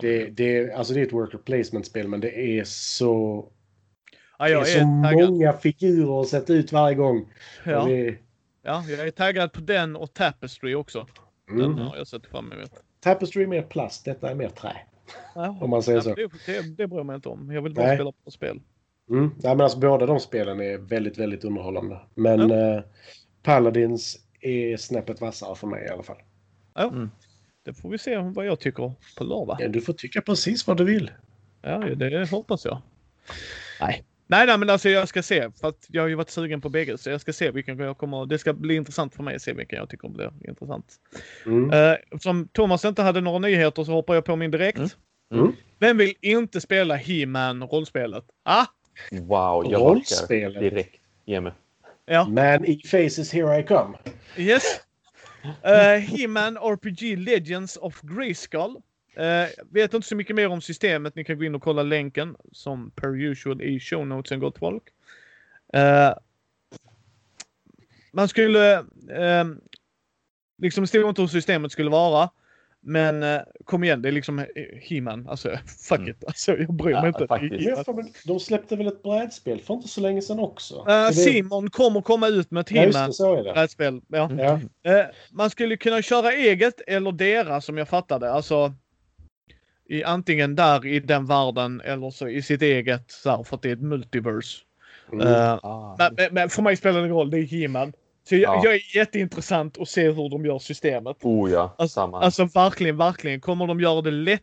det. 0.00 0.24
Det, 0.26 0.64
det, 0.64 0.72
alltså 0.72 0.94
det 0.94 1.00
är 1.00 1.06
ett 1.06 1.12
worker 1.12 1.38
placement-spel, 1.38 2.08
men 2.08 2.20
det 2.20 2.38
är 2.58 2.64
så, 2.64 3.44
Ja, 4.38 4.44
det 4.44 4.50
är 4.50 4.54
jag 4.54 4.66
så 4.66 4.78
är 4.78 5.02
taggad. 5.02 5.30
många 5.30 5.52
figurer 5.52 6.20
att 6.20 6.28
sätta 6.28 6.52
ut 6.52 6.72
varje 6.72 6.94
gång. 6.94 7.32
Ja, 7.64 7.84
det, 7.84 8.18
ja, 8.62 8.84
jag 8.88 9.06
är 9.06 9.10
taggad 9.10 9.52
på 9.52 9.60
den 9.60 9.96
och 9.96 10.14
Tapestry 10.14 10.74
också. 10.74 11.06
Den 11.48 11.60
mm. 11.60 11.78
har 11.78 11.96
jag 11.96 12.06
sett 12.06 12.26
fram 12.26 12.52
emot. 12.52 12.70
Tapestry 13.00 13.42
är 13.42 13.46
mer 13.46 13.62
plast, 13.62 14.04
detta 14.04 14.30
är 14.30 14.34
mer 14.34 14.48
trä. 14.48 14.76
Ja, 15.34 15.58
Om 15.60 15.70
man 15.70 15.82
säger 15.82 15.98
ja, 15.98 16.02
så. 16.02 16.14
Det, 16.14 16.30
det, 16.46 16.76
det 16.76 16.86
bryr 16.86 16.98
jag 16.98 17.06
mig 17.06 17.16
inte 17.16 17.28
om. 17.28 17.52
Jag 17.52 17.62
vill 17.62 17.74
bara 17.74 17.86
Nej. 17.86 17.96
spela 17.96 18.12
på 18.24 18.30
spel. 18.30 18.60
Mm. 19.10 19.30
Ja, 19.42 19.54
men 19.54 19.60
alltså, 19.60 19.78
båda 19.78 20.06
de 20.06 20.20
spelen 20.20 20.60
är 20.60 20.78
väldigt, 20.78 21.18
väldigt 21.18 21.44
underhållande. 21.44 22.00
Men 22.14 22.50
eh, 22.50 22.80
Paladins 23.42 24.18
är 24.40 24.76
snäppet 24.76 25.20
vassare 25.20 25.54
för 25.54 25.66
mig 25.66 25.84
i 25.84 25.88
alla 25.88 26.02
fall. 26.02 26.16
Ja, 26.74 26.88
Mm. 26.88 27.10
det 27.62 27.74
får 27.74 27.90
vi 27.90 27.98
se 27.98 28.16
vad 28.18 28.46
jag 28.46 28.60
tycker 28.60 28.92
på 29.18 29.24
lördag. 29.24 29.56
Ja, 29.60 29.68
du 29.68 29.80
får 29.80 29.92
tycka 29.92 30.20
precis 30.20 30.66
vad 30.66 30.76
du 30.76 30.84
vill. 30.84 31.10
Ja, 31.62 31.78
det 31.78 32.30
hoppas 32.30 32.64
jag. 32.64 32.82
Nej. 33.80 34.04
Nej, 34.26 34.46
nej, 34.46 34.58
men 34.58 34.70
alltså 34.70 34.88
jag 34.88 35.08
ska 35.08 35.22
se. 35.22 35.50
För 35.60 35.68
att 35.68 35.86
jag 35.88 36.02
har 36.02 36.08
ju 36.08 36.14
varit 36.14 36.30
sugen 36.30 36.60
på 36.60 36.68
bägge. 36.68 36.98
Så 36.98 37.10
jag 37.10 37.20
ska 37.20 37.32
se 37.32 37.50
vilken 37.50 37.78
jag 37.78 37.98
kommer... 37.98 38.26
Det 38.26 38.38
ska 38.38 38.52
bli 38.52 38.74
intressant 38.74 39.14
för 39.14 39.22
mig 39.22 39.36
att 39.36 39.42
se 39.42 39.52
vilken 39.52 39.78
jag 39.78 39.88
tycker 39.90 40.08
blir 40.08 40.32
intressant. 40.48 40.94
Mm. 41.46 41.70
Uh, 41.70 41.96
eftersom 42.10 42.48
Thomas 42.48 42.84
inte 42.84 43.02
hade 43.02 43.20
några 43.20 43.38
nyheter 43.38 43.84
så 43.84 43.92
hoppar 43.92 44.14
jag 44.14 44.24
på 44.24 44.36
min 44.36 44.50
direkt. 44.50 44.78
Mm. 44.78 44.90
Mm. 45.32 45.52
Vem 45.78 45.96
vill 45.98 46.14
inte 46.20 46.60
spela 46.60 46.96
He-Man 46.96 47.62
rollspelet? 47.62 48.24
Ah! 48.44 48.66
Wow, 49.10 49.66
jag 49.70 49.80
Rollspelet. 49.80 50.60
direkt. 50.60 51.00
Ge 51.24 51.40
mig. 51.40 51.52
Ja, 52.06 52.28
Man 52.28 52.64
i 52.64 52.82
faces 52.86 53.32
here 53.32 53.60
I 53.60 53.62
come. 53.62 53.98
yes. 54.36 54.80
Uh, 55.44 55.98
He-Man 56.16 56.56
RPG 56.56 57.18
Legends 57.18 57.76
of 57.76 58.00
Grayskull. 58.02 58.76
Uh, 59.18 59.46
vet 59.70 59.94
inte 59.94 60.08
så 60.08 60.16
mycket 60.16 60.36
mer 60.36 60.48
om 60.48 60.60
systemet. 60.60 61.14
Ni 61.14 61.24
kan 61.24 61.38
gå 61.38 61.44
in 61.44 61.54
och 61.54 61.62
kolla 61.62 61.82
länken 61.82 62.36
som 62.52 62.90
per 62.90 63.16
usual 63.22 63.62
i 63.62 63.80
show 63.80 64.06
notesen 64.06 64.40
gott 64.40 64.58
folk. 64.58 64.82
Uh, 65.76 66.14
man 68.12 68.28
skulle 68.28 68.78
uh, 68.80 69.44
liksom 70.62 70.82
det 70.84 70.88
stod 70.88 71.08
inte 71.08 71.20
hur 71.20 71.28
systemet 71.28 71.72
skulle 71.72 71.90
vara. 71.90 72.30
Men 72.80 73.22
uh, 73.22 73.40
kom 73.64 73.84
igen, 73.84 74.02
det 74.02 74.08
är 74.08 74.12
liksom 74.12 74.38
eh, 74.38 74.44
He-Man. 74.82 75.28
Alltså 75.28 75.48
fuck 75.88 75.98
Mm. 75.98 76.10
it. 76.10 76.24
Alltså, 76.26 76.56
jag 76.56 76.74
bryr 76.74 76.92
mig 76.94 77.12
Ja, 77.18 77.38
inte. 77.78 77.92
väl- 77.92 78.12
De 78.24 78.40
släppte 78.40 78.76
väl 78.76 78.86
ett 78.86 79.02
brädspel 79.02 79.60
för 79.62 79.74
inte 79.74 79.88
så 79.88 80.00
länge 80.00 80.22
sedan 80.22 80.38
också? 80.38 80.74
Uh, 80.74 80.86
det- 80.86 81.12
Simon 81.12 81.70
kommer 81.70 82.00
komma 82.00 82.28
ut 82.28 82.50
med 82.50 82.60
ett 82.60 82.70
Ja, 82.70 82.82
He-Man 82.82 83.12
brädspel. 83.54 84.00
Ja. 84.08 84.30
Ja. 84.38 84.60
Eh, 84.92 85.06
man 85.30 85.50
skulle 85.50 85.76
kunna 85.76 86.02
köra 86.02 86.32
eget 86.32 86.80
eller 86.86 87.12
deras 87.12 87.64
som 87.64 87.78
jag 87.78 87.88
fattade. 87.88 88.30
Alltså 88.32 88.74
i 89.88 90.04
antingen 90.04 90.54
där 90.56 90.86
i 90.86 91.00
den 91.00 91.26
världen 91.26 91.80
eller 91.80 92.10
så 92.10 92.28
i 92.28 92.42
sitt 92.42 92.62
eget 92.62 93.10
så 93.10 93.30
här, 93.30 93.42
för 93.42 93.56
att 93.56 93.62
det 93.62 93.68
är 93.68 93.72
ett 93.72 93.82
multiverse. 93.82 94.58
Mm. 95.12 95.26
Eh, 95.26 95.52
Ah. 95.62 95.96
men, 95.98 96.14
men, 96.14 96.34
men 96.34 96.48
för 96.50 96.62
mig 96.62 96.76
spelar 96.76 96.98
det 97.00 97.04
ingen 97.06 97.16
roll, 97.16 97.30
det 97.30 97.38
är 97.38 97.42
He-Man. 97.42 97.92
Så 98.28 98.36
jag, 98.36 98.42
Ja. 98.56 98.60
jag 98.64 98.74
är 98.74 98.96
jätteintressant 98.96 99.78
att 99.78 99.88
se 99.88 100.10
hur 100.10 100.28
de 100.30 100.46
gör 100.46 100.58
systemet. 100.58 101.16
Oh 101.22 101.50
ja, 101.50 101.74
Alltså, 101.78 101.94
samma. 101.94 102.20
alltså 102.20 102.44
verkligen, 102.44 102.96
verkligen. 102.96 103.40
Kommer 103.40 103.66
de 103.66 103.80
göra 103.80 104.02
det 104.02 104.10
lätt? 104.10 104.42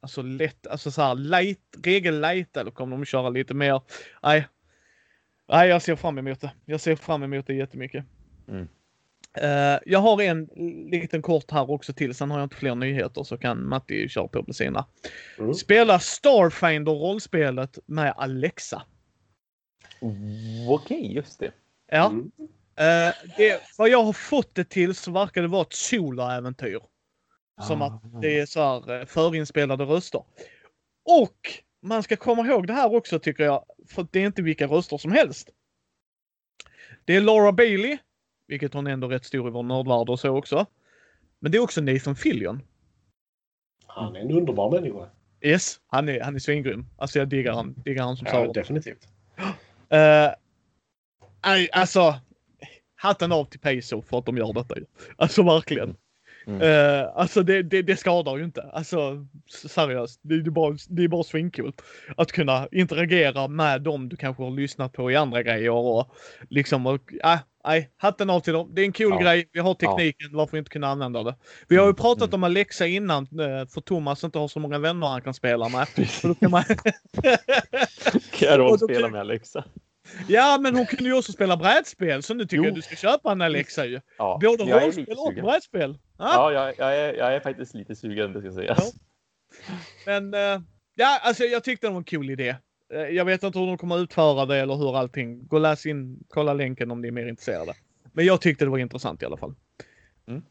Alltså 0.00 0.22
lätt, 0.22 0.66
alltså 0.66 0.90
så 0.90 1.02
här 1.02 1.14
light, 1.14 1.60
regel 1.82 2.20
light 2.20 2.56
eller 2.56 2.70
kommer 2.70 2.96
de 2.96 3.04
köra 3.04 3.28
lite 3.28 3.54
mer? 3.54 3.80
Nej. 4.22 4.46
Nej, 5.48 5.68
jag 5.68 5.82
ser 5.82 5.96
fram 5.96 6.18
emot 6.18 6.40
det. 6.40 6.52
Jag 6.64 6.80
ser 6.80 6.96
fram 6.96 7.22
emot 7.22 7.46
det 7.46 7.54
jättemycket. 7.54 8.04
Mm. 8.48 8.68
Eh, 9.36 9.78
jag 9.86 9.98
har 9.98 10.22
en 10.22 10.44
liten 10.90 11.22
kort 11.22 11.50
här 11.50 11.70
också 11.70 11.92
till, 11.92 12.14
sen 12.14 12.30
har 12.30 12.38
jag 12.38 12.46
inte 12.46 12.56
fler 12.56 12.74
nyheter 12.74 13.22
så 13.24 13.38
kan 13.38 13.68
Matti 13.68 14.08
köra 14.08 14.28
på 14.28 14.42
med 14.46 14.56
sina. 14.56 14.86
Mm. 15.38 15.54
Spela 15.54 15.98
Starfinder 15.98 16.92
rollspelet 16.92 17.78
med 17.86 18.14
Alexa. 18.16 18.82
Okej, 20.68 21.14
just 21.14 21.38
det. 21.40 21.52
Ja. 21.90 22.06
Mm. 22.06 22.30
Eh, 22.76 23.14
det, 23.36 23.62
vad 23.78 23.88
jag 23.88 24.02
har 24.02 24.12
fått 24.12 24.54
det 24.54 24.64
till 24.64 24.94
så 24.94 25.10
verkar 25.10 25.42
det 25.42 25.48
vara 25.48 25.62
ett 25.62 25.72
soloäventyr. 25.72 26.80
Som 27.62 27.82
Ah. 27.82 27.86
att 27.86 28.22
det 28.22 28.40
är 28.40 28.46
så 28.46 28.60
här 28.60 29.00
eh, 29.00 29.06
förinspelade 29.06 29.84
röster. 29.84 30.24
Och 31.04 31.38
man 31.82 32.02
ska 32.02 32.16
komma 32.16 32.46
ihåg 32.46 32.66
det 32.66 32.72
här 32.72 32.94
också 32.94 33.18
tycker 33.18 33.44
jag. 33.44 33.64
För 33.88 34.06
det 34.10 34.20
är 34.20 34.26
inte 34.26 34.42
vilka 34.42 34.66
röster 34.66 34.98
som 34.98 35.12
helst. 35.12 35.50
Det 37.04 37.16
är 37.16 37.20
Laura 37.20 37.52
Bailey. 37.52 37.98
Vilket 38.46 38.74
hon 38.74 38.86
är 38.86 38.90
ändå 38.90 39.08
rätt 39.08 39.24
stor 39.24 39.48
i 39.48 39.50
vår 39.50 39.62
nördvärld 39.62 40.08
och 40.10 40.20
så 40.20 40.28
också. 40.36 40.66
Men 41.38 41.52
det 41.52 41.58
är 41.58 41.62
också 41.62 41.80
Nathan 41.80 42.16
Fillion. 42.16 42.62
Han 43.86 44.16
är 44.16 44.20
en 44.20 44.30
underbar 44.30 44.70
människa. 44.70 45.08
Yes, 45.40 45.80
han 45.86 46.08
är, 46.08 46.20
han 46.20 46.34
är 46.34 46.38
svingrym. 46.38 46.86
Alltså 46.98 47.18
jag 47.18 47.28
diggar 47.28 47.54
han. 47.54 47.74
Diggar 47.84 48.04
han 48.04 48.16
som 48.16 48.26
Ja, 48.26 48.32
Sauron. 48.32 48.52
definitivt. 48.52 49.08
Uh, 49.94 50.30
alltså, 51.72 52.14
hatten 52.94 53.32
av 53.32 53.44
till 53.44 53.60
Peso 53.60 54.02
för 54.02 54.18
att 54.18 54.26
de 54.26 54.36
gör 54.36 54.52
detta 54.52 54.78
ju. 54.78 54.84
Alltså 55.16 55.42
verkligen. 55.42 55.96
Mm. 56.46 56.62
Eh, 56.62 57.08
alltså 57.14 57.42
det, 57.42 57.62
det, 57.62 57.82
det 57.82 57.96
skadar 57.96 58.36
ju 58.36 58.44
inte. 58.44 58.62
Alltså 58.72 59.26
seriöst, 59.68 60.20
det, 60.22 60.42
det, 60.42 60.48
är 60.48 60.50
bara, 60.50 60.76
det 60.88 61.04
är 61.04 61.08
bara 61.08 61.22
svincoolt. 61.22 61.82
Att 62.16 62.32
kunna 62.32 62.68
interagera 62.72 63.48
med 63.48 63.82
dem 63.82 64.08
du 64.08 64.16
kanske 64.16 64.42
har 64.42 64.50
lyssnat 64.50 64.92
på 64.92 65.10
i 65.10 65.16
andra 65.16 65.42
grejer 65.42 65.70
och 65.70 66.14
liksom 66.50 66.86
och, 66.86 67.12
äh, 67.24 67.38
nej, 67.64 67.90
hatten 67.96 68.30
av 68.30 68.40
till 68.40 68.52
dem. 68.52 68.70
Det 68.74 68.80
är 68.82 68.84
en 68.86 68.92
cool 68.92 69.10
Ja. 69.10 69.18
grej. 69.20 69.48
Vi 69.52 69.60
har 69.60 69.74
tekniken, 69.74 70.28
varför 70.36 70.56
inte 70.56 70.70
kunna 70.70 70.86
använda 70.88 71.22
det? 71.22 71.34
Vi 71.68 71.76
har 71.76 71.84
ju 71.84 71.88
Mm, 71.88 71.96
pratat 71.96 72.28
mm. 72.28 72.34
om 72.34 72.44
Alexa 72.44 72.86
innan 72.86 73.22
eh, 73.24 73.66
för 73.68 73.80
Thomas 73.80 74.24
inte 74.24 74.38
har 74.38 74.48
så 74.48 74.60
många 74.60 74.78
vänner 74.78 75.06
han 75.06 75.22
kan 75.22 75.34
spela 75.34 75.68
med. 75.68 75.86
Så 76.08 76.28
då 76.28 76.34
kan 76.34 76.50
man... 76.50 76.64
Kan 78.32 78.48
jag 78.48 78.78
kan- 79.00 79.12
med 79.12 79.20
Alexa? 79.20 79.64
Ja, 80.28 80.58
men 80.60 80.76
hon 80.76 80.86
kunde 80.86 81.04
ju 81.04 81.14
också 81.18 81.32
spela 81.32 81.56
brädspel 81.56 82.22
så 82.22 82.34
nu 82.34 82.44
tycker 82.44 82.56
Jo. 82.56 82.64
jag 82.64 82.74
du 82.74 82.82
ska 82.82 82.96
köpa 82.96 83.32
en 83.32 83.40
Alexa 83.42 83.86
ju. 83.86 84.00
Ja, 84.18 84.38
Både 84.42 84.64
rollspel 84.64 85.16
och 85.18 85.34
brädspel. 85.34 85.98
Ja. 86.18 86.52
Ja, 86.52 86.52
jag, 86.52 86.74
jag, 86.78 86.96
är, 87.00 87.14
jag 87.14 87.34
är 87.34 87.40
faktiskt 87.40 87.74
lite 87.74 87.94
sugen, 87.96 88.32
det 88.32 88.40
ska 88.40 88.52
sägas. 88.52 88.92
Men 90.06 90.34
eh, 90.34 90.60
ja, 90.94 91.18
alltså 91.22 91.44
jag 91.44 91.64
tyckte 91.64 91.86
det 91.86 91.90
var 91.90 91.98
en 91.98 92.04
cool 92.04 92.30
idé. 92.30 92.56
Eh, 92.94 93.00
jag 93.00 93.24
vet 93.24 93.42
inte 93.42 93.58
hur 93.58 93.66
de 93.66 93.78
kommer 93.78 93.98
utföra 93.98 94.46
det 94.46 94.56
eller 94.56 94.74
hur 94.74 94.96
allting. 94.98 95.46
Gå 95.46 95.56
och 95.56 95.62
läs 95.62 95.86
in, 95.86 96.18
kolla 96.28 96.54
länken 96.54 96.90
om 96.90 97.00
ni 97.00 97.08
är 97.08 97.12
mer 97.12 97.26
intresserade. 97.26 97.72
Men 98.12 98.24
jag 98.26 98.40
tyckte 98.40 98.64
det 98.64 98.70
var 98.70 98.78
intressant 98.78 99.22
i 99.22 99.24
alla 99.26 99.36
fall. 99.36 99.54
Mm. 100.28 100.42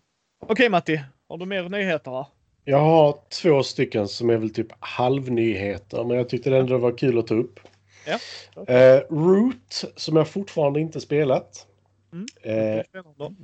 Okej 0.48 0.70
Matti, 0.70 1.02
har 1.30 1.38
du 1.38 1.46
mer 1.46 1.70
nyheter? 1.70 2.12
va? 2.12 2.28
Jag 2.66 2.80
har 2.80 3.18
två 3.42 3.64
stycken 3.64 4.08
som 4.08 4.30
är 4.30 4.38
väl 4.38 4.50
typ 4.54 4.68
halvnyheter, 4.80 6.04
men 6.04 6.18
jag 6.18 6.30
tyckte 6.30 6.58
ändå 6.58 6.74
det 6.74 6.80
var 6.80 6.98
kul 6.98 7.20
att 7.20 7.28
ta 7.28 7.36
upp. 7.36 7.60
Ja. 8.06 8.20
Eh, 8.68 9.02
Root, 9.10 9.84
som 9.96 10.16
jag 10.16 10.28
fortfarande 10.28 10.80
inte 10.80 11.02
spelat, 11.02 11.68
Mm. 12.14 12.26
eh, 12.44 12.84
Spännande. 12.84 13.36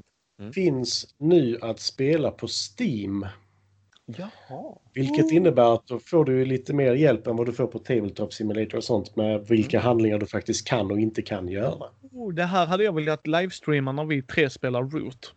finns 0.53 1.07
nu 1.17 1.57
att 1.61 1.79
spela 1.79 2.31
på 2.31 2.47
Steam. 2.47 3.25
Jaha. 4.05 4.75
Vilket 4.93 5.31
innebär 5.31 5.73
att 5.73 5.87
då 5.87 5.99
får 5.99 6.25
du 6.25 6.45
lite 6.45 6.73
mer 6.73 6.93
hjälp 6.93 7.27
än 7.27 7.35
vad 7.35 7.45
du 7.45 7.53
får 7.53 7.67
på 7.67 7.79
Tabletop 7.79 8.33
Simulator 8.33 8.77
och 8.77 8.83
sånt 8.83 9.15
med 9.15 9.47
vilka 9.47 9.79
handlingar 9.79 10.17
du 10.17 10.25
faktiskt 10.25 10.67
kan 10.67 10.91
och 10.91 10.99
inte 10.99 11.21
kan 11.21 11.47
göra. 11.47 11.85
Oh, 12.11 12.33
det 12.33 12.43
här 12.45 12.65
hade 12.65 12.83
jag 12.83 12.95
velat 12.95 13.27
livestreama 13.27 13.91
när 13.91 14.05
vi 14.05 14.21
tre 14.21 14.49
spelar 14.49 14.83
Root. 14.83 15.33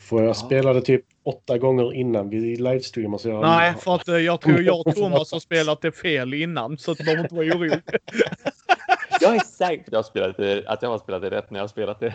Får 0.00 0.20
jag 0.22 0.28
Ja. 0.28 0.34
spela 0.34 0.72
det 0.72 0.80
typ 0.80 1.04
åtta 1.24 1.58
gånger 1.58 1.94
innan 1.94 2.28
vi 2.30 2.56
livestreamar 2.56 3.18
så 3.18 3.28
jag... 3.28 3.42
Nej, 3.42 3.74
för 3.74 3.94
att 3.94 4.08
eh, 4.08 4.16
jag 4.16 4.40
tror 4.40 4.60
jag 4.62 4.86
och 4.86 4.94
Thomas 4.96 5.32
har 5.32 5.40
spelat 5.40 5.80
det 5.80 5.92
fel 5.92 6.34
innan 6.34 6.78
så 6.78 6.92
att 6.92 6.98
de 6.98 7.10
inte 7.10 7.34
var 7.34 7.42
orolig. 7.44 7.80
Jag 9.20 9.36
är 9.36 9.40
säker 9.40 9.76
på 9.76 9.82
att 9.86 9.92
jag, 9.92 9.98
har 9.98 10.02
spelat 10.02 10.36
det, 10.36 10.64
att 10.66 10.82
jag 10.82 10.88
har 10.88 10.98
spelat 10.98 11.22
det 11.22 11.30
rätt 11.30 11.50
när 11.50 11.58
jag 11.58 11.62
har 11.62 11.68
spelat 11.68 12.00
det. 12.00 12.14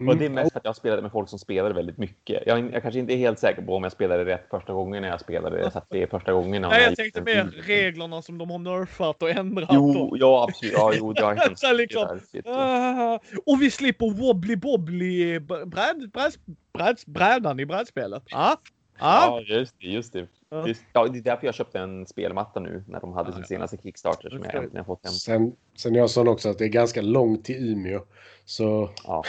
Mm. 0.00 0.08
Och 0.08 0.16
det 0.16 0.24
är 0.26 0.30
mest 0.30 0.52
för 0.52 0.58
att 0.58 0.64
jag 0.64 0.76
spelat 0.76 1.02
med 1.02 1.12
folk 1.12 1.28
som 1.28 1.38
spelar 1.38 1.70
väldigt 1.70 1.98
mycket. 1.98 2.42
Jag, 2.46 2.58
är- 2.58 2.70
jag 2.72 2.82
kanske 2.82 3.00
inte 3.00 3.12
är 3.14 3.16
helt 3.16 3.38
säker 3.38 3.62
på 3.62 3.74
om 3.76 3.82
jag 3.82 3.92
spelade 3.92 4.24
rätt 4.24 4.46
första 4.50 4.72
gången 4.72 5.02
när 5.02 5.08
jag 5.08 5.20
spelade 5.20 5.56
det. 5.58 5.70
Så 5.70 5.78
att 5.78 5.86
det 5.90 6.02
är 6.02 6.06
första 6.06 6.32
gången. 6.32 6.62
Nej, 6.62 6.80
jag 6.82 6.88
gick 6.90 6.98
tänkte 6.98 7.20
mer 7.22 7.44
reglerna 7.66 8.22
som 8.22 8.38
de 8.38 8.50
har 8.50 8.58
nerfat 8.58 9.22
och 9.22 9.30
ändrat. 9.30 9.68
Jo, 9.72 9.98
och- 9.98 10.18
ja 10.18 10.44
absolut. 10.48 10.74
Ja, 10.76 10.92
jo, 10.94 11.12
det 11.12 11.22
har 11.22 11.34
hänt. 11.36 11.62
Liksom. 11.78 12.18
Ah, 12.46 13.18
och 13.46 13.62
vi 13.62 13.70
slipper 13.70 14.10
wobbly 14.10 14.56
bobbly 14.56 15.38
br- 15.38 15.64
bräd, 15.64 16.10
bräd, 16.12 16.32
bräd, 16.72 16.96
brädan 17.06 17.60
i 17.60 17.66
brädspelet. 17.66 18.22
Ja, 18.26 18.56
ja. 18.98 19.42
Ja, 19.46 19.54
just 19.56 19.74
det. 19.80 19.86
Just 19.86 20.12
det. 20.12 20.26
Ja. 20.50 20.68
Just, 20.68 20.82
ja, 20.92 21.06
det 21.06 21.18
är 21.18 21.22
därför 21.22 21.46
jag 21.46 21.54
köpte 21.54 21.78
en 21.78 22.06
spelmatta 22.06 22.60
nu 22.60 22.84
när 22.88 23.00
de 23.00 23.12
hade 23.12 23.32
sin 23.32 23.40
ja. 23.40 23.46
senaste 23.46 23.76
Kickstarter 23.76 24.30
som 24.30 24.38
jag 24.38 24.46
Okej. 24.48 24.60
äntligen 24.64 24.84
fått 24.84 25.04
hem. 25.04 25.12
Sen, 25.12 25.52
sen 25.76 25.94
jag 25.94 26.10
sa 26.10 26.22
också 26.22 26.48
att 26.48 26.58
det 26.58 26.64
är 26.64 26.68
ganska 26.68 27.02
långt 27.02 27.44
till 27.44 27.72
Umeå. 27.72 28.00
Så 28.48 28.90
Ja. 29.04 29.24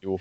Jo. 0.00 0.18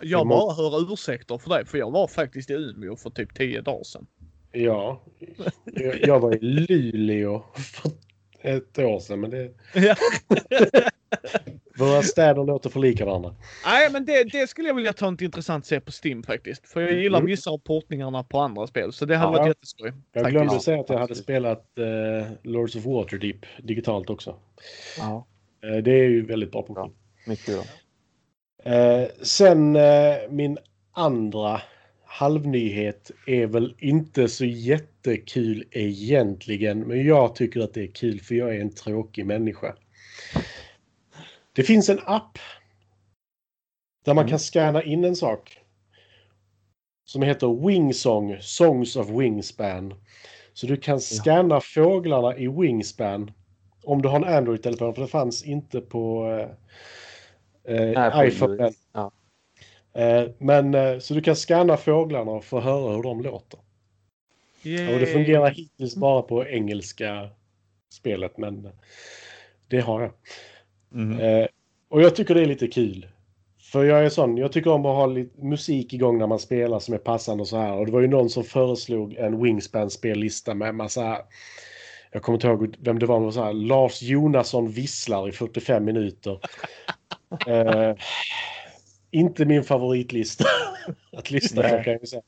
Jag 0.00 0.28
bara 0.28 0.54
hör 0.54 0.92
ursäkter 0.92 1.38
för 1.38 1.58
det, 1.58 1.64
för 1.64 1.78
jag 1.78 1.90
var 1.90 2.06
faktiskt 2.06 2.50
i 2.50 2.52
Umeå 2.54 2.96
för 2.96 3.10
typ 3.10 3.34
10 3.34 3.60
dagar 3.60 3.84
sedan. 3.84 4.06
ja, 4.52 5.00
jag, 5.64 6.00
jag 6.06 6.20
var 6.20 6.34
i 6.34 6.38
Luleå 6.40 7.42
för 7.54 7.90
ett 8.40 8.78
år 8.78 8.98
sedan. 9.00 9.20
Men 9.20 9.30
det, 9.30 9.50
Ja. 9.74 9.94
våra 11.78 12.02
städer 12.02 12.44
låter 12.44 12.70
för 12.70 12.80
lika 12.80 13.04
varandra. 13.06 13.34
Nej, 13.66 13.92
men 13.92 14.04
det, 14.04 14.24
det 14.24 14.46
skulle 14.46 14.68
jag 14.68 14.74
vilja 14.74 14.92
ta 14.92 15.12
ett 15.14 15.20
intressant 15.20 15.66
se 15.66 15.80
på 15.80 15.90
Steam 16.04 16.22
faktiskt. 16.22 16.68
För 16.68 16.80
jag 16.80 16.92
gillar 16.92 17.18
Mm. 17.18 17.30
vissa 17.30 17.50
av 17.50 17.58
portningarna 17.58 18.24
på 18.24 18.38
andra 18.40 18.66
spel, 18.66 18.92
så 18.92 19.04
det 19.04 19.16
hade 19.16 19.32
Ja. 19.36 19.38
varit 19.38 19.48
jätteskoj. 19.48 19.92
Jag 20.12 20.30
glömde 20.30 20.60
säga 20.60 20.80
att 20.80 20.88
jag 20.88 20.98
hade 20.98 21.14
spelat 21.14 21.78
eh, 21.78 22.32
Lords 22.42 22.76
of 22.76 22.84
Waterdeep 22.84 23.36
digitalt 23.62 24.10
också. 24.10 24.36
Ja, 24.98 25.26
Eh, 25.64 25.76
det 25.82 25.90
är 25.90 26.04
ju 26.08 26.26
väldigt 26.26 26.52
bra 26.52 26.62
portning. 26.62 26.92
Mycket 27.24 27.54
bra. 27.54 27.64
Eh, 28.72 29.08
sen 29.22 29.76
eh, 29.76 30.16
min 30.30 30.58
andra 30.92 31.60
halvnyhet 32.04 33.10
är 33.26 33.46
väl 33.46 33.74
inte 33.78 34.28
så 34.28 34.44
jättekul 34.44 35.64
egentligen. 35.70 36.80
Men 36.80 37.06
jag 37.06 37.34
tycker 37.34 37.60
att 37.60 37.74
det 37.74 37.82
är 37.82 37.92
kul 37.94 38.20
för 38.20 38.34
jag 38.34 38.56
är 38.56 38.60
en 38.60 38.74
tråkig 38.74 39.26
människa. 39.26 39.74
Det 41.52 41.62
finns 41.62 41.88
en 41.88 42.00
app 42.04 42.38
där 44.04 44.14
man 44.14 44.22
Mm. 44.22 44.30
kan 44.30 44.38
scanna 44.38 44.82
in 44.82 45.04
en 45.04 45.16
sak. 45.16 45.58
Som 47.04 47.22
heter 47.22 47.66
Wingsong, 47.66 48.36
Songs 48.40 48.96
of 48.96 49.08
Wingspan. 49.08 49.94
Så 50.52 50.66
du 50.66 50.76
kan 50.76 51.00
scanna 51.00 51.60
fåglarna 51.60 52.36
i 52.36 52.48
Wingspan. 52.48 53.30
Om 53.84 54.02
du 54.02 54.08
har 54.08 54.16
en 54.16 54.34
Android-telefon, 54.34 54.94
för 54.94 55.02
det 55.02 55.08
fanns 55.08 55.44
inte 55.44 55.80
på 55.80 56.30
eh, 56.30 56.48
eh, 57.68 58.26
iPhone. 58.26 58.72
Ja. 58.92 59.12
Eh, 59.94 60.24
men 60.38 60.74
eh, 60.74 60.98
så 60.98 61.14
du 61.14 61.20
kan 61.20 61.36
scanna 61.36 61.76
fåglarna 61.76 62.30
och 62.30 62.44
få 62.44 62.60
höra 62.60 62.96
hur 62.96 63.02
de 63.02 63.22
låter. 63.22 63.60
Och 64.64 65.00
det 65.00 65.06
fungerar 65.06 65.50
hittills 65.50 65.96
bara 65.96 66.22
på 66.22 66.46
engelska 66.46 67.30
spelet, 67.92 68.38
men 68.38 68.68
det 69.68 69.80
har 69.80 70.00
jag. 70.00 70.12
Mhm. 70.88 71.20
Eh, 71.20 71.46
och 71.88 72.02
jag 72.02 72.16
tycker 72.16 72.34
det 72.34 72.40
är 72.40 72.46
lite 72.46 72.68
kul. 72.68 73.06
För 73.72 73.84
jag 73.84 74.04
är 74.04 74.08
sån, 74.08 74.36
jag 74.36 74.52
tycker 74.52 74.70
om 74.70 74.86
att 74.86 74.96
ha 74.96 75.06
lite 75.06 75.44
musik 75.44 75.92
igång 75.92 76.18
när 76.18 76.26
man 76.26 76.38
spelar 76.38 76.78
som 76.78 76.94
är 76.94 76.98
passande 76.98 77.40
och 77.40 77.48
så 77.48 77.56
här. 77.56 77.72
Och 77.72 77.86
det 77.86 77.92
var 77.92 78.00
ju 78.00 78.08
någon 78.08 78.30
som 78.30 78.44
föreslog 78.44 79.14
en 79.14 79.42
Wingspan-spellista 79.42 80.54
med 80.54 80.74
massa... 80.74 81.18
Jag 82.12 82.22
kommer 82.22 82.36
inte 82.36 82.46
ihåg 82.46 82.76
vem 82.78 82.98
det 82.98 83.06
var, 83.06 83.20
men 83.20 83.32
så 83.32 83.42
här, 83.42 83.52
Lars 83.52 84.02
Jonasson 84.02 84.70
visslar 84.70 85.28
i 85.28 85.32
45 85.32 85.84
minuter. 85.84 86.38
Eh, 87.46 87.94
inte 89.10 89.44
min 89.44 89.64
favoritlista 89.64 90.44
att 91.16 91.30
lyssna 91.30 91.62
på 91.62 91.68
kan 91.68 91.92
jag 91.92 92.08
säga. 92.08 92.22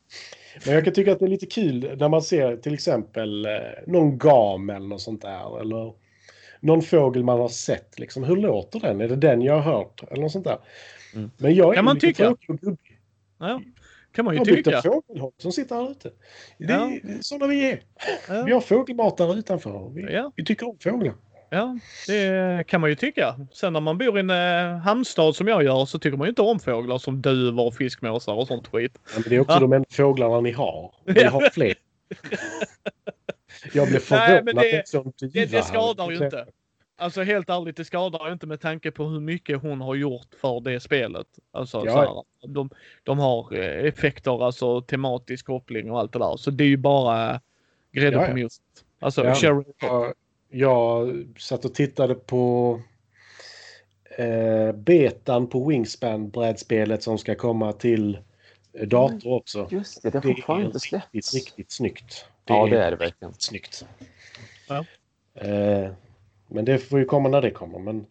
Men 0.66 0.74
jag 0.74 0.84
kan 0.84 0.94
tycka 0.94 1.12
att 1.12 1.18
det 1.18 1.24
är 1.24 1.28
lite 1.28 1.46
kul 1.46 1.96
när 1.98 2.08
man 2.08 2.22
ser 2.22 2.56
till 2.56 2.74
exempel 2.74 3.46
eh, 3.46 3.52
någon 3.86 4.18
gam 4.18 4.70
eller 4.70 4.86
något 4.86 5.00
sånt 5.00 5.22
där. 5.22 5.60
Eller 5.60 5.92
någon 6.60 6.82
fågel 6.82 7.24
man 7.24 7.40
har 7.40 7.48
sett. 7.48 7.98
Liksom, 7.98 8.24
hur 8.24 8.36
låter 8.36 8.80
den? 8.80 9.00
Är 9.00 9.08
det 9.08 9.16
den 9.16 9.42
jag 9.42 9.54
har 9.60 9.72
hört? 9.72 10.02
Eller 10.10 10.22
något 10.22 10.32
sånt 10.32 10.44
där. 10.44 10.58
Mm. 11.14 11.30
Men 11.36 11.54
jag 11.54 11.70
är 11.70 11.74
Kan 11.74 11.84
man 11.84 11.98
tycka? 11.98 12.36
Ja, 13.38 13.60
kan 14.12 14.24
man 14.24 14.34
Jag 14.36 14.46
ju 14.46 14.50
har 14.50 14.56
byggt 14.56 14.64
tycka. 14.64 14.76
en 14.76 14.82
fågelholk 14.82 15.34
som 15.38 15.52
sitter 15.52 15.74
här 15.76 15.90
ute. 15.90 16.10
Det 16.58 16.72
Ja. 16.72 16.90
är 16.90 17.10
är 17.10 17.18
sådana 17.20 17.46
vi 17.46 17.70
är. 17.70 17.76
Vi 18.44 18.50
Ja, 18.50 18.56
har 18.56 18.60
fågelmatare 18.60 19.38
utanför. 19.38 19.90
Vi, 19.94 20.12
Ja. 20.12 20.32
vi 20.36 20.44
tycker 20.44 20.68
om 20.68 20.76
fåglar. 20.80 21.14
Ja, 21.54 21.78
det 22.06 22.64
kan 22.66 22.80
man 22.80 22.90
ju 22.90 22.96
tycka. 22.96 23.34
Sen 23.52 23.72
när 23.72 23.80
man 23.80 23.98
bor 23.98 24.16
i 24.16 24.20
en 24.20 24.30
eh, 24.30 24.76
hamnstad 24.78 25.36
som 25.36 25.48
jag 25.48 25.64
gör 25.64 25.84
så 25.84 25.98
tycker 25.98 26.16
man 26.18 26.24
ju 26.26 26.28
inte 26.28 26.42
om 26.42 26.58
fåglar 26.60 26.98
som 26.98 27.22
duvor 27.22 27.66
och 27.66 27.74
fiskmåsar 27.74 28.32
och 28.34 28.46
sånt 28.46 28.68
skit. 28.68 28.98
Men 29.14 29.22
det 29.28 29.36
är 29.36 29.40
också 29.40 29.54
Ja. 29.56 29.60
de 29.60 29.72
enda 29.72 29.86
fåglarna 29.90 30.40
ni 30.40 30.52
har. 30.52 30.94
Ni 31.06 31.20
Ja. 31.20 31.30
har 31.30 31.50
fler. 31.50 31.74
Jag 33.74 33.88
blev 33.88 34.02
Nej, 34.10 34.28
förvånad 34.36 34.64
det- 34.64 34.80
att 34.80 34.88
sån 34.88 35.12
duva 35.20 35.32
Det, 35.32 35.46
det 35.46 35.62
skadar 35.62 36.10
ju 36.10 36.24
inte. 36.24 36.46
Alltså 36.96 37.22
helt 37.22 37.50
ärligt, 37.50 37.76
det 37.76 37.84
skadar 37.84 38.26
ju 38.26 38.32
inte 38.32 38.46
med 38.46 38.60
tanke 38.60 38.90
på 38.90 39.04
hur 39.04 39.20
mycket 39.20 39.62
hon 39.62 39.80
har 39.80 39.94
gjort 39.94 40.26
för 40.40 40.60
det 40.60 40.80
spelet. 40.80 41.26
Alltså 41.52 41.82
Ja. 41.86 41.92
så 41.92 41.98
här, 41.98 42.22
de, 42.54 42.70
de 43.02 43.18
har 43.18 43.54
eh, 43.58 43.84
effekter, 43.84 44.46
alltså 44.46 44.80
tematisk 44.80 45.46
koppling 45.46 45.90
och 45.90 45.98
allt 46.00 46.12
det 46.12 46.18
där. 46.18 46.36
Så 46.36 46.50
det 46.50 46.64
är 46.64 46.68
ju 46.68 46.76
bara 46.76 47.40
grädde 47.92 48.16
Ja, 48.16 48.22
på 48.22 48.30
ja. 48.30 48.34
mjölk. 48.34 48.52
Alltså 49.00 49.24
Ja. 49.24 50.12
Jag, 50.56 51.26
satt 51.38 51.64
och 51.64 51.74
tittade 51.74 52.14
på 52.14 52.80
eh, 54.18 54.72
betan 54.72 55.46
på 55.46 55.68
Wingspan-brädspelet 55.68 57.02
som 57.02 57.18
ska 57.18 57.34
komma 57.34 57.72
till 57.72 58.18
eh, 58.72 58.88
dator 58.88 59.32
också. 59.32 59.68
Just 59.70 60.02
det, 60.02 60.10
det 60.10 60.18
har 60.18 60.22
Det 60.22 60.34
fortfarande 60.34 60.64
är 60.64 60.66
inte 60.66 60.78
riktigt, 60.78 61.24
släppts. 61.24 61.34
riktigt 61.34 61.70
snyggt. 61.72 62.26
Ja, 62.44 62.66
det 62.66 62.78
är 62.78 62.90
det 62.90 62.96
verkligen. 62.96 63.34
snyggt. 63.34 63.86
Ja. 64.68 64.84
Eh, 65.40 65.90
men 66.48 66.64
det 66.64 66.78
får 66.78 66.98
ju 66.98 67.04
komma 67.04 67.28
när 67.28 67.42
det 67.42 67.50
kommer. 67.50 67.78
Men 67.78 68.06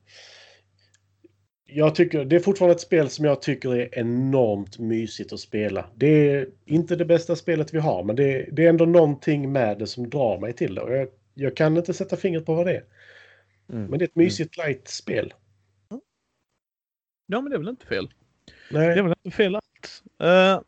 jag 1.65 1.95
tycker, 1.95 2.25
det 2.25 2.35
är 2.35 2.39
fortfarande 2.39 2.75
ett 2.75 2.81
spel 2.81 3.09
som 3.09 3.25
jag 3.25 3.41
tycker 3.41 3.75
är 3.75 3.99
enormt 3.99 4.79
mysigt 4.79 5.33
att 5.33 5.39
spela. 5.39 5.85
Det 5.95 6.07
är 6.31 6.47
inte 6.65 6.95
det 6.95 7.05
bästa 7.05 7.35
spelet 7.35 7.73
vi 7.73 7.79
har, 7.79 8.03
men 8.03 8.15
det, 8.15 8.49
det 8.51 8.65
är 8.65 8.69
ändå 8.69 8.85
någonting 8.85 9.51
med 9.51 9.79
det 9.79 9.87
som 9.87 10.09
drar 10.09 10.39
mig 10.39 10.53
till 10.53 10.75
det. 10.75 10.81
Och 10.81 10.93
jag, 10.93 11.07
jag 11.33 11.55
kan 11.57 11.77
inte 11.77 11.93
sätta 11.93 12.17
fingret 12.17 12.45
på 12.45 12.53
vad 12.53 12.65
det 12.65 12.71
är. 12.75 12.83
Mm. 13.69 13.85
Men 13.85 13.99
det 13.99 14.05
är 14.05 14.07
ett 14.07 14.15
mysigt 14.15 14.57
light-spel. 14.57 15.33
Ja 17.25 17.41
men 17.41 17.49
det 17.49 17.55
är 17.55 17.59
väl 17.59 17.69
inte 17.69 17.85
fel. 17.85 18.13
Nej. 18.71 18.87
Det 18.87 18.93
är 18.99 19.03
väl 19.03 19.13
inte 19.23 19.37
fel 19.37 19.55
alls. 19.55 20.03
Eh, 20.19 20.61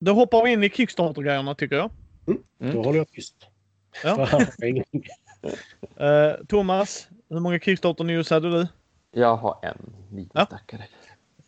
Då 0.00 0.12
hoppar 0.12 0.44
vi 0.44 0.52
in 0.52 0.64
i 0.64 0.70
Kickstarter-grejerna 0.70 1.54
tycker 1.54 1.76
jag. 1.76 1.90
Mm. 2.26 2.74
Då 2.74 2.82
håller 2.82 2.98
jag 2.98 3.08
tyst. 3.08 3.36
Ja. 4.04 4.28
Eh, 5.96 6.32
Thomas, 6.48 7.08
hur 7.28 7.40
många 7.40 7.58
Kickstarter 7.58 8.04
News 8.04 8.30
hade 8.30 8.50
du? 8.50 8.66
Jag 9.10 9.36
har 9.36 9.58
en 9.62 9.92
liten 10.16 10.30
Ja. 10.34 10.46
stackare. 10.46 10.84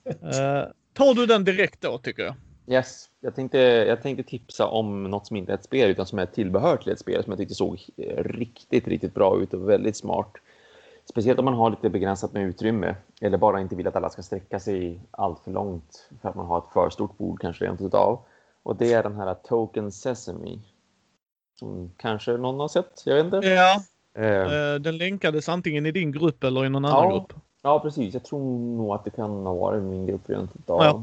Eh, 0.05 0.69
tar 0.93 1.15
du 1.15 1.27
den 1.27 1.45
direkt 1.45 1.81
då 1.81 1.99
tycker 1.99 2.23
jag? 2.23 2.35
Yes, 2.67 3.09
jag 3.21 3.35
tänkte, 3.35 3.59
jag 3.59 4.03
tänkte 4.03 4.23
tipsa 4.23 4.67
om 4.69 5.05
något 5.05 5.27
som 5.27 5.37
inte 5.37 5.53
är 5.53 5.57
ett 5.57 5.65
spel 5.65 5.91
utan 5.91 6.07
som 6.07 6.19
är 6.19 6.23
ett 6.23 6.33
tillbehör 6.35 6.77
till 6.77 6.93
ett 6.93 7.01
spel 7.01 7.23
som 7.25 7.31
jag 7.31 7.39
tyckte 7.39 7.55
såg 7.55 7.87
riktigt, 8.17 8.89
riktigt 8.89 9.15
bra 9.15 9.41
ut 9.41 9.55
och 9.55 9.69
väldigt 9.69 9.97
smart. 9.97 10.33
Speciellt 11.05 11.39
om 11.39 11.45
man 11.45 11.55
har 11.55 11.71
lite 11.71 11.91
begränsat 11.91 12.33
med 12.33 12.43
utrymme 12.43 12.97
eller 13.21 13.39
bara 13.39 13.61
inte 13.61 13.77
vill 13.77 13.87
att 13.89 13.97
alla 13.97 14.11
ska 14.11 14.23
sträcka 14.23 14.61
sig 14.61 15.01
allt 15.11 15.41
för 15.45 15.51
långt 15.51 16.09
för 16.23 16.29
att 16.29 16.35
man 16.35 16.47
har 16.47 16.59
ett 16.59 16.73
för 16.73 16.91
stort 16.91 17.19
bord 17.19 17.41
kanske 17.41 17.65
rent 17.65 17.81
utav. 17.81 18.19
Och 18.63 18.77
det 18.77 18.93
är 18.93 19.03
den 19.03 19.17
här 19.17 19.35
Token 19.35 19.93
Sesame. 19.93 20.59
Som 21.59 21.91
kanske 21.97 22.33
någon 22.37 22.61
har 22.61 22.69
sett, 22.69 23.03
jag 23.07 23.15
vet 23.15 23.25
inte. 23.35 23.47
Ja. 23.49 23.83
Eh, 24.15 24.27
Eh, 24.73 24.75
den 24.75 24.97
länkades 24.99 25.49
antingen 25.49 25.87
i 25.87 25.91
din 25.93 26.13
grupp 26.13 26.45
eller 26.45 26.65
i 26.65 26.69
någon 26.69 26.85
Ja. 26.85 26.99
annan 26.99 27.11
grupp. 27.13 27.33
Ja, 27.63 27.81
precis. 27.81 28.15
Jag 28.15 28.25
tror 28.25 28.77
nog 28.77 28.95
att 28.95 29.05
det 29.05 29.11
kan 29.11 29.31
ha 29.47 29.55
varit 29.55 29.83
min 29.83 30.07
grupp 30.07 30.31
rent 30.31 30.51
utav. 30.57 30.83
Ja. 30.85 31.03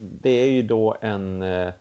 Det 0.00 0.30
är 0.30 0.50
ju 0.50 0.62
då 0.62 0.96
en 1.00 1.42
eh, 1.42 1.72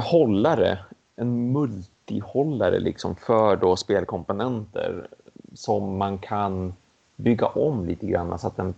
hållare, 0.00 0.78
en 1.16 1.52
multihållare 1.52 2.78
liksom 2.78 3.16
för 3.16 3.56
då 3.56 3.76
spelkomponenter 3.76 5.06
som 5.54 5.96
man 5.96 6.18
kan 6.18 6.74
bygga 7.16 7.46
om 7.46 7.84
lite 7.84 8.06
grann 8.06 8.38
så 8.38 8.46
att 8.46 8.56
den 8.56 8.74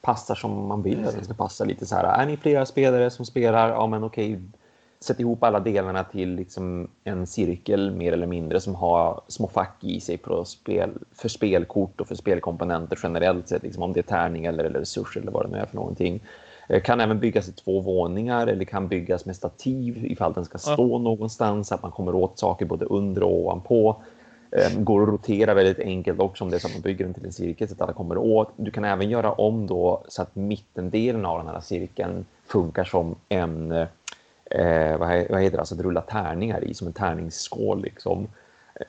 passar 0.00 0.34
som 0.34 0.66
man 0.66 0.82
vill 0.82 1.06
att 1.06 1.14
den 1.14 1.24
ska 1.24 1.34
passa 1.34 1.64
lite 1.64 1.86
så 1.86 1.96
här. 1.96 2.04
Är 2.04 2.26
ni 2.26 2.36
flera 2.36 2.66
spelare 2.66 3.10
som 3.10 3.26
spelar? 3.26 3.68
Ja, 3.68 3.86
men 3.86 4.04
okej. 4.04 4.40
Sätt 5.00 5.20
ihop 5.20 5.42
alla 5.42 5.60
delarna 5.60 6.04
till 6.04 6.34
liksom 6.34 6.88
en 7.04 7.26
cirkel 7.26 7.90
mer 7.90 8.12
eller 8.12 8.26
mindre 8.26 8.60
som 8.60 8.74
har 8.74 9.20
små 9.28 9.48
fack 9.48 9.84
i 9.84 10.00
sig 10.00 10.18
för, 10.18 10.44
spel, 10.44 10.90
för 11.14 11.28
spelkort 11.28 12.00
och 12.00 12.08
för 12.08 12.14
spelkomponenter 12.14 12.98
generellt 13.02 13.48
sett. 13.48 13.62
Liksom 13.62 13.82
om 13.82 13.92
det 13.92 14.00
är 14.00 14.02
tärning 14.02 14.44
eller, 14.44 14.64
eller 14.64 14.78
resurser 14.78 15.20
eller 15.20 15.32
vad 15.32 15.46
det 15.46 15.50
nu 15.50 15.58
är 15.58 15.66
för 15.66 15.76
någonting. 15.76 16.20
Eh, 16.70 16.82
Kan 16.82 17.00
även 17.00 17.20
byggas 17.20 17.48
i 17.48 17.52
två 17.52 17.80
våningar 17.80 18.46
eller 18.46 18.64
kan 18.64 18.88
byggas 18.88 19.26
med 19.26 19.36
stativ 19.36 20.06
ifall 20.06 20.32
den 20.32 20.44
ska 20.44 20.54
Ja. 20.66 20.72
stå 20.74 20.98
någonstans 20.98 21.68
så 21.68 21.74
att 21.74 21.82
man 21.82 21.90
kommer 21.92 22.14
åt 22.14 22.38
saker 22.38 22.66
både 22.66 22.84
under 22.84 23.22
och 23.22 23.32
ovanpå. 23.32 23.96
Eh, 24.50 24.80
Går 24.80 25.02
att 25.02 25.08
rotera 25.08 25.54
väldigt 25.54 25.78
enkelt 25.78 26.20
också 26.20 26.44
om 26.44 26.50
det 26.50 26.56
är 26.56 26.58
så 26.58 26.66
att 26.66 26.72
man 26.74 26.82
bygger 26.82 27.04
den 27.04 27.14
till 27.14 27.24
en 27.26 27.32
cirkel 27.32 27.68
så 27.68 27.74
att 27.74 27.80
alla 27.80 27.92
kommer 27.92 28.18
åt. 28.18 28.48
Du 28.56 28.70
kan 28.70 28.84
även 28.84 29.10
göra 29.10 29.32
om 29.32 29.66
då 29.66 30.02
så 30.08 30.22
att 30.22 30.34
mittendelen 30.36 31.26
av 31.26 31.38
den 31.38 31.46
här 31.54 31.60
cirkeln 31.60 32.24
funkar 32.46 32.84
som 32.84 33.14
en 33.28 33.72
eh, 33.72 34.98
vad, 34.98 35.08
he- 35.08 35.30
vad 35.32 35.40
heter 35.42 35.56
det, 35.56 35.58
alltså 35.58 35.74
att 35.74 35.80
rulla 35.80 36.00
tärningar 36.00 36.64
i 36.64 36.74
som 36.74 36.86
en 36.86 36.92
tärningsskål 36.92 37.82
liksom. 37.82 38.28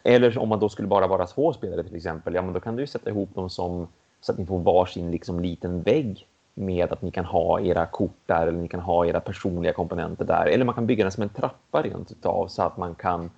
Eller 0.03 0.37
om 0.37 0.49
man 0.49 0.59
då 0.59 0.69
skulle 0.69 0.87
bara 0.87 1.07
vara 1.07 1.27
två 1.27 1.53
spelare 1.53 1.83
till 1.83 1.95
exempel, 1.95 2.33
ja 2.35 2.41
men 2.41 2.53
då 2.53 2.59
kan 2.59 2.75
du 2.75 2.87
sätta 2.87 3.09
ihop 3.09 3.35
dem 3.35 3.49
som 3.49 3.87
så 4.21 4.31
att 4.31 4.37
ni 4.37 4.45
får 4.45 4.59
varsin 4.59 5.11
liksom 5.11 5.39
liten 5.39 5.81
vägg 5.81 6.27
med 6.53 6.91
att 6.91 7.01
ni 7.01 7.11
kan 7.11 7.25
ha 7.25 7.59
era 7.59 7.85
kort 7.85 8.17
där 8.25 8.47
eller 8.47 8.59
ni 8.59 8.67
kan 8.67 8.79
ha 8.79 9.05
era 9.05 9.19
personliga 9.19 9.73
komponenter 9.73 10.25
där. 10.25 10.45
Eller 10.45 10.65
man 10.65 10.75
kan 10.75 10.87
bygga 10.87 11.03
den 11.03 11.11
som 11.11 11.23
en 11.23 11.29
trappa 11.29 11.81
rent 11.81 12.11
utav 12.11 12.47
så 12.47 12.63
att 12.63 12.77
man 12.77 12.95
kan 12.95 13.31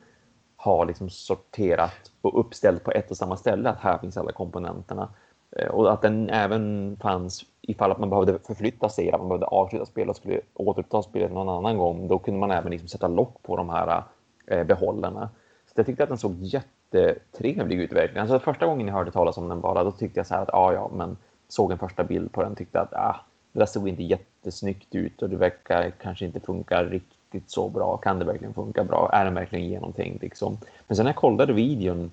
ha 0.58 0.84
liksom 0.84 1.10
sorterat 1.10 2.12
och 2.22 2.40
uppställt 2.40 2.84
på 2.84 2.92
ett 2.92 3.12
och 3.12 3.18
samma 3.18 3.38
ställe 3.38 3.70
att 3.70 3.80
här 3.80 3.98
finns 3.98 4.18
alla 4.18 4.32
komponenterna. 4.32 5.10
Eh, 5.52 5.68
och 5.68 5.94
att 5.94 6.02
den 6.02 6.30
även 6.30 6.98
fanns 7.02 7.46
ifall 7.62 7.92
att 7.92 8.00
man 8.00 8.10
behövde 8.10 8.40
förflytta 8.40 8.90
sig, 8.90 9.12
att 9.12 9.20
man 9.20 9.30
behövde 9.30 9.46
avsluta 9.46 9.86
spelet 9.86 10.10
och 10.10 10.16
skulle 10.16 10.42
återuppta 10.54 11.02
spelet 11.02 11.32
någon 11.32 11.50
annan 11.50 11.78
gång. 11.78 12.08
Då 12.08 12.20
kunde 12.20 12.40
man 12.40 12.52
även 12.52 12.72
liksom 12.72 12.88
sätta 12.88 13.08
lock 13.08 13.44
på 13.44 13.58
de 13.58 13.70
här 13.70 14.04
eh, 14.48 14.64
behållarna. 14.64 15.30
Så 15.66 15.74
jag 15.76 15.86
tyckte 15.86 16.04
att 16.04 16.10
den 16.10 16.18
såg 16.18 16.36
jättetrevlig 16.40 17.80
ut 17.80 17.94
verkligen. 17.94 18.22
Alltså 18.22 18.40
första 18.40 18.66
gången 18.66 18.88
jag 18.88 18.94
hörde 18.94 19.12
talas 19.12 19.38
om 19.38 19.50
den 19.50 19.62
bara, 19.62 19.84
då 19.84 19.92
tyckte 19.92 20.20
jag 20.20 20.28
så 20.28 20.34
här 20.34 20.42
att 20.42 20.50
ja, 20.52 20.74
ja, 20.74 20.92
men 20.94 21.18
såg 21.54 21.72
en 21.72 21.78
första 21.78 22.04
bild 22.04 22.32
på 22.32 22.44
den 22.44 22.56
tyckte 22.56 22.82
att 22.82 22.94
ah, 22.94 23.16
det 23.52 23.60
där 23.60 23.66
såg 23.66 23.88
inte 23.88 24.04
jättesnyggt 24.04 24.96
ut 24.96 25.22
och 25.22 25.30
det 25.30 25.38
verkar 25.38 25.90
kanske 25.90 26.26
inte 26.26 26.40
funka 26.40 26.84
riktigt 26.84 27.52
så 27.52 27.70
bra. 27.70 27.98
Kan 27.98 28.20
det 28.20 28.26
verkligen 28.26 28.54
funka 28.54 28.84
bra? 28.84 29.10
Är 29.14 29.26
den 29.26 29.34
verkligen 29.34 29.66
genomtänkt 29.66 30.22
liksom? 30.22 30.58
Men 30.88 30.96
sen 30.96 31.04
när 31.04 31.10
jag 31.12 31.16
kollade 31.16 31.54
videon 31.54 32.12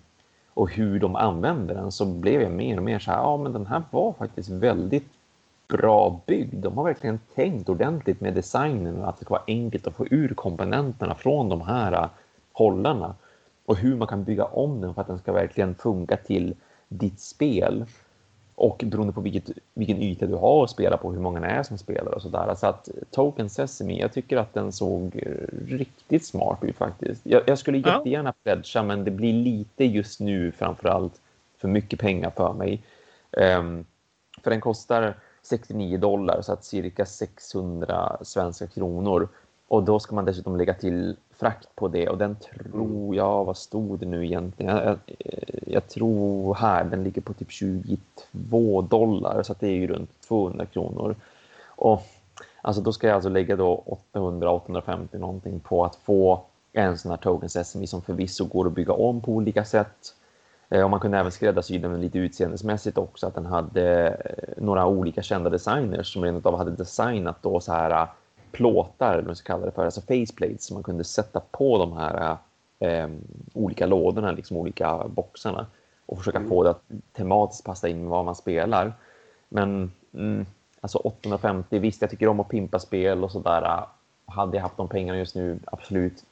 och 0.55 0.71
hur 0.73 1.01
de 1.01 1.17
använder 1.17 1.75
den 1.75 1.93
så 1.93 2.07
blev 2.07 2.43
jag 2.43 2.53
mer 2.53 2.77
och 2.77 2.83
mer 2.83 2.99
så 2.99 3.11
här, 3.11 3.19
ja 3.19 3.37
men 3.37 3.53
den 3.53 3.67
här 3.67 3.83
var 3.91 4.13
faktiskt 4.13 4.49
väldigt 4.49 5.09
bra 5.69 6.21
byggd. 6.27 6.55
De 6.55 6.77
har 6.77 6.85
verkligen 6.85 7.21
tänkt 7.35 7.69
ordentligt 7.69 8.21
med 8.21 8.35
designen 8.35 9.03
och 9.03 9.09
att 9.09 9.19
det 9.19 9.25
ska 9.25 9.35
vara 9.35 9.45
enkelt 9.47 9.87
att 9.87 9.95
få 9.95 10.07
ur 10.11 10.35
komponenterna 10.35 11.15
från 11.15 11.49
de 11.49 11.61
här 11.61 12.09
hållarna 12.53 13.15
och 13.67 13.77
hur 13.77 13.97
man 13.97 14.09
kan 14.09 14.25
bygga 14.25 14.45
om 14.45 14.81
den 14.81 14.95
för 14.95 15.01
att 15.01 15.07
den 15.07 15.19
ska 15.19 15.33
verkligen 15.33 15.75
funka 15.75 16.17
till 16.17 16.55
ditt 16.89 17.21
spel. 17.21 17.85
Och 18.61 18.85
beroende 18.87 19.13
på 19.13 19.21
vilket, 19.21 19.51
vilken 19.75 20.03
yta 20.03 20.27
du 20.27 20.35
har 20.35 20.65
att 20.65 20.71
spela 20.71 20.97
på, 20.97 21.13
hur 21.13 21.21
många 21.21 21.41
det 21.41 21.47
är 21.47 21.63
som 21.63 21.79
spelar 21.79 22.15
och 22.15 22.23
sådär. 22.23 22.55
Så 22.55 22.67
att 22.67 22.89
Token 23.11 23.51
Sesame, 23.51 23.99
jag 23.99 24.13
tycker 24.13 24.37
att 24.37 24.55
den 24.55 24.73
såg 24.73 25.23
riktigt 25.67 26.27
smart 26.27 26.59
ut 26.63 26.77
faktiskt. 26.77 27.21
Jag, 27.27 27.43
jag 27.47 27.59
skulle 27.59 27.79
jättegärna 27.79 28.33
pledga, 28.43 28.83
men 28.83 29.05
det 29.05 29.11
blir 29.11 29.33
lite 29.33 29.85
just 29.85 30.21
nu 30.21 30.53
framförallt 30.53 31.21
för 31.59 31.69
mycket 31.69 32.01
pengar 32.01 32.31
för 32.31 32.53
mig. 32.53 32.83
Ehm, 33.33 33.85
för 34.43 34.51
den 34.51 34.61
kostar 34.61 35.15
69 35.43 35.99
dollar, 35.99 36.43
så 36.43 36.53
att 36.53 36.65
cirka 36.65 37.07
600 37.07 38.17
svenska 38.23 38.67
kronor. 38.67 39.29
Och 39.69 39.83
då 39.83 39.99
ska 40.01 40.15
man 40.15 40.25
dessutom 40.25 40.57
lägga 40.57 40.75
till 40.75 41.17
frakt 41.41 41.69
på 41.75 41.89
det 41.89 42.09
och 42.09 42.19
den 42.19 42.37
tror 42.37 43.17
jag, 43.17 43.45
vad 43.45 43.57
stod 43.57 43.99
det 43.99 44.07
nu 44.07 44.25
egentligen? 44.27 44.77
Jag, 44.77 44.85
jag, 44.87 44.99
jag 45.67 45.89
tror 45.89 46.55
här, 46.55 46.85
den 46.85 47.05
ligger 47.05 47.23
på 47.23 47.33
typ 47.33 47.51
22 47.51 48.83
dollar 48.83 49.43
så 49.43 49.53
att 49.53 49.61
det 49.61 49.67
är 49.69 49.77
ju 49.77 49.87
runt 49.87 50.11
200 50.29 50.67
kronor. 50.67 51.15
Och 51.67 52.03
alltså 52.63 52.83
då 52.83 52.93
ska 52.93 53.07
jag 53.07 53.15
alltså 53.15 53.31
lägga 53.31 53.57
då 53.57 53.99
800-850 54.13 55.19
någonting 55.19 55.61
på 55.61 55.85
att 55.85 55.97
få 55.97 56.43
en 56.73 56.99
sån 56.99 57.11
här 57.11 57.19
token 57.19 57.49
sesame 57.49 57.87
som 57.87 58.03
förvisso 58.03 58.45
går 58.45 58.67
att 58.67 58.73
bygga 58.73 58.93
om 58.93 59.21
på 59.21 59.33
olika 59.33 59.65
sätt. 59.65 60.15
Eh, 60.69 60.83
Och 60.85 60.91
man 60.91 61.01
kunde 61.01 61.19
även 61.19 61.33
skräddarsy 61.33 61.79
den 61.79 62.01
lite 62.01 62.19
utseendesmässigt 62.19 62.99
också, 62.99 63.27
att 63.27 63.35
den 63.35 63.47
hade 63.47 64.09
eh, 64.09 64.63
några 64.63 64.87
olika 64.87 65.23
kända 65.23 65.51
designers 65.51 66.13
som 66.13 66.25
rent 66.25 66.47
av 66.47 66.57
hade 66.57 66.71
designat 66.71 67.43
då 67.43 67.61
så 67.61 67.73
här 67.73 67.91
eh, 67.91 68.09
plåtar, 68.53 69.09
eller 69.09 69.23
vad 69.23 69.27
man 69.27 69.37
ska 69.37 69.53
kalla 69.53 69.67
det 69.67 69.73
för, 69.73 69.85
alltså 69.85 70.01
faceplates 70.01 70.65
som 70.65 70.75
man 70.75 70.83
kunde 70.83 71.05
sätta 71.05 71.41
på 71.41 71.79
de 71.79 71.97
här 71.97 72.37
eh, 72.79 73.09
olika 73.55 73.87
lådorna, 73.87 74.33
liksom 74.33 74.57
olika 74.57 75.09
boxarna 75.09 75.67
och 76.07 76.19
försöka 76.19 76.41
få 76.41 76.63
det 76.63 76.71
att 76.71 76.83
tematiskt 77.13 77.65
passa 77.65 77.89
in 77.89 78.01
med 78.01 78.09
vad 78.09 78.25
man 78.25 78.35
spelar. 78.35 78.93
Men 79.49 79.93
mm, 80.15 80.47
alltså 80.81 80.99
850, 80.99 81.79
visst 81.79 82.03
jag 82.03 82.11
tycker 82.11 82.29
om 82.29 82.41
att 82.41 82.49
pimpa 82.49 82.79
spel 82.79 83.25
och 83.25 83.33
sådär. 83.33 83.85
Hade 84.27 84.57
jag 84.57 84.63
haft 84.63 84.77
de 84.77 84.89
pengarna 84.89 85.19
just 85.19 85.35
nu, 85.35 85.59
absolut. 85.65 86.25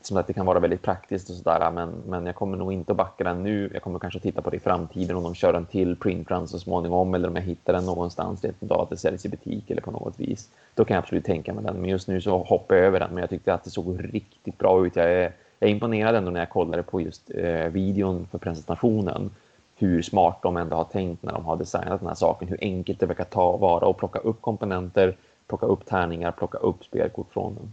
Som 0.00 0.16
att 0.16 0.26
det 0.26 0.32
kan 0.32 0.46
vara 0.46 0.58
väldigt 0.58 0.82
praktiskt 0.82 1.30
och 1.30 1.36
sådär. 1.36 1.70
Men, 1.70 2.02
men 2.06 2.26
jag 2.26 2.34
kommer 2.34 2.56
nog 2.56 2.72
inte 2.72 2.92
att 2.92 2.98
backa 2.98 3.24
den 3.24 3.42
nu. 3.42 3.70
Jag 3.72 3.82
kommer 3.82 3.98
kanske 3.98 4.20
titta 4.20 4.42
på 4.42 4.50
det 4.50 4.56
i 4.56 4.60
framtiden 4.60 5.16
om 5.16 5.22
de 5.22 5.34
kör 5.34 5.54
en 5.54 5.66
till 5.66 5.96
printrun 5.96 6.48
så 6.48 6.58
småningom. 6.58 7.14
Eller 7.14 7.28
om 7.28 7.36
jag 7.36 7.42
hittar 7.42 7.72
den 7.72 7.84
någonstans, 7.84 8.44
rent 8.44 8.62
utav 8.62 8.80
att 8.80 8.90
det 8.90 8.96
säljs 8.96 9.24
i 9.24 9.28
butik 9.28 9.70
eller 9.70 9.82
på 9.82 9.90
något 9.90 10.20
vis. 10.20 10.48
Då 10.74 10.84
kan 10.84 10.94
jag 10.94 11.02
absolut 11.02 11.24
tänka 11.24 11.54
mig 11.54 11.64
den. 11.64 11.76
Men 11.76 11.90
just 11.90 12.08
nu 12.08 12.20
så 12.20 12.38
hoppar 12.38 12.76
jag 12.76 12.84
över 12.84 13.00
den. 13.00 13.10
Men 13.10 13.20
jag 13.20 13.30
tyckte 13.30 13.54
att 13.54 13.64
det 13.64 13.70
såg 13.70 14.14
riktigt 14.14 14.58
bra 14.58 14.86
ut. 14.86 14.96
Jag 14.96 15.12
är, 15.12 15.32
jag 15.58 15.70
är 15.70 15.74
imponerad 15.74 16.14
ändå 16.14 16.30
när 16.30 16.40
jag 16.40 16.50
kollade 16.50 16.82
på 16.82 17.00
just 17.00 17.30
eh, 17.34 17.68
videon 17.68 18.26
för 18.30 18.38
presentationen 18.38 19.30
hur 19.78 20.02
smart 20.02 20.38
de 20.42 20.56
ändå 20.56 20.76
har 20.76 20.84
tänkt 20.84 21.22
när 21.22 21.32
de 21.32 21.44
har 21.44 21.56
designat 21.56 22.00
den 22.00 22.08
här 22.08 22.14
saken. 22.14 22.48
Hur 22.48 22.58
enkelt 22.60 23.00
det 23.00 23.06
verkar 23.06 23.24
ta 23.24 23.56
vara 23.56 23.86
och 23.86 23.98
plocka 23.98 24.18
upp 24.18 24.40
komponenter, 24.40 25.16
plocka 25.46 25.66
upp 25.66 25.86
tärningar, 25.86 26.32
plocka 26.32 26.58
upp 26.58 26.84
spelkort 26.84 27.32
från 27.32 27.54
den. 27.54 27.72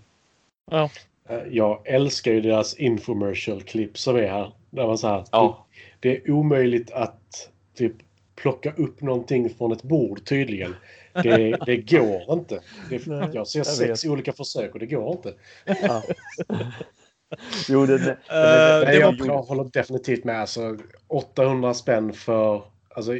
Ja. 0.71 0.89
Eh, 1.29 1.39
Jag 1.51 1.81
älskar 1.85 2.31
ju 2.31 2.41
deras 2.41 2.73
infomercial-klipp 2.73 3.97
som 3.97 4.15
är 4.15 4.27
här. 4.27 4.51
Där 4.69 4.87
man 4.87 4.97
så 4.97 5.07
här, 5.07 5.25
Ja. 5.31 5.67
Det 5.99 6.15
är 6.17 6.31
omöjligt 6.31 6.91
att 6.91 7.49
typ 7.75 7.93
plocka 8.35 8.73
upp 8.77 9.01
någonting 9.01 9.49
från 9.49 9.71
ett 9.71 9.83
bord 9.83 10.25
tydligen. 10.25 10.75
Det, 11.23 11.57
det 11.65 11.77
går 11.77 12.33
inte. 12.33 12.59
Det, 12.89 13.07
Nej, 13.07 13.29
jag 13.33 13.47
ser 13.47 13.59
jag 13.59 13.67
sex 13.67 14.05
olika 14.05 14.33
försök 14.33 14.73
och 14.73 14.79
det 14.79 14.85
går 14.85 15.11
inte. 15.11 15.33
Ja. 15.65 16.03
jo, 17.69 17.85
det, 17.85 17.97
det, 17.97 18.11
Eh, 18.11 18.17
Nej, 18.29 18.85
det 18.85 18.95
jag, 18.95 19.15
jag 19.25 19.41
håller 19.41 19.63
definitivt 19.63 20.23
med. 20.23 20.41
Alltså, 20.41 20.77
800 21.07 21.73
spänn 21.73 22.13
för 22.13 22.63
alltså, 22.95 23.11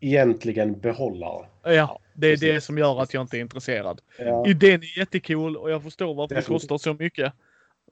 egentligen 0.00 0.80
behållare. 0.80 1.46
Ja, 1.62 2.00
det 2.14 2.26
är 2.26 2.32
precis. 2.32 2.48
det 2.48 2.60
som 2.60 2.78
gör 2.78 3.02
att 3.02 3.14
jag 3.14 3.20
inte 3.20 3.36
är 3.36 3.40
intresserad. 3.40 4.00
Ja. 4.18 4.46
Idén 4.46 4.82
är 4.82 4.98
jättecool 4.98 5.56
och 5.56 5.70
jag 5.70 5.82
förstår 5.82 6.14
varför 6.14 6.34
Definitivt. 6.34 6.62
det 6.62 6.68
kostar 6.68 6.90
så 6.90 7.02
mycket. 7.02 7.32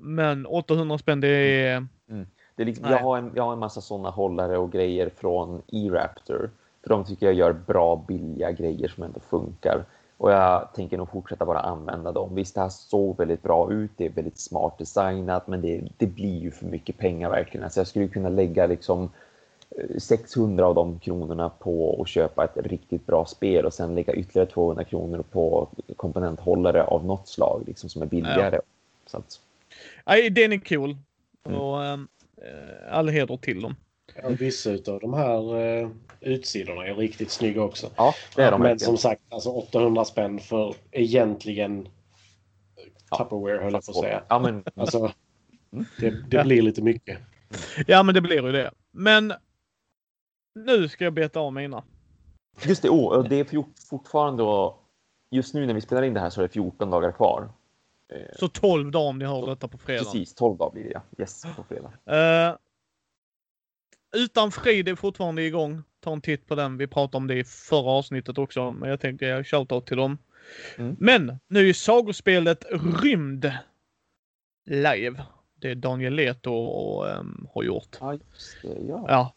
Men 0.01 0.47
800 0.47 0.98
spänn, 0.98 1.20
det 1.20 1.28
är... 1.28 1.86
det 2.56 2.62
är 2.62 2.66
liksom, 2.66 2.90
jag, 2.90 2.98
har 2.98 3.18
en, 3.18 3.32
jag 3.35 3.43
har 3.43 3.52
en 3.52 3.59
massa 3.59 3.81
sådana 3.81 4.10
hållare 4.10 4.59
och 4.59 4.72
grejer 4.72 5.10
från 5.16 5.62
E-Raptor. 5.72 6.51
För 6.82 6.89
de 6.89 7.05
tycker 7.05 7.27
jag 7.27 7.35
gör 7.35 7.52
bra, 7.52 8.05
billiga 8.09 8.52
grejer 8.52 8.89
som 8.89 9.02
ändå 9.02 9.20
funkar. 9.20 9.85
Och 10.16 10.32
jag 10.32 10.68
tänker 10.74 10.98
nog 10.98 11.10
fortsätta 11.10 11.44
bara 11.44 11.60
använda 11.60 12.12
dem. 12.12 12.35
Visst, 12.35 12.55
det 12.55 12.60
här 12.60 12.68
såg 12.68 13.18
väldigt 13.18 13.43
bra 13.43 13.72
ut. 13.72 13.90
Det 13.97 14.06
är 14.06 14.10
väldigt 14.10 14.39
smart 14.39 14.78
designat, 14.78 15.47
men 15.47 15.60
det, 15.60 15.82
det 15.97 16.06
blir 16.06 16.39
ju 16.39 16.51
för 16.51 16.66
mycket 16.66 16.98
pengar 16.98 17.31
verkligen. 17.31 17.64
Alltså 17.64 17.81
jag 17.81 17.86
skulle 17.86 18.09
kunna 18.09 18.28
lägga 18.28 18.66
liksom 18.66 19.10
600 19.98 20.66
av 20.66 20.74
de 20.74 20.98
kronorna 20.98 21.48
på 21.48 21.98
att 22.02 22.09
köpa 22.09 22.44
ett 22.44 22.56
riktigt 22.56 23.06
bra 23.06 23.27
spel 23.27 23.66
och 23.66 23.74
sen 23.74 23.94
lägga 23.94 24.14
ytterligare 24.14 24.51
200 24.51 24.85
kronor 24.85 25.24
på 25.31 25.68
komponenthållare 25.97 26.85
av 26.85 27.05
något 27.05 27.28
slag 27.28 27.62
liksom, 27.66 27.89
som 27.90 28.02
är 28.02 28.06
billigare. 28.06 28.56
Ja. 28.56 28.62
Så 29.06 29.16
att... 29.16 29.40
ja, 30.05 30.31
den 30.31 30.52
är 30.52 30.59
cool. 30.59 30.97
Mm. 31.47 31.60
Och 31.60 31.85
äh, 31.85 31.98
all 32.90 33.09
heder 33.09 33.36
till 33.36 33.62
dem. 33.62 33.77
Ja, 34.22 34.28
vissa 34.28 34.70
av 34.70 35.01
de 35.01 35.14
här 35.14 35.56
äh, 35.56 35.90
utsidorna 36.20 36.86
är 36.86 36.94
riktigt 36.94 37.31
snygga 37.31 37.62
också. 37.62 37.90
Ja, 37.97 38.14
det 38.36 38.43
är 38.43 38.51
de. 38.51 38.62
Men 38.62 38.78
som 38.78 38.98
sagt, 38.98 39.22
alltså 39.28 39.51
800 39.51 40.05
spänn 40.05 40.39
för 40.39 40.74
egentligen 40.90 41.89
ja. 43.10 43.16
Tupperware 43.16 43.59
höll 43.62 43.72
jag 43.72 43.86
på 43.86 43.90
att 43.90 43.97
säga. 43.97 44.22
Ja, 44.28 44.39
men... 44.39 44.64
alltså, 44.74 45.12
det, 45.98 46.10
det 46.28 46.44
blir 46.44 46.62
lite 46.62 46.82
mycket. 46.82 47.18
Ja, 47.86 48.02
men 48.02 48.14
det 48.14 48.20
blir 48.20 48.43
ju 48.43 48.52
det. 48.52 48.70
Men 48.90 49.32
nu 50.55 50.89
ska 50.89 51.05
jag 51.05 51.12
beta 51.12 51.40
av 51.40 51.52
mina. 51.52 51.85
Just 52.64 52.82
det, 52.82 52.89
oh, 52.89 53.28
det 53.28 53.40
är 53.40 53.64
fortfarande 53.89 54.44
just 55.31 55.55
nu 55.55 55.66
när 55.66 55.74
vi 55.74 55.81
spelar 55.81 56.02
in 56.02 56.14
det 56.14 56.20
här 56.20 56.31
så 56.31 56.40
är 56.40 56.43
det 56.43 56.52
14 56.52 56.90
dagar 56.90 57.12
kvar. 57.12 57.48
Eh, 58.11 58.37
så 58.39 58.49
12 58.49 58.91
dagar 58.91 59.09
om 59.09 59.19
ni 59.19 59.24
hör 59.24 59.47
detta 59.47 59.69
på 59.69 59.78
fredag. 59.78 60.05
Precis, 60.05 60.35
12 60.35 60.59
dagar 60.59 60.73
blir 60.73 60.85
det 60.85 60.91
ja. 60.91 61.03
Yes, 61.19 61.43
på 61.57 61.65
fredag. 61.65 61.93
Uh, 62.51 62.57
utan 64.16 64.53
frid 64.53 64.89
är 64.89 64.95
fortfarande 64.95 65.43
igång. 65.43 65.82
Ta 66.01 66.12
en 66.12 66.20
titt 66.20 66.47
på 66.47 66.55
den. 66.55 66.77
Vi 66.77 66.87
pratade 66.87 67.16
om 67.16 67.27
det 67.27 67.39
i 67.39 67.45
förra 67.45 67.91
avsnittet 67.91 68.39
också, 68.39 68.73
men 68.73 68.91
jag 68.91 69.01
tänkte 69.01 69.27
jag 69.27 69.47
shoutout 69.47 69.87
till 69.87 69.97
dem. 69.97 70.19
Mm. 70.78 70.97
Men 71.01 71.39
nu 71.49 71.69
är 71.69 71.73
sagospelet 71.73 72.65
Rymd 73.03 73.53
live. 74.66 75.24
Det 75.55 75.70
är 75.70 75.74
Daniel 75.74 76.15
Leto 76.15 76.53
och, 76.53 77.07
um, 77.07 77.49
har 77.55 77.62
gjort. 77.62 77.97
Ja, 78.01 78.12
just 78.12 78.62
det. 78.62 78.87
Ja. 78.89 79.05
ja. 79.09 79.35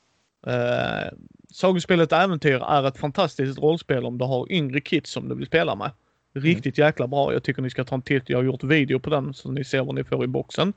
Eh, 0.52 1.12
Sagospelet 1.50 2.12
Äventyr 2.12 2.62
är 2.64 2.88
ett 2.88 2.98
fantastiskt 2.98 3.60
rollspel 3.60 4.06
om 4.06 4.18
du 4.18 4.26
har 4.26 4.52
yngre 4.52 4.82
kids 4.82 5.12
som 5.12 5.30
du 5.30 5.36
vill 5.36 5.46
spela 5.46 5.76
med. 5.76 5.92
Riktigt 6.34 6.78
mm. 6.78 6.88
jäkla 6.88 7.08
bra. 7.08 7.34
Jag 7.34 7.44
tycker 7.44 7.62
ni 7.62 7.70
ska 7.70 7.84
ta 7.84 7.96
en 7.96 8.02
titt. 8.02 8.30
Jag 8.30 8.38
har 8.38 8.44
gjort 8.44 8.64
video 8.64 9.00
på 9.00 9.10
den 9.10 9.34
så 9.34 9.52
ni 9.52 9.64
ser 9.64 9.84
vad 9.84 9.96
ni 9.96 10.04
får 10.04 10.24
i 10.24 10.28
boxen. 10.28 10.74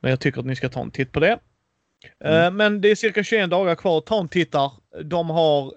Men 0.00 0.10
jag 0.10 0.20
tycker 0.20 0.40
att 0.40 0.46
ni 0.46 0.56
ska 0.56 0.68
ta 0.68 0.82
en 0.82 0.90
titt 0.90 1.12
på 1.12 1.20
det. 1.20 1.38
Eh, 2.24 2.44
mm. 2.44 2.56
men 2.56 2.80
det 2.80 2.90
är 2.90 2.94
cirka 2.94 3.22
21 3.22 3.50
dagar 3.50 3.74
kvar. 3.74 4.00
Ta 4.00 4.20
en 4.20 4.28
titt 4.28 4.52
där. 4.52 4.70
De 5.02 5.30
har, 5.30 5.72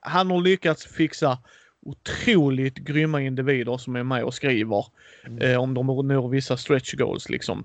han 0.00 0.30
har 0.30 0.40
lyckats 0.40 0.86
fixa 0.86 1.38
otroligt 1.82 2.74
grymma 2.74 3.22
individer 3.22 3.76
som 3.76 3.96
är 3.96 4.02
med 4.02 4.24
och 4.24 4.34
skriver. 4.34 4.86
Mm. 5.26 5.38
Eh, 5.42 5.60
om 5.60 5.74
de 5.74 5.86
når 5.86 6.28
vissa 6.28 6.56
stretch 6.56 6.94
goals 6.94 7.28
liksom. 7.28 7.64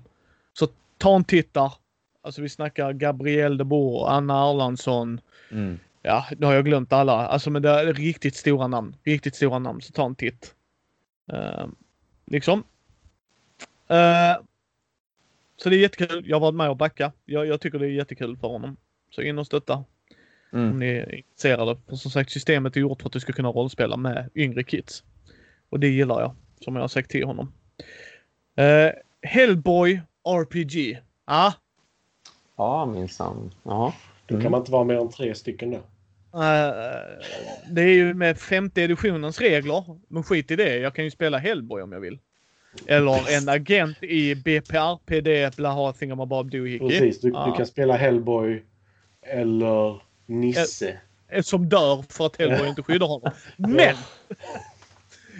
Så 0.58 0.68
ta 0.98 1.16
en 1.16 1.24
titt 1.24 1.54
där. 1.54 1.72
Alltså 2.22 2.42
vi 2.42 2.48
snackar 2.48 2.92
Gabriel 2.92 3.56
de 3.56 3.64
Boer, 3.64 4.10
Anna 4.10 4.50
Erlandsson. 4.50 5.20
Mm. 5.50 5.78
Ja, 6.02 6.26
nu 6.38 6.46
har 6.46 6.54
jag 6.54 6.64
glömt 6.64 6.92
alla. 6.92 7.12
Alltså 7.12 7.50
men 7.50 7.62
det 7.62 7.70
är 7.70 7.92
riktigt 7.92 8.36
stora 8.36 8.66
namn. 8.66 8.96
Riktigt 9.04 9.34
stora 9.34 9.58
namn, 9.58 9.80
så 9.80 9.92
ta 9.92 10.06
en 10.06 10.14
titt. 10.14 10.54
Uh, 11.32 11.66
liksom. 12.26 12.58
Uh, 13.90 14.44
så 15.56 15.68
det 15.68 15.76
är 15.76 15.80
jättekul. 15.80 16.24
Jag 16.26 16.36
har 16.36 16.40
varit 16.40 16.54
med 16.54 16.70
och 16.70 16.76
backa. 16.76 17.12
Jag, 17.24 17.46
jag 17.46 17.60
tycker 17.60 17.78
det 17.78 17.86
är 17.86 17.90
jättekul 17.90 18.36
för 18.36 18.48
honom. 18.48 18.76
Så 19.10 19.22
in 19.22 19.38
och 19.38 19.46
stötta. 19.46 19.84
Mm. 20.52 20.70
Om 20.70 20.78
ni 20.78 20.86
är 20.86 21.14
intresserade. 21.14 21.76
För 21.88 21.96
som 21.96 22.10
sagt, 22.10 22.30
systemet 22.30 22.76
är 22.76 22.80
gjort 22.80 23.02
för 23.02 23.08
att 23.08 23.12
du 23.12 23.20
ska 23.20 23.32
kunna 23.32 23.48
rollspela 23.48 23.96
med 23.96 24.30
yngre 24.34 24.64
kids. 24.64 25.04
Och 25.68 25.80
det 25.80 25.88
gillar 25.88 26.20
jag. 26.20 26.34
Som 26.60 26.74
jag 26.74 26.82
har 26.82 26.88
sagt 26.88 27.10
till 27.10 27.24
honom. 27.24 27.52
Uh, 28.60 28.92
Hellboy 29.22 30.00
RPG. 30.24 31.00
Ja, 31.26 31.54
Ja, 32.56 32.86
minsann. 32.86 33.54
Ja. 33.62 33.94
Då 34.26 34.34
kan 34.34 34.40
mm. 34.40 34.50
man 34.50 34.60
inte 34.60 34.72
vara 34.72 34.84
mer 34.84 35.00
än 35.00 35.08
tre 35.08 35.34
stycken 35.34 35.70
då. 35.70 35.78
Uh, 36.34 36.40
det 37.70 37.82
är 37.82 37.94
ju 37.94 38.14
med 38.14 38.38
femte 38.38 38.82
editionens 38.82 39.40
regler. 39.40 39.84
Men 40.08 40.22
skit 40.22 40.50
i 40.50 40.56
det. 40.56 40.76
Jag 40.76 40.94
kan 40.94 41.04
ju 41.04 41.10
spela 41.10 41.38
Hellboy 41.38 41.82
om 41.82 41.92
jag 41.92 42.00
vill. 42.00 42.18
Eller 42.86 43.36
en 43.36 43.48
agent 43.48 44.02
i 44.02 44.34
BPRPD, 44.34 45.56
blaha 45.56 45.92
thingamabob 45.92 46.50
doohickey. 46.50 46.88
Precis, 46.88 47.20
du, 47.20 47.28
uh. 47.28 47.46
du, 47.46 47.56
kan 47.56 47.66
spela 47.66 47.96
Hellboy 47.96 48.64
eller 49.22 50.02
Nisse. 50.26 51.00
Ett 51.28 51.46
som 51.46 51.68
dör 51.68 52.04
för 52.08 52.26
att 52.26 52.36
Hellboy 52.36 52.68
inte 52.68 52.82
skyddar 52.82 53.06
honom. 53.06 53.32
Men! 53.56 53.96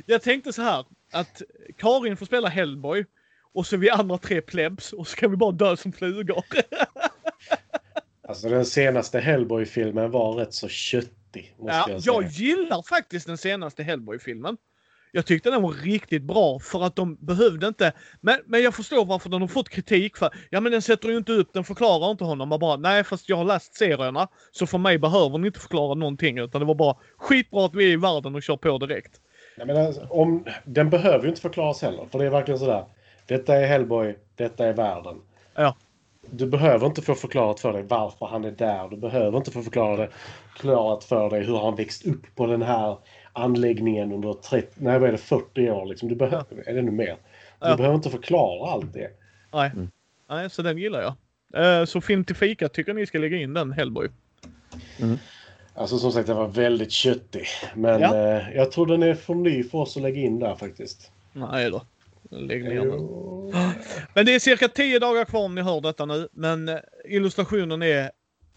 jag 0.06 0.22
tänkte 0.22 0.52
så 0.52 0.62
här 0.62 0.84
att 1.12 1.42
Karin 1.78 2.16
får 2.16 2.26
spela 2.26 2.48
Hellboy 2.48 3.04
och 3.52 3.66
så 3.66 3.76
vi 3.76 3.90
andra 3.90 4.18
tre 4.18 4.40
plebs 4.40 4.92
och 4.92 5.08
så 5.08 5.16
kan 5.16 5.30
vi 5.30 5.36
bara 5.36 5.52
dö 5.52 5.76
som 5.76 5.92
flugor. 5.92 6.44
alltså 8.28 8.48
den 8.48 8.64
senaste 8.64 9.20
Hellboy-filmen 9.20 10.10
var 10.10 10.32
rätt 10.32 10.54
så 10.54 10.68
köttig. 10.68 11.54
Måste 11.58 11.76
ja, 11.76 11.86
jag, 11.88 12.02
säga. 12.02 12.14
jag 12.14 12.30
gillar 12.30 12.82
faktiskt 12.82 13.26
den 13.26 13.38
senaste 13.38 13.82
Hellboy-filmen. 13.82 14.56
Jag 15.16 15.26
tyckte 15.26 15.50
den 15.50 15.62
var 15.62 15.72
riktigt 15.72 16.22
bra 16.22 16.58
för 16.58 16.84
att 16.84 16.96
de 16.96 17.14
behövde 17.14 17.68
inte. 17.68 17.92
Men, 18.20 18.40
men 18.46 18.62
jag 18.62 18.74
förstår 18.74 19.04
varför 19.04 19.30
de 19.30 19.40
har 19.40 19.48
fått 19.48 19.68
kritik 19.68 20.16
för. 20.16 20.30
Ja 20.50 20.60
men 20.60 20.72
den 20.72 20.82
sätter 20.82 21.08
ju 21.08 21.16
inte 21.16 21.32
upp, 21.32 21.52
den 21.52 21.64
förklarar 21.64 22.10
inte 22.10 22.24
honom. 22.24 22.48
Man 22.48 22.58
bara, 22.58 22.76
nej 22.76 23.04
fast 23.04 23.28
jag 23.28 23.36
har 23.36 23.44
läst 23.44 23.74
serierna. 23.76 24.28
Så 24.50 24.66
för 24.66 24.78
mig 24.78 24.98
behöver 24.98 25.38
ni 25.38 25.46
inte 25.46 25.60
förklara 25.60 25.94
någonting. 25.94 26.38
Utan 26.38 26.60
det 26.60 26.66
var 26.66 26.74
bara 26.74 26.96
skitbra 27.18 27.64
att 27.64 27.74
vi 27.74 27.84
är 27.84 27.88
i 27.88 27.96
världen 27.96 28.34
och 28.34 28.42
kör 28.42 28.56
på 28.56 28.78
direkt. 28.78 29.20
Nej, 29.56 29.66
men 29.66 29.76
alltså, 29.76 30.06
om, 30.10 30.44
den 30.64 30.90
behöver 30.90 31.22
ju 31.22 31.28
inte 31.28 31.40
förklaras 31.40 31.82
heller. 31.82 32.06
För 32.10 32.18
det 32.18 32.24
är 32.24 32.30
verkligen 32.30 32.58
sådär. 32.58 32.84
Detta 33.26 33.56
är 33.56 33.66
Hellboy, 33.66 34.18
detta 34.36 34.66
är 34.66 34.72
världen. 34.72 35.20
Ja. 35.54 35.76
Du 36.30 36.46
behöver 36.46 36.86
inte 36.86 37.02
få 37.02 37.14
förklarat 37.14 37.60
för 37.60 37.72
dig 37.72 37.82
varför 37.82 38.26
han 38.26 38.44
är 38.44 38.50
där. 38.50 38.88
Du 38.88 38.96
behöver 38.96 39.38
inte 39.38 39.50
få 39.50 39.62
förklarat 39.62 41.04
för 41.04 41.30
dig 41.30 41.44
hur 41.44 41.58
han 41.58 41.76
växt 41.76 42.06
upp 42.06 42.34
på 42.34 42.46
den 42.46 42.62
här 42.62 42.96
anläggningen 43.32 44.12
under 44.12 44.32
30, 44.32 44.68
nej, 44.74 44.98
vad 44.98 45.08
är 45.08 45.12
det, 45.12 45.18
40 45.18 45.70
år. 45.70 45.86
Liksom. 45.86 46.08
Du 46.08 46.14
behöver, 46.14 46.46
ja. 46.50 46.62
Är 46.66 46.74
det 46.74 46.82
nu 46.82 46.90
mer? 46.90 47.16
Du 47.60 47.68
ja. 47.68 47.76
behöver 47.76 47.94
inte 47.94 48.10
förklara 48.10 48.70
allt 48.70 48.92
det. 48.92 49.10
Nej, 49.52 49.70
mm. 49.74 49.90
nej 50.28 50.50
så 50.50 50.62
den 50.62 50.78
gillar 50.78 51.02
jag. 51.02 51.14
Uh, 51.56 51.84
så 51.84 52.00
film 52.00 52.24
till 52.24 52.36
fika 52.36 52.68
tycker 52.68 52.94
ni 52.94 53.06
ska 53.06 53.18
lägga 53.18 53.36
in 53.36 53.54
den, 53.54 53.72
Hellboy. 53.72 54.08
Mm. 55.00 55.18
Alltså 55.74 55.98
som 55.98 56.12
sagt, 56.12 56.26
den 56.26 56.36
var 56.36 56.48
väldigt 56.48 56.92
köttig. 56.92 57.46
Men 57.74 58.00
ja. 58.00 58.38
uh, 58.38 58.56
jag 58.56 58.72
tror 58.72 58.86
den 58.86 59.02
är 59.02 59.14
för 59.14 59.34
ny 59.34 59.64
för 59.64 59.78
oss 59.78 59.96
att 59.96 60.02
lägga 60.02 60.20
in 60.20 60.38
där 60.38 60.54
faktiskt. 60.54 61.10
Nej 61.32 61.70
då. 61.70 61.82
Lägg 62.34 62.64
ner 62.64 62.84
den. 62.84 63.24
Men 64.14 64.26
det 64.26 64.34
är 64.34 64.38
cirka 64.38 64.68
10 64.68 64.98
dagar 64.98 65.24
kvar 65.24 65.44
om 65.44 65.54
ni 65.54 65.62
hör 65.62 65.80
detta 65.80 66.04
nu. 66.04 66.28
Men 66.32 66.68
eh, 66.68 66.78
illustrationen 67.04 67.82
är, 67.82 68.10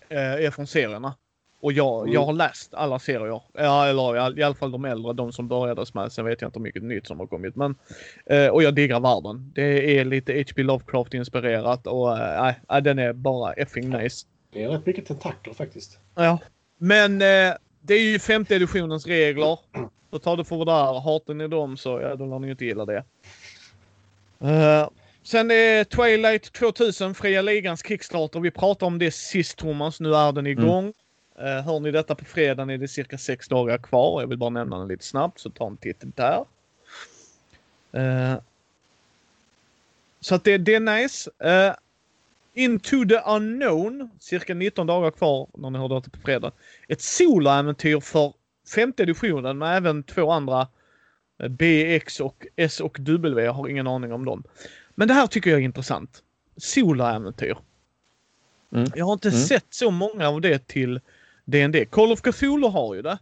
eh, 0.09 0.45
är 0.45 0.51
från 0.51 0.67
serierna. 0.67 1.13
Och 1.59 1.73
jag, 1.73 2.01
mm. 2.01 2.13
jag 2.13 2.25
har 2.25 2.33
läst 2.33 2.73
alla 2.73 2.99
serier. 2.99 3.41
Ja, 3.53 3.87
eller 3.87 4.39
i 4.39 4.43
alla 4.43 4.55
fall 4.55 4.71
de 4.71 4.85
äldre, 4.85 5.13
de 5.13 5.31
som 5.31 5.47
börjades 5.47 5.93
med. 5.93 6.11
Sen 6.11 6.25
vet 6.25 6.41
jag 6.41 6.47
inte 6.47 6.59
hur 6.59 6.63
mycket 6.63 6.83
nytt 6.83 7.07
som 7.07 7.19
har 7.19 7.27
kommit. 7.27 7.55
Men, 7.55 7.75
eh, 8.25 8.47
och 8.47 8.63
jag 8.63 8.75
diggar 8.75 8.99
världen. 8.99 9.51
Det 9.55 9.99
är 9.99 10.05
lite 10.05 10.33
H.P. 10.33 10.63
Lovecraft 10.63 11.13
inspirerat 11.13 11.87
och 11.87 12.17
äh, 12.17 12.81
den 12.81 12.99
är 12.99 13.13
bara 13.13 13.53
effing 13.53 13.89
nice. 13.89 14.27
Det 14.53 14.63
är 14.63 14.69
rätt 14.69 14.85
mycket 14.85 15.05
tentakler 15.05 15.53
faktiskt. 15.53 15.99
Ja. 16.15 16.39
Men 16.77 17.13
eh, 17.13 17.53
det 17.81 17.93
är 17.93 18.11
ju 18.11 18.19
femte 18.19 18.55
editionens 18.55 19.07
regler. 19.07 19.59
Så 20.09 20.19
ta 20.19 20.35
det 20.35 20.45
för 20.45 20.55
vad 20.55 20.67
det 20.67 20.71
är. 20.71 20.99
Hatar 20.99 21.33
ni 21.33 21.47
dem 21.47 21.77
så 21.77 21.99
ja, 22.01 22.15
då 22.15 22.25
lär 22.25 22.39
ni 22.39 22.49
inte 22.49 22.65
gilla 22.65 22.85
det. 22.85 23.03
Uh, 24.43 24.89
sen 25.23 25.51
är 25.51 25.83
Twilight 25.83 26.53
2000, 26.53 27.15
Fria 27.15 27.41
Ligans 27.41 27.83
Kickstarter. 27.83 28.39
Vi 28.39 28.51
pratade 28.51 28.87
om 28.87 28.99
det 28.99 29.11
sist 29.11 29.57
Thomas. 29.57 29.99
Nu 29.99 30.15
är 30.15 30.31
den 30.31 30.47
mm. 30.47 30.59
igång. 30.59 30.93
Mm. 31.37 31.57
Uh, 31.57 31.63
hör 31.63 31.79
ni 31.79 31.91
detta 31.91 32.15
på 32.15 32.25
fredagen 32.25 32.69
är 32.69 32.77
det 32.77 32.87
cirka 32.87 33.17
sex 33.17 33.47
dagar 33.47 33.77
kvar. 33.77 34.21
Jag 34.21 34.27
vill 34.27 34.37
bara 34.37 34.49
nämna 34.49 34.79
den 34.79 34.87
lite 34.87 35.05
snabbt 35.05 35.39
så 35.39 35.49
ta 35.49 35.67
en 35.67 35.77
titt 35.77 36.03
där. 36.15 36.45
Uh, 37.97 38.35
så 40.19 40.35
att 40.35 40.43
det, 40.43 40.57
det 40.57 40.75
är 40.75 40.79
nice. 40.79 41.31
Uh, 41.45 41.75
Into 42.57 43.05
the 43.05 43.21
unknown, 43.25 44.09
cirka 44.19 44.53
19 44.53 44.87
dagar 44.87 45.11
kvar 45.11 45.47
när 45.53 45.69
ni 45.69 45.79
hör 45.79 45.87
detta 45.87 46.09
på 46.09 46.19
fredag. 46.19 46.51
Ett 46.87 47.01
soloäventyr 47.01 47.99
för 47.99 48.33
femte 48.75 49.03
editionen 49.03 49.57
med 49.57 49.77
även 49.77 50.03
två 50.03 50.31
andra 50.31 50.67
BX 51.37 52.19
och 52.19 52.45
S 52.55 52.79
och 52.79 52.97
W. 52.99 53.43
Jag 53.43 53.53
har 53.53 53.67
ingen 53.67 53.87
aning 53.87 54.13
om 54.13 54.25
dem. 54.25 54.43
Men 54.95 55.07
det 55.07 55.13
här 55.13 55.27
tycker 55.27 55.49
jag 55.49 55.59
är 55.59 55.63
intressant. 55.63 56.23
Soloäventyr. 56.57 57.57
Mm. 58.71 58.91
Jag 58.95 59.05
har 59.05 59.13
inte 59.13 59.29
mm. 59.29 59.41
sett 59.41 59.65
så 59.69 59.91
många 59.91 60.29
av 60.29 60.41
det 60.41 60.67
till 60.67 60.99
D&D. 61.45 61.85
Call 61.85 62.11
of 62.11 62.21
Cthulhu 62.21 62.67
har 62.67 62.95
ju 62.95 63.01
det. 63.01 63.17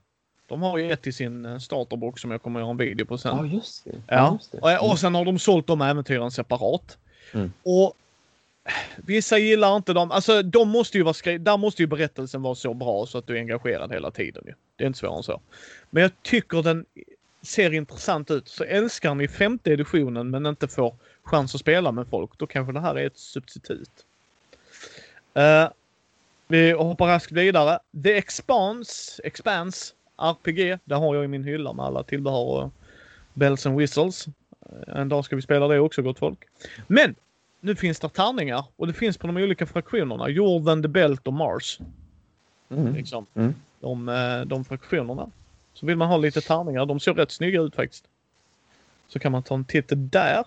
De 0.48 0.62
har 0.62 0.78
ju 0.78 0.92
ett 0.92 1.08
i 1.08 1.12
sin 1.12 1.46
eh, 1.46 1.58
starterbox 1.58 2.22
som 2.22 2.32
jag 2.32 2.42
kommer 2.42 2.60
att 2.60 2.64
göra 2.64 2.72
en 2.72 2.78
video 2.78 3.06
på 3.06 3.18
sen. 3.18 3.38
Ja, 3.38 3.46
just 3.46 3.86
det. 3.86 3.92
Ja, 4.08 4.34
just 4.34 4.52
det. 4.52 4.58
Mm. 4.58 4.92
Och, 4.92 5.00
sen 5.00 5.16
har 5.16 5.26
de 5.26 5.40
sålt 5.40 5.68
de 5.68 5.82
äventyren 5.82 6.32
separat. 6.32 6.98
Mm. 7.34 7.54
Och 7.64 7.94
Vissa 8.98 9.38
gillar 9.38 9.76
inte 9.76 9.94
dem. 9.94 10.12
Alltså 10.12 10.42
de 10.42 10.70
måste 10.70 10.98
ju 10.98 11.04
vara 11.04 11.14
skri- 11.14 11.38
Där 11.38 11.58
måste 11.58 11.82
ju 11.82 11.88
berättelsen 11.88 12.42
vara 12.42 12.56
så 12.56 12.74
bra 12.74 13.06
så 13.06 13.18
att 13.18 13.28
du 13.28 13.36
är 13.36 13.40
engagerad 13.40 13.92
hela 13.92 14.12
tiden. 14.12 14.44
Det 14.76 14.84
är 14.84 14.88
inte 14.88 15.00
svårare 15.00 15.18
än 15.18 15.24
så. 15.24 15.42
Men 15.90 16.04
jag 16.04 16.12
tycker 16.22 16.64
den 16.64 16.86
ser 17.46 17.74
intressant 17.74 18.32
ut 18.32 18.48
så 18.48 18.64
älskar 18.64 19.16
ni 19.16 19.28
femte 19.28 19.72
editionen 19.72 20.30
men 20.30 20.46
inte 20.46 20.68
får 20.68 20.96
chans 21.24 21.56
att 21.56 21.62
spela 21.62 21.92
med 21.92 22.08
folk, 22.08 22.38
då 22.38 22.48
kanske 22.48 22.74
det 22.74 22.80
här 22.80 22.96
är 22.96 23.08
ett 23.08 23.18
substitut. 23.18 24.06
Uh, 25.38 25.70
vi 26.48 26.72
hoppar 26.72 27.08
raskt 27.08 27.32
vidare. 27.32 27.80
The 28.04 28.18
Expanse, 28.18 29.22
Expanse 29.24 29.94
RPG, 30.18 30.80
det 30.86 30.96
har 30.96 31.16
jag 31.16 31.24
i 31.24 31.28
min 31.28 31.44
hylla 31.44 31.74
med 31.74 31.86
alla 31.86 32.04
tillbehör 32.04 32.64
och 32.64 32.72
bells 33.34 33.66
and 33.66 33.78
whistles. 33.78 34.28
Eh, 34.28 35.00
en 35.00 35.10
dag 35.10 35.26
ska 35.26 35.36
vi 35.36 35.42
spela 35.42 35.68
det 35.68 35.80
också 35.80 36.02
gott 36.02 36.20
folk. 36.20 36.40
Men 36.88 37.16
nu 37.60 37.76
finns 37.76 38.00
det 38.00 38.10
tärningar 38.10 38.66
och 38.76 38.88
det 38.88 38.94
finns 38.94 39.18
på 39.18 39.28
de 39.28 39.38
olika 39.38 39.66
fraktionerna. 39.66 40.30
Jorden, 40.30 40.82
The 40.82 40.88
Belt 40.88 41.28
och 41.28 41.34
Mars. 41.34 41.80
Mm. 42.70 42.94
Liksom. 42.94 43.26
Mm. 43.34 43.56
De, 43.80 44.10
eh, 44.10 44.42
de 44.42 44.66
fraktionerna. 44.66 45.32
Så 45.76 45.86
vill 45.86 45.98
man 45.98 46.08
ha 46.08 46.18
lite 46.18 46.42
tärningar, 46.42 46.86
de 46.86 47.00
ser 47.00 47.14
rätt 47.14 47.32
snygga 47.32 47.62
ut 47.62 47.76
faktiskt. 47.76 48.06
Så 49.08 49.20
kan 49.20 49.32
man 49.32 49.44
ta 49.44 49.56
en 49.56 49.66
titt 49.66 49.86
där. 49.90 50.46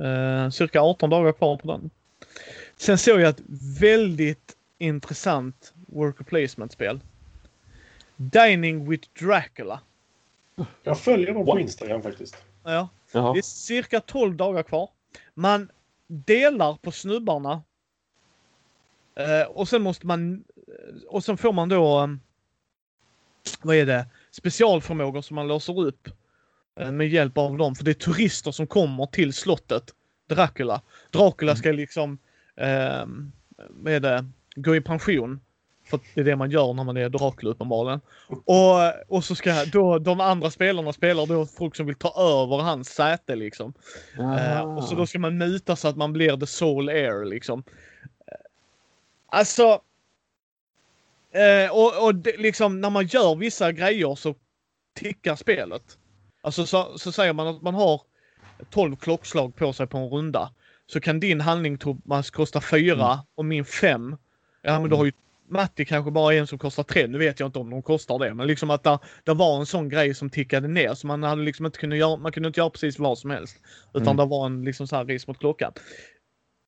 Eh, 0.00 0.50
cirka 0.50 0.80
18 0.80 1.10
dagar 1.10 1.32
kvar 1.32 1.56
på 1.56 1.72
den. 1.72 1.90
Sen 2.76 2.98
såg 2.98 3.20
jag 3.20 3.28
ett 3.28 3.42
väldigt 3.80 4.56
intressant 4.78 5.72
worker 5.86 6.24
placement-spel. 6.24 7.00
Dining 8.16 8.90
with 8.90 9.08
Dracula. 9.20 9.80
Jag 10.82 11.00
följer 11.00 11.34
dem 11.34 11.46
på? 11.46 11.58
Instagram 11.58 12.02
faktiskt. 12.02 12.36
Ja, 12.64 12.88
Jaha. 13.12 13.32
det 13.32 13.38
är 13.38 13.42
cirka 13.42 14.00
12 14.00 14.36
dagar 14.36 14.62
kvar. 14.62 14.90
Man 15.34 15.70
delar 16.06 16.74
på 16.74 16.92
snubbarna. 16.92 17.62
Eh, 19.14 19.46
och 19.48 19.68
sen 19.68 19.82
måste 19.82 20.06
man... 20.06 20.44
Och 21.08 21.24
sen 21.24 21.36
får 21.36 21.52
man 21.52 21.68
då... 21.68 22.02
eh, 22.02 22.08
vad 23.62 23.76
är 23.76 23.86
det? 23.86 24.06
Specialförmågor 24.32 25.22
som 25.22 25.34
man 25.34 25.48
låser 25.48 25.80
upp. 25.80 26.08
eh, 26.80 26.92
med 26.92 27.08
hjälp 27.08 27.38
av 27.38 27.56
dem. 27.58 27.74
För 27.74 27.84
det 27.84 27.90
är 27.90 27.94
turister 28.12 28.50
som 28.50 28.66
kommer 28.66 29.06
till 29.06 29.32
slottet. 29.32 29.84
Dracula. 30.28 30.82
Dracula 31.10 31.56
ska 31.56 31.72
liksom... 31.72 32.18
Eh, 32.56 33.04
vad 33.70 33.92
är 33.92 34.00
det? 34.00 34.24
Gå 34.56 34.76
i 34.76 34.80
pension. 34.80 35.40
För 35.84 36.00
det 36.14 36.20
är 36.20 36.24
det 36.24 36.36
man 36.36 36.50
gör 36.50 36.72
när 36.72 36.84
man 36.84 36.96
är 36.96 37.08
Dracula 37.08 37.50
uppenbarligen. 37.50 38.00
Och, 38.44 39.16
och 39.16 39.24
så 39.24 39.34
ska 39.34 39.64
då 39.64 39.98
de 39.98 40.20
andra 40.20 40.50
spelarna 40.50 40.92
spelar 40.92 41.26
då 41.26 41.46
folk 41.46 41.76
som 41.76 41.86
vill 41.86 41.94
ta 41.94 42.08
över 42.16 42.62
hans 42.62 42.88
säte 42.88 43.36
liksom. 43.36 43.72
Eh, 44.18 44.60
och 44.76 44.84
så 44.84 44.94
då 44.94 45.06
ska 45.06 45.18
man 45.18 45.38
muta 45.38 45.76
så 45.76 45.88
att 45.88 45.96
man 45.96 46.12
blir 46.12 46.36
the 46.36 46.46
soul 46.46 46.88
air 46.88 47.24
liksom. 47.24 47.64
Eh, 48.26 48.34
Alltså. 49.26 49.80
Eh, 51.34 51.70
och 51.72 52.04
och 52.06 52.14
det, 52.14 52.36
liksom 52.36 52.80
när 52.80 52.90
man 52.90 53.06
gör 53.06 53.34
vissa 53.36 53.72
grejer 53.72 54.14
så 54.14 54.34
tickar 54.94 55.36
spelet. 55.36 55.82
Alltså 56.42 56.66
så, 56.66 56.98
så 56.98 57.12
säger 57.12 57.32
man 57.32 57.46
att 57.46 57.62
man 57.62 57.74
har 57.74 58.00
12 58.70 58.96
klockslag 58.96 59.56
på 59.56 59.72
sig 59.72 59.86
på 59.86 59.98
en 59.98 60.08
runda. 60.08 60.52
Så 60.86 61.00
kan 61.00 61.20
din 61.20 61.40
handling 61.40 61.78
Thomas 61.78 62.30
kosta 62.30 62.60
4 62.60 63.20
och 63.34 63.44
min 63.44 63.64
5. 63.64 64.16
Ja 64.62 64.80
men 64.80 64.90
då 64.90 64.96
har 64.96 65.04
ju 65.04 65.12
Matti 65.48 65.84
kanske 65.84 66.10
bara 66.10 66.34
en 66.34 66.46
som 66.46 66.58
kostar 66.58 66.82
3. 66.82 67.06
Nu 67.06 67.18
vet 67.18 67.40
jag 67.40 67.48
inte 67.48 67.58
om 67.58 67.70
de 67.70 67.82
kostar 67.82 68.18
det. 68.18 68.34
Men 68.34 68.46
liksom 68.46 68.70
att 68.70 68.82
det, 68.84 68.98
det 69.24 69.34
var 69.34 69.58
en 69.60 69.66
sån 69.66 69.88
grej 69.88 70.14
som 70.14 70.30
tickade 70.30 70.68
ner. 70.68 70.94
Så 70.94 71.06
man 71.06 71.22
hade 71.22 71.42
liksom 71.42 71.66
inte 71.66 71.78
kunnat 71.78 71.98
göra, 71.98 72.16
man 72.16 72.32
kunde 72.32 72.46
inte 72.46 72.60
göra 72.60 72.70
precis 72.70 72.98
vad 72.98 73.18
som 73.18 73.30
helst. 73.30 73.56
Utan 73.94 74.02
Mm. 74.02 74.16
det 74.16 74.24
var 74.24 74.46
en 74.46 74.64
liksom 74.64 74.88
så 74.88 74.96
här 74.96 75.04
ris 75.04 75.26
mot 75.26 75.38
klockan. 75.38 75.72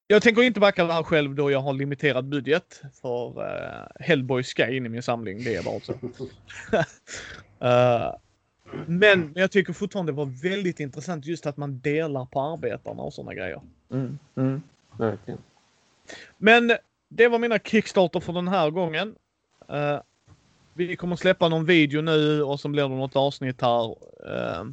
Jag 0.06 0.22
tänker 0.22 0.42
inte 0.42 0.60
backa 0.60 0.84
det 0.84 0.92
här 0.92 1.02
själv 1.02 1.34
då 1.34 1.50
jag 1.50 1.60
har 1.60 1.72
limiterad 1.72 2.28
budget. 2.28 2.82
För 3.00 3.38
uh, 3.38 3.86
Hellboy 4.00 4.42
ska 4.42 4.68
in 4.68 4.86
i 4.86 4.88
min 4.88 5.02
samling. 5.02 5.44
Det 5.44 5.54
är 5.54 5.62
bara 5.62 5.80
så. 5.80 5.94
Eh, 7.60 8.14
men 8.86 9.32
jag 9.34 9.50
tycker 9.50 9.72
fortfarande 9.72 10.12
det 10.12 10.16
var 10.16 10.42
väldigt 10.42 10.80
intressant 10.80 11.26
just 11.26 11.46
att 11.46 11.56
man 11.56 11.80
delar 11.80 12.24
på 12.24 12.40
arbetarna 12.40 13.02
och 13.02 13.14
sådana 13.14 13.34
grejer. 13.34 13.60
Mm. 13.90 14.18
Mm. 14.36 14.62
Verkligen. 14.98 15.40
Men 16.38 16.72
det 17.08 17.28
var 17.28 17.38
mina 17.38 17.58
Kickstarter 17.58 18.20
för 18.20 18.32
den 18.32 18.48
här 18.48 18.70
gången. 18.70 19.14
Eh, 19.68 20.00
vi 20.74 20.96
kommer 20.96 21.16
släppa 21.16 21.48
någon 21.48 21.66
video 21.66 22.02
nu 22.02 22.42
och 22.42 22.60
så 22.60 22.68
blir 22.68 22.82
det 22.82 22.88
något 22.88 23.16
avsnitt 23.16 23.60
här. 23.60 23.84
Eh, 24.26 24.64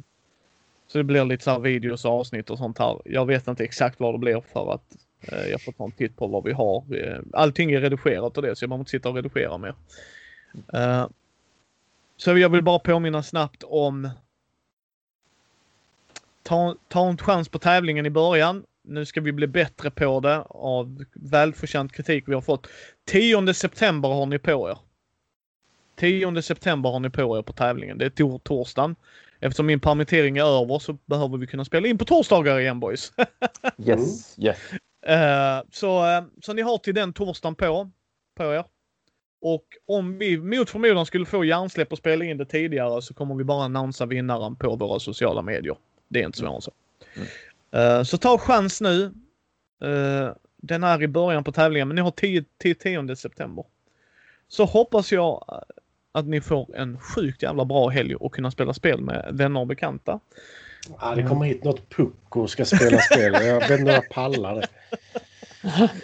så 0.86 0.98
det 0.98 1.04
blir 1.04 1.24
lite 1.24 1.44
så 1.44 1.50
här 1.50 1.58
videos 1.58 2.04
och 2.04 2.12
avsnitt 2.12 2.50
och 2.50 2.58
sånt 2.58 2.78
här. 2.78 3.02
Jag 3.04 3.26
vet 3.26 3.48
inte 3.48 3.64
exakt 3.64 4.00
vad 4.00 4.14
det 4.14 4.18
blir 4.18 4.40
för 4.52 4.72
att 4.74 4.94
eh, 4.94 4.98
Eh, 5.22 5.46
jag 5.46 5.62
får 5.62 5.72
ta 5.72 5.84
en 5.84 5.92
titt 5.92 6.16
på 6.16 6.26
vad 6.26 6.44
vi 6.44 6.52
har. 6.52 6.84
Eh, 6.94 7.20
allting 7.32 7.72
är 7.72 7.80
redigerat 7.80 8.36
och 8.36 8.42
det 8.42 8.56
så 8.56 8.62
jag 8.62 8.70
behöver 8.70 8.80
inte 8.80 8.90
sitta 8.90 9.08
och 9.08 9.14
redigera 9.14 9.58
mer. 9.58 9.74
Eh, 10.72 11.06
så 12.16 12.38
jag 12.38 12.48
vill 12.48 12.62
bara 12.62 12.78
påminna 12.78 13.22
snabbt 13.22 13.62
om 13.62 14.10
ta, 16.42 16.76
ta 16.88 17.08
en 17.08 17.18
chans 17.18 17.48
på 17.48 17.58
tävlingen 17.58 18.06
i 18.06 18.10
början. 18.10 18.64
Nu 18.84 19.06
ska 19.06 19.20
vi 19.20 19.32
bli 19.32 19.46
bättre 19.46 19.90
på 19.90 20.20
det 20.20 20.42
av 20.48 21.04
välförtjänt 21.12 21.92
kritik 21.92 22.24
vi 22.26 22.34
har 22.34 22.40
fått. 22.40 22.66
10 23.04 23.54
september 23.54 24.08
har 24.08 24.26
ni 24.26 24.38
på 24.38 24.70
er. 24.70 24.78
10 25.96 26.42
september 26.42 26.90
har 26.90 27.00
ni 27.00 27.10
på 27.10 27.38
er 27.38 27.42
på 27.42 27.52
tävlingen. 27.52 27.98
Det 27.98 28.04
är 28.04 28.10
tor 28.10 28.38
torsdagen. 28.38 28.96
Eftersom 29.40 29.66
min 29.66 29.80
permittering 29.80 30.36
är 30.38 30.62
över 30.62 30.78
så 30.78 30.98
behöver 31.06 31.38
vi 31.38 31.46
kunna 31.46 31.64
spela 31.64 31.88
in 31.88 31.98
på 31.98 32.04
torsdagar 32.04 32.60
igen 32.60 32.80
boys. 32.80 33.12
Yes. 33.78 34.38
Yes. 34.38 34.58
Eh, 35.06 35.62
så, 35.72 36.06
eh, 36.06 36.24
så 36.42 36.52
ni 36.52 36.62
har 36.62 36.78
till 36.78 36.94
den 36.94 37.12
torsdagen 37.12 37.54
på, 37.54 37.90
på 38.36 38.54
er. 38.54 38.64
Och 39.40 39.64
om 39.86 40.18
vi 40.18 40.38
mot 40.38 40.70
förmodan 40.70 41.06
skulle 41.06 41.26
få 41.26 41.44
hjärnsläpp 41.44 41.92
och 41.92 41.98
spela 41.98 42.24
in 42.24 42.38
det 42.38 42.44
tidigare 42.44 43.02
så 43.02 43.14
kommer 43.14 43.34
vi 43.34 43.44
bara 43.44 43.64
annonsera 43.64 44.08
vinnaren 44.08 44.56
på 44.56 44.76
våra 44.76 45.00
sociala 45.00 45.42
medier. 45.42 45.76
Det 46.08 46.20
är 46.20 46.26
inte 46.26 46.38
svårare 46.38 46.54
än 46.54 46.62
så. 46.62 46.72
Mm. 47.16 47.28
Eh, 47.70 48.02
så 48.02 48.18
ta 48.18 48.38
chans 48.38 48.80
nu. 48.80 49.12
Den 50.56 50.84
är 50.84 51.02
i 51.02 51.08
början 51.08 51.44
på 51.44 51.52
tävlingen 51.52 51.88
men 51.88 51.94
ni 51.94 52.00
har 52.02 52.10
10 52.10 52.44
till 52.58 52.76
10 52.76 53.16
september. 53.16 53.64
Så 54.48 54.64
hoppas 54.64 55.12
jag 55.12 55.62
att 56.12 56.26
ni 56.26 56.40
får 56.40 56.76
en 56.76 56.98
sjukt 56.98 57.42
jävla 57.42 57.64
bra 57.64 57.88
helg 57.88 58.14
och 58.14 58.34
kunna 58.34 58.50
spela 58.50 58.74
spel 58.74 59.00
med 59.00 59.28
vänner 59.32 59.60
och 59.60 59.66
bekanta. 59.66 60.20
Ah, 60.98 61.14
det 61.14 61.22
kommer 61.22 61.46
hit 61.46 61.64
något 61.64 61.88
pucko 61.88 62.40
och 62.40 62.50
ska 62.50 62.64
spela 62.64 62.98
spel. 62.98 63.32
Jag 63.32 63.60
vet 63.60 63.70
inte 63.70 63.82
om 63.82 63.88
jag 63.88 64.08
pallar 64.08 64.54
det. 64.54 64.68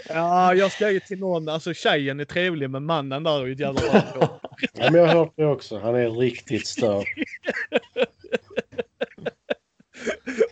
Ja, 0.08 0.54
jag 0.54 0.72
ska 0.72 0.90
ju 0.90 1.00
till 1.00 1.18
någon. 1.18 1.48
Alltså 1.48 1.74
tjejen 1.74 2.20
är 2.20 2.24
trevlig 2.24 2.70
men 2.70 2.84
mannen 2.84 3.22
där 3.22 3.40
är 3.40 3.46
ju 3.46 3.52
ett 3.52 3.60
jävla 3.60 3.80
bra. 3.80 4.40
Ja, 4.72 4.90
men 4.90 4.94
jag 4.94 5.06
har 5.06 5.14
hört 5.14 5.32
det 5.36 5.46
också. 5.46 5.78
Han 5.78 5.94
är 5.94 6.10
riktigt 6.10 6.66
störd. 6.66 7.04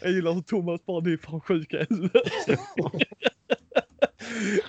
Jag 0.02 0.10
gillar 0.10 0.32
hur 0.32 0.42
Thomas 0.42 0.86
bara 0.86 1.00
ni 1.00 1.12
är 1.12 1.16
fan 1.16 1.40
sjuka 1.40 1.76
i 1.76 1.86
huvudet. 1.90 2.22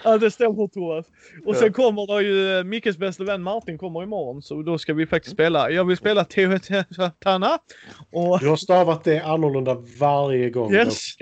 Ja 0.03 0.17
det 0.17 0.31
stämmer 0.31 0.67
Thomas. 0.67 1.05
Och 1.45 1.55
sen 1.55 1.73
kommer 1.73 2.07
det 2.17 2.23
ju 2.23 2.57
eh, 2.57 2.63
Mickes 2.63 2.97
bästa 2.97 3.23
vän 3.23 3.43
Martin 3.43 3.77
kommer 3.77 4.03
imorgon 4.03 4.41
så 4.41 4.61
då 4.61 4.77
ska 4.77 4.93
vi 4.93 5.07
faktiskt 5.07 5.33
spela. 5.35 5.71
Jag 5.71 5.85
vill 5.85 5.97
spela 5.97 6.23
Teotihuacana 6.25 7.59
och 8.11 8.39
Du 8.39 8.47
har 8.49 8.55
stavat 8.55 9.03
det 9.03 9.19
annorlunda 9.21 9.77
varje 9.99 10.49
gång 10.49 10.73
Yes. 10.73 11.15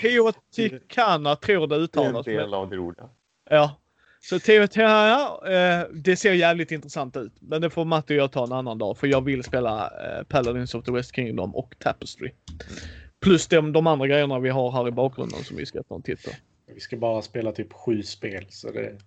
Teotihuacana 0.00 1.36
tror 1.36 1.66
det 1.66 1.66
Det 1.66 1.74
är 1.74 1.78
en 1.78 1.84
uttalas. 1.84 2.26
del 2.26 2.54
av 2.54 2.70
det 2.70 2.76
roliga. 2.76 3.08
Ja. 3.50 3.76
Så 4.22 4.38
Teotihuacana, 4.38 5.20
eh, 5.80 5.86
det 5.92 6.16
ser 6.16 6.32
jävligt 6.32 6.70
intressant 6.72 7.16
ut. 7.16 7.32
Men 7.40 7.60
det 7.62 7.70
får 7.70 7.84
Matte 7.84 8.14
och 8.14 8.20
jag 8.20 8.32
ta 8.32 8.44
en 8.44 8.52
annan 8.52 8.78
dag 8.78 8.98
för 8.98 9.06
jag 9.06 9.24
vill 9.24 9.42
spela 9.44 9.84
eh, 9.86 10.24
Paladins 10.28 10.74
of 10.74 10.84
the 10.84 10.92
West 10.92 11.14
Kingdom 11.14 11.54
och 11.56 11.74
Tapestry. 11.78 12.30
Plus 13.20 13.46
de, 13.46 13.72
de 13.72 13.86
andra 13.86 14.06
grejerna 14.06 14.38
vi 14.38 14.48
har 14.48 14.70
här 14.72 14.88
i 14.88 14.90
bakgrunden 14.90 15.44
som 15.44 15.56
vi 15.56 15.66
ska 15.66 15.82
ta 15.82 15.94
en 15.94 16.02
titt 16.02 16.24
på. 16.24 16.30
Vi 16.74 16.80
ska 16.80 16.96
bara 16.96 17.22
spela 17.22 17.52
typ 17.52 17.72
sju 17.72 18.02
spel. 18.02 18.46
Så 18.48 18.70
det... 18.70 18.98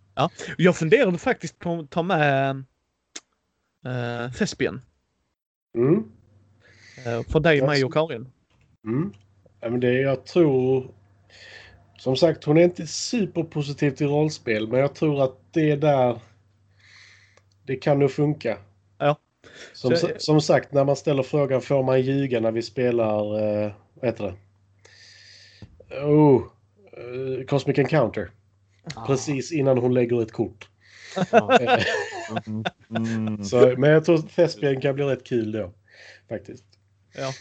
Jag 0.57 0.77
funderade 0.77 1.17
faktiskt 1.17 1.59
på 1.59 1.73
att 1.79 1.89
ta 1.89 2.03
med 2.03 2.55
uh, 3.87 4.31
Thespian. 4.31 4.81
Mm. 5.77 6.03
eh, 7.05 7.23
för 7.31 7.39
dig, 7.39 7.57
Ja, 7.57 7.65
mig 7.65 7.83
och 7.85 7.93
Karin. 7.93 8.31
Mm. 8.85 9.13
Ja, 9.61 9.69
men 9.69 9.79
det, 9.79 9.93
jag 9.93 10.25
tror... 10.25 10.91
Som 11.97 12.15
sagt, 12.15 12.43
hon 12.43 12.57
är 12.57 12.63
inte 12.63 12.87
superpositiv 12.87 13.91
till 13.91 14.07
rollspel, 14.07 14.67
men 14.67 14.79
jag 14.79 14.95
tror 14.95 15.23
att 15.23 15.37
det 15.51 15.71
är 15.71 15.77
där... 15.77 16.19
Det 17.65 17.75
kan 17.75 17.99
nog 17.99 18.11
funka. 18.11 18.57
Ja. 18.97 19.17
Som, 19.73 19.95
Så- 19.95 20.09
som 20.17 20.41
sagt, 20.41 20.73
när 20.73 20.85
man 20.85 20.95
ställer 20.95 21.23
frågan 21.23 21.61
får 21.61 21.83
man 21.83 22.01
ljuga 22.01 22.39
när 22.39 22.51
vi 22.51 22.61
spelar... 22.61 23.41
Uh, 23.43 23.71
vad 23.93 24.05
heter 24.05 24.23
det? 24.23 24.35
Oh, 26.01 26.43
eh, 26.97 27.45
Cosmic 27.45 27.77
Encounter. 27.79 28.31
Precis 29.07 29.51
innan 29.51 29.77
hon 29.77 29.93
lägger 29.93 30.21
ett 30.21 30.31
kort. 30.31 30.69
Ja. 31.31 31.59
Mm. 32.45 32.63
Mm. 32.89 33.43
så, 33.43 33.75
men 33.77 33.89
jag 33.89 34.05
tror 34.05 34.15
att 34.15 34.29
Thespian 34.35 34.81
kan 34.81 34.95
bli 34.95 35.03
rätt 35.03 35.23
kul 35.23 35.51
då. 35.51 35.73
Faktiskt. 36.29 36.65
Ja. 37.15 37.33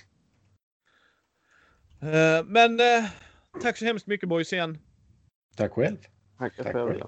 Eh, 2.09 2.45
men 2.45 2.81
eh, 2.81 3.05
tack 3.63 3.77
så 3.77 3.85
hemskt 3.85 4.07
mycket 4.07 4.29
boys 4.29 4.53
igen. 4.53 4.79
Tack 5.57 5.73
själv. 5.73 5.97
Tack 6.39 6.55
för 6.55 6.65
själv. 6.65 6.99
det. 6.99 7.07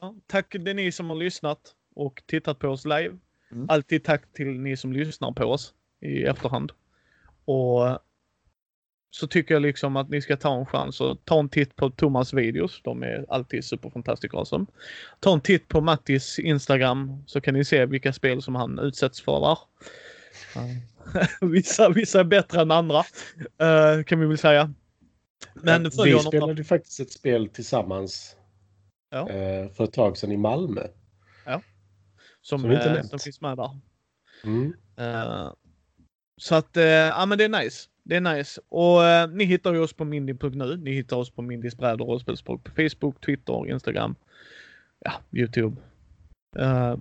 Ja, 0.00 0.14
tack 0.26 0.50
till 0.50 0.76
ni 0.76 0.92
som 0.92 1.10
har 1.10 1.16
lyssnat 1.16 1.74
och 1.94 2.22
tittat 2.26 2.58
på 2.58 2.68
oss 2.68 2.84
live. 2.84 3.16
Mm. 3.52 3.66
Alltid 3.68 4.04
tack 4.04 4.32
till 4.32 4.46
ni 4.46 4.76
som 4.76 4.92
lyssnar 4.92 5.32
på 5.32 5.44
oss 5.44 5.74
i 6.00 6.24
efterhand. 6.24 6.72
Och 7.44 7.98
så 9.10 9.26
tycker 9.26 9.54
jag 9.54 9.62
liksom 9.62 9.96
att 9.96 10.08
ni 10.08 10.22
ska 10.22 10.36
ta 10.36 10.58
en 10.58 10.66
chans 10.66 11.00
och 11.00 11.24
ta 11.24 11.40
en 11.40 11.48
titt 11.48 11.76
på 11.76 11.90
Thomas 11.90 12.32
videos. 12.32 12.80
De 12.84 13.02
är 13.02 13.26
alltid 13.28 13.64
superfantastiskt 13.64 14.34
awesome. 14.34 14.66
Ta 15.20 15.32
en 15.32 15.40
titt 15.40 15.68
på 15.68 15.80
Mattis 15.80 16.38
Instagram 16.38 17.22
så 17.26 17.40
kan 17.40 17.54
ni 17.54 17.64
se 17.64 17.86
vilka 17.86 18.12
spel 18.12 18.42
som 18.42 18.54
han 18.54 18.78
utsätts 18.78 19.20
för 19.20 19.40
där. 19.40 19.58
Uh, 20.62 20.78
vissa, 21.50 21.88
vissa 21.88 22.20
är 22.20 22.24
bättre 22.24 22.60
än 22.60 22.70
andra 22.70 22.98
uh, 22.98 24.04
kan 24.04 24.20
vi 24.20 24.26
väl 24.26 24.38
säga. 24.38 24.74
Men 25.54 25.90
ja, 25.92 26.02
vi 26.04 26.18
spelade 26.18 26.64
faktiskt 26.64 27.00
ett 27.00 27.12
spel 27.12 27.48
tillsammans 27.48 28.36
ja. 29.10 29.20
uh, 29.20 29.72
för 29.72 29.84
ett 29.84 29.92
tag 29.92 30.16
sedan 30.16 30.32
i 30.32 30.36
Malmö. 30.36 30.86
Ja. 31.46 31.62
Som, 32.40 32.60
som, 32.60 32.72
inte 32.72 33.04
som 33.08 33.18
finns 33.18 33.40
med 33.40 33.56
där. 33.56 33.80
Mm. 34.44 34.74
så 36.36 36.54
att, 36.54 36.70
ja 36.74 37.26
men 37.26 37.38
det 37.38 37.44
är 37.44 37.64
nice. 37.64 37.88
Det 38.08 38.16
är 38.16 38.20
nice. 38.20 38.60
Och 38.68 39.04
eh, 39.04 39.30
ni 39.30 39.44
hittar 39.44 39.74
ju 39.74 39.80
oss 39.80 39.92
på 39.92 40.04
mindy.nu. 40.04 40.76
Ni 40.76 40.92
hittar 40.92 41.16
oss 41.16 41.30
på 41.30 41.42
Mindys 41.42 41.76
brädor 41.76 42.04
och 42.04 42.08
rollspelsspråk 42.08 42.64
på 42.64 42.70
Facebook, 42.70 43.20
Twitter, 43.20 43.70
Instagram, 43.70 44.14
ja, 45.04 45.12
Youtube. 45.32 45.76
Uh, 46.58 46.96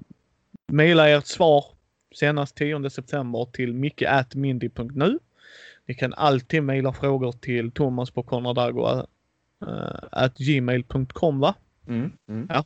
maila 0.71 1.09
ert 1.09 1.25
svar 1.25 1.65
senast 2.15 2.55
10 2.55 2.89
september 2.89 3.45
till 3.53 3.73
micke.mindy.nu. 3.73 5.19
Ni 5.85 5.93
kan 5.93 6.13
alltid 6.13 6.63
mejla 6.63 6.93
frågor 6.93 7.31
till 7.31 7.71
Thomas 7.71 8.11
på 8.11 8.23
konradago 8.23 9.07
uh, 9.67 10.27
gmail.com 10.37 11.39
va? 11.39 11.55
Mm, 11.87 12.11
mm. 12.29 12.47
Ja. 12.49 12.65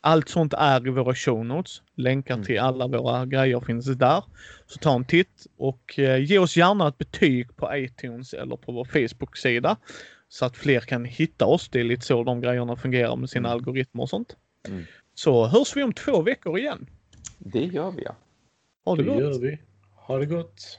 Allt 0.00 0.28
sånt 0.28 0.54
är 0.58 0.86
i 0.86 0.90
våra 0.90 1.14
show 1.14 1.44
notes. 1.44 1.82
Länkar 1.94 2.34
mm. 2.34 2.46
till 2.46 2.58
alla 2.58 2.86
våra 2.86 3.26
grejer 3.26 3.60
finns 3.60 3.86
där. 3.86 4.24
Så 4.66 4.78
ta 4.78 4.94
en 4.94 5.04
titt 5.04 5.46
och 5.56 5.98
eh, 5.98 6.24
ge 6.24 6.38
oss 6.38 6.56
gärna 6.56 6.88
ett 6.88 6.98
betyg 6.98 7.56
på 7.56 7.76
iTunes 7.76 8.34
eller 8.34 8.56
på 8.56 8.72
vår 8.72 8.84
Facebook-sida. 8.84 9.76
Så 10.28 10.44
att 10.44 10.56
fler 10.56 10.80
kan 10.80 11.04
hitta 11.04 11.46
oss. 11.46 11.68
Det 11.68 11.80
är 11.80 11.84
lite 11.84 12.06
så 12.06 12.24
de 12.24 12.40
grejerna 12.40 12.76
fungerar 12.76 13.16
med 13.16 13.30
sina 13.30 13.48
mm. 13.48 13.58
algoritmer 13.58 14.02
och 14.02 14.08
sånt. 14.08 14.36
Mm. 14.68 14.84
Så 15.14 15.46
hörs 15.46 15.76
vi 15.76 15.82
om 15.82 15.92
två 15.92 16.22
veckor 16.22 16.58
igen. 16.58 16.86
Det 17.38 17.64
gör 17.64 17.90
vi 17.90 18.02
ja. 18.02 18.16
Ha 18.84 18.96
det, 18.96 19.02
det 19.02 19.08
gott. 19.08 19.20
Gör 19.20 19.38
vi. 19.40 19.58
Ha 19.94 20.18
det 20.18 20.26
gott. 20.26 20.78